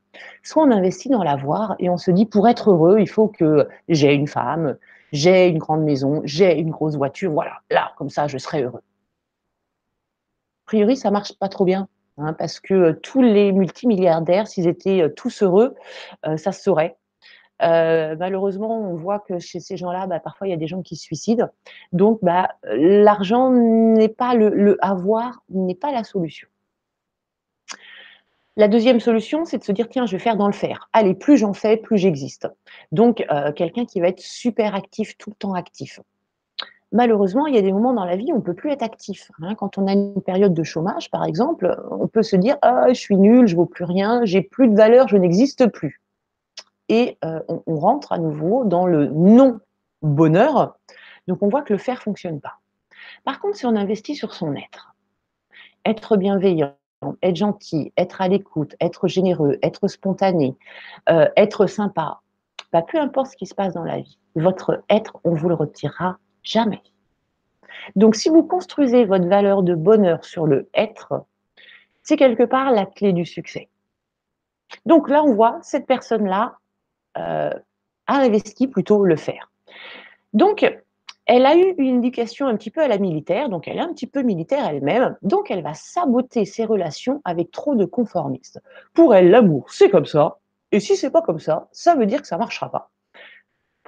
Soit 0.42 0.62
on 0.62 0.70
investit 0.70 1.10
dans 1.10 1.22
l'avoir 1.22 1.76
et 1.78 1.90
on 1.90 1.98
se 1.98 2.10
dit 2.10 2.24
pour 2.24 2.48
être 2.48 2.70
heureux, 2.70 3.00
il 3.00 3.08
faut 3.08 3.28
que 3.28 3.68
j'ai 3.90 4.14
une 4.14 4.28
femme, 4.28 4.78
j'ai 5.12 5.48
une 5.48 5.58
grande 5.58 5.82
maison, 5.82 6.22
j'ai 6.24 6.58
une 6.58 6.70
grosse 6.70 6.96
voiture, 6.96 7.32
voilà, 7.32 7.60
là, 7.70 7.92
comme 7.98 8.08
ça, 8.08 8.28
je 8.28 8.38
serai 8.38 8.62
heureux. 8.62 8.82
A 10.66 10.66
priori, 10.66 10.96
ça 10.96 11.10
marche 11.10 11.38
pas 11.38 11.48
trop 11.48 11.64
bien, 11.64 11.88
hein, 12.18 12.32
parce 12.34 12.60
que 12.60 12.92
tous 12.92 13.22
les 13.22 13.52
multimilliardaires, 13.52 14.46
s'ils 14.46 14.68
étaient 14.68 15.10
tous 15.16 15.42
heureux, 15.42 15.74
euh, 16.26 16.36
ça 16.36 16.52
se 16.52 16.62
saurait. 16.62 16.96
Euh, 17.62 18.16
malheureusement, 18.18 18.90
on 18.90 18.96
voit 18.96 19.20
que 19.20 19.38
chez 19.38 19.60
ces 19.60 19.76
gens-là, 19.76 20.06
bah, 20.06 20.20
parfois 20.20 20.48
il 20.48 20.50
y 20.50 20.54
a 20.54 20.56
des 20.56 20.66
gens 20.66 20.82
qui 20.82 20.96
se 20.96 21.02
suicident. 21.02 21.48
Donc, 21.92 22.18
bah, 22.22 22.56
l'argent 22.64 23.50
n'est 23.50 24.08
pas 24.08 24.34
le, 24.34 24.76
avoir, 24.84 25.42
n'est 25.48 25.74
pas 25.74 25.92
la 25.92 26.04
solution. 26.04 26.48
La 28.56 28.68
deuxième 28.68 29.00
solution, 29.00 29.44
c'est 29.44 29.58
de 29.58 29.64
se 29.64 29.72
dire 29.72 29.88
tiens, 29.88 30.04
je 30.06 30.12
vais 30.12 30.18
faire 30.18 30.36
dans 30.36 30.46
le 30.46 30.52
faire. 30.52 30.90
Allez, 30.92 31.14
plus 31.14 31.38
j'en 31.38 31.54
fais, 31.54 31.76
plus 31.76 31.96
j'existe. 31.98 32.48
Donc, 32.90 33.24
euh, 33.30 33.52
quelqu'un 33.52 33.86
qui 33.86 34.00
va 34.00 34.08
être 34.08 34.20
super 34.20 34.74
actif, 34.74 35.16
tout 35.16 35.30
le 35.30 35.36
temps 35.36 35.54
actif. 35.54 36.00
Malheureusement, 36.92 37.46
il 37.46 37.54
y 37.54 37.58
a 37.58 37.62
des 37.62 37.72
moments 37.72 37.94
dans 37.94 38.04
la 38.04 38.16
vie 38.16 38.32
où 38.32 38.36
on 38.36 38.38
ne 38.38 38.42
peut 38.42 38.54
plus 38.54 38.70
être 38.70 38.82
actif. 38.82 39.30
Hein. 39.40 39.54
Quand 39.54 39.78
on 39.78 39.86
a 39.86 39.92
une 39.92 40.20
période 40.20 40.52
de 40.52 40.62
chômage, 40.62 41.10
par 41.10 41.24
exemple, 41.24 41.74
on 41.90 42.06
peut 42.06 42.22
se 42.22 42.36
dire 42.36 42.56
ah, 42.62 42.88
je 42.88 42.98
suis 43.00 43.16
nul, 43.16 43.46
je 43.46 43.54
ne 43.54 43.60
vaux 43.60 43.66
plus 43.66 43.84
rien, 43.84 44.24
j'ai 44.24 44.42
plus 44.42 44.68
de 44.68 44.76
valeur, 44.76 45.08
je 45.08 45.16
n'existe 45.16 45.66
plus 45.68 46.02
et 46.92 47.16
euh, 47.24 47.40
on, 47.66 47.76
rentre 47.76 48.12
à 48.12 48.18
nouveau 48.18 48.64
dans 48.64 48.86
le 48.86 49.06
non-bonheur. 49.06 50.76
Donc 51.26 51.42
on 51.42 51.48
voit 51.48 51.62
que 51.62 51.72
le 51.72 51.78
faire 51.78 51.96
ne 51.96 52.00
fonctionne 52.00 52.40
pas. 52.40 52.58
Par 53.24 53.40
contre, 53.40 53.56
si 53.56 53.66
on 53.66 53.74
investit 53.76 54.14
sur 54.14 54.34
son 54.34 54.54
être, 54.54 54.94
être 55.86 56.18
bienveillant, 56.18 56.74
être 57.22 57.36
gentil, 57.36 57.94
être 57.96 58.20
à 58.20 58.28
l'écoute, 58.28 58.76
être 58.78 59.08
généreux, 59.08 59.58
être 59.62 59.88
spontané, 59.88 60.54
euh, 61.08 61.28
être 61.36 61.66
sympa, 61.66 62.20
bah, 62.72 62.82
peu 62.82 62.98
importe 62.98 63.32
ce 63.32 63.36
qui 63.36 63.46
se 63.46 63.54
passe 63.54 63.72
dans 63.72 63.84
la 63.84 64.00
vie, 64.00 64.18
votre 64.34 64.82
être, 64.90 65.18
on 65.24 65.34
vous 65.34 65.48
le 65.48 65.54
retirera 65.54 66.18
jamais. 66.42 66.82
Donc 67.96 68.14
si 68.14 68.28
vous 68.28 68.42
construisez 68.42 69.04
votre 69.04 69.26
valeur 69.26 69.62
de 69.62 69.74
bonheur 69.74 70.24
sur 70.24 70.46
le 70.46 70.68
être, 70.74 71.24
c'est 72.02 72.16
quelque 72.16 72.44
part 72.44 72.72
la 72.72 72.86
clé 72.86 73.12
du 73.12 73.24
succès. 73.24 73.68
Donc 74.86 75.08
là, 75.08 75.22
on 75.22 75.34
voit 75.34 75.58
cette 75.62 75.86
personne-là, 75.86 76.58
euh, 77.18 77.50
a 78.06 78.18
investi 78.18 78.66
plutôt 78.66 79.04
le 79.04 79.16
faire. 79.16 79.50
Donc, 80.32 80.64
elle 81.26 81.46
a 81.46 81.56
eu 81.56 81.74
une 81.78 81.98
éducation 81.98 82.46
un 82.46 82.56
petit 82.56 82.70
peu 82.70 82.80
à 82.80 82.88
la 82.88 82.98
militaire, 82.98 83.48
donc 83.48 83.68
elle 83.68 83.76
est 83.76 83.82
un 83.82 83.92
petit 83.92 84.06
peu 84.06 84.22
militaire 84.22 84.66
elle-même, 84.66 85.16
donc 85.22 85.50
elle 85.50 85.62
va 85.62 85.74
saboter 85.74 86.44
ses 86.44 86.64
relations 86.64 87.20
avec 87.24 87.50
trop 87.50 87.74
de 87.74 87.84
conformistes. 87.84 88.60
Pour 88.92 89.14
elle, 89.14 89.30
l'amour, 89.30 89.70
c'est 89.70 89.90
comme 89.90 90.06
ça, 90.06 90.38
et 90.72 90.80
si 90.80 90.96
c'est 90.96 91.10
pas 91.10 91.22
comme 91.22 91.38
ça, 91.38 91.68
ça 91.70 91.94
veut 91.94 92.06
dire 92.06 92.22
que 92.22 92.26
ça 92.26 92.38
marchera 92.38 92.70
pas. 92.70 92.90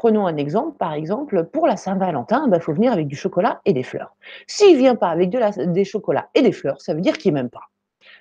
Prenons 0.04 0.26
un 0.26 0.36
exemple, 0.36 0.76
par 0.76 0.92
exemple, 0.92 1.44
pour 1.44 1.66
la 1.66 1.78
Saint-Valentin, 1.78 2.42
il 2.44 2.50
bah, 2.50 2.60
faut 2.60 2.74
venir 2.74 2.92
avec 2.92 3.06
du 3.06 3.16
chocolat 3.16 3.62
et 3.64 3.72
des 3.72 3.82
fleurs. 3.82 4.14
S'il 4.46 4.76
vient 4.76 4.96
pas 4.96 5.08
avec 5.08 5.30
de 5.30 5.72
des 5.72 5.86
chocolats 5.86 6.28
et 6.34 6.42
des 6.42 6.52
fleurs, 6.52 6.78
ça 6.82 6.92
veut 6.92 7.00
dire 7.00 7.16
qu'il 7.16 7.32
m'aime 7.32 7.48
pas. 7.48 7.70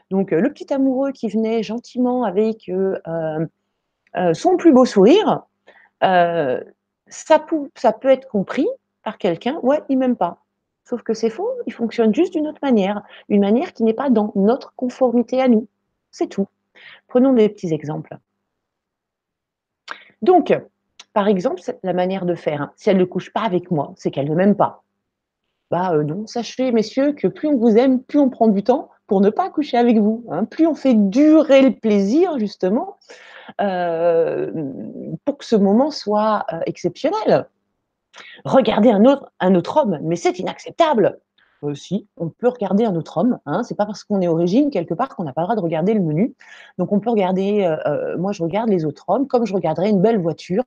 Donc 0.10 0.32
euh, 0.32 0.40
le 0.40 0.50
petit 0.54 0.74
amoureux 0.74 1.12
qui 1.12 1.28
venait 1.28 1.62
gentiment 1.62 2.24
avec 2.24 2.70
euh, 2.70 2.98
euh, 4.16 4.34
son 4.34 4.56
plus 4.56 4.72
beau 4.72 4.86
sourire, 4.86 5.42
ça, 6.00 7.40
peut, 7.40 7.70
être 8.06 8.30
compris 8.30 8.70
par 9.04 9.18
quelqu'un, 9.18 9.60
ouais, 9.62 9.84
il 9.90 9.98
m'aime 9.98 10.16
pas. 10.16 10.42
Sauf 10.86 11.02
que 11.02 11.14
c'est 11.14 11.30
faux, 11.30 11.52
il 11.68 11.74
fonctionne 11.74 12.16
juste 12.16 12.32
d'une 12.32 12.48
autre 12.48 12.62
manière, 12.64 13.04
une 13.28 13.42
manière 13.42 13.74
qui 13.74 13.84
n'est 13.84 13.94
pas 13.94 14.10
dans 14.10 14.32
notre 14.36 14.74
conformité 14.78 15.42
à 15.42 15.50
nous. 15.50 15.68
C'est 16.12 16.28
tout. 16.28 16.48
Prenons 17.10 17.34
des 17.34 17.50
petits 17.50 17.74
exemples. 17.74 18.16
Donc, 20.22 20.54
par 21.14 21.28
exemple, 21.28 21.62
la 21.84 21.94
manière 21.94 22.26
de 22.26 22.36
faire, 22.36 22.62
hein. 22.62 22.72
si 22.76 22.90
elle 22.90 22.98
ne 22.98 23.06
couche 23.06 23.32
pas 23.32 23.42
avec 23.42 23.72
moi, 23.72 23.94
c'est 23.96 24.12
qu'elle 24.12 24.30
ne 24.30 24.36
m'aime 24.36 24.56
pas. 24.56 24.84
Bah 25.74 25.92
euh, 25.94 26.04
non, 26.04 26.28
sachez, 26.28 26.72
messieurs, 26.72 27.14
que 27.14 27.28
plus 27.28 27.48
on 27.48 27.58
vous 27.58 27.78
aime, 27.78 28.00
plus 28.04 28.20
on 28.20 28.30
prend 28.30 28.48
du 28.48 28.64
temps 28.64 28.90
pour 29.08 29.22
ne 29.22 29.32
pas 29.32 29.50
coucher 29.50 29.76
avec 29.78 29.98
vous. 29.98 30.24
Hein. 30.30 30.46
Plus 30.46 30.68
on 30.68 30.76
fait 30.76 30.94
durer 30.94 31.64
le 31.64 31.72
plaisir, 31.72 32.38
justement, 32.38 32.98
euh, 33.60 34.52
pour 35.26 35.40
que 35.40 35.46
ce 35.46 35.56
moment 35.56 35.90
soit 35.90 36.46
euh, 36.54 36.60
exceptionnel. 36.68 37.48
Regarder 38.46 38.92
un 38.92 39.04
autre, 39.56 39.78
homme, 39.78 39.98
mais 40.04 40.16
c'est 40.16 40.38
inacceptable. 40.38 41.20
Si, 41.74 42.08
on 42.18 42.30
peut 42.30 42.50
regarder 42.50 42.86
un 42.86 42.96
autre 42.96 43.18
homme. 43.18 43.40
Hein, 43.48 43.64
c'est 43.64 43.74
pas 43.74 43.88
parce 43.88 44.04
qu'on 44.04 44.22
est 44.22 44.28
au 44.28 44.36
régime 44.36 44.70
quelque 44.70 44.94
part 44.94 45.10
qu'on 45.16 45.24
n'a 45.24 45.34
pas 45.34 45.42
le 45.42 45.48
droit 45.48 45.56
de 45.56 45.62
regarder 45.62 45.96
le 45.96 46.02
menu. 46.02 46.36
Donc 46.78 46.92
on 46.92 47.00
peut 47.00 47.10
regarder. 47.10 47.78
moi, 48.20 48.32
je 48.34 48.44
regarde 48.44 48.70
les 48.70 48.86
autres 48.86 49.06
hommes 49.08 49.28
comme 49.28 49.46
je 49.46 49.54
regarderais 49.54 49.90
une 49.90 50.02
belle 50.02 50.20
voiture. 50.20 50.64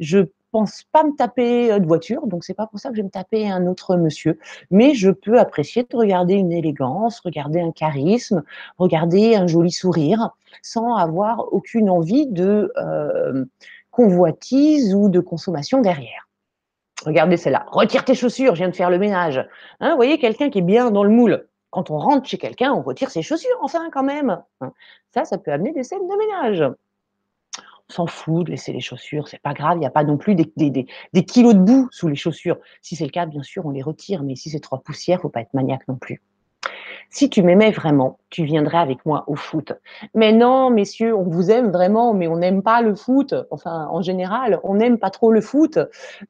Je 0.00 0.18
pense 0.50 0.82
pas 0.90 1.04
me 1.04 1.14
taper 1.14 1.78
de 1.78 1.86
voiture, 1.86 2.26
donc 2.26 2.42
c'est 2.42 2.54
pas 2.54 2.66
pour 2.66 2.80
ça 2.80 2.88
que 2.88 2.96
je 2.96 3.00
vais 3.02 3.06
me 3.06 3.10
taper 3.10 3.48
un 3.48 3.66
autre 3.66 3.96
monsieur. 3.96 4.38
Mais 4.72 4.94
je 4.94 5.10
peux 5.10 5.38
apprécier 5.38 5.86
de 5.88 5.96
regarder 5.96 6.34
une 6.34 6.50
élégance, 6.50 7.20
regarder 7.20 7.60
un 7.60 7.70
charisme, 7.70 8.42
regarder 8.78 9.36
un 9.36 9.46
joli 9.46 9.70
sourire, 9.70 10.30
sans 10.62 10.96
avoir 10.96 11.52
aucune 11.52 11.88
envie 11.88 12.26
de 12.26 12.72
convoitise 13.90 14.94
ou 14.94 15.08
de 15.08 15.20
consommation 15.20 15.80
derrière. 15.80 16.28
Regardez 17.04 17.36
celle-là. 17.36 17.66
Retire 17.70 18.04
tes 18.04 18.14
chaussures, 18.14 18.54
je 18.54 18.60
viens 18.60 18.68
de 18.68 18.76
faire 18.76 18.90
le 18.90 18.98
ménage. 18.98 19.46
Hein, 19.80 19.94
voyez, 19.96 20.18
quelqu'un 20.18 20.50
qui 20.50 20.58
est 20.58 20.62
bien 20.62 20.90
dans 20.90 21.04
le 21.04 21.10
moule. 21.10 21.46
Quand 21.70 21.90
on 21.90 21.98
rentre 21.98 22.28
chez 22.28 22.36
quelqu'un, 22.36 22.72
on 22.72 22.82
retire 22.82 23.10
ses 23.10 23.22
chaussures, 23.22 23.56
enfin, 23.62 23.88
quand 23.92 24.02
même. 24.02 24.42
Hein. 24.60 24.72
Ça, 25.14 25.24
ça 25.24 25.38
peut 25.38 25.52
amener 25.52 25.72
des 25.72 25.84
scènes 25.84 26.06
de 26.06 26.16
ménage 26.16 26.74
s'en 27.90 28.06
fout 28.06 28.46
de 28.46 28.50
laisser 28.50 28.72
les 28.72 28.80
chaussures, 28.80 29.28
c'est 29.28 29.40
pas 29.40 29.54
grave, 29.54 29.76
il 29.76 29.80
n'y 29.80 29.86
a 29.86 29.90
pas 29.90 30.04
non 30.04 30.16
plus 30.16 30.34
des, 30.34 30.44
kilos 31.24 31.54
de 31.54 31.60
boue 31.60 31.88
sous 31.90 32.08
les 32.08 32.16
chaussures. 32.16 32.58
Si 32.82 32.96
c'est 32.96 33.04
le 33.04 33.10
cas, 33.10 33.26
bien 33.26 33.42
sûr, 33.42 33.66
on 33.66 33.70
les 33.70 33.82
retire, 33.82 34.22
mais 34.22 34.36
si 34.36 34.50
c'est 34.50 34.60
trop 34.60 34.78
poussière, 34.78 35.20
faut 35.20 35.28
pas 35.28 35.40
être 35.40 35.54
maniaque 35.54 35.86
non 35.88 35.96
plus. 35.96 36.22
Si 37.12 37.28
tu 37.28 37.42
m'aimais 37.42 37.72
vraiment, 37.72 38.18
tu 38.28 38.44
viendrais 38.44 38.78
avec 38.78 39.04
moi 39.04 39.24
au 39.26 39.34
foot. 39.34 39.72
Mais 40.14 40.32
non, 40.32 40.70
messieurs, 40.70 41.16
on 41.16 41.24
vous 41.24 41.50
aime 41.50 41.72
vraiment, 41.72 42.14
mais 42.14 42.28
on 42.28 42.36
n'aime 42.36 42.62
pas 42.62 42.82
le 42.82 42.94
foot. 42.94 43.34
Enfin, 43.50 43.88
en 43.90 44.00
général, 44.00 44.60
on 44.62 44.74
n'aime 44.76 44.96
pas 44.96 45.10
trop 45.10 45.32
le 45.32 45.40
foot. 45.40 45.78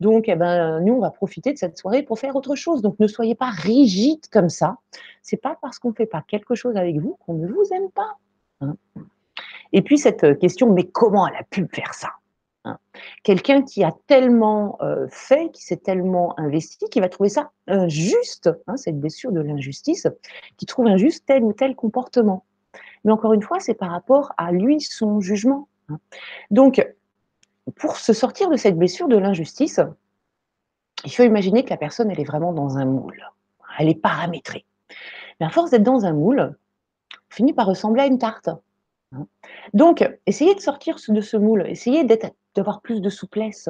Donc, 0.01 0.29
eh 0.29 0.37
ben, 0.37 0.81
nous, 0.81 0.95
on 0.95 1.01
va 1.01 1.11
profiter 1.11 1.53
de 1.53 1.59
cette 1.59 1.77
soirée 1.77 2.03
pour 2.03 2.19
faire 2.19 2.35
autre 2.35 2.55
chose. 2.55 2.81
Donc, 2.81 2.99
ne 2.99 3.07
soyez 3.09 3.35
pas 3.35 3.51
rigide 3.51 4.27
comme 4.33 4.49
ça. 4.49 4.77
C'est 5.23 5.37
pas 5.37 5.59
parce 5.61 5.79
qu'on 5.79 5.91
ne 5.91 5.95
fait 5.95 6.07
pas 6.07 6.23
quelque 6.27 6.55
chose 6.55 6.77
avec 6.77 6.99
vous 6.99 7.19
qu'on 7.27 7.35
ne 7.35 7.47
vous 7.47 7.65
aime 7.75 7.91
pas. 7.91 8.17
Hein. 8.63 8.77
Et 9.73 9.83
puis 9.83 9.99
cette 9.99 10.25
euh, 10.25 10.35
question, 10.35 10.73
mais 10.73 10.85
comment 10.85 11.27
elle 11.27 11.37
a 11.37 11.45
pu 11.45 11.67
faire 11.73 11.95
ça 11.95 12.11
hein? 12.65 12.79
Quelqu'un 13.23 13.63
qui 13.63 13.85
a 13.85 13.95
tellement 14.07 14.79
euh, 14.83 15.07
fait, 15.11 15.51
qui 15.53 15.63
s'est 15.63 15.77
tellement 15.77 16.39
investi, 16.39 16.87
qui 16.91 17.01
va 17.01 17.09
trouver 17.09 17.29
ça 17.29 17.51
injuste, 17.67 18.51
hein, 18.67 18.77
cette 18.77 18.99
blessure 18.99 19.33
de 19.33 19.41
l'injustice, 19.41 20.07
qui 20.57 20.67
trouve 20.67 20.87
injuste 20.87 21.25
tel 21.27 21.45
ou 21.45 21.53
tel 21.53 21.75
comportement. 21.75 22.45
Mais 23.05 23.13
encore 23.13 23.33
une 23.33 23.43
fois, 23.43 23.61
c'est 23.61 23.75
par 23.75 23.91
rapport 23.91 24.33
à 24.37 24.53
lui, 24.53 24.81
son 24.81 25.21
jugement. 25.21 25.69
Hein. 25.89 25.99
Donc, 26.51 26.87
pour 27.77 27.97
se 27.97 28.13
sortir 28.13 28.51
de 28.51 28.57
cette 28.57 28.77
blessure 28.77 29.09
de 29.09 29.17
l'injustice, 29.17 29.81
il 31.05 31.13
faut 31.13 31.23
imaginer 31.23 31.65
que 31.65 31.71
la 31.71 31.77
personne, 31.77 32.11
elle 32.11 32.21
est 32.21 32.25
vraiment 32.25 32.53
dans 32.53 32.77
un 32.77 32.85
moule. 32.85 33.25
Elle 33.79 33.89
est 33.89 34.01
paramétrée. 34.01 34.67
Mais 35.39 35.47
à 35.47 35.51
force 35.51 35.71
d'être 35.71 35.83
dans 35.83 36.05
un 36.05 36.13
moule, 36.13 36.57
on 37.15 37.35
finit 37.35 37.53
par 37.53 37.67
ressembler 37.67 38.03
à 38.03 38.07
une 38.07 38.19
tarte. 38.19 38.51
Hein. 39.13 39.27
Donc, 39.75 40.09
essayez 40.27 40.55
de 40.55 40.61
sortir 40.61 40.97
de 41.09 41.21
ce 41.21 41.37
moule, 41.37 41.65
essayez 41.69 42.05
d'avoir 42.55 42.81
plus 42.81 43.01
de 43.01 43.11
souplesse, 43.11 43.69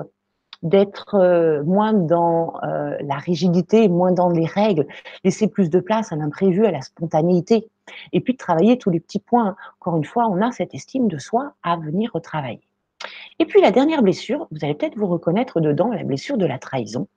d'être 0.63 1.15
euh, 1.15 1.63
moins 1.65 1.93
dans 1.93 2.61
euh, 2.63 2.97
la 3.01 3.17
rigidité, 3.17 3.89
moins 3.89 4.13
dans 4.13 4.29
les 4.29 4.45
règles, 4.45 4.87
laisser 5.25 5.49
plus 5.49 5.71
de 5.71 5.81
place 5.81 6.13
à 6.13 6.17
l'imprévu, 6.17 6.67
à 6.67 6.71
la 6.71 6.83
spontanéité, 6.83 7.69
et 8.13 8.21
puis 8.21 8.35
de 8.35 8.39
travailler 8.39 8.79
tous 8.79 8.91
les 8.91 9.01
petits 9.01 9.21
points. 9.21 9.57
Encore 9.81 9.97
une 9.97 10.05
fois, 10.05 10.27
on 10.29 10.43
a 10.43 10.53
cette 10.53 10.75
estime 10.75 11.09
de 11.09 11.19
soi 11.19 11.55
à 11.63 11.77
venir 11.77 12.11
retravailler. 12.13 12.61
Et 13.39 13.47
puis 13.47 13.63
la 13.63 13.71
dernière 13.71 14.03
blessure, 14.03 14.47
vous 14.51 14.59
allez 14.63 14.75
peut-être 14.75 14.99
vous 14.99 15.07
reconnaître 15.07 15.61
dedans, 15.61 15.91
la 15.91 16.05
blessure 16.05 16.37
de 16.37 16.45
la 16.45 16.59
trahison. 16.59 17.09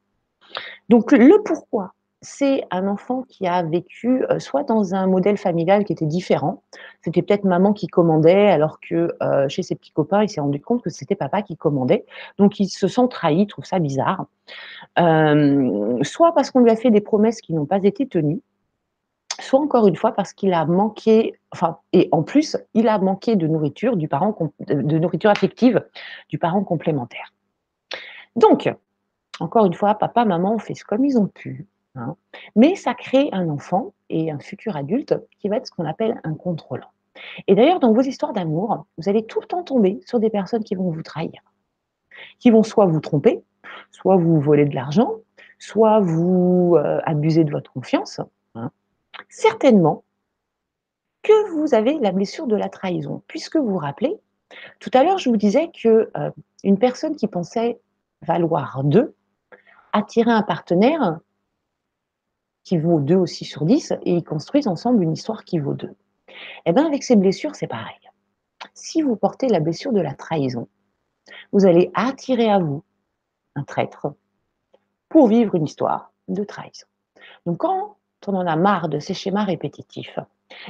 Donc 0.87 1.11
le 1.11 1.43
pourquoi 1.43 1.93
c'est 2.23 2.63
un 2.71 2.87
enfant 2.87 3.23
qui 3.23 3.45
a 3.47 3.61
vécu 3.63 4.25
euh, 4.29 4.39
soit 4.39 4.63
dans 4.63 4.95
un 4.95 5.07
modèle 5.07 5.37
familial 5.37 5.83
qui 5.83 5.91
était 5.91 6.05
différent. 6.05 6.63
C'était 7.01 7.21
peut-être 7.21 7.43
maman 7.43 7.73
qui 7.73 7.87
commandait, 7.87 8.49
alors 8.49 8.79
que 8.79 9.13
euh, 9.21 9.49
chez 9.49 9.61
ses 9.61 9.75
petits 9.75 9.91
copains, 9.91 10.23
il 10.23 10.29
s'est 10.29 10.39
rendu 10.39 10.61
compte 10.61 10.81
que 10.81 10.89
c'était 10.89 11.15
papa 11.15 11.41
qui 11.41 11.57
commandait. 11.57 12.05
Donc 12.37 12.59
il 12.59 12.67
se 12.67 12.87
sent 12.87 13.07
trahi, 13.09 13.41
il 13.41 13.47
trouve 13.47 13.65
ça 13.65 13.79
bizarre. 13.79 14.25
Euh, 14.99 15.99
soit 16.01 16.33
parce 16.33 16.49
qu'on 16.49 16.61
lui 16.61 16.71
a 16.71 16.77
fait 16.77 16.91
des 16.91 17.01
promesses 17.01 17.41
qui 17.41 17.53
n'ont 17.53 17.65
pas 17.65 17.83
été 17.83 18.07
tenues, 18.07 18.41
soit 19.39 19.59
encore 19.59 19.87
une 19.87 19.97
fois 19.97 20.13
parce 20.13 20.31
qu'il 20.31 20.53
a 20.53 20.65
manqué, 20.65 21.33
enfin, 21.51 21.77
et 21.91 22.07
en 22.13 22.23
plus, 22.23 22.57
il 22.73 22.87
a 22.87 22.99
manqué 22.99 23.35
de 23.35 23.47
nourriture, 23.47 23.97
du 23.97 24.07
parent, 24.07 24.33
de 24.61 24.97
nourriture 24.97 25.29
affective 25.29 25.83
du 26.29 26.39
parent 26.39 26.63
complémentaire. 26.63 27.33
Donc, 28.37 28.73
encore 29.41 29.65
une 29.65 29.73
fois, 29.73 29.95
papa, 29.95 30.23
maman 30.23 30.55
ont 30.55 30.59
fait 30.59 30.73
comme 30.87 31.03
ils 31.03 31.17
ont 31.17 31.27
pu, 31.27 31.67
hein, 31.95 32.15
mais 32.55 32.75
ça 32.75 32.93
crée 32.93 33.29
un 33.31 33.49
enfant 33.49 33.93
et 34.09 34.31
un 34.31 34.39
futur 34.39 34.75
adulte 34.75 35.15
qui 35.39 35.49
va 35.49 35.57
être 35.57 35.67
ce 35.67 35.71
qu'on 35.71 35.85
appelle 35.85 36.19
un 36.23 36.33
contrôlant. 36.33 36.89
Et 37.47 37.55
d'ailleurs, 37.55 37.79
dans 37.79 37.93
vos 37.93 38.01
histoires 38.01 38.33
d'amour, 38.33 38.85
vous 38.97 39.09
allez 39.09 39.25
tout 39.25 39.39
le 39.39 39.47
temps 39.47 39.63
tomber 39.63 40.01
sur 40.05 40.19
des 40.19 40.29
personnes 40.29 40.63
qui 40.63 40.75
vont 40.75 40.89
vous 40.89 41.03
trahir, 41.03 41.41
qui 42.39 42.49
vont 42.49 42.63
soit 42.63 42.85
vous 42.85 42.99
tromper, 42.99 43.43
soit 43.91 44.17
vous 44.17 44.39
voler 44.39 44.65
de 44.65 44.75
l'argent, 44.75 45.15
soit 45.59 45.99
vous 45.99 46.75
euh, 46.77 46.99
abuser 47.05 47.43
de 47.43 47.51
votre 47.51 47.71
confiance. 47.71 48.19
Hein. 48.55 48.71
Certainement 49.29 50.03
que 51.21 51.51
vous 51.51 51.73
avez 51.73 51.99
la 51.99 52.11
blessure 52.11 52.47
de 52.47 52.55
la 52.55 52.69
trahison, 52.69 53.21
puisque 53.27 53.55
vous 53.55 53.69
vous 53.69 53.77
rappelez, 53.77 54.19
tout 54.79 54.91
à 54.93 55.03
l'heure, 55.03 55.17
je 55.17 55.29
vous 55.29 55.37
disais 55.37 55.71
que 55.71 56.11
euh, 56.17 56.31
une 56.63 56.77
personne 56.77 57.15
qui 57.15 57.27
pensait 57.27 57.79
valoir 58.21 58.83
2 58.83 59.15
attirait 59.93 60.31
un 60.31 60.43
partenaire 60.43 61.19
qui 62.63 62.77
vaut 62.77 62.99
2 62.99 63.15
aussi 63.15 63.45
sur 63.45 63.65
10 63.65 63.93
et 64.03 64.13
ils 64.13 64.23
construisent 64.23 64.67
ensemble 64.67 65.03
une 65.03 65.13
histoire 65.13 65.43
qui 65.43 65.59
vaut 65.59 65.73
2. 65.73 65.93
Eh 66.65 66.71
bien, 66.71 66.85
avec 66.85 67.03
ces 67.03 67.15
blessures, 67.15 67.55
c'est 67.55 67.67
pareil. 67.67 67.95
Si 68.73 69.01
vous 69.01 69.15
portez 69.15 69.47
la 69.47 69.59
blessure 69.59 69.91
de 69.91 70.01
la 70.01 70.13
trahison, 70.13 70.67
vous 71.51 71.65
allez 71.65 71.91
attirer 71.93 72.49
à 72.49 72.59
vous 72.59 72.83
un 73.55 73.63
traître 73.63 74.07
pour 75.09 75.27
vivre 75.27 75.55
une 75.55 75.65
histoire 75.65 76.11
de 76.27 76.43
trahison. 76.43 76.87
Donc, 77.45 77.57
quand 77.57 77.97
on 78.27 78.35
en 78.35 78.47
a 78.47 78.55
marre 78.55 78.89
de 78.89 78.99
ces 78.99 79.13
schémas 79.13 79.43
répétitifs, 79.43 80.17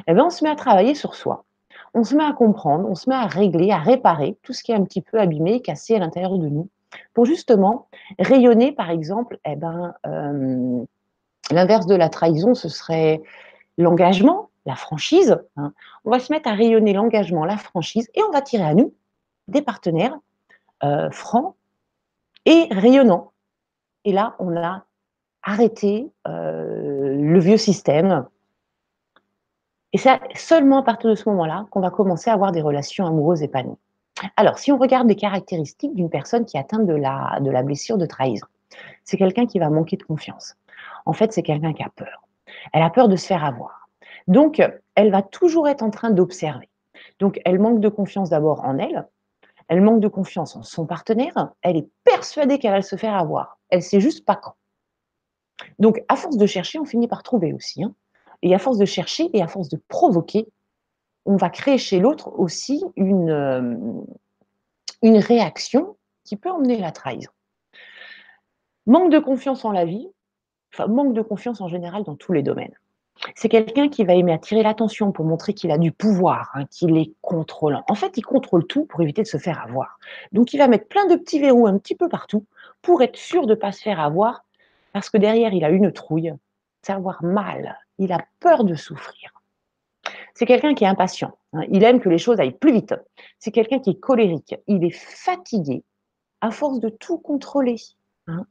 eh 0.07 0.13
bien, 0.13 0.25
on 0.25 0.29
se 0.29 0.43
met 0.43 0.49
à 0.49 0.55
travailler 0.55 0.95
sur 0.95 1.15
soi. 1.15 1.45
On 1.93 2.03
se 2.03 2.15
met 2.15 2.23
à 2.23 2.33
comprendre, 2.33 2.89
on 2.89 2.95
se 2.95 3.09
met 3.09 3.15
à 3.15 3.27
régler, 3.27 3.71
à 3.71 3.77
réparer 3.77 4.37
tout 4.41 4.53
ce 4.53 4.63
qui 4.63 4.71
est 4.71 4.75
un 4.75 4.83
petit 4.83 5.01
peu 5.01 5.19
abîmé, 5.19 5.61
cassé 5.61 5.95
à 5.95 5.99
l'intérieur 5.99 6.37
de 6.37 6.47
nous, 6.47 6.69
pour 7.13 7.25
justement 7.25 7.87
rayonner, 8.19 8.71
par 8.71 8.89
exemple, 8.89 9.39
eh 9.45 9.55
ben, 9.55 9.93
euh, 10.07 10.83
l'inverse 11.53 11.85
de 11.85 11.95
la 11.95 12.09
trahison, 12.09 12.53
ce 12.53 12.69
serait 12.69 13.21
l'engagement, 13.77 14.49
la 14.65 14.75
franchise. 14.75 15.37
Hein. 15.57 15.73
On 16.05 16.11
va 16.11 16.19
se 16.19 16.31
mettre 16.31 16.49
à 16.49 16.53
rayonner 16.53 16.93
l'engagement, 16.93 17.45
la 17.45 17.57
franchise, 17.57 18.09
et 18.15 18.21
on 18.23 18.31
va 18.31 18.41
tirer 18.41 18.63
à 18.63 18.73
nous 18.73 18.93
des 19.47 19.61
partenaires 19.61 20.17
euh, 20.83 21.09
francs 21.11 21.55
et 22.45 22.67
rayonnants. 22.71 23.31
Et 24.05 24.11
là, 24.11 24.35
on 24.39 24.55
a 24.57 24.85
arrêté 25.43 26.09
euh, 26.27 27.15
le 27.15 27.39
vieux 27.39 27.57
système. 27.57 28.25
Et 29.91 29.97
c'est 29.97 30.19
seulement 30.35 30.79
à 30.79 30.83
partir 30.83 31.09
de 31.09 31.15
ce 31.15 31.29
moment-là 31.29 31.65
qu'on 31.69 31.81
va 31.81 31.89
commencer 31.89 32.29
à 32.29 32.33
avoir 32.33 32.51
des 32.51 32.61
relations 32.61 33.05
amoureuses 33.05 33.43
épanouies. 33.43 33.77
Alors, 34.37 34.57
si 34.57 34.71
on 34.71 34.77
regarde 34.77 35.07
les 35.07 35.15
caractéristiques 35.15 35.95
d'une 35.95 36.09
personne 36.09 36.45
qui 36.45 36.57
atteint 36.57 36.79
de 36.79 36.93
la, 36.93 37.39
de 37.41 37.51
la 37.51 37.63
blessure 37.63 37.97
de 37.97 38.05
trahison, 38.05 38.47
c'est 39.03 39.17
quelqu'un 39.17 39.45
qui 39.45 39.59
va 39.59 39.69
manquer 39.69 39.97
de 39.97 40.03
confiance. 40.03 40.55
En 41.05 41.13
fait, 41.13 41.33
c'est 41.33 41.43
quelqu'un 41.43 41.73
qui 41.73 41.83
a 41.83 41.89
peur. 41.89 42.27
Elle 42.71 42.83
a 42.83 42.89
peur 42.89 43.07
de 43.07 43.15
se 43.15 43.25
faire 43.25 43.43
avoir. 43.43 43.89
Donc, 44.27 44.61
elle 44.95 45.11
va 45.11 45.21
toujours 45.21 45.67
être 45.67 45.83
en 45.83 45.89
train 45.89 46.11
d'observer. 46.11 46.69
Donc, 47.19 47.39
elle 47.45 47.59
manque 47.59 47.79
de 47.79 47.89
confiance 47.89 48.29
d'abord 48.29 48.63
en 48.63 48.77
elle, 48.77 49.07
elle 49.67 49.81
manque 49.81 49.99
de 49.99 50.07
confiance 50.07 50.55
en 50.55 50.63
son 50.63 50.85
partenaire, 50.85 51.51
elle 51.61 51.77
est 51.77 51.87
persuadée 52.03 52.59
qu'elle 52.59 52.71
va 52.71 52.81
se 52.81 52.95
faire 52.95 53.15
avoir. 53.15 53.59
Elle 53.69 53.81
sait 53.81 53.99
juste 53.99 54.25
pas 54.25 54.35
quand. 54.35 54.55
Donc, 55.79 56.03
à 56.07 56.15
force 56.15 56.37
de 56.37 56.45
chercher, 56.45 56.79
on 56.79 56.85
finit 56.85 57.07
par 57.07 57.23
trouver 57.23 57.53
aussi. 57.53 57.83
Hein. 57.83 57.93
Et 58.41 58.53
à 58.53 58.59
force 58.59 58.77
de 58.77 58.85
chercher 58.85 59.29
et 59.33 59.41
à 59.41 59.47
force 59.47 59.69
de 59.69 59.81
provoquer, 59.87 60.47
on 61.25 61.37
va 61.37 61.49
créer 61.49 61.77
chez 61.77 61.99
l'autre 61.99 62.37
aussi 62.37 62.83
une, 62.97 63.29
euh, 63.29 63.75
une 65.01 65.17
réaction 65.17 65.95
qui 66.25 66.35
peut 66.35 66.51
emmener 66.51 66.77
la 66.77 66.91
trahison. 66.91 67.31
Manque 68.85 69.11
de 69.11 69.19
confiance 69.19 69.63
en 69.63 69.71
la 69.71 69.85
vie, 69.85 70.09
enfin 70.73 70.87
manque 70.87 71.13
de 71.13 71.21
confiance 71.21 71.61
en 71.61 71.67
général 71.67 72.03
dans 72.03 72.15
tous 72.15 72.33
les 72.33 72.43
domaines. 72.43 72.73
C'est 73.35 73.49
quelqu'un 73.49 73.89
qui 73.89 74.03
va 74.03 74.15
aimer 74.15 74.33
attirer 74.33 74.63
l'attention 74.63 75.11
pour 75.11 75.25
montrer 75.25 75.53
qu'il 75.53 75.71
a 75.71 75.77
du 75.77 75.91
pouvoir, 75.91 76.49
hein, 76.55 76.65
qu'il 76.65 76.97
est 76.97 77.13
contrôlant. 77.21 77.83
En 77.87 77.95
fait, 77.95 78.17
il 78.17 78.23
contrôle 78.23 78.65
tout 78.65 78.85
pour 78.85 79.01
éviter 79.01 79.21
de 79.21 79.27
se 79.27 79.37
faire 79.37 79.61
avoir. 79.61 79.99
Donc, 80.31 80.53
il 80.53 80.57
va 80.57 80.67
mettre 80.67 80.87
plein 80.87 81.05
de 81.07 81.15
petits 81.15 81.39
verrous 81.39 81.67
un 81.67 81.77
petit 81.77 81.95
peu 81.95 82.09
partout 82.09 82.45
pour 82.81 83.01
être 83.01 83.15
sûr 83.15 83.45
de 83.45 83.51
ne 83.51 83.59
pas 83.59 83.71
se 83.71 83.81
faire 83.81 83.99
avoir, 83.99 84.43
parce 84.91 85.09
que 85.09 85.17
derrière, 85.17 85.53
il 85.53 85.63
a 85.63 85.69
une 85.69 85.91
trouille, 85.91 86.33
c'est 86.81 86.91
avoir 86.91 87.23
mal, 87.23 87.77
il 87.97 88.11
a 88.11 88.25
peur 88.39 88.63
de 88.63 88.75
souffrir. 88.75 89.31
C'est 90.33 90.45
quelqu'un 90.45 90.73
qui 90.73 90.83
est 90.83 90.87
impatient. 90.87 91.37
Hein. 91.53 91.63
Il 91.69 91.83
aime 91.83 91.99
que 91.99 92.09
les 92.09 92.17
choses 92.17 92.39
aillent 92.39 92.51
plus 92.51 92.73
vite. 92.73 92.95
C'est 93.39 93.51
quelqu'un 93.51 93.79
qui 93.79 93.91
est 93.91 93.99
colérique. 93.99 94.55
Il 94.67 94.83
est 94.83 94.95
fatigué 94.95 95.83
à 96.41 96.51
force 96.51 96.79
de 96.79 96.89
tout 96.89 97.19
contrôler. 97.19 97.77
Hein. 98.27 98.45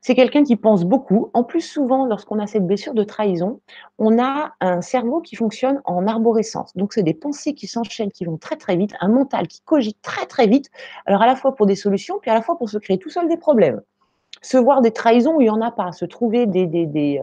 C'est 0.00 0.14
quelqu'un 0.14 0.42
qui 0.44 0.56
pense 0.56 0.84
beaucoup. 0.84 1.30
En 1.34 1.44
plus, 1.44 1.60
souvent, 1.60 2.06
lorsqu'on 2.06 2.38
a 2.38 2.46
cette 2.46 2.66
blessure 2.66 2.94
de 2.94 3.04
trahison, 3.04 3.60
on 3.98 4.18
a 4.18 4.54
un 4.60 4.80
cerveau 4.80 5.20
qui 5.20 5.36
fonctionne 5.36 5.80
en 5.84 6.06
arborescence. 6.06 6.76
Donc, 6.76 6.92
c'est 6.92 7.02
des 7.02 7.14
pensées 7.14 7.54
qui 7.54 7.66
s'enchaînent, 7.66 8.10
qui 8.10 8.24
vont 8.24 8.38
très 8.38 8.56
très 8.56 8.76
vite, 8.76 8.94
un 9.00 9.08
mental 9.08 9.46
qui 9.46 9.60
cogite 9.60 10.00
très 10.02 10.26
très 10.26 10.46
vite. 10.46 10.70
Alors, 11.06 11.22
à 11.22 11.26
la 11.26 11.36
fois 11.36 11.54
pour 11.54 11.66
des 11.66 11.76
solutions, 11.76 12.18
puis 12.20 12.30
à 12.30 12.34
la 12.34 12.42
fois 12.42 12.58
pour 12.58 12.68
se 12.68 12.78
créer 12.78 12.98
tout 12.98 13.10
seul 13.10 13.28
des 13.28 13.36
problèmes. 13.36 13.80
Se 14.42 14.56
voir 14.56 14.80
des 14.80 14.92
trahisons 14.92 15.36
où 15.36 15.40
il 15.40 15.44
n'y 15.44 15.50
en 15.50 15.60
a 15.60 15.70
pas, 15.70 15.92
se 15.92 16.04
trouver 16.04 16.46
des, 16.46 16.66
des, 16.66 17.20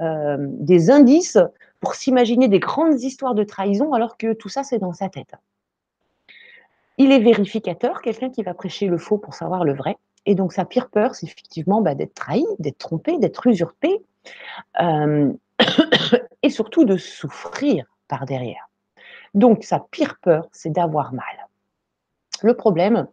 euh, 0.00 0.36
des 0.38 0.90
indices 0.90 1.38
pour 1.80 1.94
s'imaginer 1.94 2.48
des 2.48 2.60
grandes 2.60 3.02
histoires 3.02 3.34
de 3.34 3.42
trahison 3.42 3.92
alors 3.92 4.16
que 4.16 4.32
tout 4.32 4.48
ça, 4.48 4.62
c'est 4.62 4.78
dans 4.78 4.92
sa 4.92 5.08
tête. 5.08 5.34
Il 6.98 7.10
est 7.10 7.18
vérificateur, 7.18 8.00
quelqu'un 8.00 8.30
qui 8.30 8.42
va 8.42 8.54
prêcher 8.54 8.86
le 8.86 8.98
faux 8.98 9.18
pour 9.18 9.34
savoir 9.34 9.64
le 9.64 9.74
vrai. 9.74 9.96
Et 10.26 10.34
donc, 10.34 10.52
sa 10.52 10.64
pire 10.64 10.88
peur, 10.88 11.14
c'est 11.14 11.26
effectivement 11.26 11.80
bah, 11.80 11.94
d'être 11.94 12.14
trahi, 12.14 12.44
d'être 12.58 12.78
trompé, 12.78 13.18
d'être 13.18 13.46
usurpé, 13.46 14.02
euh, 14.80 15.32
et 16.42 16.50
surtout 16.50 16.84
de 16.84 16.96
souffrir 16.96 17.86
par 18.08 18.24
derrière. 18.26 18.68
Donc, 19.34 19.64
sa 19.64 19.80
pire 19.80 20.18
peur, 20.20 20.48
c'est 20.52 20.70
d'avoir 20.70 21.12
mal. 21.12 21.48
Le 22.42 22.54
problème, 22.54 23.08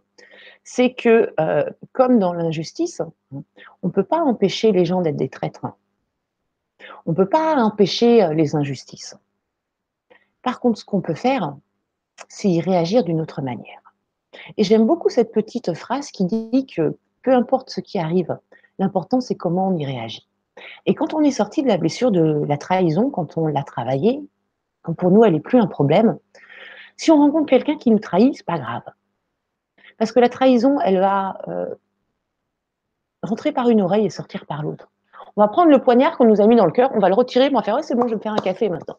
c'est 0.63 0.93
que, 0.93 1.33
euh, 1.39 1.69
comme 1.93 2.19
dans 2.19 2.33
l'injustice, 2.33 3.01
on 3.31 3.43
ne 3.87 3.91
peut 3.91 4.03
pas 4.03 4.19
empêcher 4.19 4.71
les 4.71 4.85
gens 4.85 5.01
d'être 5.01 5.15
des 5.15 5.29
traîtres. 5.29 5.65
On 7.05 7.11
ne 7.11 7.15
peut 7.15 7.29
pas 7.29 7.55
empêcher 7.55 8.23
euh, 8.23 8.33
les 8.33 8.55
injustices. 8.55 9.15
Par 10.41 10.59
contre, 10.59 10.79
ce 10.79 10.85
qu'on 10.85 11.01
peut 11.01 11.15
faire, 11.15 11.55
c'est 12.27 12.49
y 12.49 12.61
réagir 12.61 13.03
d'une 13.03 13.21
autre 13.21 13.41
manière. 13.41 13.88
Et 14.57 14.63
j'aime 14.63 14.85
beaucoup 14.85 15.09
cette 15.09 15.31
petite 15.31 15.73
phrase 15.73 16.11
qui 16.11 16.25
dit 16.25 16.65
que 16.65 16.97
peu 17.23 17.33
importe 17.33 17.69
ce 17.69 17.81
qui 17.81 17.99
arrive, 17.99 18.37
l'important 18.77 19.21
c'est 19.21 19.35
comment 19.35 19.69
on 19.69 19.75
y 19.75 19.85
réagit. 19.85 20.27
Et 20.85 20.93
quand 20.93 21.13
on 21.13 21.21
est 21.21 21.31
sorti 21.31 21.63
de 21.63 21.67
la 21.67 21.77
blessure 21.77 22.11
de 22.11 22.43
la 22.47 22.57
trahison, 22.57 23.09
quand 23.09 23.37
on 23.37 23.47
l'a 23.47 23.63
travaillée, 23.63 24.21
quand 24.81 24.93
pour 24.93 25.11
nous 25.11 25.23
elle 25.23 25.33
n'est 25.33 25.39
plus 25.39 25.59
un 25.59 25.67
problème, 25.67 26.17
si 26.97 27.11
on 27.11 27.17
rencontre 27.17 27.45
quelqu'un 27.45 27.77
qui 27.77 27.91
nous 27.91 27.99
trahit, 27.99 28.35
c'est 28.35 28.45
pas 28.45 28.59
grave. 28.59 28.83
Parce 29.97 30.11
que 30.11 30.19
la 30.19 30.29
trahison, 30.29 30.79
elle 30.81 30.99
va 30.99 31.39
euh, 31.47 31.75
rentrer 33.23 33.51
par 33.51 33.69
une 33.69 33.81
oreille 33.81 34.05
et 34.05 34.09
sortir 34.09 34.45
par 34.45 34.63
l'autre. 34.63 34.89
On 35.35 35.41
va 35.41 35.47
prendre 35.47 35.69
le 35.69 35.79
poignard 35.79 36.17
qu'on 36.17 36.25
nous 36.25 36.41
a 36.41 36.47
mis 36.47 36.55
dans 36.55 36.65
le 36.65 36.71
cœur, 36.71 36.91
on 36.93 36.99
va 36.99 37.09
le 37.09 37.15
retirer, 37.15 37.49
on 37.51 37.55
va 37.55 37.63
faire 37.63 37.75
ouais, 37.75 37.83
c'est 37.83 37.95
bon, 37.95 38.03
je 38.03 38.09
vais 38.09 38.15
me 38.15 38.21
faire 38.21 38.33
un 38.33 38.37
café 38.37 38.69
maintenant. 38.69 38.97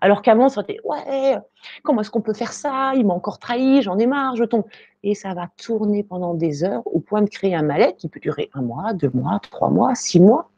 Alors 0.00 0.22
qu'avant, 0.22 0.48
ça 0.48 0.62
était 0.62 0.78
ouais, 0.84 1.36
comment 1.82 2.00
est-ce 2.00 2.10
qu'on 2.10 2.20
peut 2.20 2.34
faire 2.34 2.52
ça? 2.52 2.92
Il 2.94 3.06
m'a 3.06 3.14
encore 3.14 3.38
trahi, 3.38 3.82
j'en 3.82 3.98
ai 3.98 4.06
marre, 4.06 4.36
je 4.36 4.44
tombe. 4.44 4.64
Et 5.02 5.14
ça 5.14 5.34
va 5.34 5.48
tourner 5.56 6.02
pendant 6.02 6.34
des 6.34 6.64
heures 6.64 6.82
au 6.86 7.00
point 7.00 7.22
de 7.22 7.28
créer 7.28 7.54
un 7.54 7.62
mal 7.62 7.94
qui 7.96 8.08
peut 8.08 8.20
durer 8.20 8.50
un 8.54 8.62
mois, 8.62 8.92
deux 8.92 9.10
mois, 9.12 9.40
trois 9.50 9.70
mois, 9.70 9.94
six 9.94 10.20
mois. 10.20 10.50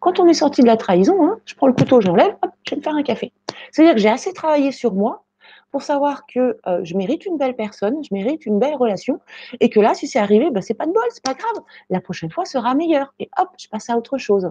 Quand 0.00 0.18
on 0.20 0.26
est 0.26 0.34
sorti 0.34 0.62
de 0.62 0.66
la 0.66 0.76
trahison, 0.76 1.24
hein, 1.24 1.38
je 1.44 1.54
prends 1.54 1.66
le 1.66 1.72
couteau, 1.72 2.00
j'enlève, 2.00 2.36
hop, 2.42 2.50
je 2.64 2.70
vais 2.70 2.76
me 2.78 2.82
faire 2.82 2.94
un 2.94 3.02
café. 3.02 3.32
C'est-à-dire 3.70 3.94
que 3.94 4.00
j'ai 4.00 4.08
assez 4.08 4.32
travaillé 4.32 4.72
sur 4.72 4.94
moi 4.94 5.24
pour 5.70 5.82
savoir 5.82 6.26
que 6.26 6.58
euh, 6.66 6.80
je 6.82 6.96
mérite 6.96 7.26
une 7.26 7.38
belle 7.38 7.54
personne, 7.54 8.02
je 8.02 8.12
mérite 8.12 8.44
une 8.44 8.58
belle 8.58 8.74
relation, 8.74 9.20
et 9.60 9.68
que 9.68 9.78
là, 9.78 9.94
si 9.94 10.08
c'est 10.08 10.18
arrivé, 10.18 10.50
ben, 10.50 10.60
c'est 10.60 10.74
pas 10.74 10.86
de 10.86 10.92
bol, 10.92 11.02
c'est 11.10 11.24
pas 11.24 11.34
grave. 11.34 11.62
La 11.90 12.00
prochaine 12.00 12.30
fois 12.30 12.44
sera 12.44 12.74
meilleure. 12.74 13.14
Et 13.20 13.30
hop, 13.38 13.48
je 13.58 13.68
passe 13.68 13.88
à 13.88 13.96
autre 13.96 14.18
chose. 14.18 14.50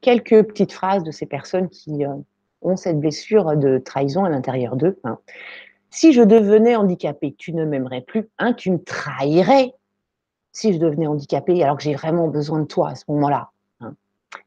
Quelques 0.00 0.42
petites 0.42 0.72
phrases 0.72 1.04
de 1.04 1.10
ces 1.10 1.26
personnes 1.26 1.68
qui 1.68 2.04
euh, 2.04 2.14
ont 2.62 2.76
cette 2.76 3.00
blessure 3.00 3.56
de 3.56 3.78
trahison 3.78 4.24
à 4.24 4.28
l'intérieur 4.28 4.76
d'eux. 4.76 4.98
Hein. 5.04 5.18
Si 5.90 6.12
je 6.12 6.22
devenais 6.22 6.76
handicapé, 6.76 7.34
tu 7.38 7.52
ne 7.52 7.64
m'aimerais 7.64 8.02
plus, 8.02 8.28
hein, 8.38 8.52
tu 8.52 8.70
me 8.70 8.82
trahirais. 8.82 9.72
Si 10.52 10.72
je 10.72 10.78
devenais 10.78 11.06
handicapé 11.06 11.62
alors 11.62 11.76
que 11.76 11.82
j'ai 11.82 11.94
vraiment 11.94 12.28
besoin 12.28 12.60
de 12.60 12.66
toi 12.66 12.90
à 12.90 12.94
ce 12.94 13.04
moment-là. 13.08 13.50
Hein. 13.80 13.94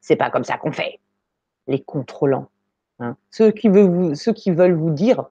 C'est 0.01 0.15
pas 0.15 0.29
comme 0.29 0.43
ça 0.43 0.57
qu'on 0.57 0.71
fait. 0.71 0.99
Les 1.67 1.81
contrôlants. 1.81 2.49
Hein. 2.99 3.15
Ceux, 3.31 3.51
qui 3.51 3.69
veulent 3.69 4.73
vous, 4.73 4.89
dire 4.91 5.25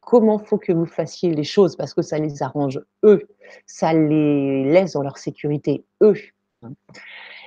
comment 0.00 0.38
faut 0.38 0.58
que 0.58 0.72
vous 0.72 0.86
fassiez 0.86 1.34
les 1.34 1.44
choses 1.44 1.76
parce 1.76 1.94
que 1.94 2.02
ça 2.02 2.18
les 2.18 2.42
arrange 2.42 2.80
eux, 3.04 3.28
ça 3.66 3.92
les 3.92 4.64
laisse 4.64 4.92
dans 4.92 5.02
leur 5.02 5.18
sécurité 5.18 5.84
eux. 6.02 6.16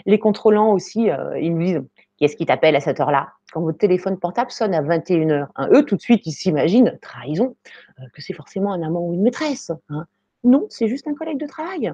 Les 0.06 0.20
contrôlants 0.20 0.72
aussi, 0.72 1.10
euh, 1.10 1.38
ils 1.40 1.54
nous 1.54 1.64
disent 1.64 1.84
Qu'est-ce 2.18 2.38
qui 2.38 2.46
t'appelle 2.46 2.76
à 2.76 2.80
cette 2.80 3.00
heure-là? 3.00 3.34
Quand 3.52 3.62
votre 3.62 3.78
téléphone 3.78 4.18
portable 4.18 4.52
sonne 4.52 4.74
à 4.74 4.82
21h, 4.82 5.48
hein, 5.56 5.70
eux, 5.74 5.84
tout 5.84 5.96
de 5.96 6.02
suite, 6.02 6.26
ils 6.26 6.32
s'imaginent, 6.32 6.98
trahison, 7.02 7.56
euh, 8.00 8.04
que 8.14 8.22
c'est 8.22 8.34
forcément 8.34 8.72
un 8.72 8.82
amant 8.82 9.02
ou 9.02 9.14
une 9.14 9.22
maîtresse. 9.22 9.72
Hein. 9.90 10.06
Non, 10.44 10.66
c'est 10.70 10.88
juste 10.88 11.08
un 11.08 11.14
collègue 11.14 11.40
de 11.40 11.48
travail. 11.48 11.94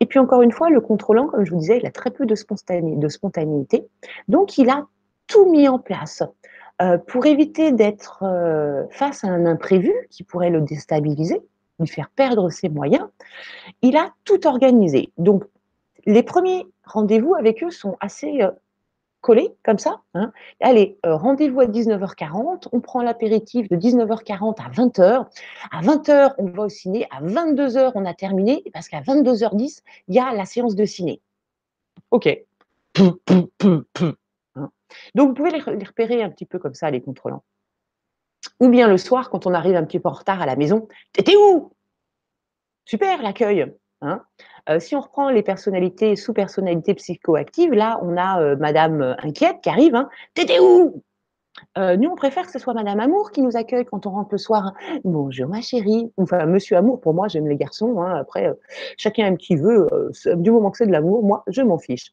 Et 0.00 0.06
puis 0.06 0.18
encore 0.18 0.42
une 0.42 0.52
fois, 0.52 0.70
le 0.70 0.80
contrôlant, 0.80 1.26
comme 1.26 1.44
je 1.44 1.50
vous 1.50 1.58
disais, 1.58 1.78
il 1.78 1.86
a 1.86 1.90
très 1.90 2.10
peu 2.10 2.24
de, 2.24 2.34
spontanéité. 2.34 3.86
Donc, 4.28 4.56
il 4.58 4.70
a 4.70 4.86
tout 5.26 5.50
mis 5.50 5.68
en 5.68 5.78
place 5.78 6.22
euh, 6.80 6.96
pour 6.96 7.26
éviter 7.26 7.72
d'être 7.72 8.22
euh, 8.22 8.84
face 8.90 9.24
à 9.24 9.28
un 9.28 9.46
imprévu 9.46 9.92
qui 10.10 10.22
pourrait 10.22 10.50
le 10.50 10.60
déstabiliser, 10.62 11.40
lui 11.78 11.88
faire 11.88 12.10
perdre 12.14 12.50
ses 12.50 12.68
moyens. 12.68 13.06
Il 13.82 13.96
a 13.96 14.12
tout 14.24 14.46
organisé. 14.46 15.12
Donc, 15.18 15.44
les 16.06 16.22
premiers 16.22 16.66
rendez-vous 16.84 17.34
avec 17.34 17.62
eux 17.62 17.70
sont 17.70 17.96
assez 18.00 18.40
euh, 19.20 19.26
collés, 19.30 19.54
comme 19.62 19.78
ça. 19.78 20.00
Hein. 20.14 20.32
Allez, 20.60 20.98
rendez-vous 21.04 21.60
à 21.60 21.66
19h40, 21.66 22.68
on 22.72 22.80
prend 22.80 23.02
l'apéritif 23.02 23.68
de 23.68 23.76
19h40 23.76 24.60
à 24.60 24.70
20h. 24.70 25.26
À 25.70 25.80
20h, 25.82 26.34
on 26.38 26.46
va 26.46 26.64
au 26.64 26.68
ciné. 26.68 27.06
À 27.10 27.22
22h, 27.22 27.92
on 27.94 28.04
a 28.04 28.14
terminé, 28.14 28.62
parce 28.72 28.88
qu'à 28.88 29.00
22h10, 29.00 29.82
il 30.08 30.14
y 30.14 30.18
a 30.18 30.32
la 30.32 30.44
séance 30.44 30.74
de 30.74 30.84
ciné. 30.84 31.20
OK. 32.10 32.28
Hein. 34.56 34.70
Donc, 35.14 35.28
vous 35.28 35.34
pouvez 35.34 35.50
les 35.50 35.60
repérer 35.60 36.22
un 36.22 36.30
petit 36.30 36.46
peu 36.46 36.58
comme 36.58 36.74
ça, 36.74 36.90
les 36.90 37.00
contrôlants. 37.00 37.44
Ou 38.58 38.68
bien 38.68 38.88
le 38.88 38.98
soir, 38.98 39.30
quand 39.30 39.46
on 39.46 39.54
arrive 39.54 39.76
un 39.76 39.84
petit 39.84 40.00
peu 40.00 40.08
en 40.08 40.12
retard 40.12 40.40
à 40.42 40.46
la 40.46 40.56
maison, 40.56 40.88
t'étais 41.12 41.36
où? 41.36 41.72
Super 42.84 43.22
l'accueil. 43.22 43.72
Hein. 44.02 44.22
Euh, 44.68 44.80
si 44.80 44.96
on 44.96 45.00
reprend 45.00 45.30
les 45.30 45.42
personnalités 45.42 46.16
sous 46.16 46.32
personnalités 46.32 46.94
psychoactives, 46.94 47.72
là, 47.72 48.00
on 48.02 48.16
a 48.16 48.40
euh, 48.40 48.56
Madame 48.56 49.02
euh, 49.02 49.14
Inquiète 49.18 49.58
qui 49.62 49.68
arrive. 49.68 49.94
Hein. 49.94 50.08
T'étais 50.34 50.58
où? 50.60 51.02
Nous, 51.76 52.08
on 52.08 52.14
préfère 52.14 52.46
que 52.46 52.52
ce 52.52 52.58
soit 52.58 52.72
Madame 52.72 53.00
Amour 53.00 53.32
qui 53.32 53.42
nous 53.42 53.56
accueille 53.56 53.84
quand 53.84 54.06
on 54.06 54.10
rentre 54.10 54.30
le 54.32 54.38
soir. 54.38 54.68
Hein. 54.68 55.00
Bonjour 55.04 55.46
ma 55.48 55.60
chérie. 55.60 56.10
Enfin, 56.16 56.46
Monsieur 56.46 56.76
Amour, 56.76 57.00
pour 57.00 57.12
moi, 57.12 57.28
j'aime 57.28 57.48
les 57.48 57.56
garçons. 57.56 58.00
Après, 58.00 58.50
chacun 58.96 59.26
aime 59.26 59.36
qui 59.36 59.56
veut. 59.56 59.88
du 60.36 60.50
moment 60.50 60.70
que 60.70 60.78
c'est 60.78 60.86
de 60.86 60.92
l'amour, 60.92 61.22
moi, 61.22 61.42
je 61.48 61.60
m'en 61.60 61.76
fiche. 61.76 62.12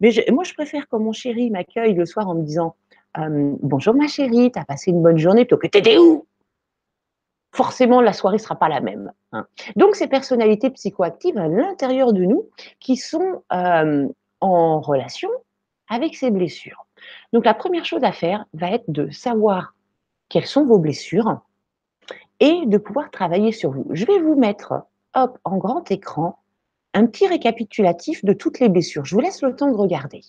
Mais 0.00 0.12
moi, 0.30 0.44
je 0.44 0.54
préfère 0.54 0.88
quand 0.88 0.98
mon 0.98 1.12
chéri 1.12 1.50
m'accueille 1.50 1.94
le 1.94 2.06
soir 2.06 2.28
en 2.28 2.36
me 2.36 2.42
disant 2.42 2.76
Bonjour 3.18 3.94
ma 3.94 4.06
chérie, 4.06 4.50
t'as 4.50 4.64
passé 4.64 4.92
une 4.92 5.02
bonne 5.02 5.18
journée, 5.18 5.44
plutôt 5.44 5.58
que 5.58 5.66
t'étais 5.66 5.98
où 5.98 6.24
forcément 7.56 8.02
la 8.02 8.12
soirée 8.12 8.36
ne 8.36 8.42
sera 8.42 8.54
pas 8.54 8.68
la 8.68 8.80
même. 8.80 9.12
Hein. 9.32 9.46
Donc 9.76 9.96
ces 9.96 10.06
personnalités 10.06 10.70
psychoactives 10.70 11.38
à 11.38 11.48
l'intérieur 11.48 12.12
de 12.12 12.22
nous 12.22 12.48
qui 12.80 12.96
sont 12.96 13.42
euh, 13.52 14.06
en 14.40 14.80
relation 14.80 15.30
avec 15.88 16.14
ces 16.14 16.30
blessures. 16.30 16.86
Donc 17.32 17.46
la 17.46 17.54
première 17.54 17.84
chose 17.84 18.04
à 18.04 18.12
faire 18.12 18.44
va 18.52 18.70
être 18.70 18.84
de 18.88 19.10
savoir 19.10 19.74
quelles 20.28 20.46
sont 20.46 20.66
vos 20.66 20.78
blessures 20.78 21.40
et 22.40 22.66
de 22.66 22.76
pouvoir 22.76 23.10
travailler 23.10 23.52
sur 23.52 23.70
vous. 23.70 23.86
Je 23.90 24.04
vais 24.04 24.18
vous 24.18 24.34
mettre 24.34 24.74
en 25.14 25.56
grand 25.56 25.90
écran 25.90 26.38
un 26.92 27.06
petit 27.06 27.26
récapitulatif 27.26 28.22
de 28.22 28.34
toutes 28.34 28.60
les 28.60 28.68
blessures. 28.68 29.06
Je 29.06 29.14
vous 29.14 29.20
laisse 29.22 29.40
le 29.42 29.56
temps 29.56 29.70
de 29.70 29.76
regarder. 29.76 30.20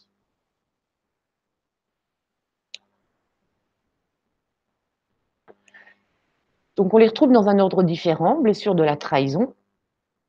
Donc 6.77 6.93
on 6.93 6.97
les 6.97 7.07
retrouve 7.07 7.31
dans 7.31 7.49
un 7.49 7.59
ordre 7.59 7.83
différent, 7.83 8.39
blessure 8.39 8.75
de 8.75 8.83
la 8.83 8.95
trahison, 8.95 9.53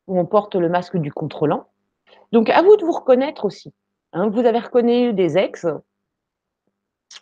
où 0.06 0.18
on 0.18 0.24
porte 0.24 0.56
le 0.56 0.68
masque 0.68 0.96
du 0.96 1.12
contrôlant. 1.12 1.66
Donc 2.32 2.50
à 2.50 2.62
vous 2.62 2.76
de 2.76 2.84
vous 2.84 2.92
reconnaître 2.92 3.44
aussi. 3.44 3.72
Hein. 4.14 4.28
vous 4.30 4.40
avez 4.40 4.58
reconnu 4.58 5.12
des 5.12 5.36
ex, 5.36 5.66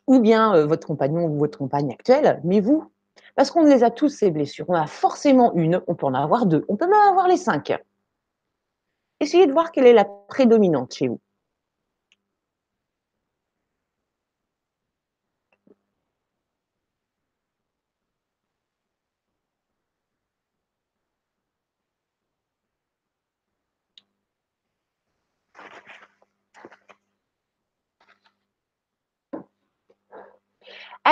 ou 0.07 0.21
bien 0.21 0.55
euh, 0.55 0.67
votre 0.67 0.87
compagnon 0.87 1.27
ou 1.27 1.39
votre 1.39 1.59
compagne 1.59 1.93
actuelle, 1.93 2.41
mais 2.45 2.61
vous, 2.61 2.91
parce 3.35 3.51
qu'on 3.51 3.65
les 3.65 3.83
a 3.83 3.91
tous 3.91 4.09
ces 4.09 4.31
blessures. 4.31 4.67
On 4.69 4.75
a 4.75 4.87
forcément 4.87 5.53
une, 5.55 5.83
on 5.89 5.97
peut 5.97 6.07
en 6.07 6.15
avoir 6.15 6.47
deux, 6.47 6.65
on 6.69 6.77
peut 6.77 6.87
même 6.87 7.09
avoir 7.11 7.27
les 7.27 7.37
cinq. 7.37 7.77
Essayez 9.19 9.47
de 9.47 9.53
voir 9.53 9.73
quelle 9.73 9.87
est 9.87 9.93
la 9.93 10.05
prédominante 10.05 10.95
chez 10.95 11.09
vous. 11.09 11.21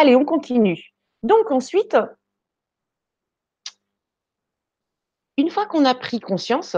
Allez, 0.05 0.17
on 0.17 0.27
continue. 0.27 0.93
Donc 1.23 1.51
ensuite, 1.51 1.97
une 5.39 5.49
fois 5.49 5.65
qu'on 5.65 5.87
a 5.87 5.95
pris 5.95 6.21
conscience 6.21 6.77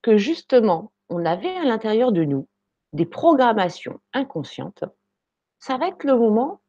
que 0.00 0.16
justement, 0.16 0.90
on 1.10 1.26
avait 1.26 1.54
à 1.54 1.64
l'intérieur 1.64 2.12
de 2.12 2.24
nous 2.24 2.48
des 2.94 3.04
programmations 3.04 4.00
inconscientes, 4.14 4.84
ça 5.58 5.76
va 5.76 5.88
être 5.88 6.02
le 6.04 6.16
moment 6.16 6.62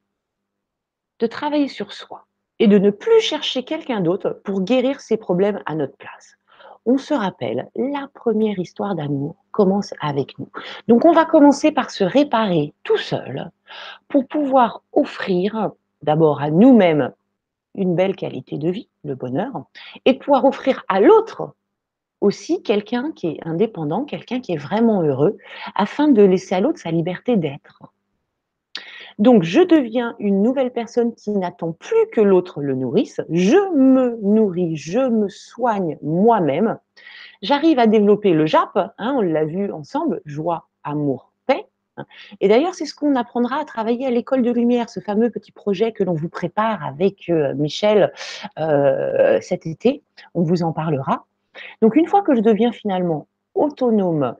de 1.19 1.27
travailler 1.27 1.69
sur 1.69 1.93
soi 1.93 2.27
et 2.59 2.67
de 2.67 2.77
ne 2.77 2.91
plus 2.91 3.21
chercher 3.21 3.63
quelqu'un 3.63 4.01
d'autre 4.01 4.41
pour 4.43 4.63
guérir 4.63 4.99
ses 4.99 5.15
problèmes 5.15 5.63
à 5.65 5.75
notre 5.75 5.95
place. 5.95 6.35
On 6.85 6.97
se 6.97 7.13
rappelle, 7.13 7.71
la 7.75 8.09
première 8.13 8.59
histoire 8.59 8.95
d'amour 8.95 9.37
commence 9.51 9.93
avec 10.01 10.37
nous. 10.37 10.49
Donc 10.89 11.05
on 11.05 11.13
va 11.13 11.23
commencer 11.23 11.71
par 11.71 11.91
se 11.91 12.03
réparer 12.03 12.73
tout 12.83 12.97
seul 12.97 13.51
pour 14.07 14.27
pouvoir 14.27 14.83
offrir 14.93 15.71
d'abord 16.01 16.41
à 16.41 16.49
nous-mêmes 16.49 17.13
une 17.75 17.95
belle 17.95 18.15
qualité 18.15 18.57
de 18.57 18.69
vie, 18.69 18.89
le 19.03 19.15
bonheur, 19.15 19.65
et 20.05 20.17
pouvoir 20.17 20.45
offrir 20.45 20.83
à 20.89 20.99
l'autre 20.99 21.53
aussi 22.19 22.61
quelqu'un 22.61 23.11
qui 23.11 23.27
est 23.27 23.39
indépendant, 23.43 24.05
quelqu'un 24.05 24.39
qui 24.39 24.53
est 24.53 24.57
vraiment 24.57 25.01
heureux, 25.01 25.37
afin 25.75 26.07
de 26.07 26.21
laisser 26.21 26.55
à 26.55 26.59
l'autre 26.59 26.79
sa 26.79 26.91
liberté 26.91 27.35
d'être. 27.35 27.81
Donc, 29.19 29.43
je 29.43 29.61
deviens 29.61 30.15
une 30.19 30.41
nouvelle 30.41 30.71
personne 30.71 31.13
qui 31.13 31.31
n'attend 31.31 31.73
plus 31.73 32.07
que 32.13 32.21
l'autre 32.21 32.61
le 32.61 32.75
nourrisse. 32.75 33.21
Je 33.29 33.57
me 33.75 34.17
nourris, 34.21 34.77
je 34.77 34.99
me 34.99 35.27
soigne 35.29 35.97
moi-même. 36.01 36.77
J'arrive 37.41 37.79
à 37.79 37.87
développer 37.87 38.33
le 38.33 38.45
JAP, 38.45 38.75
hein, 38.75 39.13
on 39.17 39.21
l'a 39.21 39.45
vu 39.45 39.71
ensemble, 39.71 40.21
joie, 40.25 40.67
amour, 40.83 41.30
et 42.39 42.47
d'ailleurs, 42.47 42.73
c'est 42.73 42.85
ce 42.85 42.93
qu'on 42.93 43.15
apprendra 43.15 43.57
à 43.57 43.65
travailler 43.65 44.07
à 44.07 44.11
l'école 44.11 44.41
de 44.41 44.51
lumière, 44.51 44.89
ce 44.89 44.99
fameux 44.99 45.29
petit 45.29 45.51
projet 45.51 45.91
que 45.91 46.03
l'on 46.03 46.13
vous 46.13 46.29
prépare 46.29 46.83
avec 46.85 47.29
euh, 47.29 47.53
Michel 47.55 48.13
euh, 48.59 49.39
cet 49.41 49.65
été. 49.65 50.01
On 50.33 50.43
vous 50.43 50.63
en 50.63 50.71
parlera. 50.71 51.25
Donc, 51.81 51.95
une 51.95 52.07
fois 52.07 52.21
que 52.21 52.35
je 52.35 52.41
deviens 52.41 52.71
finalement 52.71 53.27
autonome 53.55 54.35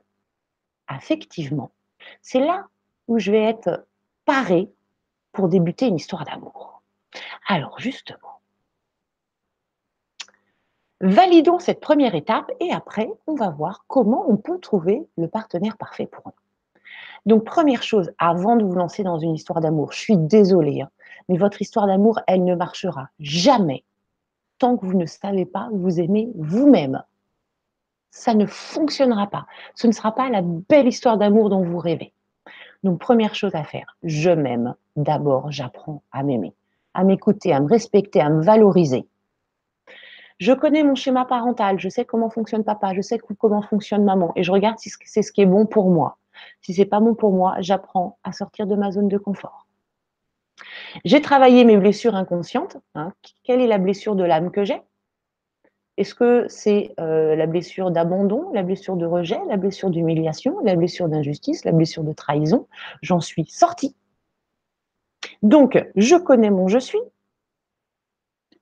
affectivement, 0.88 1.70
c'est 2.22 2.40
là 2.40 2.66
où 3.08 3.18
je 3.18 3.30
vais 3.30 3.42
être 3.42 3.86
parée 4.24 4.70
pour 5.32 5.48
débuter 5.48 5.86
une 5.86 5.96
histoire 5.96 6.24
d'amour. 6.24 6.82
Alors, 7.46 7.78
justement, 7.78 8.40
validons 11.00 11.58
cette 11.58 11.80
première 11.80 12.14
étape 12.14 12.50
et 12.60 12.72
après, 12.72 13.10
on 13.26 13.34
va 13.34 13.50
voir 13.50 13.84
comment 13.88 14.24
on 14.28 14.36
peut 14.36 14.58
trouver 14.58 15.06
le 15.18 15.28
partenaire 15.28 15.76
parfait 15.76 16.06
pour 16.06 16.22
nous. 16.26 16.41
Donc, 17.26 17.44
première 17.44 17.82
chose, 17.82 18.12
avant 18.18 18.56
de 18.56 18.64
vous 18.64 18.74
lancer 18.74 19.04
dans 19.04 19.18
une 19.18 19.34
histoire 19.34 19.60
d'amour, 19.60 19.92
je 19.92 19.98
suis 19.98 20.16
désolée, 20.16 20.80
hein, 20.82 20.90
mais 21.28 21.38
votre 21.38 21.62
histoire 21.62 21.86
d'amour, 21.86 22.20
elle 22.26 22.44
ne 22.44 22.54
marchera 22.54 23.08
jamais 23.20 23.84
tant 24.58 24.76
que 24.76 24.86
vous 24.86 24.96
ne 24.96 25.06
savez 25.06 25.44
pas 25.44 25.68
vous 25.72 26.00
aimer 26.00 26.30
vous-même. 26.36 27.02
Ça 28.10 28.34
ne 28.34 28.46
fonctionnera 28.46 29.26
pas. 29.26 29.46
Ce 29.74 29.86
ne 29.86 29.92
sera 29.92 30.14
pas 30.14 30.28
la 30.30 30.42
belle 30.42 30.86
histoire 30.86 31.18
d'amour 31.18 31.50
dont 31.50 31.62
vous 31.62 31.78
rêvez. 31.78 32.12
Donc, 32.82 33.00
première 33.00 33.34
chose 33.34 33.54
à 33.54 33.64
faire, 33.64 33.96
je 34.02 34.30
m'aime. 34.30 34.74
D'abord, 34.96 35.50
j'apprends 35.50 36.02
à 36.12 36.22
m'aimer, 36.22 36.52
à 36.94 37.04
m'écouter, 37.04 37.52
à 37.52 37.60
me 37.60 37.68
respecter, 37.68 38.20
à 38.20 38.28
me 38.28 38.42
valoriser. 38.42 39.06
Je 40.38 40.52
connais 40.52 40.82
mon 40.82 40.96
schéma 40.96 41.24
parental, 41.24 41.78
je 41.78 41.88
sais 41.88 42.04
comment 42.04 42.30
fonctionne 42.30 42.64
papa, 42.64 42.94
je 42.94 43.00
sais 43.00 43.18
comment 43.18 43.62
fonctionne 43.62 44.04
maman, 44.04 44.32
et 44.34 44.42
je 44.42 44.50
regarde 44.50 44.78
si 44.78 44.90
c'est 45.04 45.22
ce 45.22 45.32
qui 45.32 45.42
est 45.42 45.46
bon 45.46 45.66
pour 45.66 45.88
moi. 45.90 46.18
Si 46.60 46.74
c'est 46.74 46.86
pas 46.86 47.00
bon 47.00 47.14
pour 47.14 47.32
moi, 47.32 47.56
j'apprends 47.60 48.18
à 48.24 48.32
sortir 48.32 48.66
de 48.66 48.74
ma 48.74 48.90
zone 48.90 49.08
de 49.08 49.18
confort. 49.18 49.66
J'ai 51.04 51.20
travaillé 51.20 51.64
mes 51.64 51.76
blessures 51.76 52.14
inconscientes. 52.14 52.76
Hein. 52.94 53.12
Quelle 53.44 53.60
est 53.60 53.66
la 53.66 53.78
blessure 53.78 54.14
de 54.14 54.24
l'âme 54.24 54.50
que 54.50 54.64
j'ai? 54.64 54.80
Est-ce 55.98 56.14
que 56.14 56.46
c'est 56.48 56.94
euh, 57.00 57.36
la 57.36 57.46
blessure 57.46 57.90
d'abandon, 57.90 58.50
la 58.52 58.62
blessure 58.62 58.96
de 58.96 59.04
rejet, 59.04 59.38
la 59.48 59.56
blessure 59.56 59.90
d'humiliation, 59.90 60.58
la 60.64 60.74
blessure 60.74 61.08
d'injustice, 61.08 61.64
la 61.64 61.72
blessure 61.72 62.02
de 62.02 62.12
trahison? 62.12 62.66
J'en 63.02 63.20
suis 63.20 63.44
sortie. 63.44 63.94
Donc, 65.42 65.84
je 65.96 66.16
connais 66.16 66.50
mon 66.50 66.68
je 66.68 66.78
suis. 66.78 67.00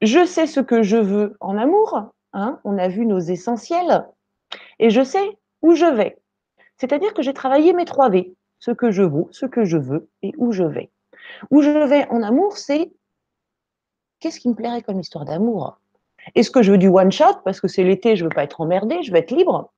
Je 0.03 0.25
sais 0.25 0.47
ce 0.47 0.61
que 0.61 0.83
je 0.83 0.97
veux 0.97 1.37
en 1.41 1.57
amour. 1.57 2.11
Hein. 2.33 2.59
On 2.65 2.79
a 2.79 2.89
vu 2.89 3.07
nos 3.07 3.21
essentiels. 3.21 4.07
Et 4.79 4.91
je 4.91 5.03
sais 5.03 5.39
où 5.63 5.75
je 5.75 5.87
vais. 5.87 6.19
C'est-à-dire 6.81 7.13
que 7.13 7.21
j'ai 7.21 7.35
travaillé 7.35 7.75
mes 7.75 7.85
3 7.85 8.09
V. 8.09 8.35
ce 8.59 8.71
que 8.71 8.91
je 8.91 9.03
vaux, 9.03 9.29
ce 9.33 9.45
que 9.45 9.65
je 9.65 9.77
veux 9.77 10.09
et 10.23 10.33
où 10.39 10.51
je 10.51 10.65
vais. 10.65 10.91
Où 11.51 11.61
je 11.61 11.71
vais 11.71 12.09
en 12.09 12.23
amour, 12.23 12.57
c'est 12.57 12.91
qu'est-ce 14.19 14.41
qui 14.41 14.49
me 14.49 14.55
plairait 14.55 14.81
comme 14.81 14.99
histoire 14.99 15.27
d'amour? 15.27 15.79
Est-ce 16.35 16.51
que 16.51 16.63
je 16.63 16.73
veux 16.73 16.79
du 16.79 16.89
one 16.89 17.13
shot 17.13 17.43
parce 17.45 17.61
que 17.61 17.69
c'est 17.69 17.85
l'été, 17.85 18.17
je 18.17 18.25
veux 18.25 18.31
pas 18.31 18.45
être 18.45 18.63
emmerdée, 18.63 19.03
je 19.03 19.13
veux 19.13 19.19
être 19.19 19.31
libre? 19.31 19.71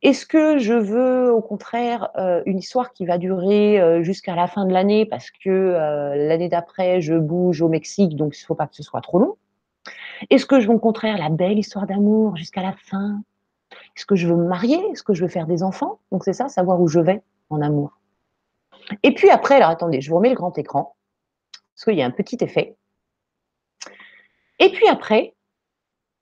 Est-ce 0.00 0.24
que 0.24 0.56
je 0.56 0.72
veux 0.72 1.30
au 1.30 1.42
contraire 1.42 2.08
euh, 2.16 2.42
une 2.46 2.58
histoire 2.58 2.92
qui 2.92 3.04
va 3.04 3.18
durer 3.18 3.78
euh, 3.78 4.02
jusqu'à 4.02 4.34
la 4.34 4.48
fin 4.48 4.64
de 4.64 4.72
l'année 4.72 5.04
parce 5.04 5.30
que 5.30 5.50
euh, 5.50 6.16
l'année 6.16 6.48
d'après 6.48 7.02
je 7.02 7.14
bouge 7.14 7.60
au 7.60 7.68
Mexique 7.68 8.16
donc 8.16 8.36
il 8.36 8.42
ne 8.42 8.46
faut 8.46 8.54
pas 8.54 8.66
que 8.66 8.74
ce 8.74 8.82
soit 8.82 9.02
trop 9.02 9.18
long? 9.18 9.36
Est-ce 10.30 10.46
que 10.46 10.60
je 10.60 10.66
veux 10.66 10.74
au 10.74 10.78
contraire 10.78 11.18
la 11.18 11.28
belle 11.28 11.58
histoire 11.58 11.86
d'amour 11.86 12.36
jusqu'à 12.36 12.62
la 12.62 12.72
fin? 12.72 13.20
Est-ce 13.96 14.06
que 14.06 14.16
je 14.16 14.26
veux 14.26 14.36
me 14.36 14.46
marier? 14.46 14.78
Est-ce 14.92 15.02
que 15.02 15.14
je 15.14 15.22
veux 15.22 15.28
faire 15.28 15.46
des 15.46 15.62
enfants? 15.62 15.98
Donc 16.10 16.24
c'est 16.24 16.32
ça, 16.32 16.48
savoir 16.48 16.80
où 16.80 16.88
je 16.88 17.00
vais 17.00 17.22
en 17.50 17.60
amour. 17.60 17.98
Et 19.02 19.14
puis 19.14 19.30
après, 19.30 19.56
alors 19.56 19.70
attendez, 19.70 20.00
je 20.00 20.10
vous 20.10 20.16
remets 20.16 20.30
le 20.30 20.34
grand 20.34 20.56
écran 20.58 20.96
parce 21.74 21.84
qu'il 21.84 21.98
y 21.98 22.02
a 22.02 22.06
un 22.06 22.10
petit 22.10 22.38
effet. 22.40 22.76
Et 24.58 24.70
puis 24.70 24.86
après, 24.88 25.34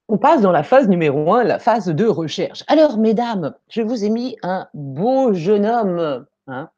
on 0.08 0.18
passe 0.18 0.40
dans 0.40 0.52
la 0.52 0.62
phase 0.62 0.88
numéro 0.88 1.32
1, 1.34 1.44
la 1.44 1.58
phase 1.58 1.86
de 1.86 2.06
recherche. 2.06 2.64
Alors, 2.66 2.98
mesdames, 2.98 3.54
je 3.68 3.82
vous 3.82 4.04
ai 4.04 4.10
mis 4.10 4.36
un 4.42 4.68
beau 4.74 5.32
jeune 5.32 5.66
homme. 5.66 6.26
Hein. 6.48 6.70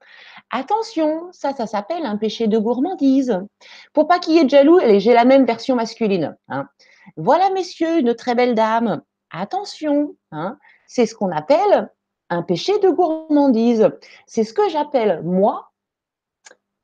Attention, 0.51 1.29
ça, 1.33 1.55
ça 1.55 1.67
s'appelle 1.67 2.05
un 2.05 2.19
péché 2.19 2.47
de 2.47 2.59
gourmandise. 2.59 3.41
Pour 3.95 4.07
pas 4.07 4.19
qu'il 4.19 4.35
y 4.35 4.39
ait 4.39 4.45
de 4.45 4.51
jaloux, 4.51 4.81
j'ai 4.99 5.15
la 5.15 5.25
même 5.25 5.47
version 5.47 5.77
masculine. 5.77 6.37
Hein. 6.49 6.69
Voilà, 7.17 7.51
messieurs, 7.51 8.01
une 8.01 8.15
très 8.15 8.35
belle 8.35 8.55
dame. 8.55 9.01
Attention, 9.33 10.15
hein. 10.31 10.59
c'est 10.87 11.07
ce 11.07 11.15
qu'on 11.15 11.33
appelle 11.33 11.91
un 12.29 12.43
péché 12.43 12.79
de 12.79 12.91
gourmandise. 12.91 13.91
C'est 14.27 14.45
ce 14.45 14.53
que 14.53 14.69
j'appelle, 14.69 15.23
moi, 15.25 15.73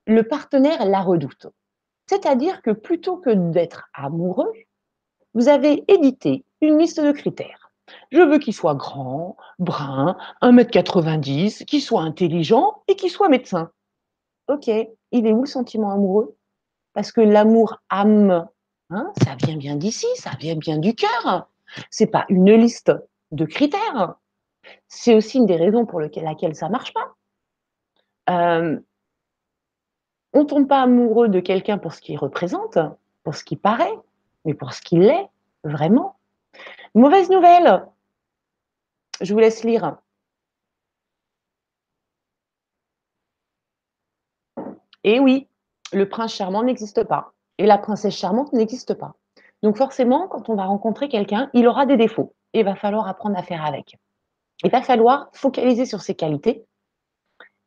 le 0.06 0.22
partenaire 0.22 0.84
la 0.86 1.00
redoute. 1.00 1.46
C'est-à-dire 2.06 2.62
que 2.62 2.70
plutôt 2.70 3.18
que 3.18 3.30
d'être 3.30 3.88
amoureux, 3.92 4.52
vous 5.34 5.48
avez 5.48 5.84
édité 5.88 6.44
une 6.62 6.78
liste 6.78 7.00
de 7.00 7.12
critères. 7.12 7.70
Je 8.10 8.20
veux 8.20 8.38
qu'il 8.38 8.54
soit 8.54 8.74
grand, 8.74 9.36
brun, 9.58 10.16
1m90, 10.42 11.64
qu'il 11.64 11.82
soit 11.82 12.02
intelligent 12.02 12.82
et 12.88 12.96
qu'il 12.96 13.10
soit 13.10 13.28
médecin. 13.28 13.70
Ok, 14.48 14.68
il 14.68 15.26
est 15.26 15.32
où 15.32 15.42
le 15.42 15.46
sentiment 15.46 15.92
amoureux? 15.92 16.36
Parce 16.94 17.12
que 17.12 17.20
l'amour 17.20 17.80
âme, 17.90 18.48
hein, 18.90 19.12
ça 19.22 19.36
vient 19.36 19.56
bien 19.56 19.76
d'ici, 19.76 20.06
ça 20.16 20.30
vient 20.38 20.56
bien 20.56 20.78
du 20.78 20.94
cœur. 20.94 21.48
C'est 21.90 22.06
pas 22.06 22.24
une 22.28 22.52
liste 22.52 22.92
de 23.30 23.44
critères. 23.44 24.16
C'est 24.88 25.14
aussi 25.14 25.38
une 25.38 25.46
des 25.46 25.56
raisons 25.56 25.86
pour 25.86 26.00
lesquelles 26.00 26.54
ça 26.54 26.68
marche 26.68 26.92
pas. 26.92 27.14
Euh, 28.30 28.78
on 30.32 30.44
tombe 30.44 30.68
pas 30.68 30.82
amoureux 30.82 31.28
de 31.28 31.40
quelqu'un 31.40 31.78
pour 31.78 31.94
ce 31.94 32.00
qu'il 32.00 32.18
représente, 32.18 32.78
pour 33.24 33.34
ce 33.34 33.44
qu'il 33.44 33.58
paraît, 33.58 33.98
mais 34.44 34.54
pour 34.54 34.72
ce 34.72 34.82
qu'il 34.82 35.04
est, 35.04 35.28
vraiment. 35.64 36.16
Mauvaise 36.94 37.30
nouvelle. 37.30 37.86
Je 39.20 39.32
vous 39.32 39.40
laisse 39.40 39.64
lire. 39.64 39.96
Et 45.04 45.20
oui, 45.20 45.48
le 45.92 46.08
prince 46.08 46.34
charmant 46.34 46.62
n'existe 46.62 47.04
pas. 47.04 47.32
Et 47.56 47.66
la 47.66 47.78
princesse 47.78 48.14
charmante 48.16 48.52
n'existe 48.52 48.94
pas. 48.94 49.14
Donc 49.62 49.76
forcément, 49.76 50.28
quand 50.28 50.48
on 50.48 50.55
va 50.55 50.64
rencontrer 50.64 51.09
quelqu'un, 51.09 51.51
il 51.52 51.66
aura 51.66 51.86
des 51.86 51.97
défauts. 51.97 52.35
Et 52.52 52.60
il 52.60 52.64
va 52.64 52.76
falloir 52.76 53.09
apprendre 53.09 53.39
à 53.39 53.43
faire 53.43 53.64
avec. 53.64 53.97
Il 54.64 54.70
va 54.70 54.82
falloir 54.82 55.28
focaliser 55.32 55.86
sur 55.86 56.01
ses 56.01 56.14
qualités 56.14 56.64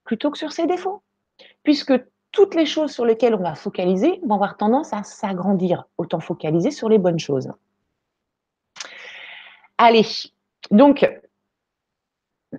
plutôt 0.03 0.31
que 0.31 0.37
sur 0.37 0.51
ses 0.51 0.67
défauts. 0.67 1.03
Puisque 1.63 1.93
toutes 2.31 2.55
les 2.55 2.65
choses 2.65 2.91
sur 2.91 3.05
lesquelles 3.05 3.35
on 3.35 3.43
va 3.43 3.55
focaliser 3.55 4.19
vont 4.25 4.35
avoir 4.35 4.57
tendance 4.57 4.93
à 4.93 5.03
s'agrandir. 5.03 5.85
Autant 5.97 6.19
focaliser 6.19 6.71
sur 6.71 6.89
les 6.89 6.97
bonnes 6.97 7.19
choses. 7.19 7.51
Allez, 9.77 10.05
donc, 10.69 11.09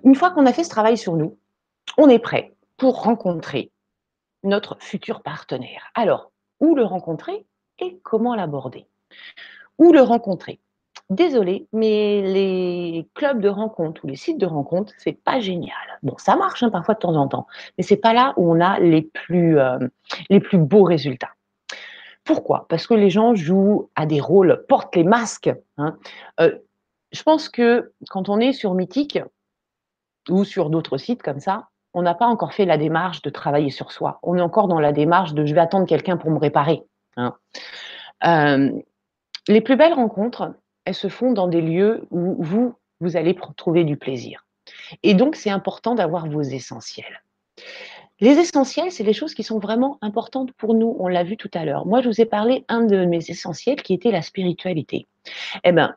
une 0.03 0.15
fois 0.15 0.31
qu'on 0.31 0.45
a 0.45 0.53
fait 0.53 0.63
ce 0.63 0.69
travail 0.69 0.97
sur 0.97 1.15
nous, 1.15 1.37
on 1.97 2.09
est 2.09 2.19
prêt 2.19 2.53
pour 2.77 3.03
rencontrer 3.03 3.71
notre 4.43 4.77
futur 4.79 5.21
partenaire. 5.21 5.89
Alors, 5.95 6.31
où 6.59 6.75
le 6.75 6.83
rencontrer 6.83 7.45
et 7.79 7.99
comment 8.03 8.35
l'aborder? 8.35 8.87
Où 9.77 9.91
le 9.91 10.01
rencontrer 10.01 10.59
Désolé, 11.09 11.67
mais 11.73 12.21
les 12.21 13.07
clubs 13.13 13.39
de 13.39 13.49
rencontres 13.49 14.03
ou 14.03 14.07
les 14.07 14.15
sites 14.15 14.37
de 14.37 14.45
rencontres, 14.45 14.93
c'est 14.97 15.21
pas 15.21 15.39
génial. 15.39 15.75
Bon, 16.01 16.15
ça 16.17 16.35
marche 16.35 16.63
hein, 16.63 16.69
parfois 16.69 16.95
de 16.95 16.99
temps 16.99 17.15
en 17.15 17.27
temps, 17.27 17.45
mais 17.77 17.83
c'est 17.83 17.97
pas 17.97 18.13
là 18.13 18.33
où 18.37 18.51
on 18.51 18.61
a 18.61 18.79
les 18.79 19.01
plus, 19.01 19.59
euh, 19.59 19.77
les 20.29 20.39
plus 20.39 20.57
beaux 20.57 20.83
résultats. 20.83 21.31
Pourquoi? 22.23 22.65
Parce 22.69 22.87
que 22.87 22.93
les 22.93 23.09
gens 23.09 23.35
jouent 23.35 23.89
à 23.95 24.05
des 24.05 24.21
rôles, 24.21 24.65
portent 24.67 24.95
les 24.95 25.03
masques. 25.03 25.53
Hein. 25.77 25.97
Euh, 26.39 26.57
je 27.11 27.21
pense 27.21 27.49
que 27.49 27.91
quand 28.09 28.29
on 28.29 28.39
est 28.39 28.53
sur 28.53 28.73
Mythique 28.73 29.19
ou 30.29 30.45
sur 30.45 30.69
d'autres 30.69 30.97
sites 30.97 31.21
comme 31.21 31.39
ça, 31.39 31.67
on 31.93 32.01
n'a 32.01 32.15
pas 32.15 32.25
encore 32.25 32.53
fait 32.53 32.65
la 32.65 32.77
démarche 32.77 33.21
de 33.21 33.29
travailler 33.29 33.69
sur 33.69 33.91
soi. 33.91 34.19
On 34.23 34.37
est 34.37 34.41
encore 34.41 34.67
dans 34.67 34.79
la 34.79 34.93
démarche 34.93 35.33
de 35.33 35.45
je 35.45 35.53
vais 35.53 35.61
attendre 35.61 35.85
quelqu'un 35.85 36.17
pour 36.17 36.31
me 36.31 36.39
réparer. 36.39 36.83
Hein. 37.17 37.35
Euh, 38.25 38.71
les 39.47 39.61
plus 39.61 39.75
belles 39.75 39.93
rencontres, 39.93 40.53
elles 40.85 40.95
se 40.95 41.07
font 41.07 41.31
dans 41.31 41.47
des 41.47 41.61
lieux 41.61 42.05
où 42.11 42.35
vous, 42.43 42.75
vous 42.99 43.17
allez 43.17 43.35
trouver 43.57 43.83
du 43.83 43.97
plaisir. 43.97 44.45
Et 45.01 45.13
donc, 45.13 45.35
c'est 45.35 45.49
important 45.49 45.95
d'avoir 45.95 46.27
vos 46.27 46.41
essentiels. 46.41 47.23
Les 48.19 48.37
essentiels, 48.37 48.91
c'est 48.91 49.03
les 49.03 49.13
choses 49.13 49.33
qui 49.33 49.43
sont 49.43 49.59
vraiment 49.59 49.97
importantes 50.01 50.53
pour 50.53 50.73
nous. 50.75 50.95
On 50.99 51.07
l'a 51.07 51.23
vu 51.23 51.35
tout 51.35 51.51
à 51.53 51.65
l'heure. 51.65 51.85
Moi, 51.85 52.01
je 52.01 52.07
vous 52.07 52.21
ai 52.21 52.25
parlé 52.25 52.63
un 52.69 52.81
de 52.85 53.05
mes 53.05 53.29
essentiels 53.29 53.81
qui 53.81 53.93
était 53.93 54.11
la 54.11 54.21
spiritualité. 54.21 55.07
Eh 55.63 55.71
bien, 55.71 55.95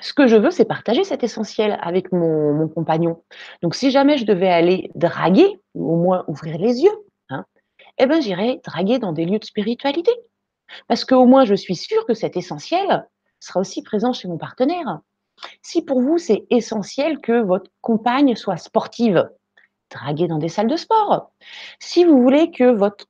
ce 0.00 0.12
que 0.12 0.26
je 0.26 0.36
veux, 0.36 0.50
c'est 0.50 0.64
partager 0.64 1.04
cet 1.04 1.22
essentiel 1.22 1.78
avec 1.80 2.10
mon, 2.10 2.68
compagnon. 2.68 3.22
Donc, 3.62 3.74
si 3.74 3.90
jamais 3.90 4.18
je 4.18 4.24
devais 4.24 4.48
aller 4.48 4.90
draguer, 4.96 5.60
ou 5.74 5.92
au 5.92 5.96
moins 5.96 6.24
ouvrir 6.26 6.58
les 6.58 6.80
yeux, 6.80 7.06
hein, 7.28 7.44
eh 7.98 8.06
ben, 8.06 8.20
j'irais 8.20 8.60
draguer 8.64 8.98
dans 8.98 9.12
des 9.12 9.24
lieux 9.24 9.38
de 9.38 9.44
spiritualité. 9.44 10.10
Parce 10.88 11.04
qu'au 11.04 11.26
moins, 11.26 11.44
je 11.44 11.54
suis 11.54 11.76
sûre 11.76 12.06
que 12.06 12.14
cet 12.14 12.36
essentiel, 12.36 13.06
sera 13.42 13.60
aussi 13.60 13.82
présent 13.82 14.12
chez 14.12 14.28
mon 14.28 14.38
partenaire. 14.38 15.00
Si 15.62 15.82
pour 15.82 16.00
vous, 16.00 16.18
c'est 16.18 16.46
essentiel 16.50 17.18
que 17.20 17.42
votre 17.42 17.70
compagne 17.80 18.36
soit 18.36 18.56
sportive, 18.56 19.28
draguez 19.90 20.28
dans 20.28 20.38
des 20.38 20.48
salles 20.48 20.68
de 20.68 20.76
sport. 20.76 21.32
Si 21.80 22.04
vous 22.04 22.22
voulez 22.22 22.50
que 22.50 22.64
votre, 22.64 23.06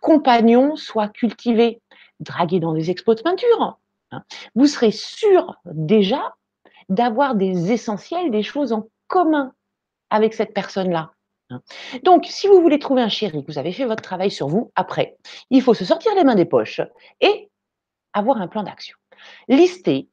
compagnon 0.00 0.76
soit 0.76 1.08
cultivé, 1.08 1.80
draguez 2.20 2.60
dans 2.60 2.72
des 2.72 2.90
expos 2.90 3.16
de 3.16 3.22
peinture. 3.22 3.78
Hein. 4.12 4.22
Vous 4.54 4.66
serez 4.66 4.92
sûr 4.92 5.56
déjà 5.64 6.34
d'avoir 6.88 7.34
des 7.34 7.72
essentiels, 7.72 8.30
des 8.30 8.42
choses 8.42 8.72
en 8.72 8.88
commun 9.08 9.52
avec 10.10 10.34
cette 10.34 10.54
personne-là. 10.54 11.12
Hein. 11.52 11.62
Donc, 12.02 12.26
si 12.26 12.46
vous 12.48 12.60
voulez 12.60 12.78
trouver 12.78 13.02
un 13.02 13.08
chéri, 13.08 13.44
vous 13.46 13.58
avez 13.58 13.72
fait 13.72 13.84
votre 13.84 14.02
travail 14.02 14.30
sur 14.30 14.48
vous, 14.48 14.72
après, 14.74 15.16
il 15.50 15.62
faut 15.62 15.74
se 15.74 15.84
sortir 15.84 16.14
les 16.14 16.24
mains 16.24 16.34
des 16.34 16.44
poches 16.44 16.80
et 17.20 17.50
avoir 18.12 18.38
un 18.38 18.48
plan 18.48 18.62
d'action. 18.62 18.96
Listez 19.48 20.08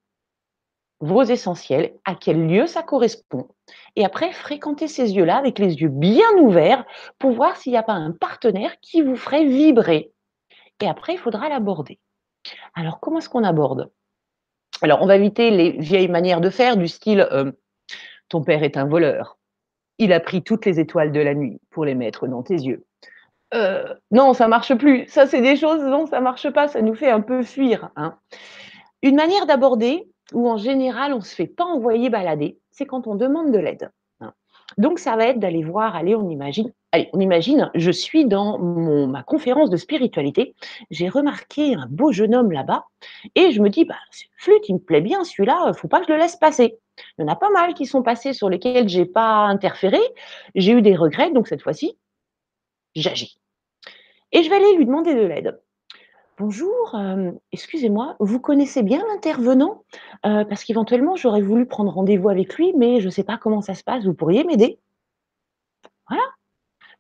vos 0.99 1.23
essentiels, 1.23 1.93
à 2.03 2.15
quel 2.15 2.47
lieu 2.47 2.67
ça 2.67 2.83
correspond, 2.83 3.47
et 3.95 4.03
après 4.03 4.33
fréquentez 4.33 4.89
ces 4.89 5.13
yeux-là 5.15 5.37
avec 5.37 5.57
les 5.57 5.75
yeux 5.75 5.87
bien 5.87 6.29
ouverts 6.41 6.85
pour 7.19 7.31
voir 7.31 7.55
s'il 7.55 7.71
n'y 7.71 7.77
a 7.77 7.83
pas 7.83 7.93
un 7.93 8.11
partenaire 8.11 8.77
qui 8.81 9.01
vous 9.01 9.15
ferait 9.15 9.45
vibrer. 9.45 10.11
Et 10.81 10.87
après, 10.87 11.13
il 11.13 11.19
faudra 11.19 11.49
l'aborder. 11.49 11.99
Alors, 12.73 12.99
comment 12.99 13.19
est-ce 13.19 13.29
qu'on 13.29 13.43
aborde? 13.43 13.91
Alors, 14.81 15.01
on 15.01 15.05
va 15.05 15.15
éviter 15.15 15.51
les 15.51 15.71
vieilles 15.71 16.07
manières 16.07 16.41
de 16.41 16.49
faire 16.49 16.77
du 16.77 16.87
style 16.87 17.27
euh, 17.31 17.51
ton 18.29 18.43
père 18.43 18.63
est 18.63 18.77
un 18.77 18.85
voleur. 18.85 19.38
Il 19.99 20.13
a 20.13 20.19
pris 20.19 20.41
toutes 20.43 20.65
les 20.65 20.79
étoiles 20.79 21.11
de 21.11 21.19
la 21.19 21.35
nuit 21.35 21.59
pour 21.69 21.85
les 21.85 21.95
mettre 21.95 22.27
dans 22.27 22.41
tes 22.41 22.55
yeux. 22.55 22.85
Euh, 23.53 23.93
non, 24.11 24.33
ça 24.33 24.47
marche 24.47 24.73
plus. 24.75 25.07
Ça, 25.07 25.27
c'est 25.27 25.41
des 25.41 25.55
choses, 25.55 25.81
non, 25.81 26.05
ça 26.05 26.21
marche 26.21 26.49
pas. 26.49 26.67
Ça 26.67 26.81
nous 26.81 26.95
fait 26.95 27.09
un 27.09 27.21
peu 27.21 27.43
fuir. 27.43 27.89
Hein. 27.95 28.17
Une 29.01 29.15
manière 29.15 29.45
d'aborder 29.45 30.09
où 30.33 30.49
en 30.49 30.57
général 30.57 31.13
on 31.13 31.17
ne 31.17 31.23
se 31.23 31.35
fait 31.35 31.47
pas 31.47 31.65
envoyer 31.65 32.09
balader, 32.09 32.59
c'est 32.71 32.85
quand 32.85 33.07
on 33.07 33.15
demande 33.15 33.51
de 33.51 33.59
l'aide. 33.59 33.91
Donc 34.79 34.97
ça 34.97 35.17
va 35.17 35.25
être 35.25 35.39
d'aller 35.39 35.61
voir, 35.61 35.97
allez, 35.97 36.15
on 36.15 36.29
imagine, 36.29 36.71
allez, 36.93 37.09
on 37.11 37.19
imagine, 37.19 37.69
je 37.75 37.91
suis 37.91 38.23
dans 38.23 38.57
mon, 38.57 39.07
ma 39.07 39.23
conférence 39.23 39.69
de 39.69 39.75
spiritualité, 39.75 40.55
j'ai 40.89 41.09
remarqué 41.09 41.75
un 41.75 41.85
beau 41.89 42.13
jeune 42.13 42.33
homme 42.33 42.53
là-bas, 42.53 42.85
et 43.35 43.51
je 43.51 43.61
me 43.61 43.67
dis, 43.69 43.83
bah, 43.83 43.97
flûte, 44.37 44.69
il 44.69 44.75
me 44.75 44.79
plaît 44.79 45.01
bien 45.01 45.25
celui-là, 45.25 45.73
faut 45.73 45.89
pas 45.89 45.99
que 45.99 46.07
je 46.07 46.13
le 46.13 46.17
laisse 46.17 46.37
passer. 46.37 46.79
Il 47.17 47.23
y 47.23 47.25
en 47.25 47.27
a 47.27 47.35
pas 47.35 47.49
mal 47.49 47.73
qui 47.73 47.85
sont 47.85 48.03
passés 48.03 48.31
sur 48.31 48.49
lesquels 48.49 48.87
j'ai 48.87 49.05
pas 49.05 49.47
interféré, 49.47 49.99
j'ai 50.55 50.71
eu 50.71 50.81
des 50.81 50.95
regrets, 50.95 51.31
donc 51.31 51.49
cette 51.49 51.61
fois-ci, 51.61 51.97
j'agis. 52.95 53.37
Et 54.31 54.43
je 54.43 54.49
vais 54.49 54.55
aller 54.55 54.77
lui 54.77 54.85
demander 54.85 55.13
de 55.13 55.25
l'aide. 55.25 55.59
Bonjour, 56.39 56.97
excusez-moi, 57.51 58.15
vous 58.21 58.39
connaissez 58.39 58.81
bien 58.81 59.05
l'intervenant? 59.09 59.83
parce 60.23 60.63
qu'éventuellement, 60.63 61.17
j'aurais 61.17 61.41
voulu 61.41 61.65
prendre 61.65 61.91
rendez-vous 61.91 62.29
avec 62.29 62.55
lui, 62.55 62.71
mais 62.77 63.01
je 63.01 63.07
ne 63.07 63.11
sais 63.11 63.25
pas 63.25 63.37
comment 63.37 63.61
ça 63.61 63.73
se 63.75 63.83
passe, 63.83 64.05
vous 64.05 64.13
pourriez 64.13 64.45
m'aider? 64.45 64.79
Voilà, 66.07 66.23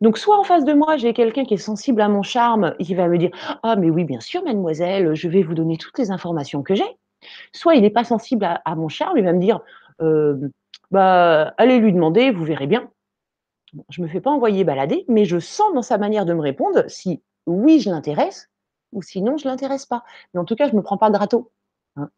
Donc, 0.01 0.17
soit 0.17 0.37
en 0.37 0.43
face 0.43 0.65
de 0.65 0.73
moi, 0.73 0.97
j'ai 0.97 1.13
quelqu'un 1.13 1.45
qui 1.45 1.53
est 1.53 1.57
sensible 1.57 2.01
à 2.01 2.09
mon 2.09 2.21
charme 2.21 2.75
qui 2.81 2.95
va 2.95 3.07
me 3.07 3.17
dire 3.17 3.29
Ah, 3.63 3.77
mais 3.77 3.89
oui, 3.89 4.03
bien 4.03 4.19
sûr, 4.19 4.43
mademoiselle, 4.43 5.15
je 5.15 5.29
vais 5.29 5.41
vous 5.41 5.53
donner 5.53 5.77
toutes 5.77 5.97
les 5.99 6.11
informations 6.11 6.61
que 6.61 6.75
j'ai. 6.75 6.97
Soit 7.53 7.75
il 7.75 7.81
n'est 7.81 7.89
pas 7.89 8.03
sensible 8.03 8.45
à, 8.65 8.75
mon 8.75 8.89
charme, 8.89 9.17
il 9.17 9.23
va 9.23 9.31
me 9.31 9.39
dire 9.39 9.61
euh, 10.01 10.49
bah, 10.91 11.53
Allez 11.57 11.79
lui 11.79 11.93
demander, 11.93 12.31
vous 12.31 12.43
verrez 12.43 12.67
bien. 12.67 12.91
je 13.89 14.01
ne 14.01 14.07
me 14.07 14.11
fais 14.11 14.19
pas 14.19 14.31
envoyer 14.31 14.65
balader, 14.65 15.05
mais 15.07 15.23
je 15.23 15.39
sens 15.39 15.73
dans 15.73 15.81
sa 15.81 15.97
manière 15.97 16.25
de 16.25 16.33
me 16.33 16.41
répondre 16.41 16.83
si 16.89 17.21
oui, 17.45 17.79
je 17.79 17.89
l'intéresse 17.89 18.48
ou 18.91 19.01
sinon 19.01 19.37
je 19.37 19.47
ne 19.47 19.51
l'intéresse 19.51 19.85
pas. 19.85 20.03
Mais 20.33 20.39
en 20.39 20.45
tout 20.45 20.55
cas, 20.55 20.67
je 20.67 20.73
ne 20.73 20.77
me 20.77 20.83
prends 20.83 20.97
pas 20.97 21.09
de 21.09 21.17
râteau. 21.17 21.51
Hein. 21.95 22.09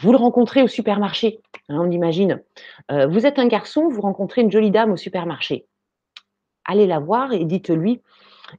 Vous 0.00 0.12
le 0.12 0.18
rencontrez 0.18 0.62
au 0.62 0.68
supermarché, 0.68 1.40
hein, 1.68 1.78
on 1.80 1.90
imagine. 1.90 2.42
Vous 2.90 3.26
êtes 3.26 3.38
un 3.38 3.46
garçon, 3.46 3.88
vous 3.88 4.00
rencontrez 4.00 4.42
une 4.42 4.50
jolie 4.50 4.70
dame 4.70 4.92
au 4.92 4.96
supermarché. 4.96 5.66
Allez 6.64 6.86
la 6.86 6.98
voir 6.98 7.32
et 7.32 7.44
dites-lui 7.44 8.02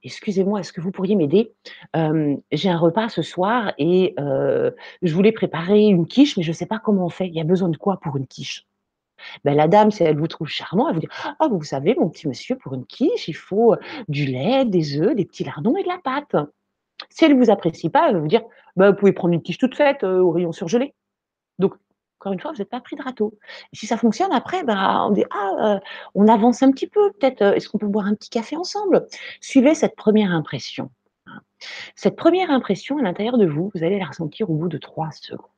Excusez-moi, 0.04 0.60
est-ce 0.60 0.74
que 0.74 0.82
vous 0.82 0.92
pourriez 0.92 1.16
m'aider? 1.16 1.54
J'ai 2.52 2.70
un 2.70 2.78
repas 2.78 3.10
ce 3.10 3.22
soir 3.22 3.74
et 3.78 4.14
je 4.18 5.14
voulais 5.14 5.32
préparer 5.32 5.82
une 5.82 6.08
quiche, 6.08 6.38
mais 6.38 6.44
je 6.44 6.52
ne 6.52 6.56
sais 6.56 6.66
pas 6.66 6.80
comment 6.80 7.06
on 7.06 7.10
fait. 7.10 7.28
Il 7.28 7.34
y 7.34 7.42
a 7.42 7.46
besoin 7.46 7.70
de 7.70 7.78
quoi 7.78 8.00
pour 8.00 8.18
une 8.18 8.28
quiche? 8.28 8.67
Ben, 9.44 9.56
la 9.56 9.68
dame, 9.68 9.92
si 9.92 10.04
elle 10.04 10.18
vous 10.18 10.28
trouve 10.28 10.48
charmant, 10.48 10.88
elle 10.90 10.96
vous 10.96 11.02
dit 11.02 11.08
Ah, 11.40 11.48
vous 11.50 11.64
savez, 11.64 11.96
mon 11.96 12.10
petit 12.10 12.28
monsieur, 12.28 12.56
pour 12.58 12.74
une 12.74 12.86
quiche, 12.86 13.28
il 13.28 13.36
faut 13.36 13.76
du 14.08 14.26
lait, 14.26 14.66
des 14.66 15.00
œufs, 15.00 15.16
des 15.16 15.26
petits 15.26 15.44
lardons 15.44 15.76
et 15.78 15.84
de 15.84 15.88
la 15.88 16.00
pâte. 16.00 16.36
Si 17.10 17.26
elle 17.26 17.38
ne 17.38 17.44
vous 17.44 17.52
apprécie 17.52 17.90
pas, 17.90 18.08
elle 18.10 18.16
va 18.16 18.22
vous 18.22 18.28
dire 18.28 18.44
bah, 18.76 18.92
Vous 18.92 18.98
pouvez 18.98 19.14
prendre 19.14 19.34
une 19.34 19.42
quiche 19.42 19.58
toute 19.58 19.76
faite 19.76 20.04
au 20.04 20.32
rayon 20.32 20.52
surgelé. 20.52 20.94
Donc, 21.60 21.74
encore 22.20 22.34
une 22.34 22.40
fois, 22.40 22.52
vous 22.52 22.58
n'êtes 22.58 22.70
pas 22.70 22.82
pris 22.82 22.96
de 22.96 23.04
râteau. 23.04 23.38
si 23.74 23.86
ça 23.86 23.98
fonctionne, 23.98 24.32
après, 24.34 24.64
bah, 24.64 25.06
on 25.08 25.12
dit 25.12 25.26
Ah, 25.32 25.80
on 26.16 26.28
avance 26.28 26.64
un 26.64 26.72
petit 26.72 26.88
peu, 26.88 27.12
peut-être, 27.14 27.42
est-ce 27.42 27.70
qu'on 27.70 27.78
peut 27.78 27.88
boire 27.88 28.08
un 28.08 28.16
petit 28.16 28.30
café 28.30 28.56
ensemble? 28.56 29.08
Suivez 29.42 29.76
cette 29.76 29.96
première 29.96 30.32
impression. 30.32 30.90
Cette 31.96 32.16
première 32.16 32.52
impression 32.52 32.98
à 32.98 33.02
l'intérieur 33.02 33.38
de 33.38 33.46
vous, 33.46 33.72
vous 33.74 33.84
allez 33.84 34.00
la 34.00 34.06
ressentir 34.06 34.50
au 34.50 34.56
bout 34.56 34.68
de 34.68 34.78
trois 34.78 35.12
secondes. 35.12 35.57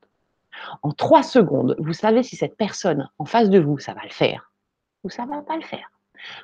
En 0.84 0.91
trois 0.91 1.23
secondes, 1.23 1.76
vous 1.80 1.94
savez 1.94 2.23
si 2.23 2.36
cette 2.36 2.57
personne 2.57 3.10
en 3.18 3.26
face 3.26 3.49
de 3.49 3.60
vous, 3.60 3.80
ça 3.80 3.94
va 3.94 4.03
le 4.03 4.14
faire 4.14 4.52
ou 5.03 5.10
ça 5.10 5.26
ne 5.26 5.30
va 5.30 5.41
pas 5.41 5.56
le 5.56 5.61
faire. 5.61 5.90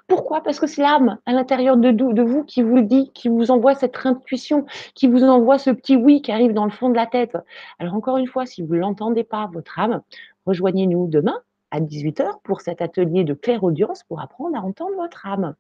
Pourquoi? 0.08 0.42
Parce 0.42 0.60
que 0.60 0.68
c'est 0.68 0.82
l'âme 0.82 1.18
à 1.26 1.34
l'intérieur 1.34 1.78
de, 1.78 2.24
vous 2.24 2.44
qui 2.44 2.62
vous 2.62 2.76
le 2.76 2.84
dit, 2.84 3.12
qui 3.14 3.28
vous 3.28 3.52
envoie 3.52 3.76
cette 3.76 4.06
intuition, 4.06 4.66
qui 4.94 5.08
vous 5.08 5.24
envoie 5.24 5.58
ce 5.58 5.70
petit 5.70 5.98
oui 5.98 6.22
qui 6.22 6.32
arrive 6.32 6.54
dans 6.54 6.66
le 6.66 6.72
fond 6.72 6.90
de 6.90 6.96
la 6.96 7.08
tête. 7.08 7.38
Alors 7.80 7.94
encore 7.94 8.18
une 8.18 8.28
fois, 8.28 8.46
si 8.46 8.62
vous 8.62 8.76
ne 8.76 8.80
l'entendez 8.80 9.24
pas, 9.24 9.50
votre 9.52 9.78
âme, 9.80 10.02
rejoignez-nous 10.46 11.08
demain 11.08 11.42
à 11.72 11.82
18h 11.82 12.42
pour 12.44 12.62
cet 12.62 12.82
atelier 12.82 13.24
de 13.24 13.34
claire-audience 13.34 14.04
pour 14.04 14.22
apprendre 14.22 14.56
à 14.56 14.62
entendre 14.62 14.96
votre 14.96 15.26
âme. 15.26 15.56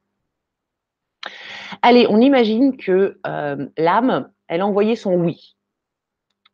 Allez, 1.81 2.07
on 2.09 2.19
imagine 2.19 2.77
que 2.77 3.19
euh, 3.25 3.67
l'âme, 3.77 4.29
elle 4.47 4.61
a 4.61 4.67
envoyé 4.67 4.95
son 4.95 5.15
oui 5.15 5.54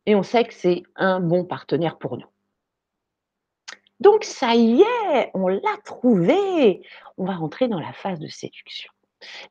et 0.05 0.15
on 0.15 0.23
sait 0.23 0.45
que 0.45 0.53
c'est 0.53 0.83
un 0.95 1.19
bon 1.19 1.45
partenaire 1.45 1.97
pour 1.97 2.17
nous. 2.17 2.27
Donc 3.99 4.23
ça 4.23 4.55
y 4.55 4.81
est, 4.81 5.31
on 5.35 5.47
l'a 5.47 5.77
trouvé. 5.85 6.81
On 7.17 7.25
va 7.25 7.35
rentrer 7.35 7.67
dans 7.67 7.79
la 7.79 7.93
phase 7.93 8.19
de 8.19 8.27
séduction. 8.27 8.91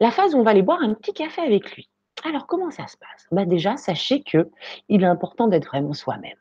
La 0.01 0.11
phase 0.11 0.35
où 0.35 0.39
on 0.39 0.43
va 0.43 0.51
aller 0.51 0.63
boire 0.63 0.83
un 0.83 0.95
petit 0.95 1.13
café 1.13 1.41
avec 1.41 1.77
lui. 1.77 1.89
Alors 2.25 2.47
comment 2.47 2.71
ça 2.71 2.87
se 2.89 2.97
passe? 2.97 3.27
Bah 3.31 3.45
Déjà, 3.45 3.77
sachez 3.77 4.23
que 4.23 4.51
il 4.89 5.03
est 5.03 5.07
important 5.07 5.47
d'être 5.47 5.69
vraiment 5.69 5.95
soi-même. 5.95 6.37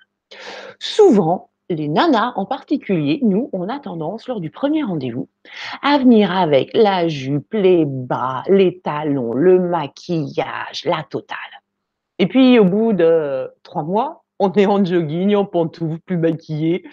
Souvent, 0.79 1.51
les 1.69 1.87
nanas 1.87 2.33
en 2.35 2.45
particulier, 2.45 3.19
nous, 3.21 3.49
on 3.53 3.69
a 3.69 3.79
tendance, 3.79 4.27
lors 4.27 4.39
du 4.39 4.49
premier 4.49 4.83
rendez-vous, 4.83 5.29
à 5.83 5.99
venir 5.99 6.35
avec 6.35 6.71
la 6.73 7.07
jupe, 7.07 7.53
les 7.53 7.85
bas, 7.85 8.43
les 8.47 8.79
talons, 8.79 9.33
le 9.33 9.59
maquillage, 9.59 10.83
la 10.85 11.03
totale. 11.03 11.37
Et 12.19 12.27
puis, 12.27 12.59
au 12.59 12.65
bout 12.65 12.93
de 12.93 13.49
trois 13.63 13.83
mois, 13.83 14.23
on 14.39 14.51
est 14.53 14.65
en 14.65 14.83
jogging, 14.83 15.35
en 15.35 15.45
pantoufles, 15.45 15.99
plus 15.99 16.17
maquillé. 16.17 16.83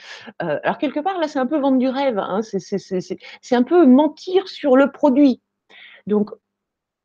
Euh, 0.43 0.59
alors, 0.62 0.78
quelque 0.78 1.01
part, 1.01 1.19
là, 1.19 1.28
c'est 1.28 1.39
un 1.39 1.47
peu 1.47 1.59
vendre 1.59 1.78
du 1.78 1.89
rêve. 1.89 2.19
Hein. 2.19 2.40
C'est 2.43 3.57
un 3.57 3.62
peu 3.62 3.86
mentir 3.86 4.48
sur 4.48 4.77
le 4.77 4.90
produit. 4.90 5.40
Donc, 6.07 6.31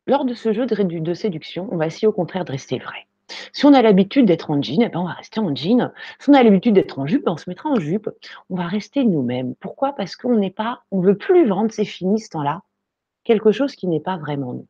lors 0.06 0.24
de 0.24 0.34
ce 0.34 0.52
jeu 0.52 0.66
de, 0.66 1.14
séduction, 1.14 1.68
on 1.70 1.76
va 1.76 1.86
essayer 1.86 2.08
au 2.08 2.12
contraire 2.12 2.44
de 2.44 2.52
rester 2.52 2.78
vrai. 2.78 3.06
Si 3.52 3.64
on 3.66 3.72
a 3.72 3.82
l'habitude 3.82 4.26
d'être 4.26 4.50
en 4.50 4.60
jean, 4.60 4.82
eh 4.82 4.88
ben 4.88 5.00
on 5.00 5.04
va 5.04 5.12
rester 5.12 5.40
en 5.40 5.54
jean. 5.54 5.92
Si 6.18 6.28
on 6.28 6.34
a 6.34 6.42
l'habitude 6.42 6.74
d'être 6.74 6.98
en 6.98 7.06
jupe, 7.06 7.24
ben, 7.24 7.32
on 7.32 7.36
se 7.36 7.48
mettra 7.48 7.70
en 7.70 7.76
jupe. 7.76 8.10
On 8.50 8.56
va 8.56 8.66
rester 8.66 9.04
nous-mêmes. 9.04 9.54
Pourquoi? 9.56 9.94
Parce 9.94 10.16
qu'on 10.16 10.36
n'est 10.36 10.50
pas, 10.50 10.82
on 10.90 11.00
veut 11.00 11.16
plus 11.16 11.46
vendre, 11.46 11.72
ces 11.72 11.84
fini 11.84 12.20
ce 12.20 12.30
temps-là, 12.30 12.62
quelque 13.24 13.52
chose 13.52 13.74
qui 13.74 13.86
n'est 13.86 14.00
pas 14.00 14.16
vraiment 14.16 14.52
nous. 14.52 14.66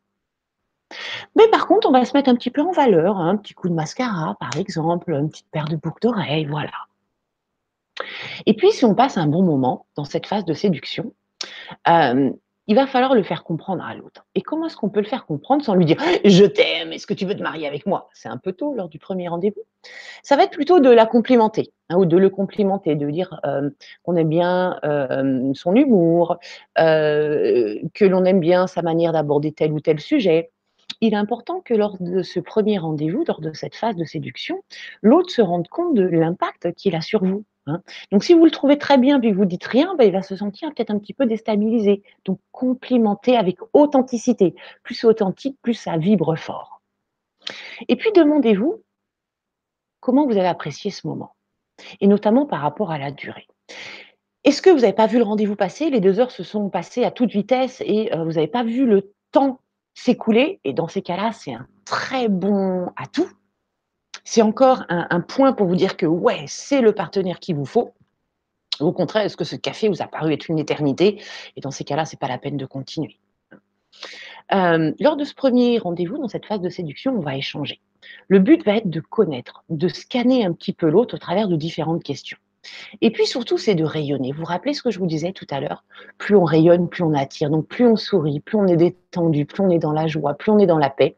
Mais 1.35 1.47
par 1.49 1.67
contre, 1.67 1.87
on 1.89 1.91
va 1.91 2.05
se 2.05 2.15
mettre 2.15 2.29
un 2.29 2.35
petit 2.35 2.51
peu 2.51 2.61
en 2.61 2.71
valeur, 2.71 3.17
hein, 3.17 3.29
un 3.29 3.37
petit 3.37 3.53
coup 3.53 3.69
de 3.69 3.73
mascara, 3.73 4.35
par 4.39 4.55
exemple, 4.57 5.11
une 5.11 5.29
petite 5.29 5.49
paire 5.51 5.67
de 5.67 5.75
boucles 5.75 6.01
d'oreilles, 6.01 6.45
voilà. 6.45 6.71
Et 8.45 8.53
puis, 8.53 8.71
si 8.71 8.85
on 8.85 8.95
passe 8.95 9.17
un 9.17 9.27
bon 9.27 9.43
moment 9.43 9.85
dans 9.95 10.05
cette 10.05 10.25
phase 10.25 10.45
de 10.45 10.53
séduction, 10.53 11.13
euh, 11.87 12.31
il 12.67 12.75
va 12.75 12.87
falloir 12.87 13.13
le 13.13 13.23
faire 13.23 13.43
comprendre 13.43 13.83
à 13.83 13.93
l'autre. 13.93 14.25
Et 14.35 14.41
comment 14.41 14.67
est-ce 14.67 14.77
qu'on 14.77 14.89
peut 14.89 15.01
le 15.01 15.07
faire 15.07 15.25
comprendre 15.25 15.65
sans 15.65 15.75
lui 15.75 15.85
dire 15.85 15.97
Je 16.23 16.45
t'aime, 16.45 16.93
est-ce 16.93 17.05
que 17.05 17.13
tu 17.13 17.25
veux 17.25 17.35
te 17.35 17.43
marier 17.43 17.67
avec 17.67 17.85
moi? 17.85 18.09
C'est 18.13 18.29
un 18.29 18.37
peu 18.37 18.53
tôt 18.53 18.73
lors 18.73 18.87
du 18.87 18.99
premier 18.99 19.27
rendez-vous. 19.27 19.63
Ça 20.23 20.37
va 20.37 20.43
être 20.43 20.51
plutôt 20.51 20.79
de 20.79 20.89
la 20.89 21.05
complimenter, 21.05 21.73
hein, 21.89 21.97
ou 21.97 22.05
de 22.05 22.15
le 22.15 22.29
complimenter, 22.29 22.95
de 22.95 23.09
dire 23.09 23.37
euh, 23.45 23.69
qu'on 24.03 24.15
aime 24.15 24.29
bien 24.29 24.79
euh, 24.85 25.51
son 25.53 25.75
humour, 25.75 26.37
que 26.77 28.05
l'on 28.05 28.23
aime 28.23 28.39
bien 28.39 28.67
sa 28.67 28.81
manière 28.81 29.11
d'aborder 29.11 29.51
tel 29.51 29.73
ou 29.73 29.81
tel 29.81 29.99
sujet, 29.99 30.52
il 31.03 31.13
est 31.13 31.17
important 31.17 31.59
que 31.59 31.73
lors 31.73 31.97
de 31.99 32.23
ce 32.23 32.39
premier 32.39 32.77
rendez-vous, 32.77 33.25
lors 33.27 33.41
de 33.41 33.51
cette 33.51 33.75
phase 33.75 33.95
de 33.97 34.05
séduction, 34.05 34.63
l'autre 35.01 35.31
se 35.31 35.41
rende 35.41 35.67
compte 35.67 35.93
de 35.93 36.03
l'impact 36.03 36.73
qu'il 36.75 36.95
a 36.95 37.01
sur 37.01 37.25
vous. 37.25 37.43
Hein. 37.67 37.81
Donc, 38.11 38.23
si 38.23 38.33
vous 38.33 38.45
le 38.45 38.51
trouvez 38.51 38.77
très 38.77 38.97
bien 38.97 39.19
puis 39.19 39.31
que 39.31 39.35
vous 39.35 39.45
dites 39.45 39.65
rien, 39.65 39.95
ben, 39.97 40.05
il 40.05 40.13
va 40.13 40.21
se 40.21 40.35
sentir 40.35 40.73
peut-être 40.73 40.91
un 40.91 40.99
petit 40.99 41.13
peu 41.13 41.25
déstabilisé. 41.25 42.03
Donc, 42.23 42.39
complimentez 42.51 43.35
avec 43.35 43.57
authenticité. 43.73 44.55
Plus 44.83 45.03
authentique, 45.03 45.57
plus 45.61 45.73
ça 45.73 45.97
vibre 45.97 46.37
fort. 46.37 46.81
Et 47.89 47.97
puis, 47.97 48.11
demandez-vous 48.13 48.81
comment 49.99 50.25
vous 50.25 50.37
avez 50.37 50.47
apprécié 50.47 50.89
ce 50.89 51.05
moment, 51.05 51.35
et 51.99 52.07
notamment 52.07 52.45
par 52.45 52.61
rapport 52.61 52.91
à 52.91 52.97
la 52.97 53.11
durée. 53.11 53.47
Est-ce 54.45 54.61
que 54.61 54.69
vous 54.69 54.79
n'avez 54.79 54.93
pas 54.93 55.07
vu 55.07 55.17
le 55.17 55.23
rendez-vous 55.23 55.55
passer? 55.55 55.89
Les 55.89 56.01
deux 56.01 56.19
heures 56.19 56.31
se 56.31 56.43
sont 56.43 56.69
passées 56.69 57.03
à 57.03 57.11
toute 57.11 57.31
vitesse 57.31 57.81
et 57.85 58.13
euh, 58.13 58.23
vous 58.23 58.33
n'avez 58.33 58.47
pas 58.47 58.63
vu 58.63 58.85
le 58.85 59.13
temps 59.31 59.59
s'écouler. 59.93 60.59
Et 60.63 60.73
dans 60.73 60.87
ces 60.87 61.01
cas-là, 61.01 61.31
c'est 61.31 61.53
un 61.53 61.67
très 61.85 62.29
bon 62.29 62.91
atout. 62.95 63.29
C'est 64.23 64.41
encore 64.41 64.83
un, 64.89 65.19
point 65.19 65.53
pour 65.53 65.67
vous 65.67 65.75
dire 65.75 65.97
que 65.97 66.05
ouais, 66.05 66.45
c'est 66.47 66.81
le 66.81 66.93
partenaire 66.93 67.39
qu'il 67.39 67.55
vous 67.55 67.65
faut. 67.65 67.93
Au 68.79 68.91
contraire, 68.93 69.23
est-ce 69.23 69.37
que 69.37 69.43
ce 69.43 69.55
café 69.55 69.89
vous 69.89 70.01
a 70.01 70.07
paru 70.07 70.33
être 70.33 70.49
une 70.49 70.59
éternité? 70.59 71.21
Et 71.55 71.61
dans 71.61 71.71
ces 71.71 71.83
cas-là, 71.83 72.05
c'est 72.05 72.19
pas 72.19 72.29
la 72.29 72.37
peine 72.37 72.57
de 72.57 72.65
continuer. 72.65 73.19
Euh, 74.53 74.93
lors 74.99 75.17
de 75.17 75.23
ce 75.23 75.33
premier 75.33 75.77
rendez-vous, 75.77 76.17
dans 76.17 76.27
cette 76.27 76.45
phase 76.45 76.61
de 76.61 76.69
séduction, 76.69 77.15
on 77.15 77.21
va 77.21 77.35
échanger. 77.35 77.81
Le 78.27 78.39
but 78.39 78.63
va 78.65 78.77
être 78.77 78.89
de 78.89 78.99
connaître, 78.99 79.63
de 79.69 79.87
scanner 79.87 80.45
un 80.45 80.53
petit 80.53 80.73
peu 80.73 80.89
l'autre 80.89 81.15
au 81.15 81.19
travers 81.19 81.47
de 81.47 81.55
différentes 81.55 82.03
questions. 82.03 82.37
Et 83.01 83.11
puis 83.11 83.25
surtout, 83.25 83.57
c'est 83.57 83.75
de 83.75 83.83
rayonner. 83.83 84.31
Vous 84.31 84.39
vous 84.39 84.45
rappelez 84.45 84.73
ce 84.73 84.81
que 84.81 84.91
je 84.91 84.99
vous 84.99 85.05
disais 85.05 85.33
tout 85.33 85.47
à 85.49 85.59
l'heure? 85.59 85.83
Plus 86.17 86.35
on 86.35 86.43
rayonne, 86.43 86.89
plus 86.89 87.03
on 87.03 87.13
attire. 87.13 87.49
Donc 87.49 87.67
plus 87.67 87.85
on 87.85 87.95
sourit, 87.95 88.39
plus 88.39 88.57
on 88.57 88.67
est 88.67 88.77
détendu, 88.77 89.45
plus 89.45 89.63
on 89.63 89.69
est 89.69 89.79
dans 89.79 89.91
la 89.91 90.07
joie, 90.07 90.33
plus 90.33 90.51
on 90.51 90.59
est 90.59 90.65
dans 90.65 90.77
la 90.77 90.89
paix. 90.89 91.15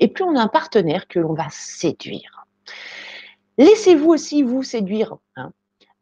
Et 0.00 0.08
plus 0.08 0.24
on 0.24 0.36
a 0.36 0.42
un 0.42 0.48
partenaire 0.48 1.08
que 1.08 1.18
l'on 1.18 1.34
va 1.34 1.46
séduire. 1.50 2.46
Laissez-vous 3.58 4.10
aussi 4.10 4.42
vous 4.42 4.62
séduire. 4.62 5.16
Hein. 5.36 5.52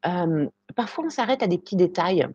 Euh, 0.06 0.47
parfois, 0.74 1.05
on 1.06 1.10
s'arrête 1.10 1.43
à 1.43 1.47
des 1.47 1.59
petits 1.59 1.77
détails. 1.77 2.27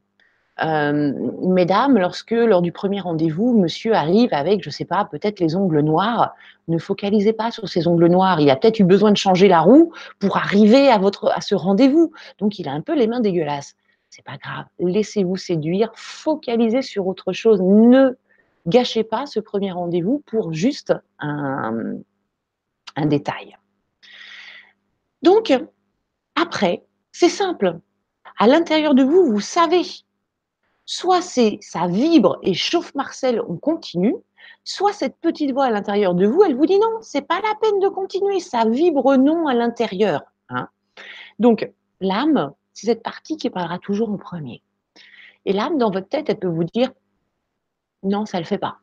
Euh, 0.64 1.14
mesdames, 1.42 1.98
lorsque 1.98 2.32
lors 2.32 2.62
du 2.62 2.72
premier 2.72 3.00
rendez-vous, 3.00 3.58
monsieur 3.58 3.94
arrive 3.94 4.34
avec, 4.34 4.64
je 4.64 4.70
ne 4.70 4.74
sais 4.74 4.86
pas, 4.86 5.06
peut-être 5.06 5.40
les 5.40 5.56
ongles 5.56 5.82
noirs, 5.82 6.34
ne 6.68 6.78
focalisez 6.78 7.34
pas 7.34 7.52
sur 7.52 7.70
ces 7.70 7.88
ongles 7.88 8.08
noirs. 8.08 8.40
Il 8.40 8.50
a 8.50 8.56
peut-être 8.56 8.80
eu 8.80 8.84
besoin 8.84 9.12
de 9.12 9.18
changer 9.18 9.48
la 9.48 9.60
roue 9.60 9.94
pour 10.20 10.38
arriver 10.38 10.90
à, 10.90 10.98
votre, 10.98 11.32
ce 11.42 11.56
rendez-vous. 11.56 12.12
Donc, 12.40 12.60
il 12.60 12.68
a 12.68 12.72
un 12.72 12.82
peu 12.82 12.96
les 12.96 13.08
mains 13.08 13.20
dégueulasses. 13.20 13.76
C'est 14.10 14.24
pas 14.24 14.38
grave. 14.38 14.66
Laissez-vous 14.80 15.38
séduire. 15.38 15.92
Focalisez 15.96 16.82
sur 16.82 17.08
autre 17.08 17.34
chose. 17.34 17.62
Ne 17.62 18.18
gâchez 18.66 19.04
pas 19.04 19.26
ce 19.26 19.40
premier 19.40 19.72
rendez-vous 19.72 20.24
pour 20.26 20.54
juste 20.54 20.94
un, 21.20 21.98
un 22.96 23.06
détail. 23.06 23.56
Donc, 25.22 25.54
après, 26.36 26.84
c'est 27.12 27.30
simple. 27.30 27.80
À 28.40 28.48
l'intérieur 28.48 28.96
de 28.96 29.04
vous, 29.04 29.26
vous 29.26 29.40
savez 29.40 29.84
soit 30.88 31.22
c'est 31.22 31.60
ça 31.62 31.86
vibre 31.86 32.40
et 32.42 32.56
chauffe 32.56 32.96
Marcel, 32.96 33.40
on 33.48 33.58
continue, 33.58 34.16
soit 34.64 34.94
cette 34.94 35.18
petite 35.18 35.52
voix 35.52 35.66
à 35.66 35.70
l'intérieur 35.70 36.16
de 36.16 36.26
vous, 36.26 36.44
elle 36.44 36.56
vous 36.56 36.66
dit 36.66 36.80
non, 36.80 36.98
c'est 37.02 37.28
pas 37.28 37.40
la 37.42 37.54
peine 37.62 37.80
de 37.80 37.90
continuer, 37.90 38.40
ça 38.40 38.66
vibre 38.66 39.16
non 39.18 39.46
à 39.46 39.54
l'intérieur. 39.54 40.22
Hein. 40.50 40.70
Donc 41.38 41.72
l'âme, 42.02 42.54
c'est 42.74 42.88
cette 42.88 43.04
partie 43.04 43.38
qui 43.38 43.52
parlera 43.52 43.78
toujours 43.78 44.10
en 44.10 44.18
premier. 44.18 44.64
Et 45.48 45.54
l'âme, 45.54 45.78
dans 45.78 45.90
votre 45.90 46.10
tête, 46.10 46.30
elle 46.30 46.40
peut 46.40 46.48
vous 46.48 46.66
dire 46.66 46.92
Non, 48.04 48.26
ça 48.26 48.38
le 48.38 48.46
fait 48.46 48.58
pas. 48.58 48.78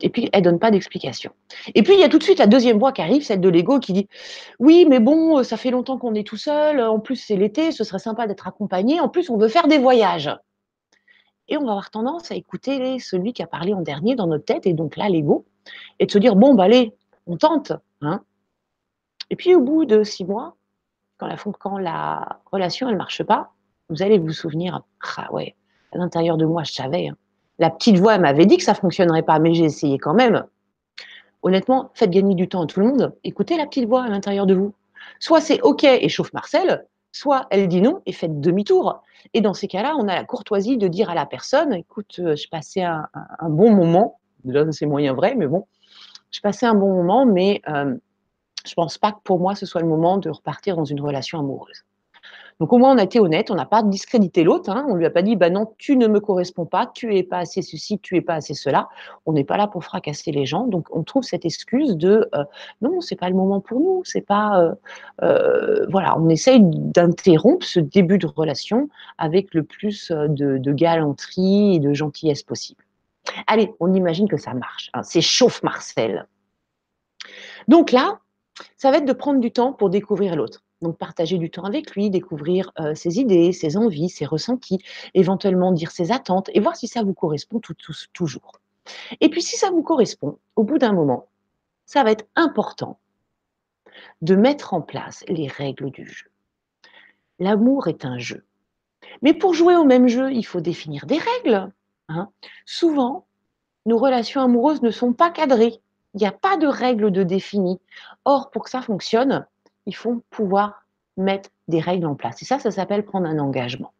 Et 0.00 0.08
puis, 0.08 0.28
elle 0.32 0.42
donne 0.42 0.58
pas 0.58 0.70
d'explication. 0.70 1.30
Et 1.74 1.82
puis, 1.82 1.94
il 1.94 2.00
y 2.00 2.04
a 2.04 2.08
tout 2.08 2.18
de 2.18 2.22
suite 2.22 2.38
la 2.38 2.46
deuxième 2.46 2.78
voix 2.78 2.92
qui 2.92 3.02
arrive, 3.02 3.22
celle 3.22 3.40
de 3.40 3.48
l'ego, 3.48 3.78
qui 3.80 3.92
dit 3.92 4.08
Oui, 4.58 4.86
mais 4.88 4.98
bon, 4.98 5.42
ça 5.44 5.58
fait 5.58 5.70
longtemps 5.70 5.98
qu'on 5.98 6.14
est 6.14 6.26
tout 6.26 6.36
seul. 6.38 6.80
En 6.80 7.00
plus, 7.00 7.16
c'est 7.16 7.36
l'été, 7.36 7.70
ce 7.70 7.84
serait 7.84 7.98
sympa 7.98 8.26
d'être 8.26 8.48
accompagné. 8.48 8.98
En 8.98 9.10
plus, 9.10 9.28
on 9.28 9.36
veut 9.36 9.48
faire 9.48 9.68
des 9.68 9.78
voyages. 9.78 10.30
Et 11.48 11.56
on 11.56 11.64
va 11.64 11.72
avoir 11.72 11.90
tendance 11.90 12.30
à 12.30 12.34
écouter 12.34 12.98
celui 12.98 13.32
qui 13.32 13.42
a 13.42 13.46
parlé 13.46 13.72
en 13.72 13.80
dernier 13.80 14.16
dans 14.16 14.26
notre 14.26 14.44
tête, 14.44 14.66
et 14.66 14.72
donc 14.72 14.96
là, 14.96 15.08
l'ego, 15.08 15.44
et 15.98 16.06
de 16.06 16.10
se 16.10 16.18
dire 16.18 16.36
Bon, 16.36 16.54
bah, 16.54 16.64
allez, 16.64 16.94
on 17.26 17.36
tente. 17.36 17.72
Hein. 18.00 18.22
Et 19.30 19.36
puis, 19.36 19.54
au 19.54 19.60
bout 19.60 19.84
de 19.84 20.02
six 20.02 20.24
mois, 20.24 20.56
quand 21.18 21.26
la, 21.26 21.36
quand 21.36 21.78
la 21.78 22.40
relation, 22.52 22.88
elle 22.88 22.94
ne 22.94 22.98
marche 22.98 23.22
pas, 23.22 23.52
vous 23.88 24.02
allez 24.02 24.18
vous 24.18 24.32
souvenir 24.32 24.82
Ah 25.16 25.32
ouais, 25.32 25.54
à 25.92 25.98
l'intérieur 25.98 26.36
de 26.36 26.44
moi, 26.44 26.64
je 26.64 26.72
savais. 26.72 27.08
Hein. 27.08 27.16
La 27.58 27.70
petite 27.70 27.98
voix 27.98 28.18
m'avait 28.18 28.46
dit 28.46 28.58
que 28.58 28.62
ça 28.62 28.72
ne 28.72 28.76
fonctionnerait 28.76 29.22
pas, 29.22 29.38
mais 29.38 29.54
j'ai 29.54 29.64
essayé 29.64 29.98
quand 29.98 30.14
même. 30.14 30.44
Honnêtement, 31.42 31.90
faites 31.94 32.10
gagner 32.10 32.34
du 32.34 32.48
temps 32.48 32.64
à 32.64 32.66
tout 32.66 32.80
le 32.80 32.86
monde. 32.86 33.14
Écoutez 33.24 33.56
la 33.56 33.66
petite 33.66 33.88
voix 33.88 34.02
à 34.02 34.08
l'intérieur 34.08 34.46
de 34.46 34.54
vous. 34.54 34.74
Soit 35.20 35.40
c'est 35.40 35.60
OK 35.62 35.84
et 35.84 36.08
chauffe 36.08 36.32
Marcel, 36.32 36.86
soit 37.16 37.46
elle 37.50 37.68
dit 37.68 37.80
non 37.80 38.02
et 38.06 38.12
faites 38.12 38.40
demi-tour. 38.40 39.02
Et 39.34 39.40
dans 39.40 39.54
ces 39.54 39.68
cas-là, 39.68 39.96
on 39.98 40.08
a 40.08 40.14
la 40.14 40.24
courtoisie 40.24 40.76
de 40.76 40.88
dire 40.88 41.10
à 41.10 41.14
la 41.14 41.26
personne 41.26 41.72
écoute, 41.72 42.20
euh, 42.20 42.36
je 42.36 42.48
passais 42.48 42.82
un, 42.82 43.08
bon 43.48 43.70
moment. 43.74 44.20
Déjà, 44.44 44.70
c'est 44.72 44.86
moyen 44.86 45.14
vrai, 45.14 45.34
mais 45.34 45.46
bon, 45.46 45.66
je 46.30 46.40
passais 46.40 46.66
un 46.66 46.74
bon 46.74 46.94
moment, 46.94 47.26
mais 47.26 47.62
euh, 47.68 47.96
je 48.64 48.72
ne 48.72 48.74
pense 48.74 48.98
pas 48.98 49.12
que 49.12 49.20
pour 49.24 49.40
moi, 49.40 49.54
ce 49.54 49.66
soit 49.66 49.80
le 49.80 49.88
moment 49.88 50.18
de 50.18 50.30
repartir 50.30 50.76
dans 50.76 50.84
une 50.84 51.00
relation 51.00 51.38
amoureuse. 51.38 51.84
Donc 52.58 52.72
au 52.72 52.78
moins 52.78 52.94
on 52.94 52.98
a 52.98 53.02
été 53.02 53.20
honnête, 53.20 53.50
on 53.50 53.54
n'a 53.54 53.66
pas 53.66 53.82
discrédité 53.82 54.42
l'autre, 54.42 54.70
hein. 54.70 54.86
on 54.88 54.94
ne 54.94 54.98
lui 54.98 55.04
a 55.04 55.10
pas 55.10 55.20
dit 55.20 55.36
bah 55.36 55.50
non, 55.50 55.74
tu 55.76 55.94
ne 55.96 56.06
me 56.06 56.20
corresponds 56.20 56.64
pas, 56.64 56.86
tu 56.86 57.14
es 57.14 57.22
pas 57.22 57.38
assez 57.38 57.60
ceci, 57.60 57.98
tu 57.98 58.16
es 58.16 58.22
pas 58.22 58.34
assez 58.34 58.54
cela. 58.54 58.88
On 59.26 59.34
n'est 59.34 59.44
pas 59.44 59.58
là 59.58 59.66
pour 59.66 59.84
fracasser 59.84 60.32
les 60.32 60.46
gens, 60.46 60.66
donc 60.66 60.86
on 60.90 61.02
trouve 61.02 61.22
cette 61.22 61.44
excuse 61.44 61.96
de 61.96 62.30
euh, 62.34 62.44
non, 62.80 63.02
c'est 63.02 63.16
pas 63.16 63.28
le 63.28 63.34
moment 63.34 63.60
pour 63.60 63.80
nous, 63.80 64.02
c'est 64.04 64.22
pas 64.22 64.58
euh, 64.58 64.74
euh, 65.22 65.86
voilà, 65.90 66.18
on 66.18 66.30
essaye 66.30 66.60
d'interrompre 66.62 67.66
ce 67.66 67.78
début 67.78 68.16
de 68.16 68.26
relation 68.26 68.88
avec 69.18 69.52
le 69.52 69.62
plus 69.62 70.10
de, 70.10 70.72
galanterie 70.72 71.76
et 71.76 71.78
de 71.78 71.92
gentillesse 71.92 72.42
possible. 72.42 72.82
Allez, 73.46 73.74
on 73.80 73.92
imagine 73.92 74.28
que 74.28 74.38
ça 74.38 74.54
marche. 74.54 74.90
Hein. 74.94 75.02
c'est 75.02 75.20
chauffe 75.20 75.62
Marcel. 75.62 76.26
Donc 77.68 77.92
là, 77.92 78.20
ça 78.76 78.90
va 78.90 78.98
être 78.98 79.04
de 79.04 79.12
prendre 79.12 79.40
du 79.40 79.50
temps 79.50 79.72
pour 79.74 79.90
découvrir 79.90 80.36
l'autre. 80.36 80.65
Donc 80.82 80.98
partager 80.98 81.38
du 81.38 81.50
temps 81.50 81.64
avec 81.64 81.92
lui, 81.92 82.10
découvrir 82.10 82.70
ses 82.94 83.18
idées, 83.18 83.52
ses 83.52 83.76
envies, 83.76 84.10
ses 84.10 84.26
ressentis, 84.26 84.78
éventuellement 85.14 85.72
dire 85.72 85.90
ses 85.90 86.12
attentes 86.12 86.50
et 86.52 86.60
voir 86.60 86.76
si 86.76 86.86
ça 86.86 87.02
vous 87.02 87.14
correspond 87.14 87.60
toujours. 88.12 88.60
Et 89.20 89.30
puis 89.30 89.42
si 89.42 89.56
ça 89.56 89.70
vous 89.70 89.82
correspond, 89.82 90.38
au 90.54 90.64
bout 90.64 90.78
d'un 90.78 90.92
moment, 90.92 91.28
ça 91.86 92.04
va 92.04 92.10
être 92.12 92.26
important 92.34 92.98
de 94.20 94.34
mettre 94.34 94.74
en 94.74 94.82
place 94.82 95.24
les 95.28 95.48
règles 95.48 95.90
du 95.90 96.06
jeu. 96.06 96.26
L'amour 97.38 97.88
est 97.88 98.04
un 98.04 98.18
jeu. 98.18 98.44
Mais 99.22 99.34
pour 99.34 99.54
jouer 99.54 99.76
au 99.76 99.84
même 99.84 100.08
jeu, 100.08 100.32
il 100.32 100.44
faut 100.44 100.60
définir 100.60 101.06
des 101.06 101.18
règles. 101.18 101.72
Hein. 102.08 102.28
Souvent, 102.64 103.26
nos 103.86 103.98
relations 103.98 104.40
amoureuses 104.40 104.82
ne 104.82 104.90
sont 104.90 105.12
pas 105.12 105.30
cadrées. 105.30 105.80
Il 106.14 106.18
n'y 106.20 106.26
a 106.26 106.32
pas 106.32 106.56
de 106.56 106.66
règles 106.66 107.10
de 107.10 107.22
définies. 107.22 107.80
Or, 108.24 108.50
pour 108.50 108.64
que 108.64 108.70
ça 108.70 108.82
fonctionne, 108.82 109.46
il 109.86 109.94
faut 109.94 110.22
pouvoir 110.30 110.84
mettre 111.16 111.50
des 111.68 111.80
règles 111.80 112.06
en 112.06 112.14
place. 112.14 112.42
Et 112.42 112.44
ça, 112.44 112.58
ça 112.58 112.70
s'appelle 112.70 113.04
prendre 113.04 113.26
un 113.26 113.38
engagement. 113.38 113.92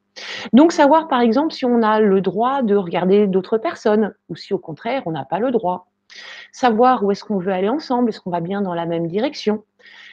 Donc, 0.52 0.72
savoir, 0.72 1.08
par 1.08 1.20
exemple, 1.20 1.52
si 1.52 1.64
on 1.64 1.82
a 1.82 2.00
le 2.00 2.20
droit 2.20 2.62
de 2.62 2.74
regarder 2.74 3.26
d'autres 3.26 3.58
personnes 3.58 4.14
ou 4.28 4.36
si, 4.36 4.54
au 4.54 4.58
contraire, 4.58 5.02
on 5.06 5.12
n'a 5.12 5.24
pas 5.24 5.38
le 5.38 5.50
droit. 5.50 5.88
Savoir 6.52 7.04
où 7.04 7.10
est-ce 7.10 7.24
qu'on 7.24 7.38
veut 7.38 7.52
aller 7.52 7.68
ensemble, 7.68 8.08
est-ce 8.08 8.20
qu'on 8.20 8.30
va 8.30 8.40
bien 8.40 8.62
dans 8.62 8.74
la 8.74 8.86
même 8.86 9.06
direction. 9.06 9.64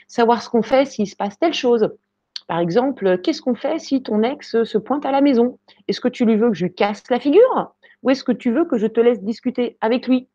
Savoir 0.08 0.42
ce 0.42 0.50
qu'on 0.50 0.62
fait 0.62 0.86
s'il 0.86 1.08
se 1.08 1.16
passe 1.16 1.40
telle 1.40 1.54
chose. 1.54 1.90
Par 2.48 2.60
exemple, 2.60 3.20
qu'est-ce 3.20 3.42
qu'on 3.42 3.56
fait 3.56 3.80
si 3.80 4.04
ton 4.04 4.22
ex 4.24 4.64
se 4.64 4.78
pointe 4.78 5.06
à 5.06 5.12
la 5.12 5.22
maison? 5.22 5.58
Est-ce 5.88 6.02
que 6.02 6.10
tu 6.10 6.26
lui 6.26 6.36
veux 6.36 6.50
que 6.50 6.56
je 6.56 6.66
lui 6.66 6.74
casse 6.74 7.04
la 7.10 7.20
figure? 7.20 7.74
Ou 8.02 8.10
est-ce 8.10 8.24
que 8.24 8.34
tu 8.34 8.52
veux 8.52 8.66
que 8.66 8.78
je 8.78 8.88
te 8.88 9.00
laisse 9.00 9.22
discuter 9.22 9.78
avec 9.80 10.08
lui? 10.08 10.28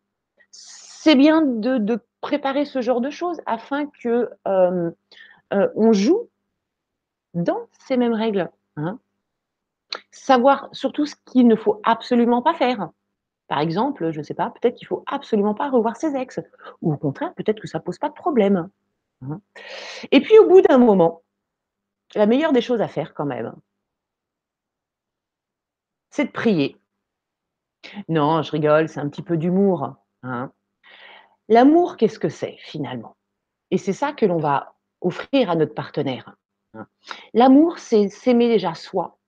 C'est 0.51 1.15
bien 1.15 1.43
de, 1.43 2.01
préparer 2.21 2.65
ce 2.65 2.81
genre 2.81 3.01
de 3.01 3.11
choses 3.11 3.41
afin 3.47 3.87
que 4.03 4.29
euh, 4.49 4.91
euh, 5.53 5.69
on 5.75 5.93
joue 5.93 6.29
dans 7.35 7.69
ces 7.87 7.97
mêmes 7.97 8.15
règles. 8.15 8.51
Hein. 8.77 8.99
Savoir 10.11 10.69
surtout 10.73 11.07
ce 11.07 11.15
qu'il 11.27 11.47
ne 11.47 11.57
faut 11.57 11.81
absolument 11.85 12.43
pas 12.43 12.55
faire. 12.55 12.91
Par 13.49 13.61
exemple, 13.61 14.11
je 14.13 14.19
ne 14.19 14.25
sais 14.25 14.35
pas, 14.35 14.51
peut-être 14.51 14.77
qu'il 14.77 14.87
faut 14.87 15.05
absolument 15.07 15.55
pas 15.55 15.71
revoir 15.71 15.97
ses 15.97 16.15
ex. 16.17 16.41
Ou 16.83 16.93
au 16.93 16.97
contraire, 16.97 17.33
peut-être 17.35 17.61
que 17.61 17.69
ça 17.69 17.79
ne 17.79 17.83
pose 17.83 17.99
pas 17.99 18.11
de 18.11 18.15
problème. 18.15 18.69
Hein. 19.23 19.41
Et 20.13 20.21
puis 20.21 20.39
au 20.39 20.47
bout 20.47 20.61
d'un 20.61 20.79
moment, 20.79 21.23
la 22.15 22.27
meilleure 22.27 22.53
des 22.53 22.61
choses 22.61 22.83
à 22.83 22.89
faire 22.89 23.15
quand 23.15 23.25
même, 23.25 23.55
c'est 26.11 26.27
de 26.27 26.31
prier. 26.31 26.77
Non, 28.09 28.43
je 28.43 28.51
rigole, 28.51 28.89
c'est 28.89 29.01
un 29.01 29.09
petit 29.09 29.23
peu 29.23 29.37
d'humour. 29.37 29.95
Hein. 30.23 30.53
L'amour, 31.49 31.97
qu'est-ce 31.97 32.19
que 32.19 32.29
c'est 32.29 32.57
finalement? 32.59 33.17
Et 33.71 33.79
c'est 33.79 33.93
ça 33.93 34.13
que 34.13 34.27
l'on 34.27 34.39
va 34.39 34.75
offrir 35.01 35.51
à 35.51 35.57
notre 35.57 35.75
partenaire. 35.75 36.37
L'amour, 37.35 37.79
c'est 37.79 38.09
s'aimer 38.09 38.49
déjà 38.49 38.75
soi 38.75 39.19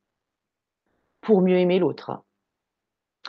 pour 1.21 1.43
mieux 1.43 1.57
aimer 1.57 1.79
l'autre. 1.79 2.23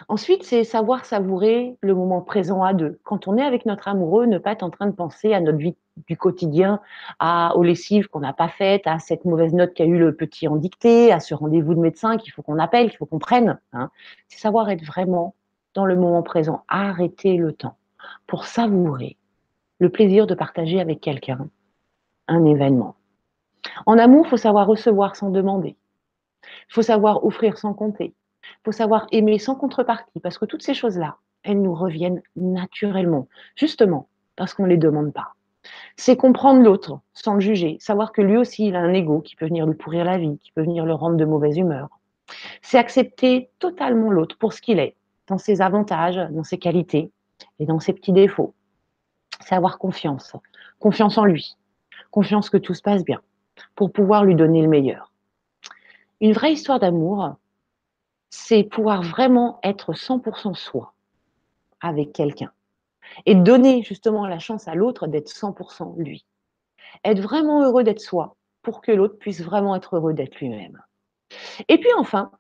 Ensuite, 0.07 0.43
c'est 0.43 0.63
savoir 0.63 1.05
savourer 1.05 1.77
le 1.81 1.93
moment 1.93 2.21
présent 2.21 2.63
à 2.63 2.73
deux. 2.73 2.99
Quand 3.03 3.27
on 3.27 3.37
est 3.37 3.43
avec 3.43 3.65
notre 3.65 3.87
amoureux, 3.87 4.25
ne 4.25 4.37
pas 4.37 4.53
être 4.53 4.63
en 4.63 4.69
train 4.69 4.87
de 4.87 4.95
penser 4.95 5.33
à 5.33 5.41
notre 5.41 5.57
vie 5.57 5.75
du 6.07 6.17
quotidien, 6.17 6.79
à, 7.19 7.55
aux 7.55 7.63
lessives 7.63 8.07
qu'on 8.07 8.21
n'a 8.21 8.33
pas 8.33 8.47
faites, 8.47 8.87
à 8.87 8.99
cette 8.99 9.25
mauvaise 9.25 9.53
note 9.53 9.73
qu'a 9.73 9.85
eu 9.85 9.99
le 9.99 10.15
petit 10.15 10.47
en 10.47 10.55
dictée, 10.55 11.11
à 11.11 11.19
ce 11.19 11.33
rendez-vous 11.33 11.75
de 11.75 11.79
médecin 11.79 12.17
qu'il 12.17 12.31
faut 12.31 12.41
qu'on 12.41 12.57
appelle, 12.57 12.89
qu'il 12.89 12.97
faut 12.97 13.05
qu'on 13.05 13.19
prenne. 13.19 13.59
Hein. 13.73 13.91
C'est 14.27 14.39
savoir 14.39 14.69
être 14.69 14.83
vraiment 14.83 15.35
dans 15.73 15.85
le 15.85 15.95
moment 15.95 16.23
présent, 16.23 16.63
arrêter 16.67 17.35
le 17.35 17.53
temps 17.53 17.77
pour 18.27 18.45
savourer 18.45 19.17
le 19.79 19.89
plaisir 19.89 20.25
de 20.25 20.33
partager 20.33 20.79
avec 20.79 21.01
quelqu'un 21.01 21.49
un 22.31 22.45
événement. 22.45 22.95
En 23.85 23.97
amour, 23.97 24.25
il 24.25 24.29
faut 24.29 24.37
savoir 24.37 24.67
recevoir 24.67 25.15
sans 25.15 25.29
demander. 25.29 25.75
Il 26.43 26.73
faut 26.73 26.81
savoir 26.81 27.25
offrir 27.25 27.57
sans 27.57 27.73
compter. 27.73 28.13
Il 28.43 28.63
faut 28.65 28.71
savoir 28.71 29.07
aimer 29.11 29.39
sans 29.39 29.55
contrepartie, 29.55 30.19
parce 30.19 30.37
que 30.37 30.45
toutes 30.45 30.63
ces 30.63 30.73
choses-là, 30.73 31.17
elles 31.43 31.61
nous 31.61 31.75
reviennent 31.75 32.21
naturellement, 32.35 33.27
justement 33.55 34.07
parce 34.35 34.53
qu'on 34.53 34.63
ne 34.63 34.69
les 34.69 34.77
demande 34.77 35.13
pas. 35.13 35.35
C'est 35.95 36.17
comprendre 36.17 36.63
l'autre 36.63 36.99
sans 37.13 37.35
le 37.35 37.41
juger, 37.41 37.77
savoir 37.79 38.11
que 38.11 38.21
lui 38.21 38.37
aussi, 38.37 38.67
il 38.67 38.75
a 38.75 38.79
un 38.79 38.93
ego 38.93 39.19
qui 39.21 39.35
peut 39.35 39.45
venir 39.45 39.67
lui 39.67 39.75
pourrir 39.75 40.05
la 40.05 40.17
vie, 40.17 40.39
qui 40.39 40.51
peut 40.51 40.63
venir 40.63 40.85
le 40.85 40.93
rendre 40.93 41.17
de 41.17 41.25
mauvaise 41.25 41.57
humeur. 41.57 41.89
C'est 42.61 42.79
accepter 42.79 43.49
totalement 43.59 44.09
l'autre 44.09 44.37
pour 44.37 44.53
ce 44.53 44.61
qu'il 44.61 44.79
est, 44.79 44.95
dans 45.27 45.37
ses 45.37 45.61
avantages, 45.61 46.19
dans 46.31 46.43
ses 46.43 46.57
qualités 46.57 47.11
et 47.59 47.65
dans 47.65 47.79
ses 47.79 47.93
petits 47.93 48.13
défauts. 48.13 48.55
C'est 49.41 49.55
avoir 49.55 49.77
confiance, 49.77 50.35
confiance 50.79 51.17
en 51.17 51.25
lui, 51.25 51.55
confiance 52.11 52.49
que 52.49 52.57
tout 52.57 52.73
se 52.73 52.81
passe 52.81 53.03
bien, 53.03 53.21
pour 53.75 53.91
pouvoir 53.91 54.23
lui 54.23 54.35
donner 54.35 54.61
le 54.61 54.67
meilleur. 54.67 55.11
Une 56.19 56.33
vraie 56.33 56.53
histoire 56.53 56.79
d'amour, 56.79 57.35
c'est 58.29 58.63
pouvoir 58.63 59.01
vraiment 59.01 59.59
être 59.63 59.93
100% 59.93 60.53
soi 60.53 60.93
avec 61.81 62.13
quelqu'un 62.13 62.51
et 63.25 63.35
donner 63.35 63.83
justement 63.83 64.27
la 64.27 64.39
chance 64.39 64.67
à 64.67 64.75
l'autre 64.75 65.07
d'être 65.07 65.29
100% 65.29 65.95
lui. 65.97 66.25
Être 67.03 67.19
vraiment 67.19 67.63
heureux 67.63 67.83
d'être 67.83 67.99
soi 67.99 68.35
pour 68.61 68.81
que 68.81 68.91
l'autre 68.91 69.17
puisse 69.17 69.41
vraiment 69.41 69.75
être 69.75 69.97
heureux 69.97 70.13
d'être 70.13 70.39
lui-même. 70.39 70.81
Et 71.67 71.77
puis 71.77 71.89
enfin, 71.97 72.31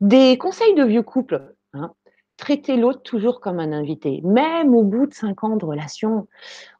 des 0.00 0.38
conseils 0.38 0.74
de 0.74 0.84
vieux 0.84 1.02
couple. 1.02 1.54
Hein 1.72 1.92
traiter 2.38 2.76
l'autre 2.76 3.02
toujours 3.02 3.40
comme 3.40 3.58
un 3.58 3.72
invité, 3.72 4.22
même 4.24 4.74
au 4.74 4.84
bout 4.84 5.06
de 5.06 5.12
cinq 5.12 5.44
ans 5.44 5.56
de 5.56 5.64
relation. 5.64 6.28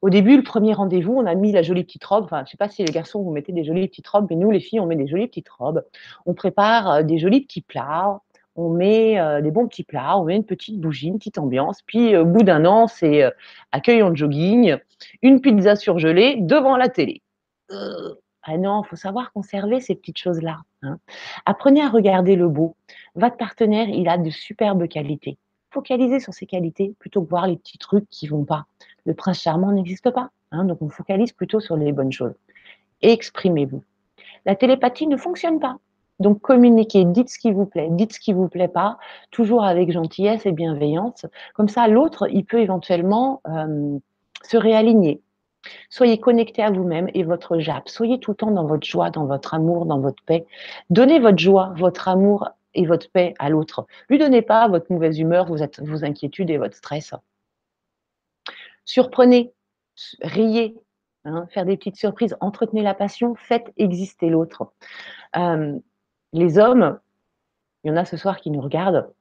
Au 0.00 0.08
début, 0.08 0.36
le 0.36 0.42
premier 0.42 0.72
rendez-vous, 0.72 1.12
on 1.12 1.26
a 1.26 1.34
mis 1.34 1.52
la 1.52 1.62
jolie 1.62 1.84
petite 1.84 2.04
robe. 2.04 2.24
Enfin, 2.24 2.38
je 2.38 2.42
ne 2.42 2.46
sais 2.46 2.56
pas 2.56 2.68
si 2.68 2.82
les 2.82 2.92
garçons, 2.92 3.22
vous 3.22 3.32
mettez 3.32 3.52
des 3.52 3.64
jolies 3.64 3.88
petites 3.88 4.08
robes, 4.08 4.28
mais 4.30 4.36
nous, 4.36 4.50
les 4.50 4.60
filles, 4.60 4.80
on 4.80 4.86
met 4.86 4.96
des 4.96 5.08
jolies 5.08 5.26
petites 5.26 5.48
robes. 5.50 5.84
On 6.24 6.32
prépare 6.32 6.90
euh, 6.90 7.02
des 7.02 7.18
jolis 7.18 7.42
petits 7.42 7.60
plats. 7.60 8.20
On 8.54 8.70
met 8.70 9.20
euh, 9.20 9.40
des 9.40 9.52
bons 9.52 9.68
petits 9.68 9.84
plats, 9.84 10.18
on 10.18 10.24
met 10.24 10.34
une 10.34 10.44
petite 10.44 10.80
bougie, 10.80 11.08
une 11.08 11.18
petite 11.18 11.38
ambiance. 11.38 11.82
Puis, 11.82 12.16
au 12.16 12.24
bout 12.24 12.42
d'un 12.42 12.64
an, 12.64 12.86
c'est 12.86 13.22
euh, 13.22 13.30
accueil 13.70 14.02
en 14.02 14.14
jogging, 14.14 14.76
une 15.22 15.40
pizza 15.40 15.76
surgelée 15.76 16.38
devant 16.40 16.76
la 16.76 16.88
télé. 16.88 17.22
Ah 17.70 18.56
non, 18.56 18.82
il 18.84 18.88
faut 18.88 18.96
savoir 18.96 19.32
conserver 19.32 19.80
ces 19.80 19.94
petites 19.94 20.18
choses-là. 20.18 20.58
Hein. 20.82 20.98
Apprenez 21.44 21.82
à 21.82 21.88
regarder 21.88 22.34
le 22.34 22.48
beau. 22.48 22.76
Votre 23.14 23.36
partenaire, 23.36 23.88
il 23.88 24.08
a 24.08 24.16
de 24.16 24.30
superbes 24.30 24.88
qualités 24.88 25.38
focaliser 25.70 26.20
sur 26.20 26.32
ses 26.32 26.46
qualités 26.46 26.94
plutôt 26.98 27.22
que 27.22 27.28
voir 27.28 27.46
les 27.46 27.56
petits 27.56 27.78
trucs 27.78 28.08
qui 28.10 28.26
vont 28.26 28.44
pas. 28.44 28.66
Le 29.04 29.14
prince 29.14 29.40
charmant 29.40 29.72
n'existe 29.72 30.10
pas, 30.10 30.30
hein, 30.50 30.64
donc 30.64 30.82
on 30.82 30.88
focalise 30.88 31.32
plutôt 31.32 31.60
sur 31.60 31.76
les 31.76 31.92
bonnes 31.92 32.12
choses. 32.12 32.34
Exprimez-vous. 33.02 33.82
La 34.44 34.54
télépathie 34.54 35.06
ne 35.06 35.16
fonctionne 35.16 35.60
pas. 35.60 35.78
Donc 36.20 36.40
communiquez, 36.40 37.04
dites 37.04 37.28
ce 37.28 37.38
qui 37.38 37.52
vous 37.52 37.66
plaît, 37.66 37.88
dites 37.90 38.12
ce 38.14 38.20
qui 38.20 38.32
vous 38.32 38.48
plaît 38.48 38.68
pas, 38.68 38.98
toujours 39.30 39.64
avec 39.64 39.92
gentillesse 39.92 40.46
et 40.46 40.52
bienveillance. 40.52 41.26
Comme 41.54 41.68
ça, 41.68 41.86
l'autre, 41.86 42.28
il 42.28 42.44
peut 42.44 42.60
éventuellement 42.60 43.40
euh, 43.46 43.98
se 44.42 44.56
réaligner. 44.56 45.20
Soyez 45.90 46.18
connecté 46.18 46.62
à 46.62 46.70
vous-même 46.70 47.08
et 47.14 47.22
votre 47.22 47.58
JAP. 47.58 47.88
Soyez 47.88 48.18
tout 48.18 48.32
le 48.32 48.36
temps 48.36 48.50
dans 48.50 48.66
votre 48.66 48.86
joie, 48.86 49.10
dans 49.10 49.26
votre 49.26 49.54
amour, 49.54 49.86
dans 49.86 50.00
votre 50.00 50.22
paix. 50.24 50.46
Donnez 50.90 51.18
votre 51.18 51.38
joie, 51.38 51.72
votre 51.76 52.08
amour 52.08 52.48
et 52.74 52.86
votre 52.86 53.10
paix 53.10 53.34
à 53.38 53.48
l'autre. 53.50 53.86
Lui 54.08 54.18
donnez 54.18 54.42
pas 54.42 54.68
votre 54.68 54.92
mauvaise 54.92 55.18
humeur, 55.18 55.46
vos 55.46 56.04
inquiétudes 56.04 56.50
et 56.50 56.58
votre 56.58 56.76
stress. 56.76 57.14
Surprenez, 58.84 59.52
riez, 60.22 60.74
hein, 61.24 61.46
faire 61.50 61.66
des 61.66 61.76
petites 61.76 61.96
surprises, 61.96 62.36
entretenez 62.40 62.82
la 62.82 62.94
passion, 62.94 63.34
faites 63.34 63.72
exister 63.76 64.30
l'autre. 64.30 64.72
Euh, 65.36 65.78
les 66.32 66.58
hommes, 66.58 66.98
il 67.84 67.88
y 67.88 67.90
en 67.90 67.96
a 67.96 68.04
ce 68.04 68.16
soir 68.16 68.40
qui 68.40 68.50
nous 68.50 68.60
regardent, 68.60 69.12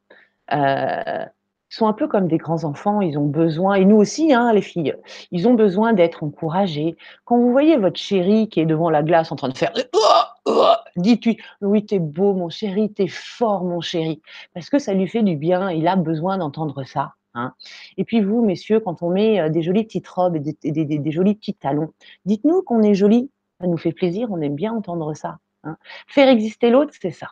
euh, 0.54 1.26
sont 1.70 1.88
un 1.88 1.94
peu 1.94 2.08
comme 2.08 2.28
des 2.28 2.38
grands 2.38 2.64
enfants, 2.64 3.02
ils 3.02 3.18
ont 3.18 3.26
besoin, 3.26 3.76
et 3.76 3.84
nous 3.84 3.98
aussi, 3.98 4.34
hein, 4.34 4.54
les 4.54 4.62
filles, 4.62 4.96
ils 5.32 5.48
ont 5.48 5.54
besoin 5.54 5.94
d'être 5.94 6.24
encouragés. 6.24 6.96
Quand 7.26 7.38
vous 7.38 7.52
voyez 7.52 7.78
votre 7.78 8.00
chéri 8.00 8.48
qui 8.48 8.62
est 8.62 8.66
devant 8.66 8.90
la 8.90 9.04
glace 9.04 9.32
en 9.32 9.36
train 9.36 9.50
de 9.50 9.58
faire 9.58 9.74
oh, 9.94 10.00
oh, 10.46 10.74
dites-lui, 10.98 11.38
oui, 11.62 11.86
t'es 11.86 12.00
beau, 12.00 12.34
mon 12.34 12.50
chéri, 12.50 12.92
t'es 12.92 13.08
fort, 13.08 13.64
mon 13.64 13.82
chéri, 13.82 14.22
parce 14.54 14.70
que 14.70 14.80
ça 14.80 14.94
lui 14.94 15.08
fait 15.08 15.24
du 15.24 15.36
bien, 15.36 15.72
il 15.72 15.88
a 15.88 15.96
besoin 15.96 16.38
d'entendre 16.38 16.84
ça. 16.84 17.14
Hein. 17.34 17.54
Et 17.98 18.04
puis 18.04 18.22
vous, 18.22 18.44
messieurs, 18.44 18.80
quand 18.80 19.04
on 19.04 19.12
met 19.12 19.40
euh, 19.40 19.50
des 19.50 19.62
jolies 19.62 19.84
petites 19.84 20.08
robes 20.08 20.36
et 20.36 20.72
des, 20.72 21.12
jolis 21.12 21.36
petits 21.36 21.54
talons, 21.54 21.94
dites-nous 22.26 22.64
qu'on 22.64 22.82
est 22.82 22.96
joli, 22.96 23.30
ça 23.62 23.68
nous 23.68 23.78
fait 23.78 23.92
plaisir, 23.92 24.30
on 24.32 24.42
aime 24.42 24.56
bien 24.56 24.74
entendre 24.74 25.14
ça. 25.14 25.38
Hein. 25.64 25.78
Faire 26.08 26.30
exister 26.30 26.70
l'autre, 26.70 26.94
c'est 27.00 27.12
ça. 27.12 27.28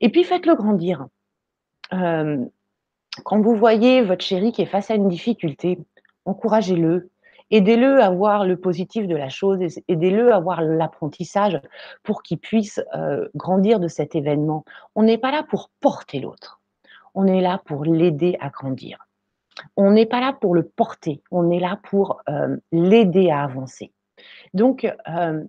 Et 0.00 0.08
puis 0.08 0.24
faites-le 0.24 0.54
grandir. 0.54 1.06
Euh, 1.92 2.44
quand 3.24 3.40
vous 3.40 3.56
voyez 3.56 4.02
votre 4.02 4.24
chéri 4.24 4.52
qui 4.52 4.62
est 4.62 4.66
face 4.66 4.90
à 4.90 4.94
une 4.94 5.08
difficulté, 5.08 5.78
encouragez-le, 6.24 7.10
aidez-le 7.50 8.02
à 8.02 8.10
voir 8.10 8.44
le 8.44 8.56
positif 8.56 9.06
de 9.06 9.16
la 9.16 9.28
chose, 9.28 9.60
aidez-le 9.88 10.32
à 10.32 10.40
voir 10.40 10.62
l'apprentissage 10.62 11.60
pour 12.02 12.22
qu'il 12.22 12.38
puisse 12.38 12.80
euh, 12.94 13.28
grandir 13.34 13.80
de 13.80 13.88
cet 13.88 14.14
événement. 14.14 14.64
On 14.94 15.02
n'est 15.02 15.18
pas 15.18 15.30
là 15.30 15.42
pour 15.42 15.70
porter 15.80 16.20
l'autre, 16.20 16.60
on 17.14 17.26
est 17.26 17.40
là 17.40 17.60
pour 17.64 17.84
l'aider 17.84 18.36
à 18.40 18.50
grandir. 18.50 19.06
On 19.76 19.92
n'est 19.92 20.06
pas 20.06 20.20
là 20.20 20.32
pour 20.32 20.54
le 20.54 20.64
porter, 20.64 21.22
on 21.30 21.50
est 21.50 21.60
là 21.60 21.78
pour 21.84 22.22
euh, 22.28 22.56
l'aider 22.72 23.30
à 23.30 23.44
avancer. 23.44 23.92
Donc, 24.52 24.84
euh, 25.08 25.44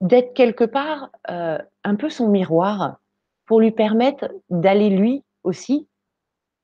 d'être 0.00 0.34
quelque 0.34 0.64
part 0.64 1.10
un 1.28 1.94
peu 1.96 2.10
son 2.10 2.28
miroir 2.28 2.96
pour 3.46 3.60
lui 3.60 3.70
permettre 3.70 4.28
d'aller 4.50 4.90
lui 4.90 5.22
aussi 5.44 5.86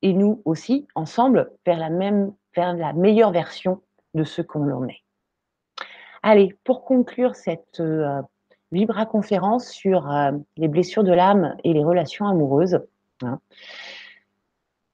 et 0.01 0.13
nous 0.13 0.41
aussi, 0.45 0.87
ensemble, 0.95 1.51
vers 1.65 1.77
la, 1.77 1.89
même, 1.89 2.33
vers 2.55 2.73
la 2.73 2.93
meilleure 2.93 3.31
version 3.31 3.81
de 4.13 4.23
ce 4.23 4.41
qu'on 4.41 4.63
l'en 4.63 4.87
est. 4.87 5.03
Allez, 6.23 6.57
pour 6.63 6.83
conclure 6.83 7.35
cette 7.35 7.79
euh, 7.79 8.21
Vibra 8.71 9.05
conférence 9.05 9.69
sur 9.69 10.11
euh, 10.11 10.31
les 10.57 10.67
blessures 10.67 11.03
de 11.03 11.13
l'âme 11.13 11.55
et 11.63 11.73
les 11.73 11.83
relations 11.83 12.27
amoureuses, 12.27 12.79
hein, 13.23 13.39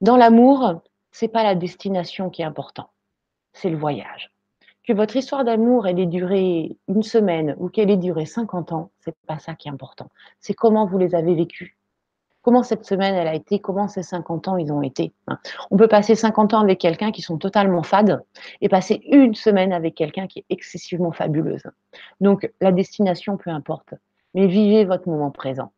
dans 0.02 0.18
l'amour, 0.18 0.82
c'est 1.11 1.27
pas 1.27 1.44
la 1.44 1.56
destination 1.56 2.30
qui 2.30 2.41
est 2.41 2.45
important, 2.45 2.90
c'est 3.53 3.69
le 3.69 3.77
voyage. 3.77 4.32
Que 4.84 4.94
votre 4.94 5.15
histoire 5.15 5.44
d'amour 5.44 5.88
ait 5.88 5.94
duré 6.06 6.77
une 6.88 7.02
semaine 7.02 7.56
ou 7.57 7.69
qu'elle 7.69 7.90
ait 7.90 7.98
duré 7.98 8.26
50 8.26 8.72
ans, 8.72 8.91
c'est 8.99 9.15
pas 9.26 9.40
ça 9.40 9.56
qui 9.56 9.68
est 9.68 9.72
important. 9.72 10.10
C'est 10.40 10.53
comment 10.53 10.86
vous 10.86 10.99
les 10.99 11.15
avez 11.15 11.34
vécues, 11.34 11.76
comment 12.45 12.61
cette 12.61 12.85
semaine 12.85 13.15
elle 13.15 13.27
a 13.27 13.34
été, 13.34 13.57
comment 13.57 13.88
ces 13.88 14.03
50 14.03 14.49
ans 14.49 14.57
ils 14.57 14.72
ont 14.72 14.84
été. 14.84 15.11
Hein. 15.27 15.39
On 15.72 15.77
peut 15.77 15.88
passer 15.88 16.13
50 16.13 16.53
ans 16.53 16.59
avec 16.59 16.80
quelqu'un 16.80 17.11
qui 17.11 17.23
sont 17.23 17.39
totalement 17.39 17.81
fades 17.81 18.23
et 18.61 18.69
passer 18.69 19.01
une 19.11 19.34
semaine 19.34 19.73
avec 19.73 19.95
quelqu'un 19.95 20.27
qui 20.27 20.39
est 20.39 20.45
excessivement 20.51 21.11
fabuleuse. 21.11 21.63
Donc 22.22 22.47
la 22.61 22.72
destination, 22.72 23.35
peu 23.38 23.49
importe, 23.49 23.95
mais 24.35 24.45
vivez 24.45 24.85
votre 24.85 25.09
moment 25.09 25.31
présent. 25.31 25.73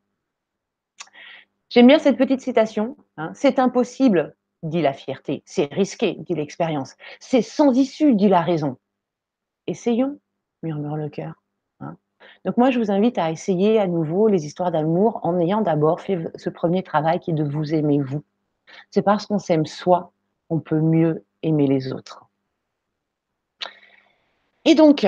J'aime 1.69 1.88
bien 1.88 1.99
cette 1.99 2.18
petite 2.18 2.41
citation. 2.41 2.98
Hein. 3.15 3.31
C'est 3.34 3.60
impossible, 3.60 4.35
dit 4.61 4.81
la 4.81 4.91
fierté. 4.91 5.44
C'est 5.45 5.73
risqué, 5.73 6.18
dit 6.19 6.34
l'expérience. 6.34 6.95
C'est 7.22 7.41
sans 7.41 7.72
issue, 7.77 8.14
dit 8.14 8.27
la 8.27 8.41
raison. 8.41 8.76
Essayons, 9.68 10.19
murmure 10.64 10.98
le 10.98 11.07
cœur. 11.07 11.41
Donc 12.48 12.56
moi, 12.56 12.72
je 12.72 12.80
vous 12.80 12.91
invite 12.91 13.18
à 13.18 13.30
essayer 13.30 13.78
à 13.78 13.88
nouveau 13.88 14.30
les 14.30 14.45
histoires 14.45 14.72
d'amour 14.72 15.19
en 15.24 15.38
ayant 15.38 15.60
d'abord 15.60 15.99
fait 15.99 16.32
ce 16.38 16.49
premier 16.49 16.82
travail 16.82 17.19
qui 17.19 17.32
est 17.32 17.34
de 17.34 17.44
vous 17.44 17.74
aimer 17.74 17.99
vous. 17.99 18.24
C'est 18.90 19.02
parce 19.02 19.26
qu'on 19.26 19.38
s'aime 19.38 19.65
soi 19.65 20.14
qu'on 20.48 20.61
peut 20.61 20.80
mieux 20.80 21.26
aimer 21.44 21.68
les 21.68 21.91
autres. 21.91 22.24
Et 24.64 24.76
donc, 24.76 25.06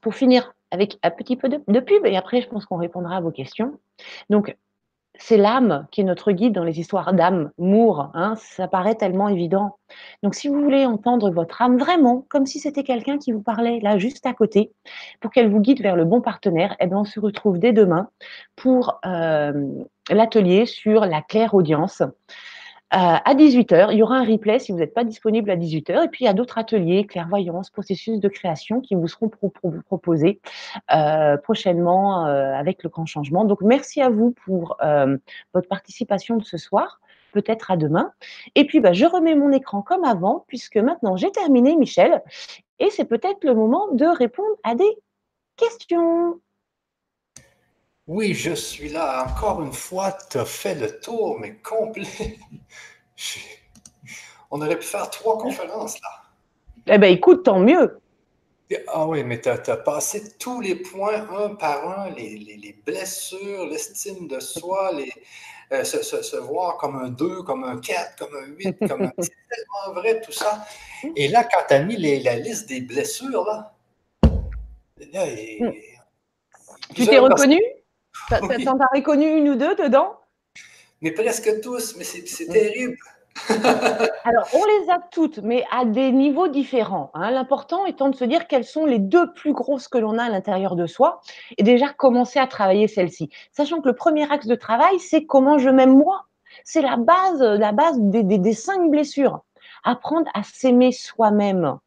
pour 0.00 0.14
finir 0.14 0.54
avec 0.70 0.96
un 1.02 1.10
petit 1.10 1.36
peu 1.36 1.48
de, 1.48 1.80
pub, 1.80 2.06
et 2.06 2.16
après 2.16 2.40
je 2.40 2.48
pense 2.48 2.66
qu'on 2.66 2.76
répondra 2.76 3.16
à 3.16 3.20
vos 3.20 3.32
questions. 3.32 3.80
Donc, 4.30 4.56
c'est 5.18 5.36
l'âme 5.36 5.86
qui 5.90 6.00
est 6.00 6.04
notre 6.04 6.32
guide 6.32 6.54
dans 6.54 6.64
les 6.64 6.80
histoires 6.80 7.12
d'âme, 7.12 7.50
Moore. 7.58 8.10
Hein, 8.14 8.34
ça 8.36 8.66
paraît 8.66 8.94
tellement 8.94 9.28
évident. 9.28 9.76
Donc, 10.22 10.34
si 10.34 10.48
vous 10.48 10.60
voulez 10.60 10.86
entendre 10.86 11.30
votre 11.30 11.60
âme 11.60 11.78
vraiment, 11.78 12.24
comme 12.28 12.46
si 12.46 12.58
c'était 12.58 12.82
quelqu'un 12.82 13.18
qui 13.18 13.32
vous 13.32 13.42
parlait 13.42 13.78
là 13.80 13.98
juste 13.98 14.24
à 14.26 14.32
côté, 14.32 14.72
pour 15.20 15.30
qu'elle 15.30 15.50
vous 15.50 15.60
guide 15.60 15.82
vers 15.82 15.96
le 15.96 16.04
bon 16.04 16.20
partenaire, 16.20 16.76
eh 16.80 16.86
bien, 16.86 16.98
on 16.98 17.04
se 17.04 17.20
retrouve 17.20 17.58
dès 17.58 17.72
demain 17.72 18.08
pour 18.56 19.00
euh, 19.04 19.84
l'atelier 20.10 20.66
sur 20.66 21.04
la 21.04 21.20
claire 21.20 21.54
audience 21.54 22.02
à 22.92 23.34
18h. 23.34 23.88
Il 23.92 23.98
y 23.98 24.02
aura 24.02 24.16
un 24.18 24.24
replay 24.24 24.58
si 24.58 24.70
vous 24.70 24.78
n'êtes 24.78 24.92
pas 24.92 25.04
disponible 25.04 25.50
à 25.50 25.56
18h. 25.56 26.04
Et 26.04 26.08
puis, 26.08 26.24
il 26.24 26.26
y 26.26 26.30
a 26.30 26.34
d'autres 26.34 26.58
ateliers, 26.58 27.06
clairvoyance, 27.06 27.70
processus 27.70 28.20
de 28.20 28.28
création 28.28 28.82
qui 28.82 28.94
vous 28.94 29.08
seront 29.08 29.30
proposés 29.30 30.40
euh, 30.92 31.38
prochainement 31.38 32.26
euh, 32.26 32.52
avec 32.52 32.82
le 32.82 32.90
grand 32.90 33.06
changement. 33.06 33.46
Donc, 33.46 33.62
merci 33.62 34.02
à 34.02 34.10
vous 34.10 34.32
pour 34.44 34.76
euh, 34.82 35.16
votre 35.54 35.68
participation 35.68 36.36
de 36.36 36.44
ce 36.44 36.58
soir. 36.58 37.00
Peut-être 37.32 37.70
à 37.70 37.78
demain. 37.78 38.12
Et 38.54 38.66
puis, 38.66 38.80
bah, 38.80 38.92
je 38.92 39.06
remets 39.06 39.34
mon 39.34 39.52
écran 39.52 39.80
comme 39.80 40.04
avant, 40.04 40.44
puisque 40.48 40.76
maintenant 40.76 41.16
j'ai 41.16 41.32
terminé, 41.32 41.76
Michel. 41.76 42.22
Et 42.78 42.90
c'est 42.90 43.06
peut-être 43.06 43.42
le 43.42 43.54
moment 43.54 43.88
de 43.92 44.04
répondre 44.04 44.54
à 44.64 44.74
des 44.74 44.98
questions. 45.56 46.38
Oui, 48.12 48.34
je 48.34 48.52
suis 48.52 48.90
là. 48.90 49.26
Encore 49.26 49.62
une 49.62 49.72
fois, 49.72 50.12
tu 50.30 50.36
as 50.36 50.44
fait 50.44 50.74
le 50.74 51.00
tour, 51.00 51.38
mais 51.40 51.54
complet. 51.54 52.38
On 54.50 54.60
aurait 54.60 54.78
pu 54.78 54.84
faire 54.84 55.08
trois 55.08 55.38
conférences 55.38 55.98
là. 56.02 56.08
Eh 56.94 56.98
bien, 56.98 57.08
écoute, 57.08 57.44
tant 57.44 57.58
mieux. 57.58 57.98
Ah 58.88 59.06
oui, 59.06 59.24
mais 59.24 59.40
tu 59.40 59.48
as, 59.48 59.76
passé 59.78 60.36
tous 60.38 60.60
les 60.60 60.74
points 60.74 61.26
un 61.38 61.54
par 61.54 62.00
un, 62.00 62.10
les, 62.10 62.76
blessures, 62.84 63.64
l'estime 63.64 64.28
de 64.28 64.40
soi, 64.40 64.92
les, 64.92 65.10
euh, 65.72 65.82
se, 65.82 66.36
voir 66.36 66.76
comme 66.76 66.96
un 66.96 67.08
2, 67.08 67.42
comme 67.44 67.64
un 67.64 67.80
4, 67.80 68.16
comme 68.18 68.36
un 68.36 68.46
8, 68.46 68.78
comme 68.88 69.04
un... 69.04 69.12
C'est 69.20 69.32
tellement 69.48 70.00
vrai 70.00 70.20
tout 70.20 70.32
ça. 70.32 70.66
Et 71.16 71.28
là, 71.28 71.44
quand 71.44 71.64
tu 71.66 71.74
as 71.74 71.82
mis 71.82 71.96
la 71.96 72.36
liste 72.36 72.68
des 72.68 72.82
blessures, 72.82 73.46
là, 73.46 73.72
hmm. 75.00 75.70
tu 76.94 77.06
t'es 77.06 77.18
reconnu? 77.18 77.58
T'en 78.40 78.78
as 78.78 78.88
reconnu 78.94 79.26
une 79.26 79.48
ou 79.50 79.56
deux 79.56 79.74
dedans? 79.76 80.16
Mais 81.00 81.10
presque 81.10 81.60
tous, 81.60 81.96
mais 81.96 82.04
c'est 82.04 82.46
terrible. 82.46 82.96
Alors, 84.24 84.46
on 84.52 84.64
les 84.64 84.90
a 84.90 84.98
toutes, 85.10 85.38
mais 85.38 85.64
à 85.70 85.84
des 85.84 86.12
niveaux 86.12 86.48
différents. 86.48 87.10
Hein. 87.14 87.30
L'important 87.30 87.86
étant 87.86 88.10
de 88.10 88.16
se 88.16 88.24
dire 88.24 88.46
quelles 88.46 88.64
sont 88.64 88.84
les 88.84 88.98
deux 88.98 89.32
plus 89.32 89.52
grosses 89.52 89.88
que 89.88 89.98
l'on 89.98 90.18
a 90.18 90.24
à 90.24 90.28
l'intérieur 90.28 90.76
de 90.76 90.86
soi 90.86 91.20
et 91.56 91.62
déjà 91.62 91.88
commencer 91.88 92.38
à 92.38 92.46
travailler 92.46 92.88
celles-ci. 92.88 93.30
Sachant 93.52 93.80
que 93.80 93.88
le 93.88 93.96
premier 93.96 94.30
axe 94.30 94.46
de 94.46 94.54
travail, 94.54 94.98
c'est 95.00 95.24
comment 95.24 95.58
je 95.58 95.70
m'aime 95.70 95.96
moi. 95.96 96.26
C'est 96.64 96.82
la 96.82 96.96
base, 96.96 97.40
la 97.40 97.72
base 97.72 97.96
des, 97.98 98.22
des 98.22 98.54
cinq 98.54 98.90
blessures. 98.90 99.40
Apprendre 99.84 100.30
à 100.34 100.42
s'aimer 100.42 100.92
soi-même. 100.92 101.78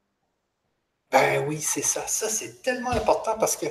Ben 1.12 1.46
oui, 1.48 1.62
c'est 1.62 1.84
ça. 1.84 2.02
Ça, 2.08 2.28
c'est 2.28 2.62
tellement 2.62 2.92
important 2.92 3.36
parce 3.40 3.56
que 3.56 3.68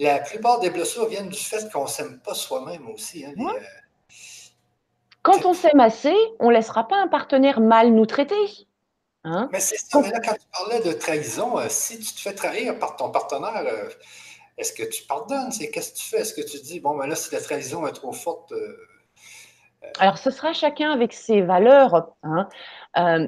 la 0.00 0.18
plupart 0.18 0.60
des 0.60 0.70
blessures 0.70 1.06
viennent 1.08 1.28
du 1.28 1.38
fait 1.38 1.70
qu'on 1.70 1.84
ne 1.84 1.88
s'aime 1.88 2.20
pas 2.20 2.34
soi-même 2.34 2.88
aussi. 2.88 3.24
Hein, 3.24 3.34
euh, 3.38 3.60
quand 5.22 5.44
on 5.44 5.52
s'aime 5.52 5.80
assez, 5.80 6.16
on 6.38 6.48
ne 6.48 6.54
laissera 6.54 6.88
pas 6.88 6.96
un 6.96 7.08
partenaire 7.08 7.60
mal 7.60 7.92
nous 7.92 8.06
traiter. 8.06 8.66
Hein? 9.24 9.50
Mais 9.52 9.60
c'est 9.60 9.76
ça, 9.76 10.00
mais 10.00 10.10
là, 10.10 10.20
quand 10.20 10.32
tu 10.32 10.46
parlais 10.50 10.80
de 10.80 10.92
trahison, 10.92 11.58
euh, 11.58 11.66
si 11.68 11.98
tu 11.98 12.14
te 12.14 12.20
fais 12.20 12.32
trahir 12.32 12.78
par 12.78 12.96
ton 12.96 13.10
partenaire, 13.10 13.62
euh, 13.66 13.90
est-ce 14.56 14.72
que 14.72 14.82
tu 14.82 15.04
pardonnes? 15.04 15.50
qu'est-ce 15.50 15.92
que 15.92 15.98
tu 15.98 16.04
fais? 16.06 16.20
Est-ce 16.20 16.32
que 16.32 16.40
tu 16.40 16.58
dis, 16.62 16.80
bon, 16.80 16.96
ben 16.96 17.06
là, 17.06 17.14
si 17.14 17.34
la 17.34 17.40
trahison 17.42 17.86
est 17.86 17.92
trop 17.92 18.12
forte. 18.12 18.54
Alors, 19.98 20.16
ce 20.16 20.30
sera 20.30 20.54
chacun 20.54 20.90
avec 20.92 21.12
ses 21.12 21.42
valeurs. 21.42 22.14
Hein. 22.22 22.48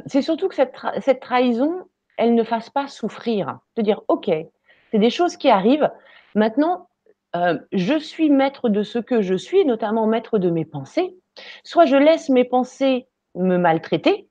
c'est 0.07 0.23
surtout 0.23 0.49
que 0.49 0.55
cette, 0.55 0.75
cette, 1.03 1.21
trahison, 1.21 1.87
elle 2.17 2.35
ne 2.35 2.45
fasse 2.45 2.71
pas 2.71 2.89
souffrir. 2.89 3.59
De 3.77 3.83
dire, 3.83 4.01
OK, 4.09 4.31
c'est 4.91 4.99
des 4.99 5.11
choses 5.11 5.37
qui 5.37 5.51
arrivent, 5.51 5.91
Maintenant, 6.35 6.89
euh, 7.37 7.59
je 7.73 7.99
suis 7.99 8.31
maître 8.31 8.69
de 8.69 8.83
ce 8.83 8.99
que 8.99 9.23
je 9.23 9.35
suis, 9.35 9.65
notamment 9.65 10.07
maître 10.07 10.39
de 10.39 10.51
mes 10.51 10.65
pensées, 10.65 11.17
soit 11.65 11.87
je 11.87 11.97
laisse 11.97 12.29
mes 12.29 12.45
pensées 12.45 13.07
me 13.35 13.57
maltraiter, 13.57 14.29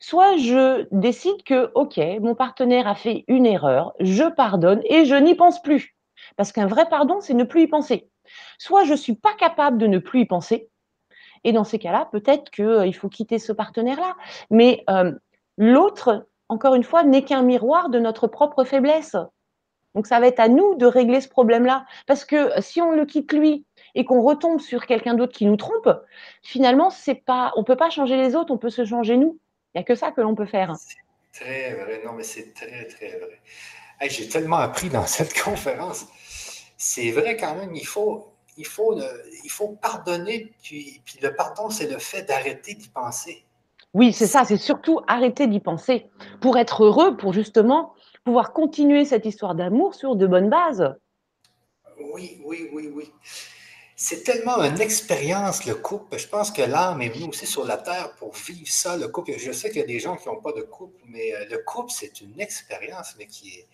soit 0.00 0.36
je 0.36 0.86
décide 0.90 1.42
que, 1.44 1.70
OK, 1.74 1.98
mon 2.20 2.34
partenaire 2.34 2.86
a 2.86 2.94
fait 2.94 3.24
une 3.28 3.46
erreur, 3.46 3.94
je 4.00 4.24
pardonne 4.24 4.82
et 4.84 5.04
je 5.04 5.14
n'y 5.14 5.34
pense 5.34 5.62
plus. 5.62 5.96
Parce 6.36 6.52
qu'un 6.52 6.66
vrai 6.66 6.86
pardon, 6.88 7.20
c'est 7.20 7.34
ne 7.34 7.44
plus 7.44 7.62
y 7.62 7.66
penser. 7.66 8.08
Soit 8.58 8.84
je 8.84 8.92
ne 8.92 8.96
suis 8.96 9.14
pas 9.14 9.34
capable 9.34 9.78
de 9.78 9.86
ne 9.86 9.98
plus 9.98 10.20
y 10.20 10.26
penser, 10.26 10.68
et 11.44 11.52
dans 11.52 11.64
ces 11.64 11.78
cas-là, 11.78 12.08
peut-être 12.10 12.50
qu'il 12.50 12.64
euh, 12.64 12.92
faut 12.92 13.08
quitter 13.08 13.38
ce 13.38 13.52
partenaire-là. 13.52 14.16
Mais 14.50 14.82
euh, 14.90 15.12
l'autre, 15.58 16.26
encore 16.48 16.74
une 16.74 16.82
fois, 16.82 17.04
n'est 17.04 17.24
qu'un 17.24 17.42
miroir 17.42 17.90
de 17.90 17.98
notre 17.98 18.26
propre 18.26 18.64
faiblesse. 18.64 19.16
Donc 19.94 20.06
ça 20.06 20.18
va 20.20 20.26
être 20.26 20.40
à 20.40 20.48
nous 20.48 20.74
de 20.74 20.86
régler 20.86 21.20
ce 21.20 21.28
problème-là. 21.28 21.86
Parce 22.06 22.24
que 22.24 22.50
si 22.60 22.80
on 22.80 22.92
le 22.92 23.06
quitte 23.06 23.32
lui 23.32 23.64
et 23.94 24.04
qu'on 24.04 24.22
retombe 24.22 24.60
sur 24.60 24.86
quelqu'un 24.86 25.14
d'autre 25.14 25.32
qui 25.32 25.46
nous 25.46 25.56
trompe, 25.56 25.88
finalement, 26.42 26.90
c'est 26.90 27.14
pas, 27.14 27.52
on 27.56 27.60
ne 27.60 27.64
peut 27.64 27.76
pas 27.76 27.90
changer 27.90 28.16
les 28.16 28.34
autres, 28.34 28.52
on 28.52 28.58
peut 28.58 28.70
se 28.70 28.84
changer 28.84 29.16
nous. 29.16 29.38
Il 29.74 29.78
n'y 29.78 29.80
a 29.82 29.84
que 29.84 29.94
ça 29.94 30.10
que 30.10 30.20
l'on 30.20 30.34
peut 30.34 30.46
faire. 30.46 30.74
C'est 30.76 31.44
très 31.44 31.74
vrai, 31.74 32.02
non, 32.04 32.12
mais 32.12 32.22
c'est 32.22 32.52
très, 32.54 32.86
très 32.86 33.18
vrai. 33.18 33.40
J'ai 34.08 34.28
tellement 34.28 34.56
appris 34.56 34.88
dans 34.88 35.06
cette 35.06 35.40
conférence. 35.42 36.06
C'est 36.76 37.10
vrai 37.12 37.36
quand 37.36 37.54
même, 37.54 37.74
il 37.74 37.86
faut, 37.86 38.32
il 38.56 38.66
faut, 38.66 38.98
il 39.44 39.50
faut 39.50 39.78
pardonner, 39.80 40.52
puis, 40.62 41.00
puis 41.04 41.18
le 41.22 41.34
pardon, 41.34 41.70
c'est 41.70 41.88
le 41.88 41.98
fait 41.98 42.22
d'arrêter 42.22 42.74
d'y 42.74 42.88
penser. 42.88 43.44
Oui, 43.94 44.12
c'est 44.12 44.26
ça, 44.26 44.44
c'est 44.44 44.56
surtout 44.56 45.00
arrêter 45.06 45.46
d'y 45.46 45.60
penser 45.60 46.08
pour 46.40 46.58
être 46.58 46.84
heureux, 46.84 47.16
pour 47.16 47.32
justement 47.32 47.94
pouvoir 48.24 48.52
continuer 48.52 49.04
cette 49.04 49.26
histoire 49.26 49.54
d'amour 49.54 49.94
sur 49.94 50.16
de 50.16 50.26
bonnes 50.26 50.48
bases. 50.48 50.94
Oui, 52.12 52.40
oui, 52.44 52.68
oui, 52.72 52.90
oui. 52.92 53.12
C'est 53.96 54.24
tellement 54.24 54.60
une 54.62 54.80
expérience, 54.80 55.66
le 55.66 55.76
couple. 55.76 56.18
Je 56.18 56.26
pense 56.26 56.50
que 56.50 56.62
l'âme 56.62 57.00
est 57.00 57.10
venue 57.10 57.28
aussi 57.28 57.46
sur 57.46 57.64
la 57.64 57.76
terre 57.76 58.12
pour 58.16 58.34
vivre 58.34 58.68
ça, 58.68 58.96
le 58.96 59.06
couple. 59.08 59.38
Je 59.38 59.52
sais 59.52 59.68
qu'il 59.70 59.80
y 59.80 59.84
a 59.84 59.86
des 59.86 60.00
gens 60.00 60.16
qui 60.16 60.28
n'ont 60.28 60.40
pas 60.40 60.52
de 60.52 60.62
couple, 60.62 61.00
mais 61.06 61.32
euh, 61.32 61.44
le 61.48 61.58
couple, 61.58 61.92
c'est 61.92 62.20
une 62.20 62.40
expérience, 62.40 63.14
mais 63.18 63.26
qui 63.26 63.50
est, 63.50 63.68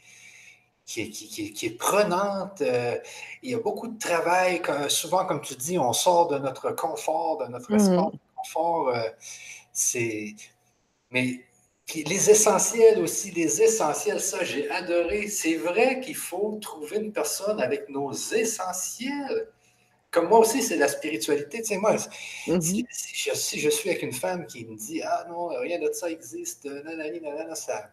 qui 0.85 1.01
est, 1.01 1.53
qui 1.53 1.67
est, 1.67 1.79
prenante. 1.79 2.61
Euh, 2.61 2.99
il 3.43 3.51
y 3.51 3.55
a 3.55 3.59
beaucoup 3.59 3.89
de 3.89 3.99
travail. 3.99 4.61
souvent, 4.89 5.25
comme 5.25 5.41
tu 5.41 5.55
dis, 5.55 5.79
on 5.79 5.93
sort 5.93 6.29
de 6.29 6.39
notre 6.39 6.73
confort, 6.73 7.39
de 7.39 7.47
notre 7.47 7.73
espace 7.73 7.89
mmh. 7.89 8.11
de 8.13 8.19
confort. 8.37 8.89
Euh, 8.89 9.09
c'est... 9.73 10.35
Mais 11.11 11.41
les 11.95 12.31
essentiels 12.31 12.99
aussi, 13.01 13.31
les 13.31 13.63
essentiels, 13.63 14.21
ça, 14.21 14.45
j'ai 14.45 14.71
adoré. 14.71 15.29
C'est 15.29 15.57
vrai 15.57 16.01
qu'il 16.01 16.17
faut 16.17 16.59
trouver 16.61 16.99
une 16.99 17.13
personne 17.13 17.61
avec 17.61 17.89
nos 17.89 18.13
essentiels. 18.13 19.49
Comme 20.11 20.29
moi 20.29 20.41
aussi, 20.41 20.63
c'est 20.63 20.77
la 20.77 20.89
spiritualité. 20.89 21.59
Tu 21.59 21.67
sais, 21.67 21.77
moi, 21.79 21.97
si, 21.99 22.87
je, 23.61 23.71
suis 23.71 23.91
avec 23.91 24.03
une 24.03 24.13
femme 24.13 24.47
qui 24.47 24.65
me 24.67 24.75
dit 24.75 25.03
Ah 25.03 25.27
non, 25.29 25.49
rien 25.49 25.79
de 25.79 25.93
ça 25.93 26.11
existe, 26.11 26.65
nanani, 26.65 27.21
nanana, 27.21 27.55
ça 27.55 27.91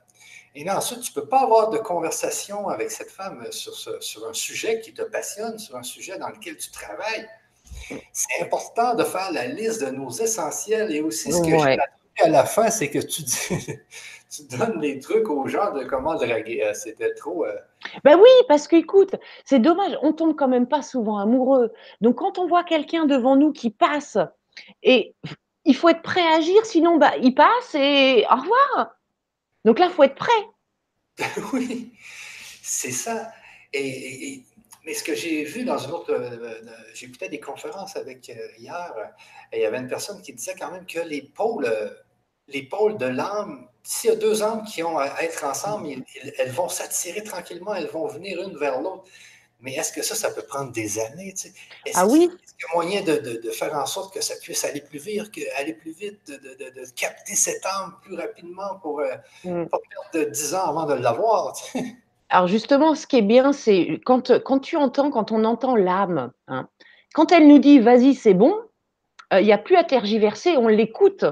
et 0.56 0.64
là, 0.64 0.78
ensuite, 0.78 1.02
tu 1.02 1.12
ne 1.12 1.22
peux 1.22 1.28
pas 1.28 1.42
avoir 1.42 1.70
de 1.70 1.78
conversation 1.78 2.68
avec 2.68 2.90
cette 2.90 3.12
femme 3.12 3.46
sur, 3.52 3.76
sur 3.76 4.28
un 4.28 4.34
sujet 4.34 4.80
qui 4.80 4.92
te 4.92 5.04
passionne, 5.04 5.60
sur 5.60 5.76
un 5.76 5.84
sujet 5.84 6.18
dans 6.18 6.30
lequel 6.30 6.58
tu 6.58 6.72
travailles. 6.72 7.28
C'est 8.12 8.42
important 8.42 8.96
de 8.96 9.04
faire 9.04 9.32
la 9.32 9.46
liste 9.46 9.82
de 9.82 9.92
nos 9.92 10.10
essentiels 10.10 10.92
et 10.92 11.02
aussi 11.02 11.32
ce 11.32 11.42
que 11.42 11.60
j'ai 11.60 11.78
à 12.24 12.30
la 12.30 12.46
fin, 12.46 12.70
c'est 12.70 12.90
que 12.90 13.00
tu, 13.00 13.24
tu 14.30 14.58
donnes 14.58 14.82
les 14.82 15.00
trucs 15.00 15.30
aux 15.30 15.48
gens 15.48 15.74
de 15.74 15.84
comment 15.84 16.16
draguer. 16.16 16.64
Euh, 16.64 16.74
c'était 16.74 17.14
trop. 17.14 17.46
Euh, 17.46 17.56
ben 18.04 18.18
oui, 18.20 18.30
parce 18.48 18.68
qu'écoute, 18.68 19.16
c'est 19.46 19.60
dommage, 19.60 19.98
on 20.02 20.14
tombe 20.14 20.36
quand 20.36 20.48
même 20.48 20.68
pas 20.68 20.82
souvent 20.82 21.18
amoureux. 21.18 21.72
Donc 22.02 22.18
quand 22.18 22.38
on 22.38 22.48
voit 22.48 22.64
quelqu'un 22.64 23.06
devant 23.06 23.36
nous 23.36 23.52
qui 23.52 23.70
passe, 23.70 24.18
et 24.84 25.16
il 25.66 25.76
faut 25.76 25.90
être 25.90 26.02
prêt 26.02 26.22
à 26.22 26.38
agir, 26.38 26.66
sinon 26.66 26.98
bah, 26.98 27.14
il 27.22 27.36
passe 27.36 27.76
et 27.76 28.26
au 28.30 28.36
revoir. 28.36 28.96
Donc 29.66 29.80
là, 29.80 29.88
il 29.88 29.92
faut 29.92 30.04
être 30.04 30.16
prêt. 30.16 30.32
oui, 31.54 31.92
c'est 32.62 32.92
ça. 32.92 33.32
Et, 33.74 34.44
mais 34.88 34.94
ce 34.94 35.04
que 35.04 35.14
j'ai 35.14 35.44
vu 35.44 35.66
dans 35.66 35.78
une 35.78 35.92
autre. 35.92 36.12
Euh, 36.12 36.38
euh, 36.42 36.72
j'ai 36.94 37.08
écouté 37.08 37.28
des 37.28 37.42
conférences 37.42 37.98
avec 37.98 38.30
euh, 38.30 38.34
hier, 38.58 38.94
et 39.52 39.58
il 39.58 39.62
y 39.62 39.66
avait 39.66 39.80
une 39.80 39.90
personne 39.90 40.22
qui 40.22 40.32
disait 40.34 40.56
quand 40.58 40.72
même 40.72 40.86
que 40.86 41.00
les 41.00 41.22
pôles, 41.22 41.70
les 42.48 42.64
pôles 42.64 42.98
de 42.98 43.06
l'âme, 43.06 43.68
s'il 43.84 44.10
y 44.10 44.14
a 44.14 44.16
deux 44.16 44.44
âmes 44.44 44.64
qui 44.64 44.84
ont 44.84 44.98
à 44.98 45.08
être 45.22 45.44
ensemble, 45.46 45.88
elles 46.38 46.52
vont 46.52 46.70
s'attirer 46.70 47.24
tranquillement, 47.24 47.74
elles 47.74 47.88
vont 47.88 48.08
venir 48.08 48.42
une 48.42 48.58
vers 48.58 48.82
l'autre. 48.82 49.06
Mais 49.60 49.74
est-ce 49.74 49.92
que 49.92 50.04
ça, 50.04 50.14
ça 50.14 50.30
peut 50.30 50.44
prendre 50.44 50.72
des 50.72 51.00
années? 51.00 51.34
Tu 51.34 51.48
ah 51.96 52.06
oui? 52.06 52.26
Est-ce 52.26 52.54
qu'il 52.54 52.68
y 52.68 52.72
a 52.72 52.76
moyen 52.76 53.02
de, 53.02 53.50
faire 53.50 53.74
en 53.76 53.88
sorte 53.88 54.14
que 54.14 54.22
ça 54.22 54.36
puisse 54.36 54.64
aller 54.64 54.82
plus 54.82 55.00
vite, 55.00 55.32
aller 55.58 55.74
plus 55.74 55.94
vite, 55.94 56.28
de, 56.28 56.96
capter 56.96 57.34
cette 57.34 57.66
âme 57.66 57.96
plus 58.04 58.16
rapidement 58.16 58.76
pour 58.82 59.02
ne 59.02 59.06
euh, 59.50 59.64
mm. 59.64 59.70
pas 59.70 59.80
perdre 60.14 60.30
10 60.30 60.54
ans 60.54 60.66
avant 60.68 60.86
de 60.86 60.94
l'avoir? 60.94 61.56
Alors 62.30 62.48
justement, 62.48 62.94
ce 62.94 63.08
qui 63.08 63.18
est 63.18 63.22
bien, 63.22 63.54
c'est 63.54 64.02
quand, 64.06 64.38
quand 64.44 64.60
tu 64.60 64.76
entends, 64.76 65.10
quand 65.12 65.32
on 65.32 65.44
entend 65.46 65.76
l'âme, 65.76 66.32
hein, 66.48 66.68
quand 67.14 67.32
elle 67.32 67.48
nous 67.48 67.60
dit 67.60 67.80
vas-y, 67.80 68.16
c'est 68.16 68.34
bon, 68.34 68.54
euh, 69.34 69.40
il 69.42 69.46
n'y 69.46 69.54
a 69.54 69.58
plus 69.58 69.76
à 69.76 69.84
tergiverser, 69.84 70.58
on 70.58 70.68
l'écoute. 70.68 71.26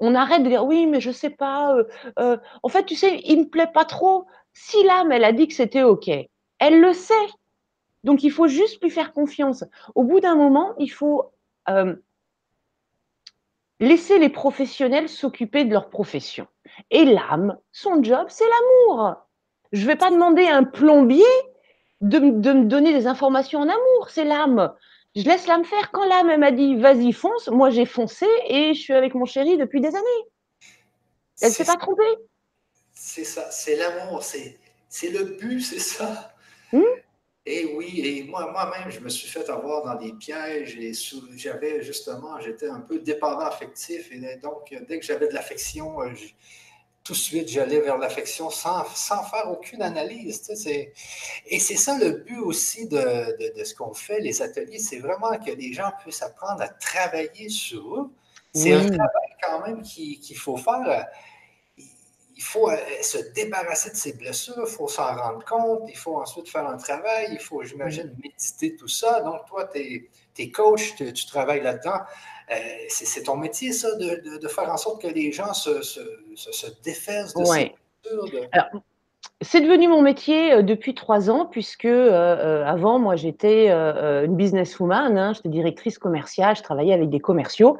On 0.00 0.14
arrête 0.14 0.42
de 0.42 0.48
dire 0.48 0.64
oui, 0.64 0.86
mais 0.86 1.00
je 1.00 1.10
sais 1.10 1.30
pas. 1.30 1.76
Euh, 2.18 2.36
en 2.62 2.68
fait, 2.68 2.84
tu 2.84 2.96
sais, 2.96 3.20
il 3.24 3.40
me 3.40 3.48
plaît 3.48 3.70
pas 3.72 3.84
trop. 3.84 4.26
Si 4.52 4.82
l'âme, 4.84 5.12
elle 5.12 5.24
a 5.24 5.32
dit 5.32 5.46
que 5.46 5.54
c'était 5.54 5.82
OK, 5.82 6.10
elle 6.58 6.80
le 6.80 6.92
sait. 6.92 7.14
Donc, 8.02 8.22
il 8.22 8.30
faut 8.30 8.48
juste 8.48 8.82
lui 8.82 8.90
faire 8.90 9.12
confiance. 9.12 9.64
Au 9.94 10.02
bout 10.04 10.20
d'un 10.20 10.34
moment, 10.34 10.74
il 10.78 10.90
faut 10.90 11.32
euh, 11.68 11.94
laisser 13.78 14.18
les 14.18 14.28
professionnels 14.28 15.08
s'occuper 15.08 15.64
de 15.64 15.72
leur 15.72 15.90
profession. 15.90 16.46
Et 16.90 17.04
l'âme, 17.04 17.58
son 17.72 18.02
job, 18.02 18.26
c'est 18.28 18.44
l'amour. 18.44 19.16
Je 19.72 19.82
ne 19.82 19.86
vais 19.86 19.96
pas 19.96 20.10
demander 20.10 20.46
à 20.46 20.56
un 20.56 20.64
plombier 20.64 21.24
de, 22.00 22.18
me 22.18 22.64
donner 22.64 22.92
des 22.92 23.06
informations 23.06 23.60
en 23.60 23.68
amour, 23.68 24.08
c'est 24.08 24.24
l'âme. 24.24 24.72
Je 25.16 25.22
laisse 25.22 25.46
l'âme 25.46 25.64
faire. 25.64 25.90
Quand 25.92 26.06
l'âme 26.06 26.38
m'a 26.38 26.52
dit 26.52 26.76
vas-y 26.76 27.12
fonce, 27.12 27.48
moi 27.48 27.70
j'ai 27.70 27.86
foncé 27.86 28.26
et 28.46 28.74
je 28.74 28.80
suis 28.80 28.92
avec 28.92 29.14
mon 29.14 29.24
chéri 29.24 29.56
depuis 29.56 29.80
des 29.80 29.88
années. 29.88 30.24
Elle 31.40 31.48
ne 31.48 31.54
s'est 31.54 31.64
pas 31.64 31.76
trompée. 31.76 32.02
C'est 32.92 33.24
ça, 33.24 33.50
c'est 33.50 33.76
l'amour, 33.76 34.22
c'est 34.22 35.10
le 35.10 35.24
but, 35.24 35.60
c'est 35.60 35.78
ça. 35.78 36.34
Hmm? 36.72 36.82
Et 37.46 37.64
oui, 37.74 38.00
et 38.04 38.24
moi, 38.24 38.52
moi-même, 38.52 38.90
je 38.90 39.00
me 39.00 39.08
suis 39.08 39.26
fait 39.26 39.48
avoir 39.48 39.82
dans 39.84 39.94
des 39.94 40.12
pièges 40.12 40.76
et 40.76 40.92
j'avais 41.36 41.82
justement, 41.82 42.38
j'étais 42.38 42.68
un 42.68 42.80
peu 42.80 42.98
dépendant 42.98 43.46
affectif. 43.46 44.12
Et 44.12 44.36
donc, 44.36 44.74
dès 44.86 45.00
que 45.00 45.04
j'avais 45.06 45.26
de 45.26 45.32
l'affection, 45.32 46.02
euh, 46.02 46.12
tout 47.02 47.12
de 47.12 47.18
suite, 47.18 47.48
j'allais 47.48 47.80
vers 47.80 47.98
l'affection 47.98 48.50
sans, 48.50 48.84
sans, 48.94 49.22
faire 49.24 49.50
aucune 49.50 49.82
analyse. 49.82 50.50
et 51.46 51.58
c'est 51.58 51.76
ça 51.76 51.98
le 51.98 52.10
but 52.10 52.38
aussi 52.38 52.86
de, 52.86 53.56
de, 53.56 53.64
ce 53.64 53.74
qu'on 53.74 53.94
fait, 53.94 54.20
les 54.20 54.42
ateliers, 54.42 54.78
c'est 54.78 54.98
vraiment 54.98 55.36
que 55.38 55.50
les 55.50 55.72
gens 55.72 55.90
puissent 56.02 56.22
apprendre 56.22 56.62
à 56.62 56.68
travailler 56.68 57.48
sur 57.48 57.96
eux. 57.96 58.10
C'est 58.52 58.72
un 58.72 58.84
travail 58.84 59.36
quand 59.42 59.66
même 59.66 59.82
qu'il 59.82 60.36
faut 60.36 60.56
faire 60.56 61.06
il 62.40 62.42
faut 62.42 62.70
euh, 62.70 62.76
se 63.02 63.18
débarrasser 63.34 63.90
de 63.90 63.96
ses 63.96 64.14
blessures, 64.14 64.64
il 64.66 64.74
faut 64.74 64.88
s'en 64.88 65.14
rendre 65.14 65.44
compte, 65.44 65.82
il 65.88 65.96
faut 65.96 66.16
ensuite 66.16 66.48
faire 66.48 66.66
un 66.66 66.78
travail, 66.78 67.28
il 67.32 67.38
faut, 67.38 67.62
j'imagine, 67.62 68.16
méditer 68.22 68.76
tout 68.76 68.88
ça. 68.88 69.20
Donc, 69.20 69.44
toi, 69.46 69.68
tu 69.70 70.10
es, 70.38 70.50
coach, 70.50 70.94
tu 70.96 71.26
travailles 71.26 71.60
là-dedans. 71.60 72.00
Euh, 72.50 72.56
c'est 72.88 73.22
ton 73.22 73.36
métier, 73.36 73.72
ça, 73.72 73.94
de, 73.94 74.48
faire 74.48 74.70
en 74.70 74.76
sorte 74.76 75.02
que 75.02 75.06
les 75.06 75.30
gens 75.30 75.54
se, 75.54 75.82
se, 75.82 76.00
se, 76.34 76.66
défaisent 76.82 77.34
de 77.34 77.44
ces 77.44 77.74
blessures. 78.02 78.82
C'est 79.42 79.62
devenu 79.62 79.88
mon 79.88 80.02
métier 80.02 80.52
euh, 80.52 80.62
depuis 80.62 80.94
trois 80.94 81.30
ans, 81.30 81.46
puisque 81.46 81.86
euh, 81.86 82.10
euh, 82.10 82.66
avant, 82.66 82.98
moi, 82.98 83.16
j'étais 83.16 83.70
une 83.70 84.36
businesswoman, 84.36 85.16
hein, 85.16 85.32
j'étais 85.32 85.48
directrice 85.48 85.98
commerciale, 85.98 86.56
je 86.56 86.62
travaillais 86.62 86.92
avec 86.92 87.08
des 87.08 87.20
commerciaux. 87.20 87.78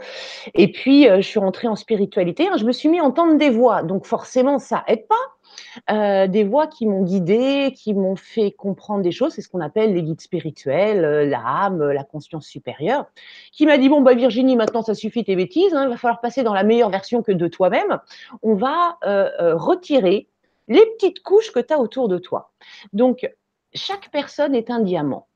Et 0.55 0.73
puis, 0.73 1.05
je 1.05 1.21
suis 1.21 1.39
rentrée 1.39 1.69
en 1.69 1.77
spiritualité, 1.77 2.49
hein, 2.49 2.57
je 2.59 2.65
me 2.65 2.73
suis 2.73 2.89
mis 2.89 2.99
à 2.99 3.05
entendre 3.05 3.37
des 3.37 3.51
voix. 3.51 3.83
Donc, 3.83 4.07
forcément, 4.07 4.59
ça 4.59 4.85
aide 4.87 5.07
pas. 5.07 6.27
des 6.29 6.45
voix 6.45 6.67
qui 6.67 6.87
m'ont 6.87 7.03
guidée, 7.03 7.75
qui 7.77 7.93
m'ont 7.93 8.17
fait 8.17 8.53
comprendre 8.53 9.03
des 9.03 9.13
choses, 9.13 9.35
c'est 9.35 9.43
ce 9.43 9.49
qu'on 9.51 9.61
appelle 9.61 9.93
les 9.93 10.03
guides 10.03 10.21
spirituels, 10.23 11.29
l'âme, 11.29 11.91
la 11.91 12.05
conscience 12.05 12.47
supérieure, 12.47 13.05
qui 13.53 13.67
m'a 13.67 13.77
dit 13.77 13.89
bon 13.89 14.01
bah 14.01 14.15
Virginie, 14.15 14.57
maintenant 14.57 14.83
ça 14.83 14.95
suffit 14.95 15.25
tes 15.25 15.37
bêtises, 15.37 15.75
hein, 15.75 15.85
il 15.85 15.91
va 15.91 15.97
falloir 15.97 16.21
passer 16.21 16.43
dans 16.43 16.55
la 16.55 16.63
meilleure 16.63 16.91
version 16.91 17.23
que 17.23 17.33
de 17.33 17.49
toi-même. 17.49 17.99
On 18.43 18.55
va 18.55 18.99
retirer 19.03 20.29
les 20.71 20.87
petites 20.93 21.23
couches 21.23 21.53
que 21.53 21.61
tu 21.61 21.75
as 21.75 21.79
autour 21.79 22.09
de 22.09 22.17
toi. 22.17 22.53
Donc, 22.95 23.29
chaque 23.75 24.11
personne 24.11 24.55
est 24.55 24.71
un 24.71 24.81
diamant. 24.81 25.29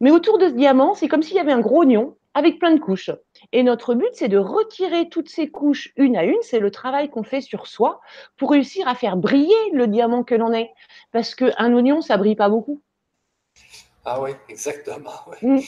Mais 0.00 0.12
autour 0.12 0.38
de 0.38 0.48
ce 0.48 0.52
diamant, 0.52 0.94
c'est 0.94 1.08
comme 1.08 1.22
s'il 1.22 1.36
y 1.36 1.40
avait 1.40 1.52
un 1.52 1.60
gros 1.60 1.78
oignon 1.78 2.16
avec 2.34 2.58
plein 2.58 2.72
de 2.72 2.80
couches. 2.80 3.10
Et 3.52 3.62
notre 3.62 3.94
but, 3.94 4.10
c'est 4.12 4.28
de 4.28 4.38
retirer 4.38 5.08
toutes 5.08 5.28
ces 5.28 5.48
couches 5.50 5.92
une 5.96 6.16
à 6.16 6.24
une. 6.24 6.40
C'est 6.42 6.58
le 6.58 6.70
travail 6.70 7.08
qu'on 7.08 7.22
fait 7.22 7.40
sur 7.40 7.66
soi 7.66 8.00
pour 8.36 8.50
réussir 8.50 8.86
à 8.86 8.94
faire 8.94 9.16
briller 9.16 9.54
le 9.72 9.86
diamant 9.86 10.22
que 10.22 10.34
l'on 10.34 10.52
est. 10.52 10.70
Parce 11.12 11.34
qu'un 11.34 11.72
oignon, 11.74 12.02
ça 12.02 12.16
brille 12.16 12.36
pas 12.36 12.48
beaucoup. 12.48 12.82
Ah 14.04 14.20
oui, 14.20 14.30
exactement. 14.48 15.12
Mm. 15.42 15.60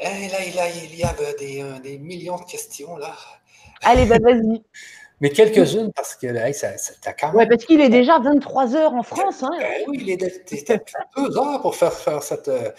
Et 0.00 0.28
là, 0.28 0.44
il, 0.44 0.94
y 0.94 1.02
a 1.02 1.12
des, 1.38 1.60
euh, 1.60 1.80
des 1.80 1.98
millions 1.98 2.36
de 2.36 2.44
questions 2.44 2.96
là. 2.98 3.16
Allez, 3.82 4.06
ben 4.06 4.22
vas-y. 4.22 4.62
Mais 5.20 5.30
quelques-unes, 5.30 5.92
parce 5.92 6.14
que 6.14 6.28
là, 6.28 6.52
ça, 6.52 6.78
ça 6.78 7.12
quand 7.12 7.28
même. 7.28 7.36
Oui, 7.36 7.46
parce 7.48 7.64
qu'il 7.64 7.80
est 7.80 7.88
déjà 7.88 8.18
23 8.20 8.76
heures 8.76 8.94
en 8.94 9.02
France. 9.02 9.42
Hein. 9.42 9.50
Ben 9.58 9.84
oui, 9.88 9.98
il 10.02 10.10
est 10.10 10.16
deux 10.16 11.38
heures 11.38 11.60
pour 11.60 11.74
faire, 11.74 11.92
faire 11.92 12.22
cette, 12.22 12.46
euh, 12.48 12.70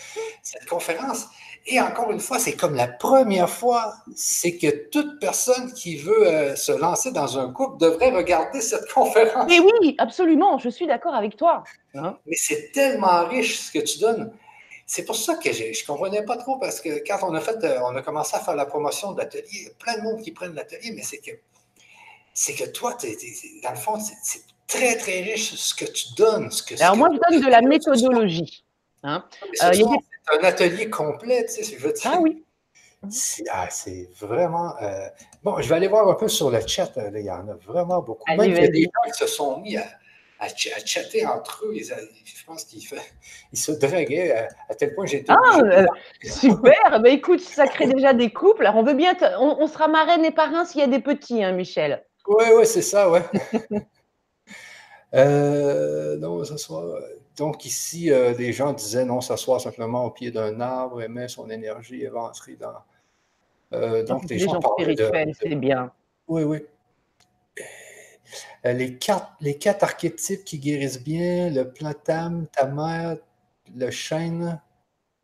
cette, 0.41 0.65
conférence. 0.65 1.27
Et 1.67 1.81
encore 1.81 2.11
une 2.11 2.21
fois, 2.21 2.39
c'est 2.39 2.55
comme 2.55 2.75
la 2.75 2.87
première 2.87 3.49
fois, 3.49 3.93
c'est 4.15 4.57
que 4.57 4.87
toute 4.89 5.19
personne 5.19 5.73
qui 5.73 5.97
veut 5.97 6.27
euh, 6.27 6.55
se 6.55 6.71
lancer 6.71 7.11
dans 7.11 7.37
un 7.37 7.51
couple 7.51 7.77
devrait 7.77 8.11
regarder 8.11 8.61
cette 8.61 8.89
conférence. 8.91 9.45
Mais 9.49 9.59
oui, 9.59 9.95
absolument, 9.97 10.57
je 10.57 10.69
suis 10.69 10.87
d'accord 10.87 11.13
avec 11.13 11.35
toi. 11.35 11.63
Hein? 11.95 12.17
Mais 12.25 12.37
c'est 12.37 12.71
tellement 12.71 13.25
riche 13.27 13.59
ce 13.59 13.71
que 13.71 13.79
tu 13.79 13.99
donnes. 13.99 14.31
C'est 14.85 15.03
pour 15.03 15.17
ça 15.17 15.35
que 15.35 15.51
je 15.51 15.65
ne 15.65 15.85
comprenais 15.85 16.23
pas 16.23 16.37
trop, 16.37 16.57
parce 16.57 16.79
que 16.79 17.05
quand 17.05 17.19
on 17.21 17.35
a 17.35 17.41
fait, 17.41 17.63
euh, 17.65 17.79
on 17.83 17.95
a 17.97 18.01
commencé 18.01 18.37
à 18.37 18.39
faire 18.39 18.55
la 18.55 18.65
promotion 18.65 19.11
de 19.11 19.19
l'atelier, 19.19 19.45
il 19.51 19.63
y 19.63 19.67
a 19.67 19.71
plein 19.77 19.97
de 19.97 20.03
monde 20.03 20.21
qui 20.21 20.31
prennent 20.31 20.55
l'atelier, 20.55 20.93
mais 20.95 21.03
c'est 21.03 21.19
que 21.19 21.31
c'est 22.39 22.53
que 22.53 22.69
toi, 22.69 22.95
dans 23.63 23.71
le 23.71 23.75
fond, 23.75 23.99
c'est 23.99 24.43
très, 24.65 24.95
très 24.95 25.19
riche 25.19 25.55
ce 25.55 25.75
que 25.75 25.83
tu 25.83 26.13
donnes. 26.15 26.49
Ce 26.49 26.63
que, 26.63 26.81
Alors, 26.81 26.95
moi, 26.95 27.09
je 27.11 27.19
donne 27.31 27.43
de 27.45 27.51
la 27.51 27.61
méthodologie. 27.61 28.63
Hein. 29.03 29.25
Euh, 29.43 29.73
c'est 29.73 29.83
un 29.83 30.43
atelier 30.45 30.89
complet, 30.89 31.45
tu 31.47 31.61
sais, 31.61 31.77
je 31.77 31.83
veux 31.83 31.91
dire. 31.91 32.11
Ah 32.13 32.19
oui. 32.21 32.45
Ah, 33.51 33.67
c'est 33.69 34.09
vraiment. 34.21 34.73
Euh, 34.81 35.09
bon, 35.43 35.59
je 35.59 35.67
vais 35.67 35.75
aller 35.75 35.89
voir 35.89 36.07
un 36.07 36.13
peu 36.13 36.29
sur 36.29 36.49
le 36.49 36.65
chat. 36.65 36.93
il 37.13 37.19
y 37.19 37.29
en 37.29 37.45
a 37.49 37.55
vraiment 37.55 38.01
beaucoup. 38.01 38.23
Même 38.29 38.49
il 38.49 38.55
y 38.55 38.65
a 38.65 38.67
des 38.69 38.83
gens 38.83 39.11
qui 39.11 39.19
se 39.19 39.27
sont 39.27 39.59
mis 39.59 39.75
à, 39.75 39.85
à, 40.39 40.47
chatter 40.47 41.25
entre 41.25 41.65
eux. 41.65 41.73
je 41.75 42.45
pense 42.45 42.63
qu'ils 42.63 42.87
se 43.51 43.71
draguaient 43.73 44.47
à, 44.69 44.75
tel 44.75 44.95
point 44.95 45.03
que 45.03 45.11
j'étais. 45.11 45.33
Ah, 45.33 45.59
euh, 45.59 45.85
super! 46.23 47.01
ben, 47.01 47.07
écoute, 47.07 47.41
ça 47.41 47.67
crée 47.67 47.87
déjà 47.87 48.13
des 48.13 48.31
couples. 48.31 48.65
Alors, 48.65 48.77
on 48.77 48.83
veut 48.83 48.93
bien. 48.93 49.13
On, 49.39 49.67
sera 49.67 49.89
marraine 49.89 50.23
et 50.23 50.31
parrain 50.31 50.63
s'il 50.63 50.79
y 50.79 50.85
a 50.85 50.87
des 50.87 51.01
petits, 51.01 51.43
hein, 51.43 51.51
Michel. 51.51 52.05
Oui, 52.29 52.45
oui, 52.55 52.65
c'est 52.67 52.83
ça, 52.83 53.09
ouais. 53.09 53.23
euh, 55.15 56.15
non, 56.17 56.43
s'asseoir. 56.43 57.01
Donc, 57.35 57.65
ici, 57.65 58.11
euh, 58.11 58.35
des 58.35 58.53
gens 58.53 58.71
disaient 58.71 59.03
non, 59.03 59.19
s'asseoir 59.19 59.59
simplement 59.59 60.05
au 60.05 60.11
pied 60.11 60.29
d'un 60.29 60.61
arbre, 60.61 61.01
aimer 61.01 61.27
son 61.27 61.49
énergie 61.49 62.03
et 62.03 62.07
rentrer 62.07 62.55
dans. 62.55 62.75
Euh, 63.73 64.03
donc, 64.03 64.27
des, 64.27 64.37
gens, 64.37 64.61
spirituels, 64.61 65.33
c'est 65.41 65.55
bien. 65.55 65.91
Oui, 66.27 66.43
oui. 66.43 66.59
Euh, 68.65 68.73
les 68.73 68.95
quatre, 68.99 69.31
les 69.41 69.57
quatre 69.57 69.83
archétypes 69.83 70.43
qui 70.43 70.59
guérissent 70.59 71.01
bien, 71.01 71.49
le 71.49 71.71
platam, 71.71 72.45
ta 72.47 72.67
mère, 72.67 73.17
le 73.75 73.89
chêne, 73.89 74.61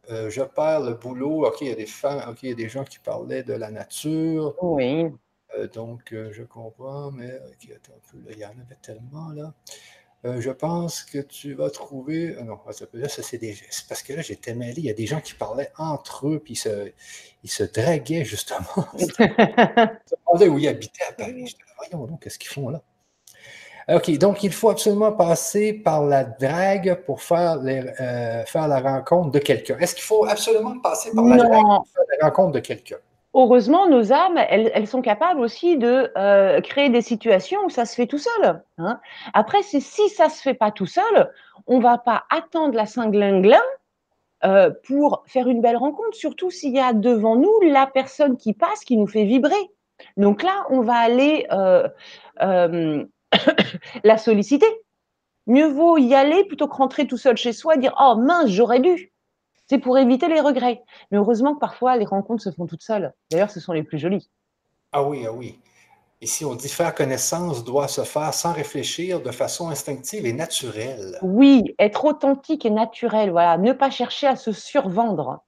je 0.10 0.42
perds 0.42 0.82
le 0.82 0.96
boulot. 0.96 1.46
OK, 1.46 1.62
il 1.62 1.68
y 1.68 1.72
a 1.72 1.76
des 1.76 1.86
femmes, 1.86 2.24
OK, 2.28 2.42
il 2.42 2.50
y 2.50 2.52
a 2.52 2.56
des 2.56 2.70
gens 2.70 2.84
qui 2.84 2.98
parlaient 2.98 3.44
de 3.44 3.54
la 3.54 3.70
nature. 3.70 4.56
Oui. 4.60 5.12
Euh, 5.58 5.68
donc, 5.68 6.12
euh, 6.14 6.32
je 6.32 6.44
comprends, 6.44 7.12
mais 7.12 7.32
attends 7.34 7.94
un 7.94 8.12
peu, 8.12 8.18
il 8.32 8.38
y 8.38 8.46
en 8.46 8.50
avait 8.50 8.78
tellement 8.82 9.30
là. 9.30 9.54
Euh, 10.26 10.42
je 10.42 10.50
pense 10.50 11.04
que 11.04 11.20
tu 11.20 11.54
vas 11.54 11.70
trouver. 11.70 12.36
non, 12.44 12.60
là, 12.94 13.10
ça, 13.10 13.22
c'est 13.22 13.38
des. 13.38 13.56
parce 13.88 14.02
que 14.02 14.14
là, 14.14 14.22
j'étais 14.22 14.56
mêlé. 14.56 14.74
Il 14.78 14.86
y 14.86 14.90
a 14.90 14.94
des 14.94 15.06
gens 15.06 15.22
qui 15.22 15.36
parlaient 15.36 15.72
entre 15.78 16.28
eux, 16.28 16.40
puis 16.44 16.54
ils 16.54 16.58
se, 16.58 16.92
ils 17.44 17.50
se 17.50 17.64
draguaient, 17.64 18.26
justement. 18.26 18.88
je 18.98 19.06
me 19.06 20.26
demandais 20.26 20.48
où 20.48 20.58
ils 20.58 20.68
habitaient 20.68 21.04
à 21.08 21.14
Paris. 21.14 21.48
Je 21.48 21.56
voyons 21.78 22.08
donc, 22.08 22.24
qu'est-ce 22.24 22.40
qu'ils 22.40 22.50
font 22.50 22.70
là? 22.70 22.82
OK, 23.88 24.10
donc 24.18 24.42
il 24.42 24.52
faut 24.52 24.72
absolument 24.72 25.12
passer 25.12 25.72
par 25.72 26.04
la 26.04 26.24
drague 26.24 27.04
pour 27.06 27.22
faire, 27.22 27.58
les, 27.58 27.84
faire 28.48 28.68
la 28.68 28.80
rencontre 28.80 29.30
de 29.30 29.38
quelqu'un. 29.38 29.78
Est-ce 29.78 29.94
qu'il 29.94 30.04
faut 30.04 30.26
absolument 30.26 30.80
passer 30.80 31.12
par 31.14 31.24
la 31.24 31.38
drague 31.38 31.52
pour 31.52 31.88
faire 31.88 32.18
la 32.20 32.28
rencontre 32.28 32.54
de 32.54 32.60
quelqu'un? 32.62 32.98
Heureusement, 33.36 33.88
nos 33.88 34.12
âmes, 34.12 34.38
elles, 34.38 34.88
sont 34.88 35.02
capables 35.02 35.42
aussi 35.42 35.78
de 35.78 36.12
euh, 36.18 36.62
créer 36.62 36.90
des 36.90 37.02
situations 37.02 37.66
où 37.66 37.70
ça 37.70 37.86
se 37.86 37.94
fait 37.94 38.08
tout 38.08 38.18
seul. 38.18 38.64
Hein. 38.78 39.00
Après, 39.34 39.62
si 39.62 39.82
ça 39.82 40.30
se 40.30 40.42
fait 40.42 40.54
pas 40.54 40.72
tout 40.72 40.86
seul, 40.86 41.32
on 41.68 41.80
va 41.80 41.98
pas 41.98 42.24
attendre 42.30 42.74
la 42.74 42.86
Saint-Glinglin 42.86 43.62
euh, 44.46 44.72
pour 44.88 45.24
faire 45.28 45.48
une 45.48 45.62
belle 45.62 45.78
rencontre, 45.78 46.16
surtout 46.16 46.50
s'il 46.50 46.74
y 46.74 46.80
a 46.80 46.94
devant 46.94 47.36
nous 47.36 47.60
la 47.62 47.88
personne 47.88 48.38
qui 48.38 48.54
passe, 48.54 48.84
qui 48.86 48.98
nous 48.98 49.08
fait 49.08 49.26
vibrer. 49.26 49.70
Donc 50.18 50.42
là, 50.42 50.66
on 50.70 50.82
va 50.82 50.96
aller 50.96 51.46
euh, 51.52 51.88
la 54.04 54.18
solliciter. 54.18 54.68
Mieux 55.48 55.68
vaut 55.68 55.98
y 55.98 56.16
aller 56.16 56.44
plutôt 56.46 56.68
que 56.68 56.76
rentrer 56.76 57.06
tout 57.06 57.18
seul 57.18 57.38
chez 57.38 57.54
soi 57.54 57.76
et 57.76 57.78
dire 57.78 57.96
Oh 58.00 58.16
mince, 58.18 58.50
j'aurais 58.50 58.80
dû. 58.80 59.12
C'est 59.68 59.80
pour 59.80 59.98
éviter 59.98 60.28
les 60.28 60.40
regrets. 60.40 60.84
Mais 61.12 61.18
heureusement 61.18 61.56
que 61.56 61.60
parfois, 61.60 61.98
les 61.98 62.06
rencontres 62.06 62.44
se 62.44 62.52
font 62.52 62.68
toutes 62.68 62.84
seules. 62.84 63.14
D'ailleurs, 63.32 63.50
ce 63.50 63.60
sont 63.60 63.74
les 63.74 63.84
plus 63.84 63.98
jolies. 63.98 64.30
Ah 64.92 65.04
oui, 65.04 65.26
ah 65.28 65.32
oui. 65.32 65.60
Ici, 66.22 66.46
on 66.46 66.56
dit 66.56 66.70
faire 66.70 66.96
connaissance 66.96 67.64
doit 67.64 67.88
se 67.88 68.04
faire 68.04 68.34
sans 68.34 68.54
réfléchir, 68.54 69.22
de 69.22 69.32
façon 69.32 69.70
instinctive 69.70 70.26
et 70.26 70.34
naturelle. 70.34 71.20
Oui, 71.22 71.76
être 71.78 72.06
authentique 72.06 72.66
et 72.66 72.70
naturel, 72.70 73.32
voilà. 73.32 73.58
Ne 73.58 73.74
pas 73.74 73.90
chercher 73.90 74.28
à 74.28 74.36
se 74.36 74.52
survendre. 74.52 75.44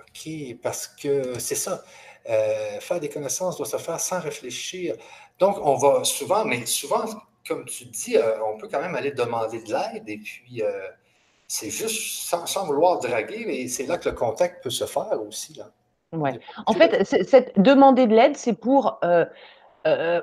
OK, 0.00 0.30
parce 0.62 0.88
que 0.88 1.38
c'est 1.38 1.54
ça. 1.54 1.82
Euh, 2.28 2.80
faire 2.80 2.98
des 2.98 3.08
connaissances 3.08 3.56
doit 3.56 3.66
se 3.66 3.76
faire 3.76 4.00
sans 4.00 4.20
réfléchir. 4.20 4.96
Donc, 5.38 5.58
on 5.62 5.74
va 5.74 6.02
souvent, 6.04 6.44
mais 6.44 6.64
souvent, 6.64 7.04
comme 7.46 7.64
tu 7.66 7.84
dis, 7.84 8.16
euh, 8.16 8.42
on 8.44 8.56
peut 8.56 8.68
quand 8.68 8.80
même 8.80 8.94
aller 8.94 9.12
demander 9.12 9.62
de 9.62 9.72
l'aide 9.72 10.08
et 10.08 10.18
puis 10.18 10.62
euh, 10.62 10.88
c'est 11.48 11.70
juste 11.70 12.28
sans, 12.28 12.66
vouloir 12.66 12.98
draguer, 12.98 13.44
mais 13.46 13.68
c'est 13.68 13.86
là 13.86 13.98
que 13.98 14.08
le 14.08 14.14
contact 14.14 14.62
peut 14.62 14.70
se 14.70 14.84
faire 14.84 15.20
aussi. 15.26 15.54
Là. 15.54 15.70
Ouais. 16.12 16.38
En 16.66 16.72
fait, 16.72 17.04
cette 17.04 17.58
demander 17.60 18.06
de 18.06 18.14
l'aide, 18.14 18.36
c'est 18.36 18.54
pour 18.54 18.98
euh, 19.04 19.24
euh, 19.86 20.20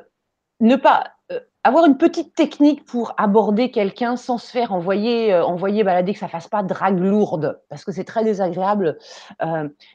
ne 0.59 0.75
pas 0.75 1.11
euh, 1.31 1.39
avoir 1.63 1.85
une 1.85 1.97
petite 1.97 2.35
technique 2.35 2.85
pour 2.85 3.13
aborder 3.17 3.71
quelqu'un 3.71 4.17
sans 4.17 4.37
se 4.37 4.51
faire 4.51 4.73
envoyer, 4.73 5.33
envoyer 5.35 5.83
balader, 5.83 6.13
que 6.13 6.19
ça 6.19 6.27
fasse 6.27 6.47
pas 6.47 6.63
drague 6.63 6.99
lourde, 6.99 7.61
parce 7.69 7.85
que 7.85 7.91
c'est 7.91 8.03
très 8.03 8.23
désagréable. 8.23 8.97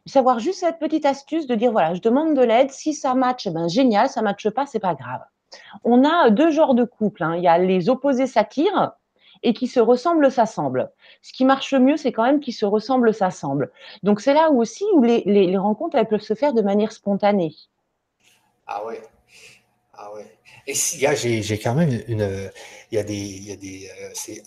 savoir 0.06 0.38
juste 0.38 0.60
cette 0.60 0.78
petite 0.78 1.04
astuce 1.04 1.46
de 1.46 1.54
dire 1.54 1.72
voilà, 1.72 1.94
je 1.94 2.00
demande 2.00 2.34
de 2.34 2.42
l'aide, 2.42 2.70
si 2.70 2.94
ça 2.94 3.14
matche, 3.14 3.46
eh 3.46 3.50
ben 3.50 3.68
génial, 3.68 4.08
ça 4.08 4.22
matche 4.22 4.48
pas, 4.50 4.66
c'est 4.66 4.80
pas 4.80 4.94
grave. 4.94 5.20
On 5.84 6.04
a 6.04 6.30
deux 6.30 6.50
genres 6.50 6.74
de 6.74 6.84
couples. 6.84 7.22
Hein. 7.22 7.36
Il 7.36 7.42
y 7.42 7.48
a 7.48 7.58
les 7.58 7.88
opposés 7.88 8.26
s'attirent 8.26 8.92
et 9.42 9.54
qui 9.54 9.66
se 9.66 9.80
ressemblent 9.80 10.30
s'assemblent. 10.30 10.90
Ce 11.22 11.32
qui 11.32 11.44
marche 11.44 11.74
mieux, 11.74 11.96
c'est 11.96 12.12
quand 12.12 12.24
même 12.24 12.40
qu'ils 12.40 12.54
se 12.54 12.66
ressemblent 12.66 13.14
s'assemblent. 13.14 13.70
Donc 14.02 14.20
c'est 14.20 14.34
là 14.34 14.50
aussi 14.50 14.84
où 14.94 15.02
les, 15.02 15.56
rencontres 15.56 15.96
elles 15.96 16.08
peuvent 16.08 16.20
se 16.20 16.34
faire 16.34 16.52
de 16.54 16.62
manière 16.62 16.92
spontanée. 16.92 17.54
Ah 18.66 18.84
ouais. 18.84 19.02
Ah 19.94 20.12
ouais. 20.14 20.26
Et 20.66 20.74
si, 20.74 21.04
j'ai 21.16 21.58
quand 21.58 21.74
même 21.74 22.02
une. 22.08 22.50
Il 22.90 22.96
y 22.96 22.98
a 22.98 23.02
des. 23.02 23.14
Y 23.14 23.52
a 23.52 23.56
des 23.56 23.88
euh, 23.88 24.10
c'est 24.14 24.42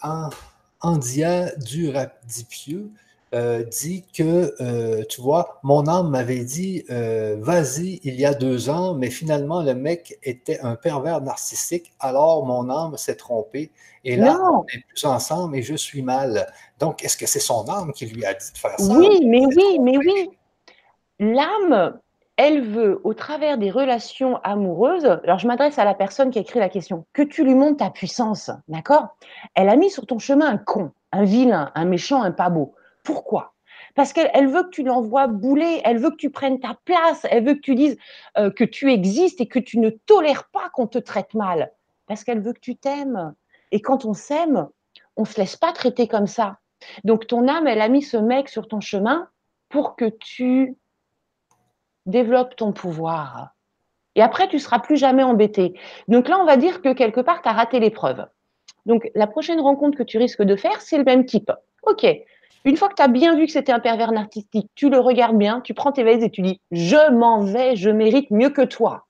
Andia 0.81 1.55
Durapieux 1.57 2.91
euh, 3.33 3.63
dit 3.63 4.05
que, 4.13 4.53
euh, 4.61 5.03
tu 5.07 5.21
vois, 5.21 5.59
mon 5.63 5.87
âme 5.87 6.09
m'avait 6.09 6.43
dit, 6.43 6.83
euh, 6.89 7.37
vas-y, 7.39 8.01
il 8.03 8.19
y 8.19 8.25
a 8.25 8.33
deux 8.33 8.69
ans, 8.69 8.93
mais 8.93 9.09
finalement, 9.09 9.63
le 9.63 9.73
mec 9.73 10.17
était 10.23 10.59
un 10.59 10.75
pervers 10.75 11.21
narcissique, 11.21 11.93
alors 11.99 12.45
mon 12.45 12.69
âme 12.69 12.97
s'est 12.97 13.15
trompée. 13.15 13.71
Et 14.03 14.17
là, 14.17 14.37
on 14.51 14.63
n'est 14.63 14.83
plus 14.89 15.05
ensemble 15.05 15.55
et 15.55 15.61
je 15.61 15.75
suis 15.75 16.01
mal. 16.01 16.51
Donc, 16.79 17.03
est-ce 17.05 17.15
que 17.15 17.25
c'est 17.25 17.39
son 17.39 17.69
âme 17.69 17.93
qui 17.93 18.05
lui 18.07 18.25
a 18.25 18.33
dit 18.33 18.51
de 18.51 18.57
faire 18.57 18.77
ça? 18.77 18.93
Oui, 18.93 19.25
mais 19.25 19.45
oui, 19.45 19.79
mais 19.79 19.97
oui. 19.97 20.29
L'âme, 21.19 21.99
elle 22.35 22.61
veut, 22.67 22.99
au 23.03 23.13
travers 23.13 23.57
des 23.57 23.69
relations 23.69 24.37
amoureuses, 24.43 25.05
alors 25.05 25.37
je 25.37 25.47
m'adresse 25.47 25.77
à 25.77 25.85
la 25.85 25.93
personne 25.93 26.31
qui 26.31 26.39
a 26.39 26.41
écrit 26.41 26.59
la 26.59 26.69
question, 26.69 27.05
que 27.13 27.21
tu 27.21 27.43
lui 27.43 27.53
montres 27.53 27.77
ta 27.77 27.91
puissance, 27.91 28.49
d'accord? 28.67 29.15
Elle 29.53 29.69
a 29.69 29.75
mis 29.75 29.91
sur 29.91 30.05
ton 30.05 30.17
chemin 30.17 30.47
un 30.47 30.57
con, 30.57 30.91
un 31.11 31.23
vilain, 31.23 31.71
un 31.75 31.85
méchant, 31.85 32.23
un 32.23 32.31
pas 32.31 32.49
beau. 32.49 32.73
Pourquoi? 33.03 33.53
Parce 33.95 34.13
qu'elle 34.13 34.47
veut 34.47 34.63
que 34.63 34.69
tu 34.69 34.83
l'envoies 34.83 35.27
bouler, 35.27 35.81
elle 35.83 35.97
veut 35.97 36.11
que 36.11 36.15
tu 36.15 36.29
prennes 36.29 36.59
ta 36.59 36.77
place, 36.85 37.25
elle 37.29 37.45
veut 37.45 37.55
que 37.55 37.59
tu 37.59 37.75
dises 37.75 37.97
euh, 38.37 38.49
que 38.49 38.63
tu 38.63 38.91
existes 38.91 39.41
et 39.41 39.47
que 39.47 39.59
tu 39.59 39.79
ne 39.79 39.89
tolères 39.89 40.49
pas 40.49 40.69
qu'on 40.69 40.87
te 40.87 40.97
traite 40.97 41.33
mal, 41.33 41.71
parce 42.07 42.23
qu'elle 42.23 42.41
veut 42.41 42.53
que 42.53 42.59
tu 42.59 42.75
t'aimes. 42.75 43.33
Et 43.71 43.81
quand 43.81 44.05
on 44.05 44.13
s'aime, 44.13 44.67
on 45.17 45.21
ne 45.21 45.27
se 45.27 45.39
laisse 45.39 45.55
pas 45.55 45.73
traiter 45.73 46.07
comme 46.07 46.27
ça. 46.27 46.59
Donc 47.03 47.27
ton 47.27 47.47
âme, 47.47 47.67
elle 47.67 47.81
a 47.81 47.89
mis 47.89 48.01
ce 48.01 48.17
mec 48.17 48.49
sur 48.49 48.67
ton 48.67 48.81
chemin 48.81 49.29
pour 49.69 49.95
que 49.95 50.05
tu 50.05 50.77
développes 52.05 52.55
ton 52.55 52.73
pouvoir. 52.73 53.51
Et 54.15 54.21
après, 54.21 54.47
tu 54.47 54.59
seras 54.59 54.79
plus 54.79 54.97
jamais 54.97 55.23
embêté. 55.23 55.73
Donc 56.07 56.27
là, 56.27 56.37
on 56.39 56.45
va 56.45 56.57
dire 56.57 56.81
que 56.81 56.93
quelque 56.93 57.21
part, 57.21 57.41
tu 57.41 57.49
as 57.49 57.53
raté 57.53 57.79
l'épreuve. 57.79 58.25
Donc 58.85 59.09
la 59.15 59.27
prochaine 59.27 59.59
rencontre 59.59 59.97
que 59.97 60.03
tu 60.03 60.17
risques 60.17 60.41
de 60.41 60.55
faire, 60.55 60.81
c'est 60.81 60.97
le 60.97 61.03
même 61.03 61.25
type. 61.25 61.51
Ok, 61.83 62.05
une 62.63 62.77
fois 62.77 62.89
que 62.89 62.95
tu 62.95 63.01
as 63.01 63.07
bien 63.07 63.35
vu 63.35 63.45
que 63.45 63.51
c'était 63.51 63.71
un 63.71 63.79
pervers 63.79 64.11
narcissique, 64.11 64.69
tu 64.75 64.89
le 64.89 64.99
regardes 64.99 65.37
bien, 65.37 65.61
tu 65.61 65.73
prends 65.73 65.91
tes 65.91 66.03
valises 66.03 66.23
et 66.23 66.29
tu 66.29 66.41
dis 66.41 66.61
Je 66.71 67.11
m'en 67.11 67.43
vais, 67.43 67.75
je 67.75 67.89
mérite 67.89 68.29
mieux 68.31 68.49
que 68.49 68.61
toi. 68.61 69.07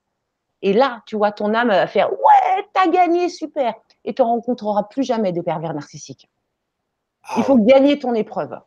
Et 0.62 0.72
là, 0.72 1.02
tu 1.06 1.16
vois 1.16 1.32
ton 1.32 1.54
âme 1.54 1.68
va 1.68 1.86
faire 1.86 2.10
Ouais, 2.12 2.66
t'as 2.72 2.88
gagné, 2.88 3.28
super. 3.28 3.74
Et 4.04 4.14
tu 4.14 4.22
ne 4.22 4.26
rencontreras 4.26 4.84
plus 4.84 5.02
jamais 5.02 5.32
de 5.32 5.40
pervers 5.40 5.74
narcissiques. 5.74 6.28
Il 7.36 7.44
faut 7.44 7.56
gagner 7.56 7.98
ton 7.98 8.14
épreuve. 8.14 8.58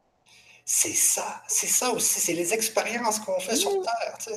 c'est 0.63 0.93
ça, 0.93 1.41
c'est 1.47 1.67
ça 1.67 1.91
aussi, 1.91 2.19
c'est 2.19 2.33
les 2.33 2.53
expériences 2.53 3.19
qu'on 3.19 3.39
fait 3.39 3.55
sur 3.55 3.71
Terre. 3.81 4.17
Tu 4.19 4.31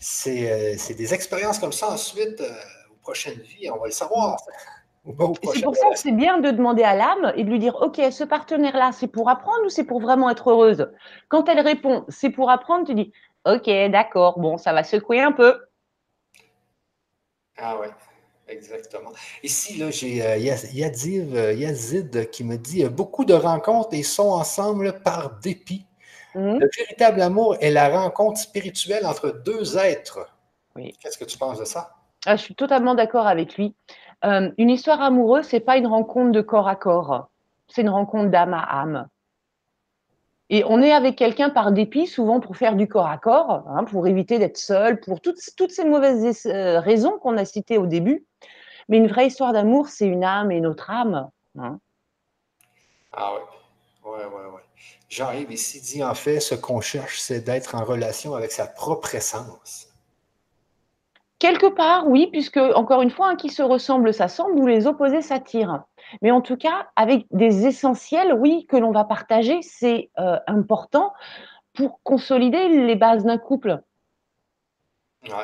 sais. 0.00 0.50
Euh, 0.50 0.74
c'est 0.78 0.94
des 0.94 1.14
expériences 1.14 1.58
comme 1.58 1.72
ça 1.72 1.90
ensuite, 1.90 2.40
euh, 2.40 2.52
aux 2.90 2.96
prochaines 3.02 3.40
vies, 3.40 3.70
on 3.70 3.78
va 3.78 3.86
le 3.86 3.92
savoir. 3.92 4.36
C'est 5.52 5.62
pour 5.62 5.76
ça 5.76 5.88
que 5.90 5.98
c'est 5.98 6.12
bien 6.12 6.38
de 6.38 6.50
demander 6.50 6.82
à 6.82 6.94
l'âme 6.94 7.32
et 7.36 7.44
de 7.44 7.50
lui 7.50 7.58
dire, 7.58 7.76
OK, 7.80 8.00
ce 8.10 8.24
partenaire-là, 8.24 8.90
c'est 8.92 9.06
pour 9.06 9.28
apprendre 9.28 9.64
ou 9.64 9.68
c'est 9.68 9.84
pour 9.84 10.00
vraiment 10.00 10.28
être 10.30 10.50
heureuse? 10.50 10.90
Quand 11.28 11.48
elle 11.48 11.60
répond, 11.60 12.04
c'est 12.08 12.30
pour 12.30 12.50
apprendre, 12.50 12.86
tu 12.86 12.94
dis, 12.94 13.12
OK, 13.44 13.70
d'accord, 13.90 14.40
bon, 14.40 14.58
ça 14.58 14.72
va 14.72 14.82
secouer 14.82 15.20
un 15.20 15.32
peu. 15.32 15.60
Ah 17.56 17.78
ouais. 17.78 17.90
Exactement. 18.48 19.10
Ici, 19.42 19.76
là, 19.76 19.90
j'ai 19.90 20.22
euh, 20.22 20.36
euh, 20.36 21.52
Yazid 21.52 22.30
qui 22.30 22.44
me 22.44 22.56
dit 22.56 22.84
beaucoup 22.84 23.24
de 23.24 23.34
rencontres 23.34 23.88
et 23.92 24.04
sont 24.04 24.30
ensemble 24.30 25.00
par 25.02 25.38
dépit. 25.40 25.84
Mmh. 26.34 26.58
Le 26.58 26.70
véritable 26.76 27.22
amour 27.22 27.56
est 27.60 27.70
la 27.70 27.88
rencontre 27.88 28.38
spirituelle 28.38 29.04
entre 29.04 29.30
deux 29.30 29.76
êtres. 29.78 30.28
Oui. 30.76 30.96
Qu'est-ce 31.00 31.18
que 31.18 31.24
tu 31.24 31.38
penses 31.38 31.58
de 31.58 31.64
ça? 31.64 31.94
Ah, 32.24 32.36
je 32.36 32.42
suis 32.42 32.54
totalement 32.54 32.94
d'accord 32.94 33.26
avec 33.26 33.56
lui. 33.56 33.74
Euh, 34.24 34.50
une 34.58 34.70
histoire 34.70 35.02
amoureuse, 35.02 35.44
c'est 35.46 35.60
pas 35.60 35.76
une 35.76 35.86
rencontre 35.86 36.32
de 36.32 36.40
corps 36.40 36.68
à 36.68 36.76
corps, 36.76 37.28
c'est 37.68 37.82
une 37.82 37.90
rencontre 37.90 38.30
d'âme 38.30 38.54
à 38.54 38.62
âme. 38.80 39.08
Et 40.48 40.62
on 40.64 40.80
est 40.80 40.92
avec 40.92 41.16
quelqu'un 41.16 41.50
par 41.50 41.72
dépit, 41.72 42.06
souvent 42.06 42.38
pour 42.38 42.56
faire 42.56 42.76
du 42.76 42.86
corps 42.86 43.08
à 43.08 43.18
corps, 43.18 43.64
hein, 43.68 43.84
pour 43.84 44.06
éviter 44.06 44.38
d'être 44.38 44.56
seul, 44.56 45.00
pour 45.00 45.20
toutes, 45.20 45.40
toutes 45.56 45.72
ces 45.72 45.84
mauvaises 45.84 46.46
euh, 46.46 46.78
raisons 46.78 47.18
qu'on 47.18 47.36
a 47.36 47.44
citées 47.44 47.78
au 47.78 47.86
début. 47.86 48.24
Mais 48.88 48.98
une 48.98 49.08
vraie 49.08 49.26
histoire 49.26 49.52
d'amour, 49.52 49.88
c'est 49.88 50.06
une 50.06 50.22
âme 50.22 50.52
et 50.52 50.60
notre 50.60 50.90
âme. 50.90 51.28
Hein. 51.58 51.80
Ah 53.12 53.32
oui, 53.34 54.10
ouais, 54.10 54.24
ouais, 54.24 54.46
ouais. 54.54 54.62
Jean-Yves 55.08 55.50
ici 55.50 55.80
dit 55.80 56.04
en 56.04 56.14
fait, 56.14 56.38
ce 56.38 56.54
qu'on 56.54 56.80
cherche, 56.80 57.18
c'est 57.20 57.40
d'être 57.40 57.74
en 57.74 57.84
relation 57.84 58.34
avec 58.34 58.52
sa 58.52 58.66
propre 58.66 59.14
essence. 59.16 59.85
Quelque 61.38 61.66
part, 61.66 62.08
oui, 62.08 62.28
puisque, 62.32 62.56
encore 62.56 63.02
une 63.02 63.10
fois, 63.10 63.28
hein, 63.28 63.36
qui 63.36 63.50
se 63.50 63.62
ressemble 63.62 64.14
s'assemble 64.14 64.58
ou 64.58 64.66
les 64.66 64.86
opposés 64.86 65.20
s'attirent. 65.20 65.84
Mais 66.22 66.30
en 66.30 66.40
tout 66.40 66.56
cas, 66.56 66.88
avec 66.96 67.26
des 67.30 67.66
essentiels, 67.66 68.32
oui, 68.32 68.66
que 68.68 68.76
l'on 68.76 68.90
va 68.90 69.04
partager, 69.04 69.60
c'est 69.60 70.10
euh, 70.18 70.38
important 70.46 71.12
pour 71.74 72.00
consolider 72.02 72.68
les 72.68 72.96
bases 72.96 73.24
d'un 73.24 73.36
couple. 73.36 73.82
Ouais. 75.24 75.34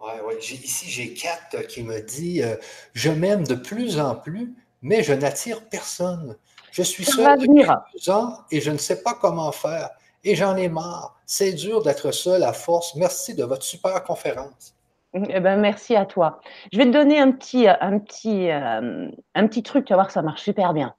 Ouais, 0.00 0.20
ouais. 0.22 0.38
Ici, 0.38 0.88
j'ai 0.88 1.14
Kat 1.14 1.64
qui 1.68 1.82
me 1.82 2.00
dit 2.00 2.42
euh, 2.42 2.56
Je 2.94 3.10
m'aime 3.10 3.44
de 3.46 3.54
plus 3.54 3.98
en 3.98 4.14
plus, 4.14 4.54
mais 4.82 5.02
je 5.02 5.12
n'attire 5.12 5.68
personne. 5.68 6.36
Je 6.70 6.82
suis 6.82 7.04
seul 7.04 7.38
depuis 7.38 7.66
deux 7.94 8.10
ans 8.10 8.38
et 8.50 8.60
je 8.60 8.70
ne 8.70 8.78
sais 8.78 9.02
pas 9.02 9.14
comment 9.14 9.50
faire 9.50 9.90
et 10.24 10.34
j'en 10.34 10.56
ai 10.56 10.68
marre. 10.68 11.16
C'est 11.26 11.52
dur 11.52 11.82
d'être 11.82 12.10
seul 12.12 12.42
à 12.42 12.52
force. 12.52 12.94
Merci 12.96 13.34
de 13.34 13.44
votre 13.44 13.62
super 13.62 14.02
conférence. 14.02 14.74
Eh 15.14 15.40
ben, 15.40 15.56
merci 15.56 15.96
à 15.96 16.06
toi. 16.06 16.40
Je 16.72 16.78
vais 16.78 16.84
te 16.84 16.90
donner 16.90 17.18
un 17.18 17.32
petit, 17.32 17.66
un 17.66 17.98
petit, 17.98 18.48
euh, 18.50 19.08
un 19.34 19.46
petit 19.48 19.62
truc, 19.62 19.84
tu 19.84 19.92
vas 19.92 19.96
voir 19.96 20.10
ça 20.10 20.22
marche 20.22 20.42
super 20.42 20.72
bien. 20.72 20.94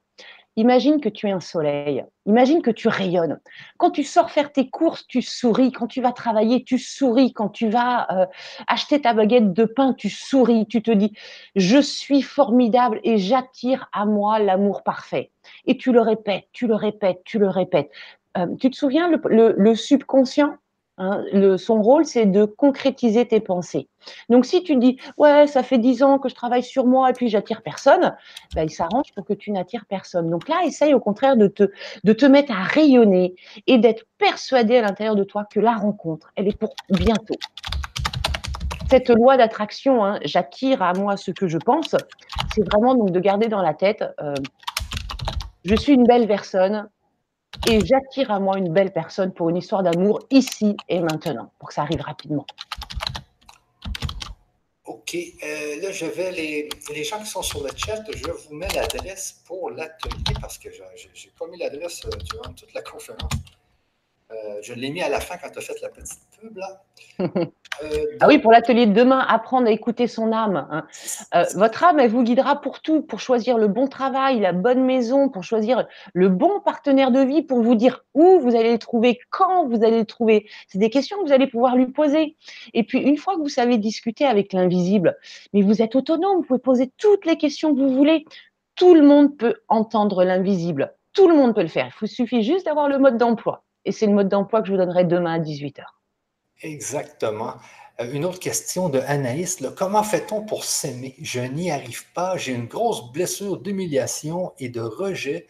Imagine 0.58 1.00
que 1.00 1.08
tu 1.08 1.28
es 1.28 1.32
un 1.32 1.40
soleil. 1.40 2.04
Imagine 2.26 2.62
que 2.62 2.72
tu 2.72 2.90
rayonnes. 2.90 3.40
Quand 3.78 3.90
tu 3.90 4.04
sors 4.04 4.32
faire 4.32 4.52
tes 4.52 4.70
courses, 4.70 5.08
tu 5.08 5.22
souris. 5.22 5.72
Quand 5.72 5.88
tu 5.88 6.02
vas 6.02 6.12
travailler, 6.12 6.66
tu 6.66 6.78
souris. 6.78 7.32
Quand 7.32 7.48
tu 7.48 7.70
vas 7.70 8.06
euh, 8.12 8.26
acheter 8.68 9.00
ta 9.00 9.14
baguette 9.14 9.54
de 9.54 9.64
pain, 9.64 9.94
tu 9.94 10.10
souris. 10.10 10.68
Tu 10.68 10.82
te 10.82 10.92
dis, 10.92 11.14
je 11.56 11.78
suis 11.78 12.22
formidable 12.22 13.00
et 13.06 13.18
j'attire 13.18 13.88
à 13.94 14.06
moi 14.06 14.40
l'amour 14.40 14.84
parfait. 14.84 15.32
Et 15.66 15.78
tu 15.78 15.94
le 15.94 16.02
répètes, 16.02 16.48
tu 16.52 16.68
le 16.68 16.76
répètes, 16.76 17.22
tu 17.24 17.40
le 17.40 17.48
répètes. 17.48 17.90
Euh, 18.38 18.48
tu 18.60 18.70
te 18.70 18.76
souviens, 18.76 19.10
le, 19.10 19.76
subconscient, 19.76 20.56
hein, 20.98 21.24
son 21.58 21.82
rôle, 21.82 22.06
c'est 22.06 22.26
de 22.26 22.46
concrétiser 22.46 23.28
tes 23.28 23.42
pensées. 23.42 23.90
Donc, 24.30 24.46
si 24.46 24.64
tu 24.64 24.78
dis, 24.78 24.98
ouais, 25.18 25.48
ça 25.48 25.64
fait 25.64 25.78
dix 25.78 26.02
ans 26.02 26.18
que 26.18 26.30
je 26.30 26.36
travaille 26.36 26.64
sur 26.64 26.86
moi 26.86 27.10
et 27.10 27.14
puis 27.14 27.28
j'attire 27.28 27.62
personne, 27.62 28.16
ben, 28.56 28.64
il 28.64 28.70
s'arrange 28.70 29.12
pour 29.16 29.26
que 29.26 29.34
tu 29.34 29.52
n'attires 29.52 29.86
personne. 29.86 30.30
Donc 30.30 30.48
là, 30.48 30.62
essaye 30.66 30.94
au 30.94 31.00
contraire 31.00 31.36
de 31.36 31.48
te, 31.48 31.70
de 32.04 32.14
te 32.14 32.26
mettre 32.26 32.54
à 32.54 32.64
rayonner 32.64 33.36
et 33.68 33.78
d'être 33.78 34.06
persuadé 34.18 34.78
à 34.78 34.82
l'intérieur 34.82 35.16
de 35.16 35.24
toi 35.24 35.46
que 35.52 35.60
la 35.60 35.74
rencontre, 35.74 36.32
elle 36.36 36.48
est 36.48 36.58
pour 36.58 36.74
bientôt. 36.90 37.36
Cette 38.90 39.10
loi 39.10 39.38
d'attraction, 39.38 40.04
hein, 40.04 40.20
j'attire 40.24 40.82
à 40.82 40.94
moi 40.94 41.16
ce 41.16 41.32
que 41.32 41.48
je 41.48 41.58
pense, 41.58 41.96
c'est 42.54 42.70
vraiment 42.70 42.94
donc 42.94 43.12
de 43.12 43.20
garder 43.22 43.48
dans 43.48 43.62
la 43.62 43.74
tête, 43.74 44.04
euh, 44.22 44.34
je 45.64 45.76
suis 45.76 45.94
une 45.94 46.04
belle 46.04 46.28
personne, 46.28 46.90
et 47.70 47.80
j'attire 47.86 48.32
à 48.32 48.40
moi 48.40 48.58
une 48.58 48.72
belle 48.72 48.92
personne 48.92 49.34
pour 49.34 49.50
une 49.50 49.58
histoire 49.58 49.84
d'amour 49.84 50.20
ici 50.30 50.76
et 50.90 51.00
maintenant, 51.00 51.52
pour 51.60 51.70
que 51.70 51.74
ça 51.74 51.84
arrive 51.84 52.02
rapidement. 52.02 52.46
OK. 54.86 55.16
Euh, 55.16 55.82
là, 55.82 55.92
je 55.92 56.06
vais, 56.06 56.32
les, 56.32 56.70
les, 56.94 57.04
gens 57.04 57.20
qui 57.20 57.28
sont 57.28 57.42
sur 57.42 57.64
le 57.64 57.70
chat, 57.76 58.04
je 58.14 58.32
vous 58.32 58.56
mets 58.56 58.68
l'adresse 58.70 59.42
pour 59.46 59.70
l'atelier 59.70 60.34
parce 60.40 60.58
que 60.58 60.70
je 60.72 60.82
n'ai 60.82 61.32
pas 61.38 61.48
mis 61.48 61.58
l'adresse 61.58 62.06
euh, 62.06 62.10
durant 62.32 62.54
toute 62.54 62.74
la 62.74 62.82
conférence. 62.82 63.32
Euh, 64.32 64.60
je 64.62 64.74
l'ai 64.74 64.90
mis 64.90 65.02
à 65.02 65.10
la 65.10 65.20
fin 65.20 65.38
quand 65.38 65.50
tu 65.50 65.60
as 65.60 65.62
fait 65.62 65.80
la 65.82 65.90
petite 65.90 66.20
pub. 66.40 66.58
Là. 66.58 66.84
Euh, 67.84 68.06
ah 68.20 68.28
oui, 68.28 68.38
pour 68.38 68.52
l'atelier 68.52 68.86
de 68.86 68.94
demain, 68.94 69.20
apprendre 69.20 69.68
à 69.68 69.72
écouter 69.72 70.06
son 70.06 70.34
âme. 70.34 70.68
Hein. 70.70 70.86
Euh, 71.34 71.46
votre 71.56 71.84
âme, 71.84 72.00
elle 72.00 72.12
vous 72.12 72.22
guidera 72.22 72.60
pour 72.62 72.82
tout, 72.82 73.02
pour 73.02 73.20
choisir 73.22 73.58
le 73.58 73.68
bon 73.68 73.88
travail, 73.88 74.40
la 74.40 74.52
bonne 74.52 74.84
maison, 74.84 75.30
pour 75.30 75.44
choisir 75.44 75.88
le 76.14 76.30
bon 76.30 76.60
partenaire 76.60 77.12
de 77.12 77.22
vie, 77.22 77.42
pour 77.42 77.62
vous 77.64 77.76
dire 77.76 78.04
où 78.14 78.40
vous 78.40 78.56
allez 78.56 78.74
le 78.74 78.78
trouver, 78.78 79.20
quand 79.30 79.68
vous 79.68 79.84
allez 79.84 80.00
le 80.00 80.06
trouver. 80.06 80.48
C'est 80.68 80.80
des 80.80 80.90
questions 80.90 81.18
que 81.18 81.24
vous 81.24 81.34
allez 81.34 81.48
pouvoir 81.48 81.76
lui 81.76 81.88
poser. 81.88 82.36
Et 82.74 82.84
puis, 82.84 83.00
une 83.00 83.18
fois 83.18 83.36
que 83.36 83.40
vous 83.40 83.50
savez 83.50 83.78
discuter 83.78 84.26
avec 84.26 84.54
l'invisible, 84.54 85.18
mais 85.54 85.62
vous 85.62 85.82
êtes 85.82 85.96
autonome, 85.96 86.38
vous 86.38 86.44
pouvez 86.44 86.60
poser 86.60 86.92
toutes 86.98 87.26
les 87.26 87.38
questions 87.38 87.74
que 87.74 87.80
vous 87.80 87.96
voulez. 87.96 88.26
Tout 88.76 88.94
le 88.94 89.02
monde 89.02 89.38
peut 89.38 89.56
entendre 89.70 90.24
l'invisible. 90.24 90.94
Tout 91.14 91.28
le 91.28 91.36
monde 91.36 91.56
peut 91.56 91.62
le 91.62 91.68
faire. 91.68 91.88
Il 91.88 92.00
vous 92.02 92.08
suffit 92.08 92.44
juste 92.44 92.66
d'avoir 92.66 92.90
le 92.90 93.00
mode 93.00 93.18
d'emploi. 93.18 93.64
Et 93.86 93.92
c'est 93.92 94.06
le 94.06 94.14
mode 94.14 94.30
d'emploi 94.30 94.62
que 94.62 94.68
je 94.68 94.74
vous 94.74 94.78
donnerai 94.78 95.06
demain 95.06 95.34
à 95.34 95.40
18h. 95.40 95.84
Exactement. 96.62 97.56
Euh, 98.00 98.12
une 98.12 98.26
autre 98.26 98.40
question 98.40 98.90
de 98.90 99.00
Anaïs. 99.00 99.64
comment 99.76 100.04
fait-on 100.04 100.42
pour 100.42 100.64
s'aimer? 100.64 101.16
Je 101.22 101.40
n'y 101.40 101.72
arrive 101.72 102.12
pas. 102.14 102.38
J'ai 102.38 102.54
une 102.54 102.68
grosse 102.68 103.12
blessure 103.12 103.58
d'humiliation 103.58 104.54
et 104.60 104.70
de 104.70 104.82
rejet 104.82 105.48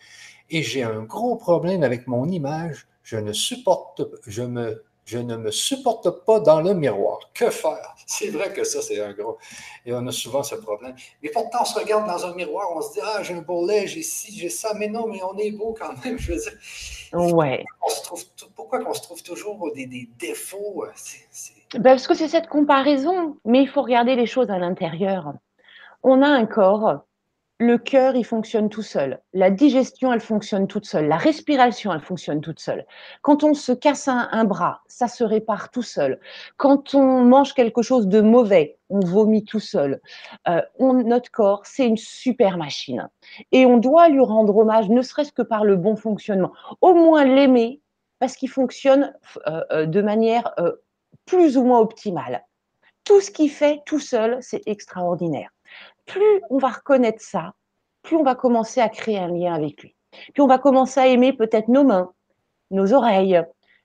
et 0.50 0.64
j'ai 0.64 0.84
un 0.84 1.04
gros 1.04 1.36
problème 1.36 1.84
avec 1.84 2.08
mon 2.08 2.28
image. 2.28 2.88
Je 3.04 3.18
ne 3.18 3.34
supporte, 3.34 4.02
je 4.28 4.44
me 4.44 4.84
je 5.06 5.18
ne 5.18 5.36
me 5.36 5.52
supporte 5.52 6.26
pas 6.26 6.40
dans 6.40 6.62
le 6.62 6.74
miroir. 6.74 7.20
Que 7.34 7.50
faire? 7.50 7.96
C'est 8.06 8.30
vrai 8.30 8.52
que 8.54 8.64
ça, 8.64 8.82
c'est 8.82 9.02
un 9.02 9.14
gros. 9.14 9.38
Et 9.86 9.94
on 9.94 10.06
a 10.06 10.12
souvent 10.12 10.44
ce 10.44 10.56
problème. 10.56 10.94
Mais 11.24 11.30
pourtant, 11.30 11.60
on 11.62 11.66
se 11.66 11.80
regarde 11.80 12.06
dans 12.08 12.26
un 12.26 12.36
miroir, 12.36 12.68
on 12.76 12.82
se 12.82 12.94
dit 12.94 13.00
Ah, 13.02 13.24
j'ai 13.24 13.34
un 13.34 13.42
beau 13.42 13.66
lait, 13.66 13.88
j'ai 13.88 14.02
ci, 14.02 14.38
j'ai 14.38 14.50
ça. 14.50 14.74
Mais 14.74 14.90
non, 14.90 15.08
mais 15.08 15.22
on 15.24 15.38
est 15.38 15.52
beau 15.52 15.74
quand 15.80 15.94
même. 16.04 16.18
Je 16.20 16.34
veux 16.34 16.40
dire. 16.40 16.54
Ouais. 17.14 17.64
pourquoi 18.56 18.84
qu'on 18.84 18.94
se 18.94 19.02
trouve 19.02 19.24
toujours 19.24 19.72
des, 19.74 20.10
défauts? 20.18 20.86
Ben, 21.74 21.84
parce 21.84 22.06
que 22.06 22.16
c'est 22.16 22.28
cette 22.28 22.48
comparaison. 22.48 23.38
Mais 23.46 23.62
il 23.62 23.70
faut 23.70 23.82
regarder 23.82 24.16
les 24.16 24.26
choses 24.26 24.50
à 24.50 24.60
l'intérieur. 24.60 25.34
On 26.04 26.22
a 26.22 26.28
un 26.28 26.46
corps 26.46 27.06
le 27.62 27.78
cœur, 27.78 28.16
il 28.16 28.26
fonctionne 28.26 28.70
tout 28.70 28.82
seul. 28.82 29.22
La 29.34 29.52
digestion, 29.52 30.12
elle 30.12 30.20
fonctionne 30.20 30.66
toute 30.66 30.88
seule. 30.88 31.08
La 31.08 31.18
respiration, 31.18 31.94
elle 31.94 32.02
fonctionne 32.02 32.42
toute 32.42 32.60
seule. 32.60 32.88
Quand 33.22 33.44
on 33.44 33.54
se 33.54 33.72
casse 33.72 34.08
un, 34.08 34.46
bras, 34.46 34.82
ça 34.88 35.08
se 35.08 35.24
répare 35.24 35.70
tout 35.70 35.84
seul. 35.84 36.20
Quand 36.58 36.96
on 36.96 37.24
mange 37.24 37.54
quelque 37.54 37.84
chose 37.84 38.08
de 38.08 38.20
mauvais, 38.20 38.80
on 38.90 39.00
vomit 39.00 39.46
tout 39.46 39.60
seul. 39.60 40.02
Euh, 40.48 40.64
notre 40.80 41.30
corps, 41.30 41.62
c'est 41.64 41.86
une 41.86 41.98
super 41.98 42.58
machine. 42.58 43.08
Et 43.52 43.68
on 43.68 43.78
doit 43.78 44.10
lui 44.10 44.22
rendre 44.22 44.58
hommage, 44.58 44.90
ne 44.90 45.04
serait-ce 45.04 45.32
que 45.32 45.44
par 45.44 45.64
le 45.64 45.76
bon 45.76 45.96
fonctionnement. 45.96 46.54
Au 46.82 46.96
moins 46.96 47.26
l'aimer, 47.26 47.80
parce 48.18 48.38
qu'il 48.38 48.50
fonctionne 48.50 49.14
euh, 49.46 49.64
euh, 49.72 49.86
de 49.86 50.02
manière 50.02 50.52
plus 51.28 51.58
ou 51.58 51.64
moins 51.64 51.80
optimale. 51.80 52.44
Tout 53.04 53.22
ce 53.22 53.30
qu'il 53.30 53.52
fait 53.52 53.82
tout 53.86 54.00
seul, 54.00 54.40
c'est 54.42 54.64
extraordinaire 54.66 55.52
plus 56.06 56.42
on 56.50 56.58
va 56.58 56.70
reconnaître 56.70 57.22
ça, 57.22 57.54
plus 58.04 58.16
on 58.16 58.24
va 58.24 58.36
commencer 58.36 58.82
à 58.82 58.90
créer 58.90 59.20
un 59.20 59.30
lien 59.30 59.54
avec 59.54 59.82
lui. 59.82 59.96
Puis 60.34 60.42
on 60.42 60.48
va 60.48 60.58
commencer 60.58 61.00
à 61.00 61.08
aimer 61.08 61.34
peut-être 61.34 61.68
nos 61.68 61.84
mains, 61.84 62.12
nos 62.70 62.94
oreilles. 62.94 63.42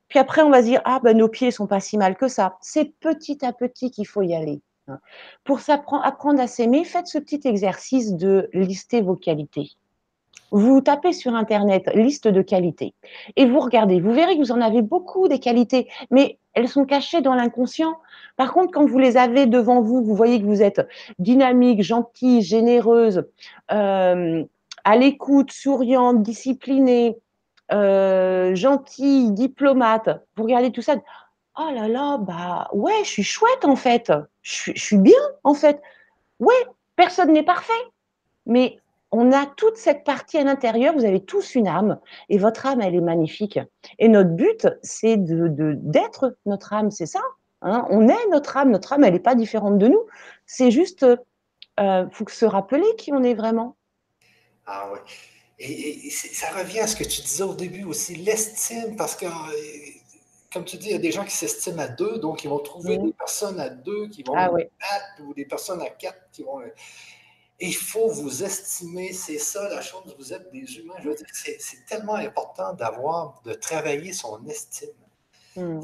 Puis 0.09 0.19
après, 0.19 0.43
on 0.43 0.51
va 0.51 0.61
se 0.61 0.67
dire, 0.67 0.81
ah 0.85 1.01
ben 1.03 1.17
nos 1.17 1.29
pieds 1.29 1.51
sont 1.51 1.67
pas 1.67 1.81
si 1.81 1.99
mal 1.99 2.17
que 2.17 2.29
ça. 2.29 2.57
C'est 2.61 2.93
petit 3.01 3.45
à 3.45 3.53
petit 3.53 3.91
qu'il 3.91 4.07
faut 4.07 4.23
y 4.23 4.35
aller. 4.35 4.61
Hein. 4.89 4.99
Pour 5.45 5.61
apprendre 5.69 6.41
à 6.41 6.47
s'aimer, 6.47 6.85
faites 6.85 7.09
ce 7.09 7.19
petit 7.19 7.41
exercice 7.45 8.15
de 8.15 8.49
lister 8.53 9.03
vos 9.03 9.17
qualités. 9.17 9.71
Vous 10.51 10.81
tapez 10.81 11.13
sur 11.13 11.35
Internet 11.35 11.91
liste 11.95 12.29
de 12.29 12.43
qualités 12.43 12.95
et 13.37 13.47
vous 13.47 13.61
regardez. 13.61 14.01
Vous 14.01 14.13
verrez 14.13 14.35
que 14.35 14.41
vous 14.41 14.53
en 14.53 14.61
avez 14.61 14.83
beaucoup 14.83 15.29
des 15.29 15.41
qualités, 15.41 15.89
mais 16.11 16.39
elles 16.55 16.69
sont 16.69 16.85
cachées 16.85 17.21
dans 17.21 17.35
l'inconscient. 17.35 17.95
Par 18.37 18.53
contre, 18.53 18.73
quand 18.73 18.87
vous 18.87 18.99
les 18.99 19.17
avez 19.17 19.47
devant 19.47 19.81
vous, 19.81 20.03
vous 20.03 20.15
voyez 20.15 20.41
que 20.41 20.47
vous 20.47 20.63
êtes 20.63 20.87
dynamique, 21.19 21.83
gentille, 21.83 22.43
généreuse, 22.43 23.25
euh, 23.73 24.45
à 24.85 24.97
l'écoute, 24.97 25.51
souriante, 25.51 26.23
disciplinée, 26.23 27.19
euh, 27.73 28.55
gentil, 28.55 29.33
diplomate, 29.33 30.09
vous 30.37 30.45
regardez 30.45 30.71
tout 30.71 30.83
ça, 30.83 30.95
oh 31.59 31.71
là 31.75 31.89
là, 31.89 32.19
bah 32.19 32.69
ouais, 32.73 33.03
je 33.03 33.11
suis 33.11 33.25
chouette 33.25 33.65
en 33.65 33.75
fait, 33.75 34.13
je, 34.43 34.71
je 34.75 34.81
suis 34.81 34.99
bien 34.99 35.19
en 35.43 35.55
fait. 35.55 35.83
Ouais, 36.39 36.55
personne 36.95 37.33
n'est 37.33 37.43
parfait, 37.43 37.73
mais 38.47 38.79
on 39.17 39.33
a 39.33 39.47
toute 39.47 39.77
cette 39.77 40.05
partie 40.05 40.37
à 40.37 40.45
l'intérieur, 40.45 40.95
vous 40.95 41.05
avez 41.05 41.25
tous 41.25 41.55
une 41.55 41.69
âme, 41.69 41.99
et 42.29 42.39
votre 42.39 42.67
âme, 42.67 42.81
elle 42.81 42.95
est 42.95 43.01
magnifique. 43.01 43.59
Et 43.99 44.09
notre 44.09 44.31
but, 44.31 44.69
c'est 44.83 45.17
de 45.17 45.75
d'être 45.77 46.37
notre 46.45 46.73
âme, 46.73 46.91
c'est 46.91 47.07
ça. 47.07 47.23
Hein. 47.63 47.87
on 47.91 48.07
est 48.09 48.27
notre 48.31 48.59
âme, 48.59 48.71
notre 48.71 48.93
âme, 48.93 49.05
elle 49.05 49.15
n'est 49.15 49.19
pas 49.19 49.35
différente 49.35 49.79
de 49.79 49.89
nous. 49.89 50.05
C'est 50.45 50.71
juste, 50.71 51.07
euh, 51.81 52.07
faut 52.13 52.29
se 52.29 52.45
rappeler 52.45 52.85
qui 52.99 53.13
on 53.13 53.23
est 53.23 53.35
vraiment. 53.35 53.77
Ah 54.67 54.91
oui. 54.93 54.99
Et, 55.59 56.11
ça 56.11 56.51
revient 56.51 56.81
à 56.81 56.87
ce 56.87 56.97
que 56.97 57.05
tu 57.05 57.23
disais 57.23 57.43
au 57.43 57.55
début 57.55 57.85
aussi, 57.85 58.17
l'estime, 58.17 58.97
parce 58.97 59.17
que, 59.17 59.25
euh, 59.25 59.31
comme 60.53 60.67
tu 60.67 60.77
dis, 60.77 60.89
il 60.89 60.93
y 60.93 60.97
a 60.97 60.99
des 60.99 61.13
gens 61.13 61.25
qui 61.25 61.35
s'estiment 61.35 61.83
à 61.83 61.89
deux, 61.89 62.19
donc 62.19 62.45
ils 62.45 62.49
vont 62.49 62.59
trouver 62.59 62.99
des 62.99 63.13
personnes 63.15 63.59
à 63.59 63.71
deux 63.71 64.09
qui 64.09 64.23
vont 64.23 64.35
ah, 64.37 64.51
battre, 64.51 65.27
ou 65.27 65.33
des 65.33 65.47
personnes 65.47 65.81
à 65.81 65.89
quatre 65.89 66.29
qui 66.33 66.43
vont 66.43 66.61
il 67.59 67.75
faut 67.75 68.09
vous 68.09 68.45
estimer, 68.45 69.13
c'est 69.13 69.39
ça 69.39 69.69
la 69.69 69.81
chose, 69.81 70.15
vous 70.19 70.33
êtes 70.33 70.53
des 70.53 70.79
humains. 70.79 70.95
Je 71.03 71.09
veux 71.09 71.15
dire, 71.15 71.27
c'est, 71.33 71.59
tellement 71.89 72.15
important 72.15 72.75
d'avoir, 72.75 73.41
de 73.45 73.55
travailler 73.55 74.13
son 74.13 74.45
estime. 74.47 74.91
Hmm. 75.57 75.81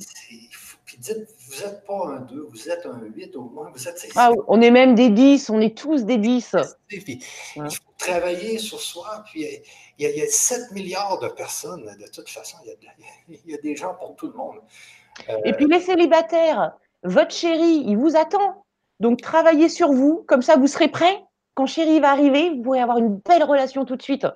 puis 0.84 0.98
dites, 0.98 1.26
vous 1.48 1.64
n'êtes 1.64 1.86
pas 1.86 2.06
un 2.08 2.20
2, 2.20 2.46
vous 2.50 2.68
êtes 2.68 2.84
un 2.84 3.00
8 3.00 3.36
au 3.36 3.44
moins. 3.44 3.70
Vous 3.74 3.88
êtes, 3.88 4.06
ah, 4.16 4.30
on 4.48 4.60
est 4.60 4.70
même 4.70 4.94
des 4.94 5.08
10, 5.08 5.48
on 5.48 5.62
est 5.62 5.76
tous 5.76 6.04
des 6.04 6.18
10. 6.18 6.56
Il 6.90 7.22
faut 7.56 7.70
travailler 7.96 8.58
sur 8.58 8.78
soi. 8.78 9.24
Puis 9.24 9.46
il 9.98 10.10
y, 10.10 10.22
a, 10.22 10.26
7 10.28 10.72
milliards 10.72 11.20
de 11.20 11.28
personnes, 11.28 11.86
de 11.98 12.06
toute 12.08 12.28
façon, 12.28 12.58
il 12.66 13.50
y 13.50 13.54
a, 13.54 13.58
des 13.62 13.74
gens 13.74 13.94
pour 13.94 14.14
tout 14.14 14.26
le 14.26 14.34
monde. 14.34 14.60
Et 15.46 15.54
puis 15.54 15.66
les 15.66 15.80
célibataires, 15.80 16.72
votre 17.02 17.34
chéri, 17.34 17.82
il 17.86 17.96
vous 17.96 18.14
attend. 18.14 18.66
Donc 19.00 19.22
travaillez 19.22 19.70
sur 19.70 19.90
vous, 19.90 20.22
comme 20.28 20.42
ça 20.42 20.56
vous 20.56 20.66
serez 20.66 20.88
prêts 20.88 21.24
quand 21.54 21.66
chérie 21.66 22.00
va 22.00 22.10
arriver, 22.10 22.50
vous 22.50 22.62
pourrez 22.62 22.80
avoir 22.80 22.98
une 22.98 23.16
belle 23.16 23.44
relation 23.44 23.84
tout 23.84 23.96
de 23.96 24.02
suite. 24.02 24.26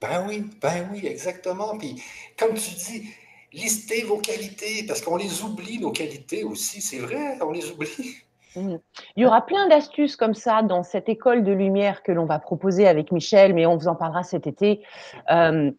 Ben 0.00 0.24
oui, 0.28 0.44
ben 0.60 0.88
oui, 0.92 1.06
exactement. 1.06 1.76
Puis, 1.78 2.02
comme 2.38 2.54
tu 2.54 2.74
dis, 2.74 3.08
listez 3.52 4.02
vos 4.02 4.18
qualités, 4.18 4.84
parce 4.86 5.00
qu'on 5.00 5.16
les 5.16 5.42
oublie, 5.42 5.78
nos 5.78 5.92
qualités 5.92 6.44
aussi, 6.44 6.80
c'est 6.80 6.98
vrai, 6.98 7.38
on 7.40 7.50
les 7.50 7.70
oublie. 7.70 8.16
Mmh. 8.56 8.76
Il 9.16 9.22
y 9.22 9.26
aura 9.26 9.44
plein 9.44 9.68
d'astuces 9.68 10.16
comme 10.16 10.34
ça 10.34 10.62
dans 10.62 10.82
cette 10.82 11.08
école 11.08 11.42
de 11.42 11.52
lumière 11.52 12.02
que 12.02 12.12
l'on 12.12 12.26
va 12.26 12.38
proposer 12.38 12.86
avec 12.86 13.10
Michel, 13.10 13.54
mais 13.54 13.66
on 13.66 13.76
vous 13.76 13.88
en 13.88 13.96
parlera 13.96 14.22
cet 14.22 14.46
été. 14.46 14.82
Euh, 15.30 15.70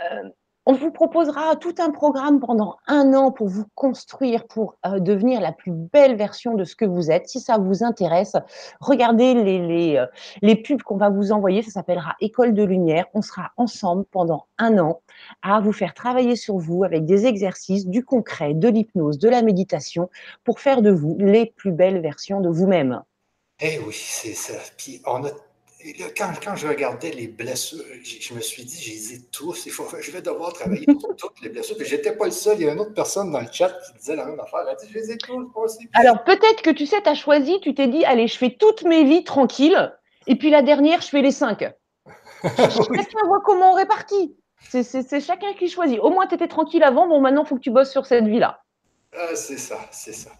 euh, 0.00 0.28
on 0.66 0.72
vous 0.72 0.90
proposera 0.90 1.56
tout 1.56 1.74
un 1.78 1.90
programme 1.90 2.40
pendant 2.40 2.76
un 2.86 3.12
an 3.12 3.30
pour 3.30 3.48
vous 3.48 3.66
construire, 3.74 4.46
pour 4.46 4.76
euh, 4.86 4.98
devenir 4.98 5.40
la 5.40 5.52
plus 5.52 5.72
belle 5.72 6.16
version 6.16 6.54
de 6.54 6.64
ce 6.64 6.74
que 6.74 6.84
vous 6.84 7.10
êtes. 7.10 7.28
Si 7.28 7.40
ça 7.40 7.58
vous 7.58 7.84
intéresse, 7.84 8.36
regardez 8.80 9.34
les, 9.34 9.66
les, 9.66 9.96
euh, 9.96 10.06
les 10.40 10.56
pubs 10.56 10.82
qu'on 10.82 10.96
va 10.96 11.10
vous 11.10 11.32
envoyer. 11.32 11.62
Ça 11.62 11.70
s'appellera 11.70 12.16
École 12.20 12.54
de 12.54 12.62
Lumière. 12.62 13.06
On 13.14 13.20
sera 13.22 13.52
ensemble 13.56 14.04
pendant 14.10 14.46
un 14.58 14.78
an 14.78 15.00
à 15.42 15.60
vous 15.60 15.72
faire 15.72 15.92
travailler 15.92 16.36
sur 16.36 16.56
vous 16.56 16.84
avec 16.84 17.04
des 17.04 17.26
exercices, 17.26 17.86
du 17.86 18.04
concret, 18.04 18.54
de 18.54 18.68
l'hypnose, 18.68 19.18
de 19.18 19.28
la 19.28 19.42
méditation 19.42 20.08
pour 20.44 20.60
faire 20.60 20.80
de 20.80 20.90
vous 20.90 21.16
les 21.18 21.46
plus 21.56 21.72
belles 21.72 22.00
versions 22.00 22.40
de 22.40 22.48
vous-même. 22.48 23.02
Eh 23.60 23.78
oui, 23.86 23.94
c'est 23.94 24.34
ça. 24.34 24.54
Puis 24.76 25.00
on 25.06 25.24
a 25.24 25.30
quand, 26.16 26.32
quand, 26.42 26.56
je 26.56 26.66
regardais 26.66 27.10
les 27.10 27.28
blessures, 27.28 27.84
je, 28.02 28.34
me 28.34 28.40
suis 28.40 28.64
dit, 28.64 28.80
j'ai 28.80 29.20
tous, 29.30 29.66
il 29.66 29.72
faut, 29.72 29.86
je 30.00 30.10
vais 30.10 30.22
devoir 30.22 30.52
travailler 30.52 30.86
pour 30.86 31.14
toutes 31.16 31.40
les 31.42 31.50
blessures. 31.50 31.76
Je 31.78 31.96
n'étais 31.96 32.16
pas 32.16 32.26
le 32.26 32.30
seul, 32.30 32.56
il 32.58 32.66
y 32.66 32.68
a 32.68 32.72
une 32.72 32.80
autre 32.80 32.94
personne 32.94 33.30
dans 33.30 33.40
le 33.40 33.48
chat 33.52 33.68
qui 33.68 33.92
disait 33.98 34.16
la 34.16 34.24
même 34.24 34.40
affaire. 34.40 34.60
Elle 34.62 34.68
a 34.70 34.74
dit, 34.76 34.86
je 34.88 34.98
les 34.98 35.12
ai 35.12 35.18
tous, 35.18 35.50
aussi. 35.54 35.88
Alors 35.92 36.24
peut-être 36.24 36.62
que 36.62 36.70
tu 36.70 36.86
sais, 36.86 37.02
tu 37.02 37.08
as 37.08 37.14
choisi, 37.14 37.60
tu 37.60 37.74
t'es 37.74 37.88
dit, 37.88 38.04
allez, 38.04 38.28
je 38.28 38.38
fais 38.38 38.50
toutes 38.50 38.84
mes 38.84 39.04
vies 39.04 39.24
tranquilles, 39.24 39.92
et 40.26 40.36
puis 40.36 40.50
la 40.50 40.62
dernière, 40.62 41.02
je 41.02 41.08
fais 41.08 41.22
les 41.22 41.32
cinq. 41.32 41.64
Chacun 42.44 43.26
voit 43.26 43.40
comment 43.44 43.72
on 43.72 43.74
répartit. 43.74 44.36
C'est 44.70 45.20
chacun 45.20 45.52
qui 45.58 45.68
choisit. 45.68 46.00
Au 46.00 46.10
moins, 46.10 46.26
tu 46.26 46.34
étais 46.34 46.48
tranquille 46.48 46.82
avant, 46.82 47.06
bon, 47.06 47.20
maintenant, 47.20 47.44
il 47.44 47.48
faut 47.48 47.56
que 47.56 47.60
tu 47.60 47.70
bosses 47.70 47.92
sur 47.92 48.06
cette 48.06 48.26
vie-là. 48.26 48.62
Ah, 49.16 49.36
c'est 49.36 49.58
ça, 49.58 49.78
c'est 49.90 50.14
ça. 50.14 50.30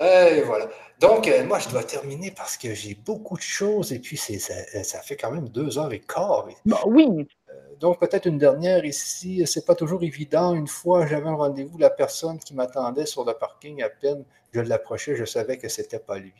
Et 0.00 0.42
voilà. 0.42 0.68
Donc, 1.00 1.28
euh, 1.28 1.44
moi, 1.44 1.60
je 1.60 1.68
dois 1.68 1.84
terminer 1.84 2.32
parce 2.32 2.56
que 2.56 2.74
j'ai 2.74 2.94
beaucoup 2.94 3.36
de 3.36 3.42
choses 3.42 3.92
et 3.92 4.00
puis 4.00 4.16
ça, 4.16 4.34
ça, 4.82 5.00
fait 5.00 5.16
quand 5.16 5.30
même 5.30 5.48
deux 5.48 5.78
heures 5.78 5.92
et 5.92 6.00
quart. 6.00 6.48
Bah, 6.66 6.80
oui. 6.86 7.06
Euh, 7.48 7.52
donc, 7.78 8.00
peut-être 8.00 8.26
une 8.26 8.38
dernière 8.38 8.84
ici. 8.84 9.44
C'est 9.46 9.64
pas 9.64 9.76
toujours 9.76 10.02
évident. 10.02 10.54
Une 10.54 10.66
fois, 10.66 11.06
j'avais 11.06 11.28
un 11.28 11.36
rendez-vous, 11.36 11.78
la 11.78 11.90
personne 11.90 12.40
qui 12.40 12.54
m'attendait 12.54 13.06
sur 13.06 13.24
le 13.24 13.34
parking, 13.34 13.82
à 13.82 13.88
peine 13.88 14.24
je 14.52 14.60
l'approchais, 14.60 15.14
je 15.14 15.26
savais 15.26 15.58
que 15.58 15.68
c'était 15.68 15.98
pas 15.98 16.18
lui. 16.18 16.32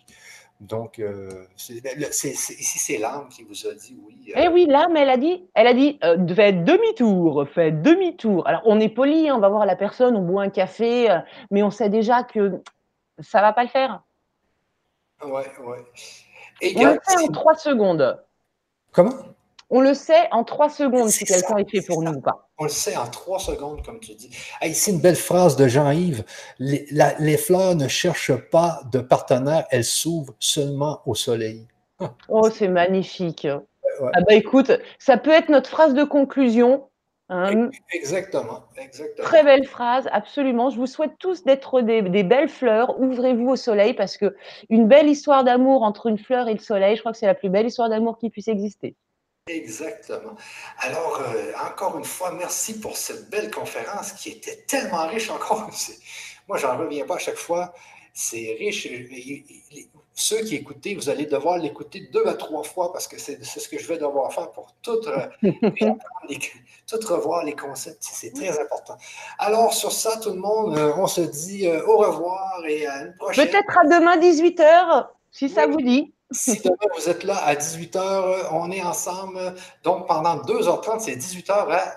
Donc, 0.60 0.98
euh, 0.98 1.44
ici, 1.56 2.78
c'est 2.78 2.98
l'âme 2.98 3.28
qui 3.28 3.44
vous 3.44 3.66
a 3.66 3.74
dit 3.74 3.96
oui. 4.04 4.32
Eh 4.34 4.48
oui, 4.48 4.66
l'âme, 4.66 4.96
elle 4.96 5.10
a 5.10 5.16
dit, 5.16 5.46
elle 5.54 5.68
a 5.68 5.74
dit, 5.74 6.00
faites 6.34 6.64
demi-tour, 6.64 7.46
faites 7.54 7.80
demi-tour. 7.80 8.48
Alors, 8.48 8.62
on 8.64 8.80
est 8.80 8.88
poli, 8.88 9.28
hein, 9.28 9.36
on 9.36 9.40
va 9.40 9.50
voir 9.50 9.66
la 9.66 9.76
personne, 9.76 10.16
on 10.16 10.22
boit 10.22 10.42
un 10.42 10.50
café, 10.50 11.16
mais 11.52 11.62
on 11.62 11.70
sait 11.70 11.90
déjà 11.90 12.24
que 12.24 12.60
ça 13.20 13.40
va 13.40 13.52
pas 13.52 13.62
le 13.62 13.68
faire. 13.68 14.02
Ouais, 15.24 15.46
ouais. 15.64 16.74
on 16.76 16.84
le 16.84 16.98
sait 17.02 17.24
en 17.24 17.32
trois 17.32 17.56
secondes. 17.56 18.22
Comment? 18.92 19.14
On 19.70 19.80
le 19.80 19.92
sait 19.92 20.28
en 20.32 20.44
trois 20.44 20.70
secondes 20.70 21.10
si 21.10 21.24
quelqu'un 21.24 21.58
est 21.58 21.68
fait 21.68 21.86
pour 21.86 22.02
nous 22.02 22.12
ou 22.12 22.20
pas. 22.20 22.48
On 22.58 22.64
le 22.64 22.70
sait 22.70 22.96
en 22.96 23.06
trois 23.06 23.38
secondes, 23.38 23.84
comme 23.84 24.00
tu 24.00 24.14
dis. 24.14 24.30
ici, 24.62 24.92
une 24.92 25.00
belle 25.00 25.16
phrase 25.16 25.56
de 25.56 25.68
Jean-Yves. 25.68 26.24
Les, 26.58 27.36
fleurs 27.36 27.74
ne 27.74 27.86
cherchent 27.86 28.36
pas 28.50 28.80
de 28.90 29.00
partenaire, 29.00 29.66
elles 29.70 29.84
s'ouvrent 29.84 30.34
seulement 30.38 31.02
au 31.04 31.14
soleil. 31.14 31.66
oh, 32.28 32.48
c'est 32.50 32.68
magnifique. 32.68 33.46
Ah 34.00 34.20
bah 34.20 34.34
écoute, 34.34 34.72
ça 34.98 35.16
peut 35.16 35.32
être 35.32 35.48
notre 35.48 35.68
phrase 35.68 35.92
de 35.92 36.04
conclusion. 36.04 36.87
Hein. 37.30 37.70
Exactement, 37.92 38.64
exactement. 38.78 39.26
Très 39.28 39.44
belle 39.44 39.66
phrase, 39.66 40.08
absolument. 40.12 40.70
Je 40.70 40.78
vous 40.78 40.86
souhaite 40.86 41.12
tous 41.18 41.44
d'être 41.44 41.82
des, 41.82 42.22
belles 42.22 42.48
fleurs. 42.48 42.98
Ouvrez-vous 43.00 43.50
au 43.50 43.56
soleil 43.56 43.92
parce 43.92 44.16
que 44.16 44.34
une 44.70 44.88
belle 44.88 45.08
histoire 45.08 45.44
d'amour 45.44 45.82
entre 45.82 46.06
une 46.06 46.18
fleur 46.18 46.48
et 46.48 46.54
le 46.54 46.60
soleil, 46.60 46.96
je 46.96 47.00
crois 47.00 47.12
que 47.12 47.18
c'est 47.18 47.26
la 47.26 47.34
plus 47.34 47.50
belle 47.50 47.66
histoire 47.66 47.90
d'amour 47.90 48.18
qui 48.18 48.30
puisse 48.30 48.48
exister. 48.48 48.96
Exactement. 49.46 50.36
Alors, 50.78 51.20
euh, 51.20 51.52
encore 51.70 51.98
une 51.98 52.04
fois, 52.04 52.32
merci 52.32 52.80
pour 52.80 52.96
cette 52.96 53.28
belle 53.30 53.50
conférence 53.50 54.12
qui 54.12 54.30
était 54.30 54.64
tellement 54.66 55.06
riche 55.06 55.30
encore. 55.30 55.70
Moi, 56.48 56.56
j'en 56.56 56.78
reviens 56.78 57.04
pas 57.04 57.16
à 57.16 57.18
chaque 57.18 57.36
fois. 57.36 57.74
C'est 58.14 58.56
riche 58.58 58.88
ceux 60.18 60.40
qui 60.40 60.56
écoutez, 60.56 60.96
vous 60.96 61.08
allez 61.08 61.26
devoir 61.26 61.58
l'écouter 61.58 62.08
deux 62.12 62.26
à 62.26 62.34
trois 62.34 62.64
fois 62.64 62.92
parce 62.92 63.06
que 63.06 63.18
c'est 63.18 63.42
ce 63.44 63.68
que 63.68 63.78
je 63.78 63.86
vais 63.86 63.98
devoir 63.98 64.32
faire 64.32 64.50
pour 64.50 64.74
tout, 64.82 64.98
revoir 67.06 67.44
les 67.44 67.54
concepts. 67.54 68.02
C'est 68.02 68.32
très 68.32 68.60
important. 68.60 68.96
Alors, 69.38 69.72
sur 69.72 69.92
ça, 69.92 70.18
tout 70.20 70.30
le 70.30 70.40
monde, 70.40 70.76
euh, 70.76 70.92
on 70.96 71.06
se 71.06 71.20
dit 71.20 71.68
euh, 71.68 71.86
au 71.86 71.98
revoir 71.98 72.62
et 72.66 72.84
à 72.86 73.02
une 73.02 73.14
prochaine. 73.14 73.48
Peut-être 73.48 73.78
à 73.78 73.84
demain 73.84 74.16
18h, 74.16 75.06
si 75.30 75.48
ça 75.48 75.68
vous 75.68 75.80
dit. 75.80 76.12
Si 76.32 76.60
demain 76.62 76.76
vous 76.96 77.08
êtes 77.08 77.22
là 77.22 77.36
à 77.36 77.54
18h, 77.54 78.48
on 78.50 78.72
est 78.72 78.82
ensemble. 78.82 79.54
Donc 79.84 80.08
pendant 80.08 80.36
2h30, 80.38 80.98
c'est 80.98 81.14
18h 81.14 81.52
à. 81.52 81.94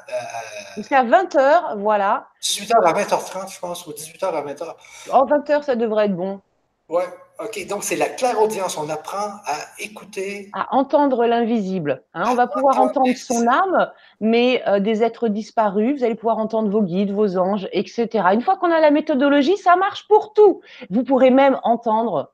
Jusqu'à 0.77 1.03
20h, 1.03 1.79
voilà. 1.79 2.27
18h 2.43 2.73
à 2.85 2.93
20h30, 2.93 3.51
je 3.51 3.59
pense, 3.59 3.87
ou 3.87 3.91
18h 3.91 4.25
à 4.25 4.41
20h. 4.43 4.75
En 5.11 5.25
20h, 5.25 5.63
ça 5.63 5.75
devrait 5.75 6.05
être 6.05 6.15
bon. 6.15 6.39
Ouais, 6.87 7.07
ok. 7.43 7.67
Donc, 7.67 7.83
c'est 7.83 7.95
la 7.95 8.07
claire 8.07 8.41
audience. 8.41 8.77
On 8.77 8.89
apprend 8.89 9.39
à 9.45 9.57
écouter. 9.79 10.49
À 10.53 10.75
entendre 10.75 11.25
l'invisible. 11.25 12.03
Hein. 12.13 12.25
on 12.27 12.35
va 12.35 12.47
pouvoir 12.47 12.79
entendre 12.79 13.15
son 13.15 13.47
âme, 13.47 13.91
mais 14.19 14.63
euh, 14.67 14.79
des 14.79 15.03
êtres 15.03 15.27
disparus, 15.27 15.99
vous 15.99 16.03
allez 16.03 16.15
pouvoir 16.15 16.37
entendre 16.37 16.69
vos 16.69 16.81
guides, 16.81 17.11
vos 17.11 17.37
anges, 17.37 17.67
etc. 17.71 18.09
Une 18.33 18.41
fois 18.41 18.57
qu'on 18.57 18.71
a 18.71 18.79
la 18.79 18.91
méthodologie, 18.91 19.57
ça 19.57 19.75
marche 19.75 20.07
pour 20.07 20.33
tout. 20.33 20.61
Vous 20.89 21.03
pourrez 21.03 21.31
même 21.31 21.59
entendre 21.63 22.33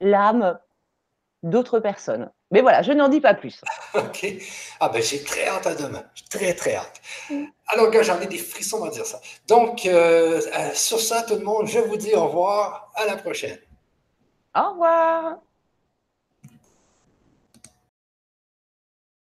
l'âme 0.00 0.58
d'autres 1.42 1.80
personnes. 1.80 2.30
Mais 2.50 2.62
voilà, 2.62 2.82
je 2.82 2.92
n'en 2.92 3.08
dis 3.08 3.20
pas 3.20 3.34
plus. 3.34 3.60
OK. 3.94 4.26
Ah 4.80 4.88
ben 4.88 5.02
j'ai 5.02 5.22
très 5.22 5.46
hâte 5.46 5.66
à 5.66 5.74
demain. 5.74 6.02
Très, 6.30 6.52
très 6.54 6.74
hâte. 6.74 7.00
Alors, 7.68 7.90
gars, 7.90 8.02
j'en 8.02 8.20
ai 8.20 8.26
des 8.26 8.38
frissons 8.38 8.84
à 8.84 8.90
dire 8.90 9.06
ça. 9.06 9.20
Donc, 9.46 9.86
euh, 9.86 10.40
euh, 10.40 10.70
sur 10.74 11.00
ça, 11.00 11.22
tout 11.22 11.36
le 11.36 11.44
monde, 11.44 11.66
je 11.66 11.78
vous 11.78 11.96
dis 11.96 12.14
au 12.14 12.26
revoir. 12.26 12.90
À 12.96 13.06
la 13.06 13.16
prochaine. 13.16 13.58
Au 14.54 14.70
revoir 14.70 15.40